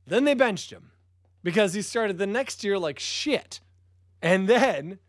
Then 0.05 0.25
they 0.25 0.35
benched 0.35 0.71
him 0.71 0.91
because 1.43 1.73
he 1.73 1.81
started 1.81 2.19
the 2.19 2.27
next 2.27 2.63
year 2.63 2.77
like 2.77 2.99
shit. 2.99 3.61
And 4.21 4.47
then 4.47 4.99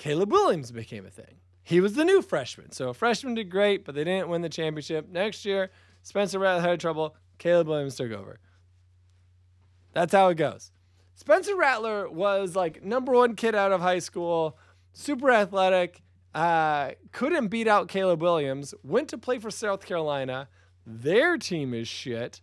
Caleb 0.00 0.32
Williams 0.32 0.72
became 0.72 1.04
a 1.04 1.10
thing. 1.10 1.40
He 1.62 1.78
was 1.78 1.92
the 1.92 2.06
new 2.06 2.22
freshman. 2.22 2.72
So 2.72 2.94
freshman 2.94 3.34
did 3.34 3.50
great, 3.50 3.84
but 3.84 3.94
they 3.94 4.02
didn't 4.02 4.30
win 4.30 4.40
the 4.40 4.48
championship. 4.48 5.06
Next 5.10 5.44
year, 5.44 5.68
Spencer 6.02 6.38
Rattler 6.38 6.62
had 6.62 6.80
trouble. 6.80 7.14
Caleb 7.36 7.68
Williams 7.68 7.96
took 7.96 8.10
over. 8.10 8.40
That's 9.92 10.14
how 10.14 10.28
it 10.28 10.36
goes. 10.36 10.72
Spencer 11.16 11.54
Rattler 11.54 12.08
was 12.08 12.56
like 12.56 12.82
number 12.82 13.12
one 13.12 13.36
kid 13.36 13.54
out 13.54 13.72
of 13.72 13.82
high 13.82 13.98
school, 13.98 14.56
super 14.94 15.30
athletic, 15.30 16.00
uh, 16.34 16.92
couldn't 17.12 17.48
beat 17.48 17.68
out 17.68 17.88
Caleb 17.88 18.22
Williams, 18.22 18.72
went 18.82 19.10
to 19.10 19.18
play 19.18 19.38
for 19.38 19.50
South 19.50 19.84
Carolina. 19.84 20.48
Their 20.86 21.36
team 21.36 21.74
is 21.74 21.88
shit. 21.88 22.40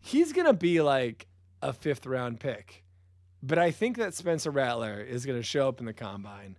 He's 0.00 0.32
going 0.32 0.48
to 0.48 0.52
be 0.52 0.80
like 0.80 1.28
a 1.62 1.72
fifth 1.72 2.06
round 2.06 2.40
pick. 2.40 2.82
But 3.40 3.60
I 3.60 3.70
think 3.70 3.98
that 3.98 4.14
Spencer 4.14 4.50
Rattler 4.50 5.00
is 5.00 5.24
going 5.24 5.38
to 5.38 5.44
show 5.44 5.68
up 5.68 5.78
in 5.78 5.86
the 5.86 5.92
combine. 5.92 6.56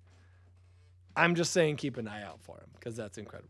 I'm 1.16 1.36
just 1.36 1.52
saying 1.52 1.78
keep 1.78 1.98
an 1.98 2.08
eye 2.08 2.24
out 2.24 2.42
for 2.42 2.58
him 2.58 2.70
because 2.74 2.96
that's 2.96 3.18
incredible. 3.18 3.50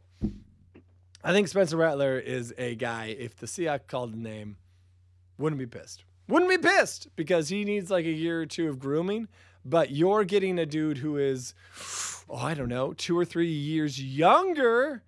I 1.24 1.32
think 1.32 1.48
Spencer 1.48 1.78
Rattler 1.78 2.20
is 2.20 2.54
a 2.58 2.76
guy, 2.76 3.16
if 3.18 3.38
the 3.38 3.46
Seahawks 3.46 3.88
called 3.88 4.14
a 4.14 4.20
name, 4.20 4.58
wouldn't 5.38 5.60
be 5.60 5.66
pissed. 5.66 6.04
Wouldn't 6.28 6.52
be 6.52 6.58
pissed 6.58 7.08
because 7.16 7.50
he 7.50 7.64
needs 7.64 7.90
like 7.90 8.06
a 8.06 8.12
year 8.12 8.42
or 8.42 8.46
two 8.46 8.70
of 8.70 8.80
grooming. 8.80 9.28
But 9.66 9.92
you're 9.92 10.26
getting 10.26 10.60
a 10.60 10.66
dude 10.66 10.98
who 10.98 11.18
is, 11.18 11.54
oh, 12.30 12.36
I 12.38 12.54
don't 12.54 12.68
know, 12.68 12.94
two 12.94 13.18
or 13.18 13.24
three 13.24 13.52
years 13.52 14.02
younger 14.02 15.04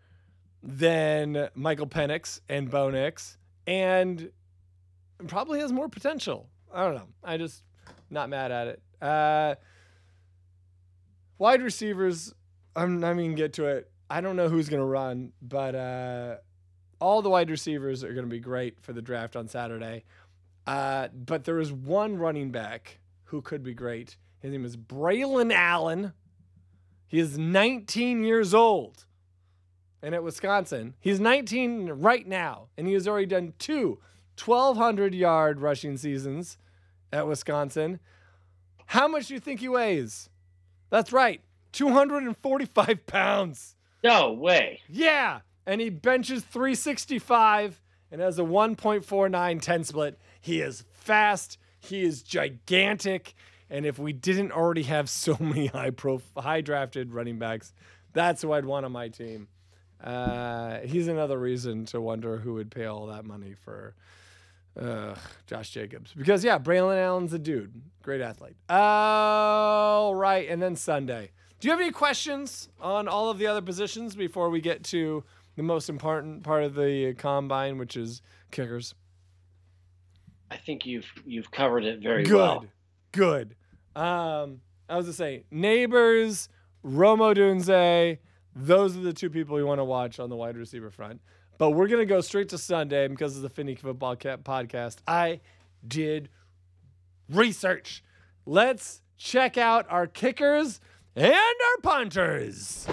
than 0.64 1.50
Michael 1.54 1.88
Penix 1.88 2.40
and 2.48 2.70
Bo 2.70 2.90
Nix 2.90 3.38
and 3.68 4.32
probably 5.28 5.60
has 5.60 5.72
more 5.72 5.90
potential. 5.90 6.48
I 6.74 6.86
don't 6.86 6.96
know. 6.96 7.08
I 7.24 7.38
just 7.38 7.64
not 8.10 8.30
mad 8.30 8.52
at 8.52 8.68
it. 8.68 8.82
Uh, 9.02 9.56
wide 11.38 11.62
receivers, 11.62 12.34
I'm 12.76 13.00
not 13.00 13.14
even 13.14 13.36
get 13.36 13.54
to 13.54 13.66
it. 13.66 13.90
I 14.10 14.22
don't 14.22 14.36
know 14.36 14.50
who's 14.50 14.70
gonna 14.70 14.86
run, 14.86 15.32
but 15.42 15.76
uh, 15.76 16.36
all 17.00 17.22
the 17.22 17.30
wide 17.30 17.50
receivers 17.50 18.04
are 18.04 18.14
gonna 18.14 18.28
be 18.28 18.40
great 18.40 18.80
for 18.82 18.94
the 18.94 19.02
draft 19.02 19.36
on 19.36 19.48
Saturday. 19.48 20.04
Uh, 20.68 21.08
but 21.14 21.44
there 21.44 21.60
is 21.60 21.72
one 21.72 22.18
running 22.18 22.52
back 22.52 23.00
who 23.26 23.42
could 23.42 23.64
be 23.64 23.74
great. 23.74 24.18
His 24.40 24.52
name 24.52 24.66
is 24.66 24.78
Braylon 24.78 25.54
Allen. 25.54 26.14
He 27.08 27.20
is 27.20 27.38
19 27.38 28.24
years 28.24 28.54
old. 28.54 29.06
And 30.02 30.14
at 30.14 30.24
Wisconsin, 30.24 30.96
he's 31.00 31.20
19 31.20 31.90
right 31.90 32.28
now, 32.28 32.68
and 32.78 32.86
he 32.86 32.94
has 32.94 33.08
already 33.08 33.26
done 33.26 33.54
two 33.58 34.00
1,200 34.44 35.16
yard 35.16 35.62
rushing 35.62 35.98
seasons 35.98 36.58
at 37.12 37.28
Wisconsin. 37.28 38.00
How 38.88 39.08
much 39.08 39.28
do 39.28 39.34
you 39.34 39.40
think 39.40 39.62
he 39.62 39.70
weighs? 39.70 40.30
That's 40.90 41.12
right, 41.12 41.42
245 41.76 43.06
pounds. 43.06 43.76
No 44.04 44.32
way. 44.32 44.82
Yeah. 44.88 45.42
And 45.66 45.82
he 45.82 45.90
benches 45.90 46.44
365 46.44 47.82
and 48.12 48.22
has 48.22 48.40
a 48.40 48.44
1.49 48.44 49.62
10 49.62 49.84
split. 49.84 50.20
He 50.40 50.62
is 50.62 50.86
fast. 50.94 51.58
He 51.80 52.04
is 52.04 52.22
gigantic. 52.24 53.34
And 53.70 53.86
if 53.86 54.00
we 54.00 54.14
didn't 54.14 54.52
already 54.52 54.84
have 54.84 55.10
so 55.10 55.36
many 55.40 55.68
high 55.68 55.90
prof- 55.90 56.32
high 56.38 56.62
drafted 56.62 57.14
running 57.14 57.40
backs, 57.40 57.74
that's 58.14 58.42
who 58.42 58.54
I'd 58.54 58.66
want 58.66 58.86
on 58.86 58.92
my 58.92 59.10
team. 59.10 59.48
Uh, 60.02 60.80
he's 60.80 61.08
another 61.08 61.38
reason 61.38 61.86
to 61.88 62.00
wonder 62.00 62.38
who 62.38 62.54
would 62.54 62.72
pay 62.72 62.86
all 62.86 63.08
that 63.08 63.26
money 63.26 63.54
for 63.54 63.96
uh, 64.80 65.16
Josh 65.48 65.72
Jacobs. 65.72 66.14
Because, 66.14 66.44
yeah, 66.44 66.60
Braylon 66.60 66.98
Allen's 66.98 67.34
a 67.34 67.40
dude. 67.40 67.82
Great 68.04 68.22
athlete. 68.22 68.56
All 68.70 70.14
right. 70.16 70.48
And 70.48 70.62
then 70.62 70.76
Sunday. 70.76 71.32
Do 71.66 71.70
you 71.70 71.78
have 71.78 71.82
any 71.82 71.92
questions 71.92 72.70
on 72.80 73.08
all 73.08 73.32
of 73.32 73.40
the 73.40 73.48
other 73.48 73.64
positions 73.64 74.16
before 74.16 74.52
we 74.52 74.62
get 74.62 74.84
to 74.84 75.24
the 75.56 75.64
most 75.64 75.90
important 75.90 76.44
part 76.44 76.64
of 76.64 76.76
the 76.76 77.16
combine, 77.16 77.80
which 77.80 77.98
is 77.98 78.22
kickers? 78.52 78.94
I 80.52 80.58
think 80.58 80.86
you've 80.86 81.12
you've 81.26 81.50
covered 81.50 81.84
it 81.84 82.04
very 82.04 82.22
Good. 82.22 82.36
well. 82.36 82.66
Good. 83.14 83.56
Um, 83.96 84.62
I 84.88 84.96
was 84.96 85.08
to 85.08 85.14
say, 85.14 85.46
Nabers, 85.52 86.50
Rome 86.84 87.18
Odunze, 87.22 88.20
those 88.56 88.96
are 88.96 89.02
the 89.02 89.12
two 89.12 89.32
people 89.32 89.56
we 89.56 89.64
want 89.64 89.80
to 89.80 89.86
watch 89.86 90.20
on 90.20 90.30
the 90.30 90.36
wide 90.36 90.58
receiver 90.58 90.92
front. 90.92 91.20
But 91.58 91.72
we're 91.72 91.88
gonna 91.88 92.06
go 92.06 92.22
straight 92.22 92.50
to 92.50 92.60
Sunday 92.60 93.08
because 93.08 93.38
of 93.38 93.42
the 93.42 93.50
Finny 93.50 93.74
Football 93.74 94.18
Cat 94.18 94.44
podcast. 94.44 94.98
I 95.08 95.40
did 95.88 96.30
research. 97.28 98.04
Let's 98.46 99.02
check 99.18 99.58
out 99.58 99.88
our 99.90 100.06
kickers 100.06 100.80
and 101.16 101.34
our 101.34 101.82
punters. 101.82 102.86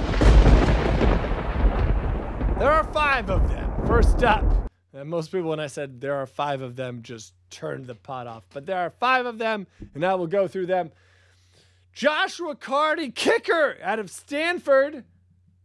There 2.59 2.70
are 2.70 2.85
five 2.93 3.28
of 3.31 3.49
them. 3.49 3.73
First 3.86 4.23
up, 4.23 4.70
and 4.94 5.09
most 5.09 5.32
people, 5.32 5.51
when 5.51 5.59
I 5.59 5.66
said 5.66 6.01
there 6.01 6.15
are 6.15 6.27
five 6.27 6.61
of 6.61 6.77
them, 6.77 7.03
just 7.03 7.35
turned 7.51 7.86
the 7.86 7.94
pot 7.94 8.27
off. 8.27 8.44
But 8.53 8.66
there 8.66 8.78
are 8.78 8.90
five 8.90 9.27
of 9.27 9.39
them, 9.39 9.66
and 9.94 10.05
I 10.05 10.15
will 10.15 10.27
go 10.28 10.47
through 10.47 10.66
them. 10.66 10.93
Joshua 11.93 12.55
Karty, 12.55 13.15
kicker 13.15 13.77
out 13.82 13.99
of 13.99 14.11
Stanford. 14.11 15.05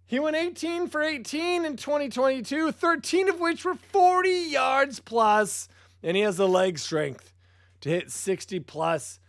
He 0.05 0.19
went 0.19 0.35
18 0.35 0.87
for 0.87 1.03
18 1.03 1.65
in 1.65 1.75
2022, 1.75 2.71
13 2.71 3.29
of 3.29 3.39
which 3.39 3.65
were 3.65 3.75
40 3.75 4.29
yards 4.29 4.99
plus, 4.99 5.67
and 6.01 6.17
he 6.17 6.23
has 6.23 6.37
the 6.37 6.47
leg 6.47 6.79
strength 6.79 7.33
to 7.81 7.89
hit 7.89 8.11
60 8.11 8.61
plus 8.61 9.19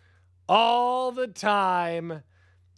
all 0.49 1.13
the 1.13 1.27
time. 1.27 2.23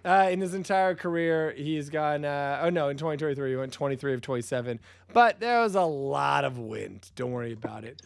Uh, 0.04 0.28
in 0.30 0.40
his 0.40 0.54
entire 0.54 0.94
career, 0.94 1.52
he's 1.56 1.90
gone. 1.90 2.24
Uh, 2.24 2.60
oh 2.62 2.70
no, 2.70 2.88
in 2.88 2.96
2023, 2.96 3.50
he 3.50 3.56
went 3.56 3.72
23 3.72 4.14
of 4.14 4.22
27. 4.22 4.80
But 5.12 5.40
there 5.40 5.60
was 5.60 5.74
a 5.74 5.82
lot 5.82 6.44
of 6.44 6.58
wind. 6.58 7.10
Don't 7.16 7.32
worry 7.32 7.52
about 7.52 7.84
it. 7.84 8.00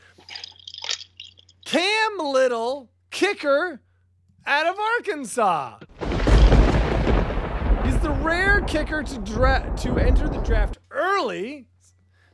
Cam 1.65 2.19
Little, 2.19 2.91
kicker 3.11 3.81
out 4.45 4.66
of 4.66 4.77
Arkansas. 4.79 5.79
He's 7.85 7.99
the 8.01 8.16
rare 8.23 8.61
kicker 8.62 9.03
to 9.03 9.19
dra- 9.19 9.73
to 9.79 9.99
enter 9.99 10.29
the 10.29 10.41
draft 10.41 10.79
early. 10.91 11.66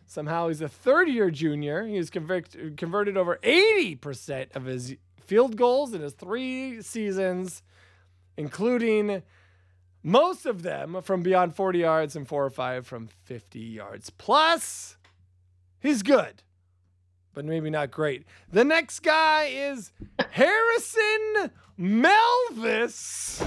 Somehow 0.07 0.49
he's 0.49 0.61
a 0.61 0.69
third 0.69 1.09
year 1.09 1.31
junior. 1.31 1.87
He 1.87 1.99
was 1.99 2.09
convict- 2.11 2.77
converted 2.77 3.16
over 3.16 3.39
80% 3.43 4.57
of 4.57 4.65
his 4.65 4.97
field 5.24 5.57
goals 5.57 5.93
in 5.93 6.01
his 6.01 6.15
three 6.15 6.82
seasons, 6.82 7.62
including 8.37 9.23
most 10.02 10.47
of 10.47 10.62
them 10.62 11.01
from 11.02 11.22
beyond 11.22 11.55
40 11.55 11.78
yards 11.78 12.16
and 12.16 12.27
four 12.27 12.44
or 12.44 12.51
five 12.51 12.86
from 12.86 13.09
50 13.24 13.59
yards 13.59 14.10
plus. 14.10 14.97
He's 15.78 16.02
good, 16.02 16.43
but 17.35 17.44
maybe 17.44 17.70
not 17.70 17.90
great. 17.90 18.24
The 18.51 18.64
next 18.64 19.01
guy 19.01 19.44
is 19.52 19.93
Harrison 20.31 21.51
Mevis. 21.77 23.43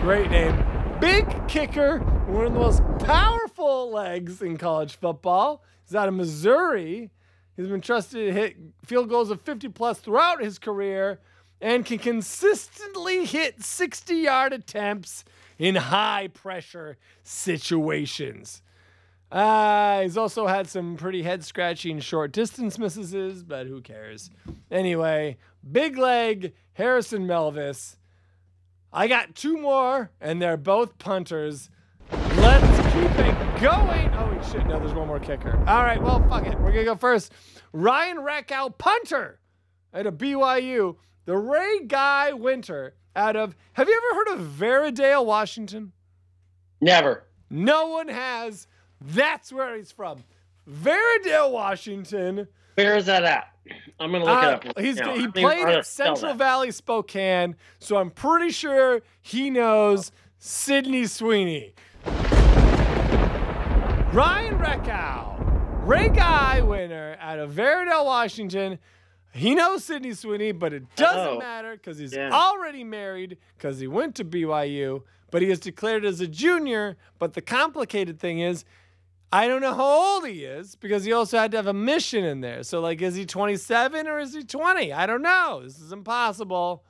Great 0.00 0.30
name. 0.30 0.64
Big 1.00 1.48
kicker, 1.48 1.98
one 2.26 2.46
of 2.46 2.52
the 2.54 2.58
most 2.58 2.82
powerful 3.00 3.90
legs 3.90 4.40
in 4.42 4.56
college 4.56 4.96
football. 4.96 5.62
He's 5.84 5.94
out 5.94 6.08
of 6.08 6.14
Missouri. 6.14 7.10
He's 7.56 7.68
been 7.68 7.80
trusted 7.80 8.26
to 8.26 8.32
hit 8.32 8.56
field 8.84 9.08
goals 9.08 9.30
of 9.30 9.40
50 9.40 9.68
plus 9.68 9.98
throughout 9.98 10.42
his 10.42 10.58
career 10.58 11.20
and 11.60 11.84
can 11.84 11.98
consistently 11.98 13.24
hit 13.24 13.62
60 13.62 14.14
yard 14.14 14.52
attempts 14.52 15.24
in 15.58 15.74
high 15.76 16.28
pressure 16.28 16.96
situations. 17.22 18.62
Uh, 19.30 20.02
he's 20.02 20.16
also 20.16 20.46
had 20.46 20.68
some 20.68 20.96
pretty 20.96 21.22
head 21.22 21.44
scratching 21.44 21.98
short 21.98 22.32
distance 22.32 22.78
misses, 22.78 23.42
but 23.42 23.66
who 23.66 23.80
cares? 23.80 24.30
Anyway, 24.70 25.36
big 25.70 25.98
leg, 25.98 26.54
Harrison 26.74 27.26
Mevis. 27.26 27.96
I 28.92 29.08
got 29.08 29.34
two 29.34 29.56
more, 29.58 30.10
and 30.20 30.40
they're 30.40 30.56
both 30.56 30.96
punters. 30.98 31.70
Let's 32.10 32.94
keep 32.94 33.10
it 33.26 33.60
going. 33.60 34.08
Oh, 34.14 34.40
shit. 34.50 34.64
No, 34.66 34.78
there's 34.78 34.94
one 34.94 35.08
more 35.08 35.18
kicker. 35.18 35.56
All 35.66 35.82
right, 35.82 36.00
well, 36.00 36.26
fuck 36.28 36.46
it. 36.46 36.54
We're 36.54 36.72
going 36.72 36.76
to 36.76 36.84
go 36.84 36.94
first. 36.94 37.32
Ryan 37.72 38.18
Rehkow, 38.18 38.78
punter 38.78 39.40
at 39.92 40.06
a 40.06 40.12
BYU. 40.12 40.96
The 41.26 41.36
Ray 41.36 41.80
Guy 41.86 42.32
Winter 42.32 42.94
out 43.14 43.36
of, 43.36 43.54
have 43.74 43.88
you 43.88 43.94
ever 44.12 44.14
heard 44.18 44.38
of 44.40 44.46
Veradale, 44.46 45.24
Washington? 45.24 45.92
Never. 46.80 47.24
No 47.50 47.88
one 47.88 48.08
has. 48.08 48.66
That's 49.00 49.52
where 49.52 49.76
he's 49.76 49.90
from. 49.92 50.22
Veradale, 50.70 51.50
Washington. 51.50 52.46
Where 52.74 52.96
is 52.96 53.06
that 53.06 53.24
at? 53.24 53.48
I'm 53.98 54.12
gonna 54.12 54.24
look 54.24 54.44
Uh, 54.44 54.60
it 54.62 54.68
up. 54.68 54.78
he's 54.78 54.96
now. 54.96 55.14
He 55.14 55.22
don't 55.22 55.28
even 55.34 55.42
know 55.42 55.48
played 55.48 55.68
at 55.78 55.86
Central. 55.86 56.34
Valley 56.34 56.70
Spokane, 56.70 57.56
so 57.80 57.96
I'm 57.96 58.10
pretty 58.10 58.50
sure 58.50 59.00
he 59.22 59.50
knows 59.50 60.12
Sydney 60.38 61.06
Sweeney. 61.06 61.74
Ryan 64.12 64.58
Rehkow, 64.58 65.86
Ray 65.86 66.08
Guy 66.08 66.60
winner 66.62 67.16
out 67.20 67.38
of 67.40 67.52
Veradale, 67.52 68.04
Washington. 68.04 68.78
He 69.36 69.54
knows 69.54 69.84
Sydney 69.84 70.14
Sweeney, 70.14 70.52
but 70.52 70.72
it 70.72 70.82
doesn't 70.96 71.36
Oh. 71.36 71.38
matter 71.38 71.72
because 71.76 71.98
he's 71.98 72.14
Yeah. 72.14 72.30
already 72.32 72.84
married 72.84 73.38
because 73.56 73.78
he 73.78 73.86
went 73.86 74.14
to 74.16 74.24
BYU, 74.24 75.02
but 75.30 75.42
he 75.42 75.50
is 75.50 75.60
declared 75.60 76.04
as 76.04 76.20
a 76.20 76.26
junior. 76.26 76.96
But 77.18 77.34
the 77.34 77.42
complicated 77.42 78.18
thing 78.18 78.40
is, 78.40 78.64
I 79.32 79.48
don't 79.48 79.60
know 79.60 79.74
how 79.74 79.84
old 79.84 80.26
he 80.26 80.44
is 80.44 80.76
because 80.76 81.04
he 81.04 81.12
also 81.12 81.36
had 81.38 81.50
to 81.50 81.56
have 81.58 81.66
a 81.66 81.72
mission 81.74 82.24
in 82.24 82.40
there. 82.40 82.62
So, 82.62 82.80
like, 82.80 83.02
is 83.02 83.14
he 83.16 83.26
27 83.26 84.06
or 84.06 84.18
is 84.18 84.32
he 84.34 84.42
20? 84.44 84.92
I 84.92 85.04
don't 85.06 85.22
know. 85.22 85.60
This 85.62 85.78
is 85.80 85.92
impossible. 85.92 86.84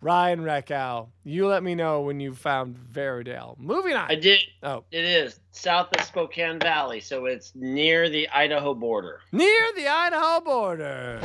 Ryan 0.00 0.40
Rehkow, 0.40 1.08
you 1.22 1.46
let 1.46 1.62
me 1.62 1.74
know 1.74 2.02
when 2.02 2.20
you 2.20 2.34
found 2.34 2.76
Veradale. 2.76 3.56
Moving 3.58 3.94
on. 3.94 4.10
I 4.10 4.16
did. 4.16 4.38
oh, 4.62 4.84
It 4.90 5.04
is 5.04 5.40
south 5.50 5.88
of 5.96 6.04
Spokane 6.04 6.58
Valley, 6.58 7.00
so 7.00 7.24
it's 7.24 7.52
near 7.54 8.10
the 8.10 8.28
Idaho 8.28 8.74
border. 8.74 9.20
near 9.32 9.64
the 9.74 9.88
Idaho 9.88 10.40
border. 10.44 11.20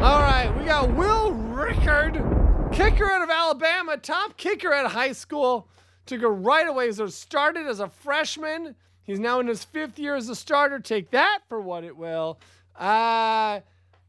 All 0.00 0.20
right, 0.20 0.48
we 0.56 0.64
got 0.64 0.94
Will 0.94 1.32
Reichard, 1.32 2.72
kicker 2.72 3.10
out 3.10 3.20
of 3.20 3.30
Alabama, 3.30 3.96
top 3.96 4.36
kicker 4.36 4.72
at 4.72 4.86
high 4.92 5.10
school. 5.10 5.68
Took 6.06 6.22
it 6.22 6.28
right 6.28 6.68
away. 6.68 6.92
So 6.92 7.08
started 7.08 7.66
as 7.66 7.80
a 7.80 7.88
freshman. 7.88 8.76
He's 9.02 9.18
now 9.18 9.40
in 9.40 9.48
his 9.48 9.64
fifth 9.64 9.98
year 9.98 10.14
as 10.14 10.28
a 10.28 10.36
starter. 10.36 10.78
Take 10.78 11.10
that 11.10 11.40
for 11.48 11.60
what 11.60 11.82
it 11.82 11.96
will. 11.96 12.38
Uh, 12.76 13.58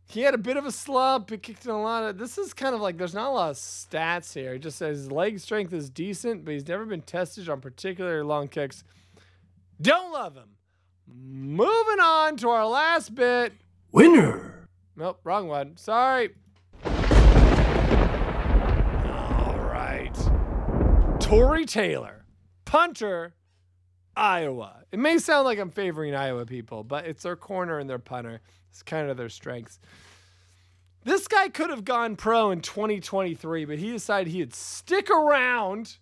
he 0.07 0.21
had 0.21 0.35
a 0.35 0.37
bit 0.37 0.57
of 0.57 0.67
a 0.67 0.71
slump. 0.71 1.31
He 1.31 1.39
kicked 1.39 1.65
in 1.65 1.71
a 1.71 1.81
lot 1.81 2.03
of. 2.03 2.19
This 2.19 2.37
is 2.37 2.53
kind 2.53 2.75
of 2.75 2.81
like 2.81 2.99
there's 2.99 3.15
not 3.15 3.29
a 3.29 3.33
lot 3.33 3.49
of 3.49 3.55
stats 3.55 4.31
here. 4.31 4.53
It 4.53 4.59
just 4.59 4.77
says 4.77 4.97
his 4.99 5.11
leg 5.11 5.39
strength 5.39 5.73
is 5.73 5.89
decent, 5.89 6.45
but 6.45 6.53
he's 6.53 6.67
never 6.67 6.85
been 6.85 7.01
tested 7.01 7.49
on 7.49 7.61
particularly 7.61 8.21
long 8.23 8.47
kicks. 8.47 8.83
Don't 9.81 10.13
love 10.13 10.35
him. 10.35 10.49
Moving 11.07 11.99
on 11.99 12.37
to 12.37 12.49
our 12.49 12.67
last 12.67 13.15
bit. 13.15 13.53
Winner. 13.91 14.58
Nope, 14.99 15.21
wrong 15.23 15.47
one. 15.47 15.77
Sorry. 15.77 16.31
All 16.83 16.91
right. 19.71 20.11
Tory 21.21 21.65
Taylor, 21.65 22.25
punter, 22.65 23.33
Iowa. 24.17 24.83
It 24.91 24.99
may 24.99 25.17
sound 25.19 25.45
like 25.45 25.57
I'm 25.57 25.69
favoring 25.71 26.13
Iowa 26.15 26.45
people, 26.45 26.83
but 26.83 27.05
it's 27.05 27.23
their 27.23 27.37
corner 27.37 27.79
and 27.79 27.89
their 27.89 27.97
punter. 27.97 28.41
It's 28.69 28.83
kind 28.83 29.09
of 29.09 29.15
their 29.15 29.29
strengths. 29.29 29.79
This 31.05 31.29
guy 31.29 31.47
could 31.47 31.69
have 31.69 31.85
gone 31.85 32.17
pro 32.17 32.51
in 32.51 32.59
2023, 32.59 33.63
but 33.63 33.79
he 33.79 33.91
decided 33.91 34.33
he'd 34.33 34.53
stick 34.53 35.09
around. 35.09 35.95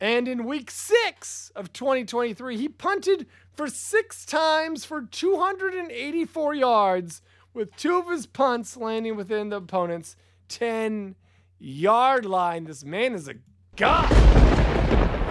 And 0.00 0.26
in 0.26 0.46
week 0.46 0.70
six 0.70 1.52
of 1.54 1.74
2023, 1.74 2.56
he 2.56 2.66
punted 2.66 3.26
for 3.52 3.68
six 3.68 4.24
times 4.24 4.86
for 4.86 5.02
284 5.02 6.54
yards, 6.54 7.20
with 7.54 7.74
two 7.76 7.96
of 7.96 8.10
his 8.10 8.26
punts 8.26 8.76
landing 8.76 9.16
within 9.16 9.48
the 9.48 9.56
opponent's 9.56 10.16
10 10.48 11.14
yard 11.58 12.26
line. 12.26 12.64
This 12.64 12.84
man 12.84 13.14
is 13.14 13.28
a 13.28 13.36
god. 13.76 14.10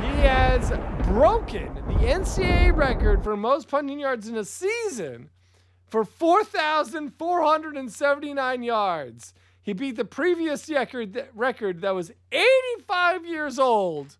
He 0.01 0.21
has 0.21 0.71
broken 1.05 1.75
the 1.75 2.05
NCAA 2.05 2.75
record 2.75 3.23
for 3.23 3.37
most 3.37 3.67
punting 3.67 3.99
yards 3.99 4.29
in 4.29 4.37
a 4.37 4.45
season 4.45 5.29
for 5.87 6.05
4,479 6.05 8.63
yards. 8.63 9.33
He 9.61 9.73
beat 9.73 9.95
the 9.95 10.05
previous 10.05 10.67
record, 10.69 11.27
record 11.35 11.81
that 11.81 11.93
was 11.93 12.11
85 12.31 13.25
years 13.25 13.59
old 13.59 14.17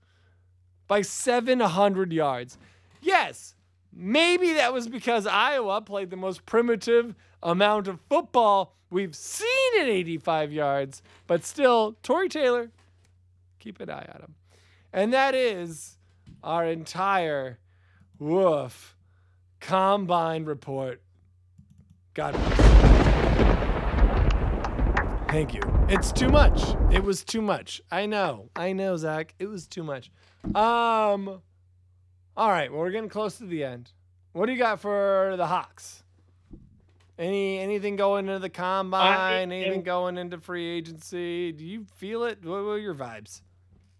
by 0.88 1.02
700 1.02 2.14
yards. 2.14 2.60
Yes, 3.02 3.56
maybe 3.92 4.54
that 4.54 4.72
was 4.72 4.88
because 4.88 5.26
Iowa 5.26 5.82
played 5.82 6.12
the 6.12 6.18
most 6.18 6.46
primitive 6.46 7.16
amount 7.44 7.88
of 7.88 8.00
football 8.10 8.76
we've 8.90 9.16
seen 9.16 9.48
at 9.80 9.88
85 9.88 10.52
yards, 10.52 11.02
but 11.28 11.44
still, 11.44 11.98
Tory 12.02 12.30
Taylor, 12.30 12.72
keep 13.60 13.80
an 13.80 13.90
eye 13.90 14.08
on 14.14 14.22
him. 14.22 14.36
And 14.92 15.14
that 15.14 15.36
is 15.36 15.98
our 16.44 16.66
entire 16.66 17.60
woof 18.20 18.96
combine 19.60 20.46
report. 20.46 21.02
God 22.14 22.34
bless. 22.34 22.74
Thank 25.30 25.54
you. 25.56 25.62
It's 25.90 26.12
too 26.12 26.30
much. 26.30 26.62
It 26.92 27.04
was 27.04 27.24
too 27.24 27.42
much. 27.42 27.82
I 27.90 28.06
know. 28.06 28.50
I 28.56 28.74
know, 28.74 28.96
Zach. 28.98 29.34
It 29.40 29.48
was 29.48 29.68
too 29.68 29.84
much. 29.84 30.12
Um. 30.54 31.42
All 32.38 32.50
right. 32.50 32.72
Well, 32.72 32.82
we're 32.82 32.92
getting 32.92 33.10
close 33.10 33.38
to 33.40 33.46
the 33.46 33.64
end. 33.64 33.92
What 34.34 34.46
do 34.46 34.52
you 34.52 34.60
got 34.60 34.80
for 34.80 35.34
the 35.36 35.48
Hawks? 35.48 36.03
Any 37.18 37.60
anything 37.60 37.96
going 37.96 38.28
into 38.28 38.40
the 38.40 38.50
combine? 38.50 39.52
anything 39.52 39.84
going 39.84 40.18
into 40.18 40.40
free 40.40 40.68
agency? 40.78 41.52
Do 41.52 41.64
you 41.64 41.86
feel 41.98 42.24
it? 42.24 42.44
What 42.44 42.64
were 42.64 42.78
your 42.78 42.96
vibes? 42.96 43.42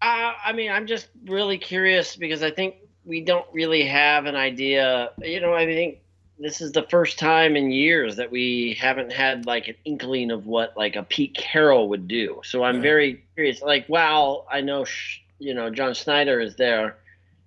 Uh, 0.02 0.32
I 0.44 0.52
mean, 0.52 0.70
I'm 0.70 0.86
just 0.86 1.08
really 1.26 1.56
curious 1.56 2.16
because 2.16 2.42
I 2.42 2.50
think 2.50 2.74
we 3.04 3.20
don't 3.20 3.46
really 3.52 3.86
have 3.86 4.26
an 4.26 4.36
idea. 4.36 5.10
You 5.22 5.40
know, 5.40 5.54
I 5.54 5.64
think 5.64 5.98
this 6.38 6.60
is 6.60 6.72
the 6.72 6.82
first 6.82 7.18
time 7.18 7.56
in 7.56 7.70
years 7.70 8.16
that 8.16 8.30
we 8.30 8.76
haven't 8.80 9.12
had 9.12 9.46
like 9.46 9.68
an 9.68 9.76
inkling 9.84 10.30
of 10.30 10.46
what 10.46 10.76
like 10.76 10.96
a 10.96 11.02
Pete 11.04 11.34
Carroll 11.34 11.88
would 11.90 12.08
do. 12.08 12.40
So 12.44 12.64
I'm 12.64 12.82
very 12.82 13.22
curious. 13.34 13.62
Like, 13.62 13.88
wow, 13.88 14.44
I 14.50 14.60
know, 14.60 14.84
sh- 14.84 15.20
you 15.38 15.54
know, 15.54 15.70
John 15.70 15.94
Schneider 15.94 16.40
is 16.40 16.56
there, 16.56 16.98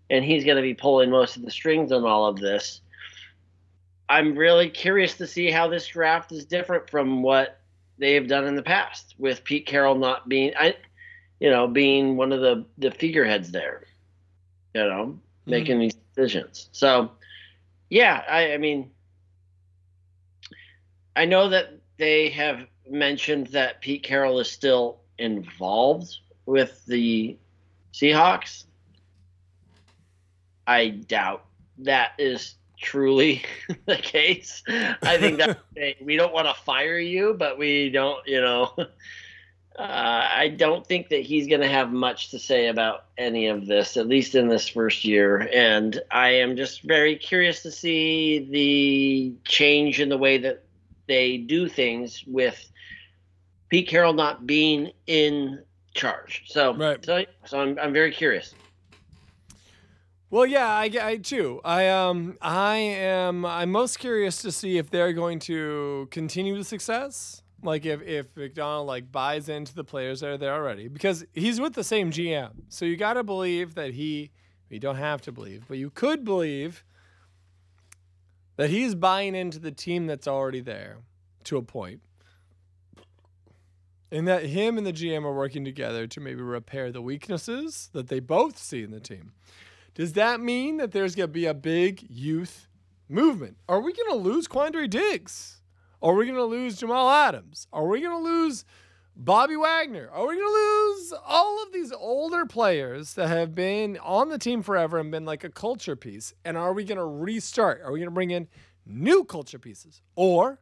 and 0.09 0.23
he's 0.23 0.45
going 0.45 0.55
to 0.55 0.63
be 0.63 0.73
pulling 0.73 1.09
most 1.09 1.35
of 1.35 1.43
the 1.43 1.51
strings 1.51 1.91
on 1.91 2.05
all 2.05 2.27
of 2.27 2.37
this. 2.37 2.81
I'm 4.09 4.35
really 4.35 4.69
curious 4.69 5.15
to 5.15 5.27
see 5.27 5.51
how 5.51 5.67
this 5.67 5.87
draft 5.87 6.31
is 6.31 6.45
different 6.45 6.89
from 6.89 7.23
what 7.23 7.59
they 7.97 8.13
have 8.13 8.27
done 8.27 8.45
in 8.45 8.55
the 8.55 8.63
past 8.63 9.15
with 9.17 9.43
Pete 9.43 9.65
Carroll 9.65 9.95
not 9.95 10.29
being 10.29 10.53
I 10.57 10.75
you 11.39 11.51
know, 11.51 11.67
being 11.67 12.17
one 12.17 12.31
of 12.31 12.41
the 12.41 12.65
the 12.77 12.91
figureheads 12.91 13.51
there. 13.51 13.83
You 14.73 14.83
know, 14.83 15.05
hmm. 15.05 15.51
making 15.51 15.79
these 15.79 15.95
decisions. 16.15 16.69
So 16.71 17.11
yeah, 17.89 18.23
I, 18.29 18.53
I 18.53 18.57
mean 18.57 18.91
I 21.15 21.25
know 21.25 21.49
that 21.49 21.79
they 21.97 22.29
have 22.29 22.67
mentioned 22.89 23.47
that 23.47 23.81
Pete 23.81 24.03
Carroll 24.03 24.39
is 24.39 24.49
still 24.49 24.99
involved 25.17 26.15
with 26.45 26.85
the 26.85 27.37
Seahawks. 27.91 28.65
I 30.67 30.89
doubt 30.89 31.45
that 31.79 32.11
is 32.19 32.55
truly 32.77 33.43
the 33.85 33.97
case. 33.97 34.63
I 34.67 35.17
think 35.17 35.37
that 35.39 35.59
we 36.01 36.15
don't 36.15 36.33
want 36.33 36.47
to 36.47 36.53
fire 36.53 36.97
you, 36.97 37.35
but 37.37 37.57
we 37.57 37.89
don't, 37.89 38.25
you 38.27 38.41
know. 38.41 38.75
Uh, 39.77 40.27
I 40.33 40.47
don't 40.47 40.83
think 40.87 41.09
that 41.09 41.21
he's 41.21 41.45
going 41.47 41.61
to 41.61 41.67
have 41.67 41.91
much 41.93 42.31
to 42.31 42.39
say 42.39 42.65
about 42.65 43.05
any 43.15 43.45
of 43.45 43.67
this, 43.67 43.95
at 43.95 44.07
least 44.07 44.33
in 44.33 44.47
this 44.47 44.67
first 44.67 45.05
year. 45.05 45.47
And 45.53 46.01
I 46.09 46.29
am 46.29 46.57
just 46.57 46.81
very 46.81 47.15
curious 47.15 47.61
to 47.61 47.71
see 47.71 48.39
the 48.49 49.35
change 49.47 49.99
in 50.01 50.09
the 50.09 50.17
way 50.17 50.39
that 50.39 50.63
they 51.07 51.37
do 51.37 51.69
things 51.69 52.23
with 52.25 52.59
Pete 53.69 53.87
Carroll 53.87 54.13
not 54.13 54.47
being 54.47 54.93
in 55.05 55.61
charge. 55.93 56.45
So, 56.47 56.73
Right. 56.73 57.05
so, 57.05 57.25
so 57.45 57.59
I'm, 57.59 57.77
I'm 57.77 57.93
very 57.93 58.11
curious. 58.11 58.55
Well, 60.29 60.45
yeah, 60.45 60.67
I, 60.67 60.91
I 61.01 61.17
too. 61.17 61.61
I 61.63 61.87
um 61.87 62.37
I 62.41 62.75
am 62.75 63.45
I'm 63.45 63.71
most 63.71 63.97
curious 63.97 64.41
to 64.41 64.51
see 64.51 64.77
if 64.77 64.89
they're 64.89 65.13
going 65.13 65.39
to 65.39 66.07
continue 66.11 66.57
the 66.57 66.65
success. 66.65 67.41
Like 67.63 67.85
if 67.85 68.01
if 68.01 68.35
Macdonald 68.35 68.87
like 68.87 69.09
buys 69.09 69.47
into 69.47 69.73
the 69.73 69.85
players 69.85 70.19
that 70.19 70.29
are 70.29 70.37
there 70.37 70.53
already 70.53 70.89
because 70.89 71.25
he's 71.33 71.61
with 71.61 71.73
the 71.73 71.83
same 71.83 72.11
GM. 72.11 72.51
So 72.67 72.83
you 72.83 72.97
got 72.97 73.13
to 73.13 73.23
believe 73.23 73.75
that 73.75 73.93
he 73.93 74.31
you 74.69 74.79
don't 74.79 74.97
have 74.97 75.21
to 75.21 75.31
believe, 75.31 75.63
but 75.69 75.77
you 75.77 75.89
could 75.89 76.25
believe 76.25 76.83
that 78.57 78.69
he's 78.69 78.95
buying 78.95 79.33
into 79.33 79.59
the 79.59 79.71
team 79.71 80.07
that's 80.07 80.27
already 80.27 80.59
there 80.59 80.97
to 81.45 81.55
a. 81.55 82.01
And 84.11 84.27
that 84.27 84.45
him 84.45 84.77
and 84.77 84.85
the 84.85 84.93
GM 84.93 85.23
are 85.23 85.33
working 85.33 85.63
together 85.63 86.07
to 86.07 86.19
maybe 86.19 86.41
repair 86.41 86.91
the 86.91 87.01
weaknesses 87.01 87.89
that 87.93 88.07
they 88.07 88.19
both 88.19 88.57
see 88.57 88.83
in 88.83 88.91
the 88.91 88.99
team. 88.99 89.31
Does 89.97 90.13
that 90.13 90.39
mean 90.39 90.77
that 90.77 90.91
there's 90.91 91.15
going 91.15 91.29
to 91.29 91.33
be 91.33 91.47
a 91.47 91.55
big 91.55 92.05
youth 92.07 92.67
movement? 93.09 93.57
Are 93.67 93.81
we 93.81 93.93
going 93.93 94.11
to 94.11 94.15
lose 94.15 94.47
Quandre 94.47 94.87
Diggs? 94.87 95.59
Are 96.03 96.13
we 96.13 96.25
going 96.25 96.37
to 96.37 96.43
lose 96.43 96.77
Jamal 96.77 97.09
Adams? 97.09 97.67
Are 97.73 97.87
we 97.87 98.01
going 98.01 98.15
to 98.15 98.23
lose 98.23 98.63
Bobby 99.15 99.55
Wagner? 99.55 100.07
Are 100.13 100.27
we 100.27 100.35
going 100.35 100.47
to 100.47 100.53
lose 100.53 101.13
all 101.25 101.63
of 101.63 101.73
these 101.73 101.91
older 101.91 102.45
players 102.45 103.15
that 103.15 103.29
have 103.29 103.55
been 103.55 103.97
on 103.97 104.29
the 104.29 104.37
team 104.37 104.61
forever 104.61 104.99
and 104.99 105.09
been 105.09 105.25
like 105.25 105.43
a 105.43 105.49
culture 105.49 105.95
piece? 105.95 106.31
And 106.45 106.57
are 106.57 106.73
we 106.73 106.83
going 106.83 106.99
to 106.99 107.03
restart? 107.03 107.81
Are 107.83 107.91
we 107.91 107.97
going 107.97 108.05
to 108.05 108.13
bring 108.13 108.29
in 108.29 108.47
new 108.85 109.23
culture 109.23 109.57
pieces? 109.57 110.03
Or 110.15 110.59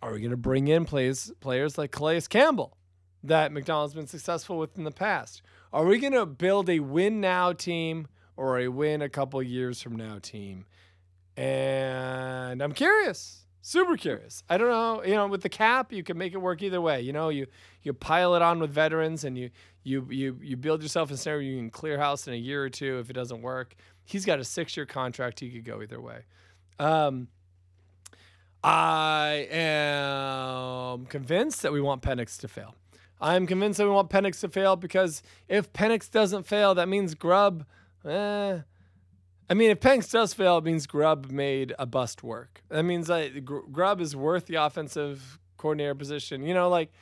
are 0.00 0.14
we 0.14 0.20
going 0.20 0.30
to 0.30 0.38
bring 0.38 0.68
in 0.68 0.86
players, 0.86 1.30
players 1.40 1.76
like 1.76 1.92
Calais 1.92 2.22
Campbell 2.22 2.78
that 3.24 3.52
Macdonald's 3.52 3.92
been 3.92 4.06
successful 4.06 4.56
with 4.56 4.78
in 4.78 4.84
the 4.84 4.90
past? 4.90 5.42
Are 5.76 5.84
we 5.84 5.98
going 5.98 6.14
to 6.14 6.24
build 6.24 6.70
a 6.70 6.80
win 6.80 7.20
now 7.20 7.52
team 7.52 8.08
or 8.34 8.58
a 8.58 8.68
win 8.68 9.02
a 9.02 9.10
couple 9.10 9.42
years 9.42 9.82
from 9.82 9.94
now 9.94 10.18
team? 10.18 10.64
And 11.36 12.62
I'm 12.62 12.72
curious, 12.72 13.44
super 13.60 13.98
curious. 13.98 14.42
I 14.48 14.56
don't 14.56 14.70
know, 14.70 15.04
you 15.04 15.12
know, 15.12 15.26
with 15.26 15.42
the 15.42 15.50
cap, 15.50 15.92
you 15.92 16.02
can 16.02 16.16
make 16.16 16.32
it 16.32 16.38
work 16.38 16.62
either 16.62 16.80
way. 16.80 17.02
You 17.02 17.12
know, 17.12 17.28
you 17.28 17.46
you 17.82 17.92
pile 17.92 18.34
it 18.36 18.40
on 18.40 18.58
with 18.58 18.70
veterans 18.70 19.24
and 19.24 19.36
you 19.36 19.50
you 19.82 20.08
you 20.10 20.38
you 20.40 20.56
build 20.56 20.80
yourself 20.80 21.10
a 21.10 21.16
scenario 21.18 21.50
you 21.50 21.58
can 21.58 21.68
clear 21.68 21.98
house 21.98 22.26
in 22.26 22.32
a 22.32 22.38
year 22.38 22.64
or 22.64 22.70
two 22.70 22.98
if 22.98 23.10
it 23.10 23.12
doesn't 23.12 23.42
work. 23.42 23.74
He's 24.06 24.24
got 24.24 24.38
a 24.38 24.44
6-year 24.44 24.86
contract, 24.86 25.40
he 25.40 25.50
could 25.50 25.66
go 25.66 25.82
either 25.82 26.00
way. 26.00 26.20
Um 26.78 27.28
I 28.64 29.46
am 29.50 31.04
convinced 31.04 31.60
that 31.60 31.72
we 31.74 31.82
want 31.82 32.00
Penix 32.00 32.38
to 32.38 32.48
fail. 32.48 32.76
I'm 33.20 33.46
convinced 33.46 33.78
that 33.78 33.84
we 33.84 33.90
want 33.90 34.10
Penix 34.10 34.40
to 34.40 34.48
fail 34.48 34.76
because 34.76 35.22
if 35.48 35.72
Penix 35.72 36.10
doesn't 36.10 36.46
fail, 36.46 36.74
that 36.74 36.88
means 36.88 37.14
Grubb. 37.14 37.64
Eh. 38.04 38.58
I 39.48 39.54
mean, 39.54 39.70
if 39.70 39.80
Penix 39.80 40.10
does 40.10 40.34
fail, 40.34 40.58
it 40.58 40.64
means 40.64 40.86
Grubb 40.86 41.30
made 41.30 41.74
a 41.78 41.86
bust 41.86 42.22
work. 42.22 42.62
That 42.68 42.82
means 42.82 43.06
that 43.06 43.44
Gr- 43.44 43.60
Grubb 43.70 44.00
is 44.00 44.16
worth 44.16 44.46
the 44.46 44.56
offensive 44.56 45.38
coordinator 45.56 45.94
position. 45.94 46.44
You 46.44 46.52
know, 46.52 46.68
like, 46.68 46.92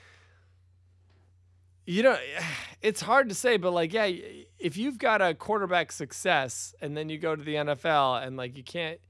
you 1.86 2.02
know, 2.02 2.16
it's 2.82 3.00
hard 3.00 3.28
to 3.30 3.34
say, 3.34 3.56
but 3.56 3.72
like, 3.72 3.92
yeah, 3.92 4.10
if 4.58 4.76
you've 4.76 4.98
got 4.98 5.22
a 5.22 5.34
quarterback 5.34 5.90
success 5.90 6.74
and 6.80 6.96
then 6.96 7.08
you 7.08 7.18
go 7.18 7.34
to 7.34 7.42
the 7.42 7.54
NFL 7.54 8.24
and 8.26 8.36
like 8.36 8.56
you 8.56 8.62
can't 8.62 9.00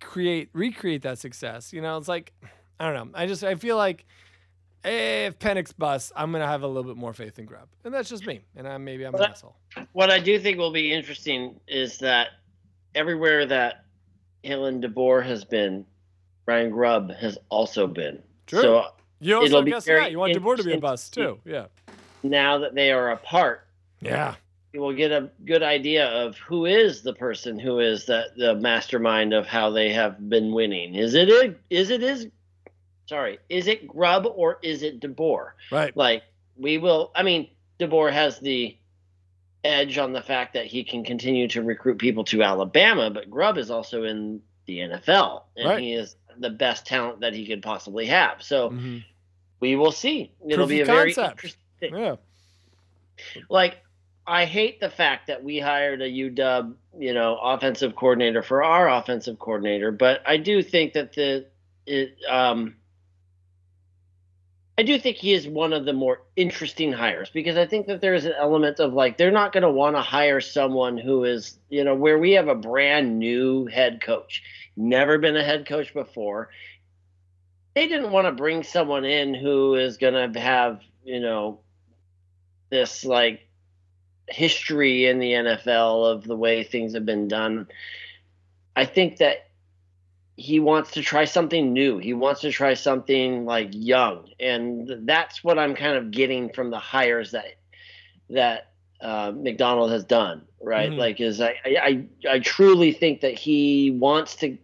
create 0.00 0.48
recreate 0.52 1.02
that 1.02 1.18
success, 1.18 1.72
you 1.72 1.82
know, 1.82 1.98
it's 1.98 2.08
like, 2.08 2.32
I 2.78 2.90
don't 2.90 3.12
know. 3.12 3.18
I 3.18 3.26
just 3.26 3.44
I 3.44 3.56
feel 3.56 3.76
like 3.76 4.06
if 4.84 5.38
Penix 5.38 5.72
busts, 5.76 6.12
I'm 6.16 6.32
gonna 6.32 6.46
have 6.46 6.62
a 6.62 6.66
little 6.66 6.84
bit 6.90 6.96
more 6.96 7.12
faith 7.12 7.38
in 7.38 7.44
Grubb, 7.46 7.68
and 7.84 7.92
that's 7.92 8.08
just 8.08 8.26
me. 8.26 8.40
And 8.56 8.66
I 8.66 8.76
maybe 8.78 9.04
I'm 9.04 9.14
an 9.14 9.20
But- 9.20 9.30
asshole. 9.30 9.56
What 9.92 10.10
I 10.10 10.18
do 10.18 10.38
think 10.38 10.58
will 10.58 10.72
be 10.72 10.92
interesting 10.92 11.60
is 11.68 11.98
that 11.98 12.28
everywhere 12.94 13.46
that 13.46 13.84
Kalen 14.44 14.82
DeBoer 14.84 15.24
has 15.24 15.44
been, 15.44 15.84
Ryan 16.46 16.70
Grubb 16.70 17.12
has 17.12 17.38
also 17.50 17.86
been. 17.86 18.22
True. 18.46 18.62
So 18.62 18.84
You 19.20 19.34
also 19.36 19.46
it'll 19.46 19.62
be 19.62 19.70
guess 19.72 19.84
very 19.84 20.02
yeah, 20.02 20.06
you 20.08 20.18
want 20.18 20.32
DeBoer 20.34 20.56
to 20.56 20.64
be 20.64 20.72
a 20.72 20.78
bust 20.80 21.12
too. 21.14 21.38
Yeah. 21.44 21.66
now 22.22 22.58
that 22.58 22.74
they 22.74 22.90
are 22.90 23.10
apart, 23.10 23.66
Yeah. 24.00 24.34
you 24.72 24.80
will 24.80 24.92
get 24.94 25.12
a 25.12 25.30
good 25.44 25.62
idea 25.62 26.06
of 26.08 26.36
who 26.38 26.64
is 26.66 27.02
the 27.02 27.12
person 27.12 27.58
who 27.58 27.78
is 27.80 28.06
the, 28.06 28.26
the 28.36 28.54
mastermind 28.56 29.32
of 29.34 29.46
how 29.46 29.70
they 29.70 29.92
have 29.92 30.28
been 30.28 30.52
winning. 30.52 30.94
Is 30.94 31.14
it 31.14 31.28
a, 31.28 31.54
is 31.70 31.90
it 31.90 32.02
is 32.02 32.28
sorry, 33.10 33.40
is 33.48 33.66
it 33.66 33.88
Grubb 33.88 34.24
or 34.24 34.58
is 34.62 34.84
it 34.84 35.00
DeBoer? 35.00 35.50
Right. 35.72 35.94
Like 35.96 36.22
we 36.56 36.78
will 36.78 37.10
I 37.16 37.24
mean, 37.24 37.50
DeBoer 37.80 38.12
has 38.12 38.38
the 38.38 38.76
edge 39.64 39.98
on 39.98 40.12
the 40.12 40.22
fact 40.22 40.54
that 40.54 40.66
he 40.66 40.84
can 40.84 41.04
continue 41.04 41.48
to 41.48 41.60
recruit 41.62 41.98
people 41.98 42.24
to 42.24 42.42
Alabama, 42.44 43.10
but 43.10 43.28
Grubb 43.28 43.58
is 43.58 43.68
also 43.70 44.04
in 44.04 44.40
the 44.66 44.78
NFL 44.78 45.42
and 45.56 45.68
Right. 45.68 45.80
he 45.80 45.92
is 45.92 46.14
the 46.38 46.50
best 46.50 46.86
talent 46.86 47.20
that 47.20 47.34
he 47.34 47.44
could 47.46 47.62
possibly 47.62 48.06
have. 48.06 48.42
So 48.42 48.70
Mhm. 48.70 49.04
we 49.58 49.74
will 49.74 49.92
see. 49.92 50.30
It'll 50.46 50.58
Proof 50.66 50.68
be 50.68 50.78
a 50.78 50.82
of 50.82 50.86
very 50.86 51.12
concept. 51.12 51.44
interesting 51.44 51.96
Yeah. 51.98 52.16
like 53.50 53.78
I 54.26 54.44
hate 54.44 54.78
the 54.78 54.88
fact 54.90 55.26
that 55.26 55.42
we 55.42 55.58
hired 55.58 56.00
a 56.00 56.08
UW, 56.08 56.76
you 56.96 57.12
know, 57.12 57.36
offensive 57.42 57.96
coordinator 57.96 58.42
for 58.42 58.62
our 58.62 58.88
offensive 58.88 59.40
coordinator, 59.40 59.90
but 59.90 60.22
I 60.24 60.36
do 60.36 60.62
think 60.62 60.92
that 60.92 61.12
the 61.14 61.46
it 61.86 62.16
um 62.28 62.76
I 64.80 64.82
do 64.82 64.98
think 64.98 65.18
he 65.18 65.34
is 65.34 65.46
one 65.46 65.74
of 65.74 65.84
the 65.84 65.92
more 65.92 66.22
interesting 66.36 66.90
hires 66.90 67.28
because 67.28 67.58
I 67.58 67.66
think 67.66 67.86
that 67.88 68.00
there 68.00 68.14
is 68.14 68.24
an 68.24 68.32
element 68.32 68.80
of 68.80 68.94
like 68.94 69.18
they're 69.18 69.30
not 69.30 69.52
going 69.52 69.62
to 69.62 69.70
want 69.70 69.94
to 69.94 70.00
hire 70.00 70.40
someone 70.40 70.96
who 70.96 71.24
is, 71.24 71.58
you 71.68 71.84
know, 71.84 71.94
where 71.94 72.18
we 72.18 72.30
have 72.30 72.48
a 72.48 72.54
brand 72.54 73.18
new 73.18 73.66
head 73.66 74.00
coach, 74.00 74.42
never 74.78 75.18
been 75.18 75.36
a 75.36 75.44
head 75.44 75.66
coach 75.66 75.92
before. 75.92 76.48
They 77.74 77.88
didn't 77.88 78.10
want 78.10 78.26
to 78.26 78.32
bring 78.32 78.62
someone 78.62 79.04
in 79.04 79.34
who 79.34 79.74
is 79.74 79.98
going 79.98 80.32
to 80.32 80.40
have, 80.40 80.80
you 81.04 81.20
know, 81.20 81.60
this 82.70 83.04
like 83.04 83.46
history 84.30 85.04
in 85.04 85.18
the 85.18 85.32
NFL 85.32 86.10
of 86.10 86.24
the 86.24 86.36
way 86.36 86.64
things 86.64 86.94
have 86.94 87.04
been 87.04 87.28
done. 87.28 87.68
I 88.74 88.86
think 88.86 89.18
that 89.18 89.49
he 90.40 90.58
wants 90.58 90.92
to 90.92 91.02
try 91.02 91.26
something 91.26 91.72
new. 91.72 91.98
He 91.98 92.14
wants 92.14 92.40
to 92.40 92.50
try 92.50 92.72
something 92.74 93.44
like 93.44 93.68
young, 93.72 94.28
and 94.40 95.06
that's 95.06 95.44
what 95.44 95.58
I'm 95.58 95.74
kind 95.74 95.96
of 95.96 96.10
getting 96.10 96.50
from 96.52 96.70
the 96.70 96.78
hires 96.78 97.32
that 97.32 97.44
that 98.30 98.72
uh, 99.02 99.32
Macdonald 99.34 99.90
has 99.90 100.04
done. 100.04 100.46
Right, 100.62 100.90
Mhm. 100.92 100.98
like 100.98 101.20
is 101.20 101.40
I, 101.40 101.56
I 101.64 102.06
I 102.28 102.38
truly 102.38 102.92
think 102.92 103.20
that 103.20 103.38
he 103.38 103.90
wants 103.90 104.36
to 104.36 104.56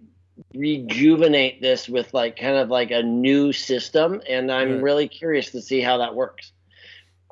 rejuvenate 0.54 1.60
this 1.60 1.88
with 1.88 2.12
like 2.14 2.38
kind 2.38 2.56
of 2.56 2.70
like 2.70 2.90
a 2.90 3.02
new 3.02 3.52
system, 3.52 4.22
and 4.28 4.50
I'm 4.50 4.74
Right. 4.74 4.82
really 4.82 5.08
curious 5.08 5.50
to 5.50 5.60
see 5.60 5.80
how 5.80 5.98
that 5.98 6.14
works 6.14 6.52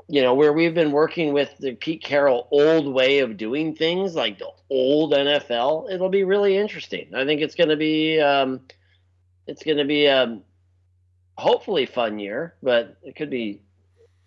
you 0.08 0.22
know, 0.22 0.34
where 0.34 0.52
we've 0.52 0.74
been 0.74 0.92
working 0.92 1.32
with 1.32 1.56
the 1.58 1.74
Pete 1.74 2.02
Carroll 2.02 2.48
old 2.50 2.92
way 2.92 3.20
of 3.20 3.36
doing 3.36 3.74
things, 3.74 4.14
like 4.14 4.38
the 4.38 4.50
old 4.70 5.12
NFL, 5.12 5.90
it'll 5.90 6.08
be 6.08 6.24
really 6.24 6.56
interesting. 6.56 7.14
I 7.14 7.24
think 7.24 7.40
it's 7.40 7.54
going 7.54 7.70
to 7.70 7.76
be, 7.76 8.20
um, 8.20 8.60
it's 9.46 9.62
going 9.62 9.78
to 9.78 9.84
be 9.84 10.06
a 10.06 10.40
hopefully 11.36 11.86
fun 11.86 12.18
year, 12.18 12.54
but 12.62 12.96
it 13.02 13.16
could 13.16 13.30
be 13.30 13.62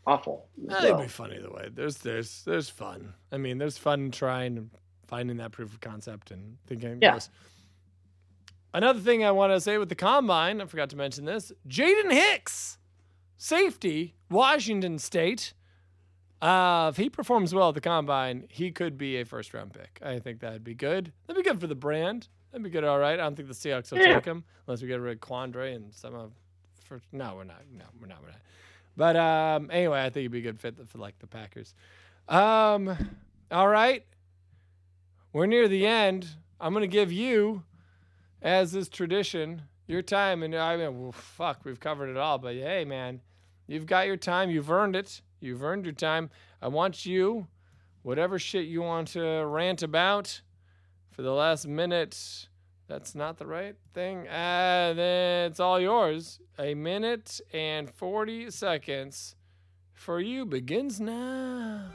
awful. 0.06 0.48
as 0.70 0.84
It'll 0.84 1.02
be 1.02 1.08
fun 1.08 1.34
either 1.34 1.52
way. 1.52 1.70
There's 1.72 1.98
there's 1.98 2.44
there's 2.44 2.70
fun. 2.70 3.14
I 3.32 3.38
mean, 3.38 3.58
there's 3.58 3.78
fun 3.78 4.10
trying 4.12 4.58
and 4.58 4.70
finding 5.08 5.38
that 5.38 5.52
proof 5.52 5.74
of 5.74 5.80
concept 5.80 6.32
and 6.32 6.58
thinking. 6.66 6.99
Yeah. 7.02 7.16
yes. 7.16 7.30
Another 8.74 8.99
thing 8.99 9.24
I 9.24 9.32
want 9.32 9.54
to 9.54 9.62
say 9.62 9.78
with 9.78 9.90
the 9.90 9.95
combine, 9.95 10.62
I 10.62 10.66
forgot 10.66 10.90
to 10.91 10.98
mention 10.98 11.26
this. 11.26 11.52
Jaden 11.68 12.12
Hicks, 12.12 12.78
safety, 13.38 14.16
Washington 14.30 14.99
State. 14.99 15.54
Uh, 16.41 16.89
if 16.89 16.97
he 16.97 17.09
performs 17.09 17.53
well 17.53 17.69
at 17.69 17.76
the 17.76 17.81
combine, 17.81 18.45
he 18.49 18.72
could 18.72 18.97
be 18.97 19.18
a 19.18 19.26
first 19.26 19.53
round 19.53 19.73
pick. 19.73 19.99
I 20.03 20.19
think 20.19 20.39
that'd 20.39 20.64
be 20.64 20.76
good. 20.76 21.11
That'd 21.26 21.43
be 21.43 21.49
good 21.49 21.59
for 21.59 21.68
the 21.68 21.76
brand. 21.76 22.27
That'd 22.51 22.64
be 22.64 22.69
good. 22.69 22.84
All 22.84 22.99
right. 22.99 23.14
I 23.14 23.23
don't 23.23 23.35
think 23.35 23.47
the 23.47 23.53
Seahawks 23.55 23.91
will 23.91 23.99
Yeah. 23.99 24.15
take 24.15 24.26
him 24.26 24.43
unless 24.68 24.81
we 24.81 24.88
get 24.88 24.99
rid 25.01 25.14
of 25.15 25.19
Quandre 25.22 25.76
and 25.76 25.93
some 25.93 26.14
of. 26.14 26.34
For, 26.85 27.01
no, 27.11 27.34
we're 27.35 27.43
not. 27.43 27.64
No, 27.76 27.85
we're 27.99 28.07
not. 28.07 28.22
We're 28.22 28.30
not. 28.30 28.39
But 28.95 29.15
um, 29.15 29.69
anyway, 29.72 29.99
I 30.01 30.09
think 30.09 30.22
he'd 30.23 30.27
be 30.31 30.39
a 30.39 30.41
good 30.41 30.59
fit 30.59 30.76
for 30.88 30.97
like 30.99 31.19
the 31.19 31.27
Packers. 31.27 31.73
Um, 32.30 32.95
all 33.51 33.68
right, 33.68 34.03
we're 35.34 35.45
near 35.45 35.68
the 35.68 35.85
end. 35.85 36.27
I'm 36.59 36.73
gonna 36.73 36.88
give 36.88 37.11
you 37.11 37.64
as 38.41 38.73
is 38.76 38.89
tradition, 38.89 39.64
your 39.88 40.01
time, 40.01 40.43
and 40.43 40.55
I 40.55 40.77
mean, 40.77 40.99
well, 41.01 41.11
fuck, 41.11 41.64
we've 41.64 41.80
covered 41.80 42.09
it 42.09 42.18
all, 42.18 42.38
but 42.38 42.55
hey, 42.55 42.85
man, 42.85 43.22
you've 43.68 43.85
got 43.85 44.07
your 44.07 44.18
time. 44.18 44.49
You've 44.49 44.72
earned 44.72 44.95
it. 44.95 45.22
You've 45.39 45.64
earned 45.64 45.85
your 45.85 45.93
time. 45.93 46.30
I 46.61 46.68
want 46.68 47.05
you, 47.05 47.47
whatever 48.01 48.39
shit 48.39 48.65
you 48.65 48.81
want 48.81 49.09
to 49.09 49.45
rant 49.45 49.84
about 49.84 50.41
for 51.11 51.22
the 51.22 51.31
last 51.31 51.68
minute. 51.68 52.47
That's 52.88 53.14
not 53.15 53.38
the 53.38 53.45
right 53.45 53.76
thing. 53.93 54.27
Uh, 54.27 54.93
then 54.95 55.51
it's 55.51 55.59
all 55.59 55.80
yours. 55.80 56.39
A 56.57 56.73
minute 56.73 57.41
and 57.53 57.89
40 57.89 58.49
seconds 58.49 59.35
for 59.93 60.19
you 60.22 60.45
begins 60.45 60.99
now. 60.99 61.89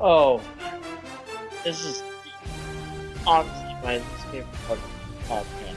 Oh, 0.00 0.40
this 1.64 1.84
is 1.84 2.02
honestly 3.26 3.74
my 3.82 3.98
favorite 4.30 4.52
part 4.66 4.78
of 4.78 4.90
the 5.18 5.24
podcast. 5.28 5.74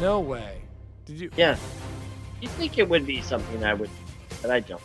No 0.00 0.20
way. 0.20 0.62
Did 1.06 1.20
you? 1.20 1.30
Yeah. 1.36 1.56
You 2.40 2.48
think 2.48 2.78
it 2.78 2.88
would 2.88 3.06
be 3.06 3.22
something 3.22 3.64
I 3.64 3.74
would, 3.74 3.90
but 4.42 4.50
I 4.50 4.60
don't. 4.60 4.82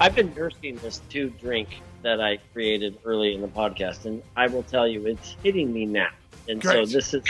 I've 0.00 0.14
been 0.14 0.32
nursing 0.34 0.76
this 0.76 1.00
two 1.08 1.30
drink 1.30 1.80
that 2.02 2.20
I 2.20 2.38
created 2.52 2.98
early 3.04 3.34
in 3.34 3.40
the 3.40 3.48
podcast, 3.48 4.04
and 4.04 4.22
I 4.36 4.46
will 4.46 4.62
tell 4.62 4.86
you, 4.86 5.06
it's 5.06 5.36
hitting 5.42 5.72
me 5.72 5.86
now. 5.86 6.10
And 6.48 6.62
so 6.62 6.86
this 6.86 7.14
is 7.14 7.22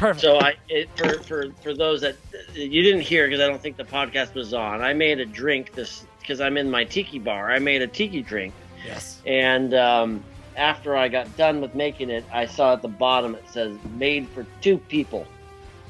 Perfect. 0.00 0.20
so 0.22 0.40
I 0.40 0.54
it, 0.68 0.88
for 0.96 1.22
for 1.22 1.52
for 1.62 1.74
those 1.74 2.00
that 2.00 2.16
you 2.54 2.82
didn't 2.82 3.02
hear 3.02 3.26
because 3.26 3.40
I 3.40 3.46
don't 3.46 3.60
think 3.60 3.76
the 3.76 3.84
podcast 3.84 4.34
was 4.34 4.54
on. 4.54 4.80
I 4.80 4.94
made 4.94 5.20
a 5.20 5.26
drink 5.26 5.72
this 5.72 6.06
because 6.18 6.40
I'm 6.40 6.56
in 6.56 6.70
my 6.70 6.84
tiki 6.84 7.18
bar. 7.18 7.50
I 7.50 7.58
made 7.58 7.82
a 7.82 7.86
tiki 7.86 8.22
drink, 8.22 8.54
yes. 8.84 9.20
and 9.26 9.74
um, 9.74 10.24
after 10.56 10.96
I 10.96 11.08
got 11.08 11.36
done 11.36 11.60
with 11.60 11.74
making 11.74 12.08
it, 12.08 12.24
I 12.32 12.46
saw 12.46 12.72
at 12.72 12.82
the 12.82 12.88
bottom 12.88 13.34
it 13.34 13.44
says 13.50 13.76
"made 13.96 14.26
for 14.30 14.46
two 14.62 14.78
people." 14.78 15.26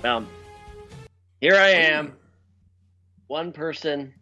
Well, 0.03 0.27
here 1.41 1.55
I 1.55 1.69
am, 1.69 2.17
one 3.31 3.53
person, 3.53 4.13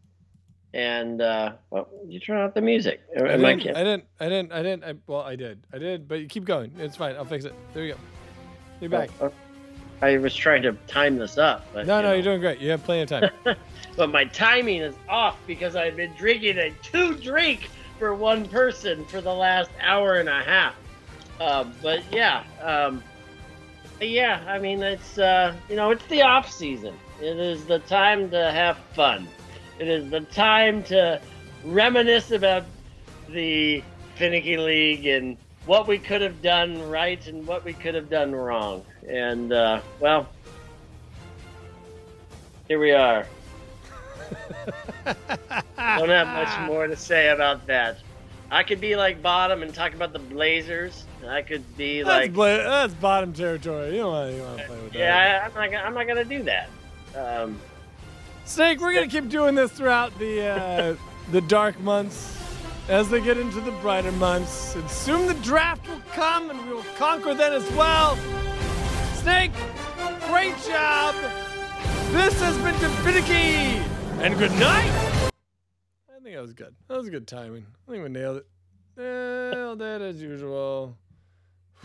and 0.74 1.22
uh, 1.22 1.52
well, 1.70 1.88
you 2.06 2.20
turn 2.20 2.42
off 2.42 2.52
the 2.52 2.60
music. 2.60 3.00
I 3.16 3.20
didn't? 3.20 3.44
I 3.44 3.54
didn't. 3.56 4.04
I 4.20 4.28
didn't. 4.28 4.52
I 4.52 4.62
didn't. 4.62 4.84
I, 4.84 4.94
well, 5.06 5.22
I 5.22 5.34
did. 5.34 5.66
I 5.72 5.78
did. 5.78 6.06
But 6.06 6.20
you 6.20 6.26
keep 6.26 6.44
going. 6.44 6.72
It's 6.78 6.96
fine. 6.96 7.16
I'll 7.16 7.24
fix 7.24 7.46
it. 7.46 7.54
There 7.72 7.84
you 7.84 7.94
go. 7.94 7.98
You're 8.82 8.90
back. 8.90 9.08
Oh, 9.20 9.32
I 10.02 10.18
was 10.18 10.36
trying 10.36 10.62
to 10.62 10.72
time 10.86 11.16
this 11.16 11.38
up, 11.38 11.66
but 11.72 11.86
No, 11.86 11.96
you 11.96 12.02
no, 12.02 12.08
know. 12.08 12.14
you're 12.14 12.22
doing 12.22 12.40
great. 12.40 12.60
You 12.60 12.70
have 12.70 12.84
plenty 12.84 13.02
of 13.02 13.08
time. 13.08 13.56
but 13.96 14.12
my 14.12 14.24
timing 14.24 14.82
is 14.82 14.94
off 15.08 15.38
because 15.46 15.74
I've 15.74 15.96
been 15.96 16.12
drinking 16.12 16.58
a 16.58 16.70
two 16.82 17.14
drink 17.14 17.70
for 17.98 18.14
one 18.14 18.46
person 18.46 19.06
for 19.06 19.22
the 19.22 19.34
last 19.34 19.70
hour 19.80 20.16
and 20.16 20.28
a 20.28 20.42
half. 20.42 20.76
Um, 21.40 21.72
but 21.82 22.02
yeah, 22.12 22.44
um, 22.60 23.02
yeah. 24.02 24.44
I 24.46 24.58
mean, 24.58 24.82
it's 24.82 25.16
uh, 25.16 25.54
you 25.70 25.76
know, 25.76 25.92
it's 25.92 26.06
the 26.08 26.20
off 26.20 26.52
season. 26.52 26.94
It 27.20 27.38
is 27.38 27.64
the 27.64 27.80
time 27.80 28.30
to 28.30 28.50
have 28.50 28.78
fun. 28.94 29.26
It 29.78 29.88
is 29.88 30.10
the 30.10 30.20
time 30.20 30.82
to 30.84 31.20
reminisce 31.64 32.30
about 32.30 32.64
the 33.28 33.82
Phinnecky 34.16 34.58
league 34.58 35.06
and 35.06 35.36
what 35.66 35.86
we 35.86 35.98
could 35.98 36.22
have 36.22 36.40
done 36.42 36.88
right 36.88 37.24
and 37.26 37.46
what 37.46 37.64
we 37.64 37.72
could 37.72 37.94
have 37.94 38.08
done 38.08 38.32
wrong. 38.34 38.84
And 39.08 39.52
uh, 39.52 39.80
well, 40.00 40.28
here 42.68 42.78
we 42.78 42.92
are. 42.92 43.26
Don't 45.06 46.08
have 46.08 46.28
much 46.28 46.68
more 46.68 46.86
to 46.86 46.96
say 46.96 47.28
about 47.28 47.66
that. 47.66 47.98
I 48.50 48.62
could 48.62 48.80
be 48.80 48.96
like 48.96 49.20
bottom 49.20 49.62
and 49.62 49.74
talk 49.74 49.94
about 49.94 50.12
the 50.12 50.18
Blazers. 50.18 51.04
I 51.26 51.42
could 51.42 51.76
be 51.76 52.02
That's, 52.02 52.08
like, 52.08 52.32
bla- 52.32 52.62
that's 52.64 52.94
bottom 52.94 53.32
territory. 53.32 53.90
You 53.90 54.02
don't 54.02 54.38
want 54.40 54.58
to 54.58 54.64
play 54.64 54.80
with 54.80 54.92
that. 54.92 54.98
yeah, 54.98 55.50
I, 55.54 55.62
I'm 55.62 55.70
not. 55.70 55.84
I'm 55.84 55.94
not 55.94 56.06
gonna 56.06 56.24
do 56.24 56.42
that. 56.44 56.70
Um, 57.16 57.60
Snake, 58.44 58.80
we're 58.80 58.94
gonna 58.94 59.08
keep 59.08 59.28
doing 59.28 59.54
this 59.54 59.70
throughout 59.72 60.18
the 60.18 60.42
uh, 60.42 60.96
the 61.32 61.40
dark 61.42 61.78
months. 61.80 62.34
As 62.88 63.10
they 63.10 63.20
get 63.20 63.36
into 63.36 63.60
the 63.60 63.72
brighter 63.82 64.12
months, 64.12 64.74
and 64.74 64.88
soon 64.88 65.26
the 65.26 65.34
draft 65.34 65.86
will 65.86 66.00
come, 66.14 66.48
and 66.48 66.58
we 66.66 66.72
will 66.72 66.86
conquer 66.96 67.34
then 67.34 67.52
as 67.52 67.70
well. 67.72 68.16
Snake, 69.16 69.52
great 70.28 70.56
job. 70.66 71.14
This 72.12 72.40
has 72.40 72.56
been 72.58 72.74
Davidicky, 72.76 73.84
and 74.22 74.38
good 74.38 74.52
night. 74.52 74.90
I 76.08 76.20
think 76.22 76.34
that 76.34 76.40
was 76.40 76.54
good. 76.54 76.74
That 76.88 76.96
was 76.96 77.10
good 77.10 77.26
timing. 77.26 77.66
I 77.86 77.90
think 77.90 78.04
we 78.04 78.08
nailed 78.08 78.38
it. 78.38 78.46
Nailed 78.96 79.82
it 79.82 80.00
as 80.00 80.22
usual. 80.22 80.96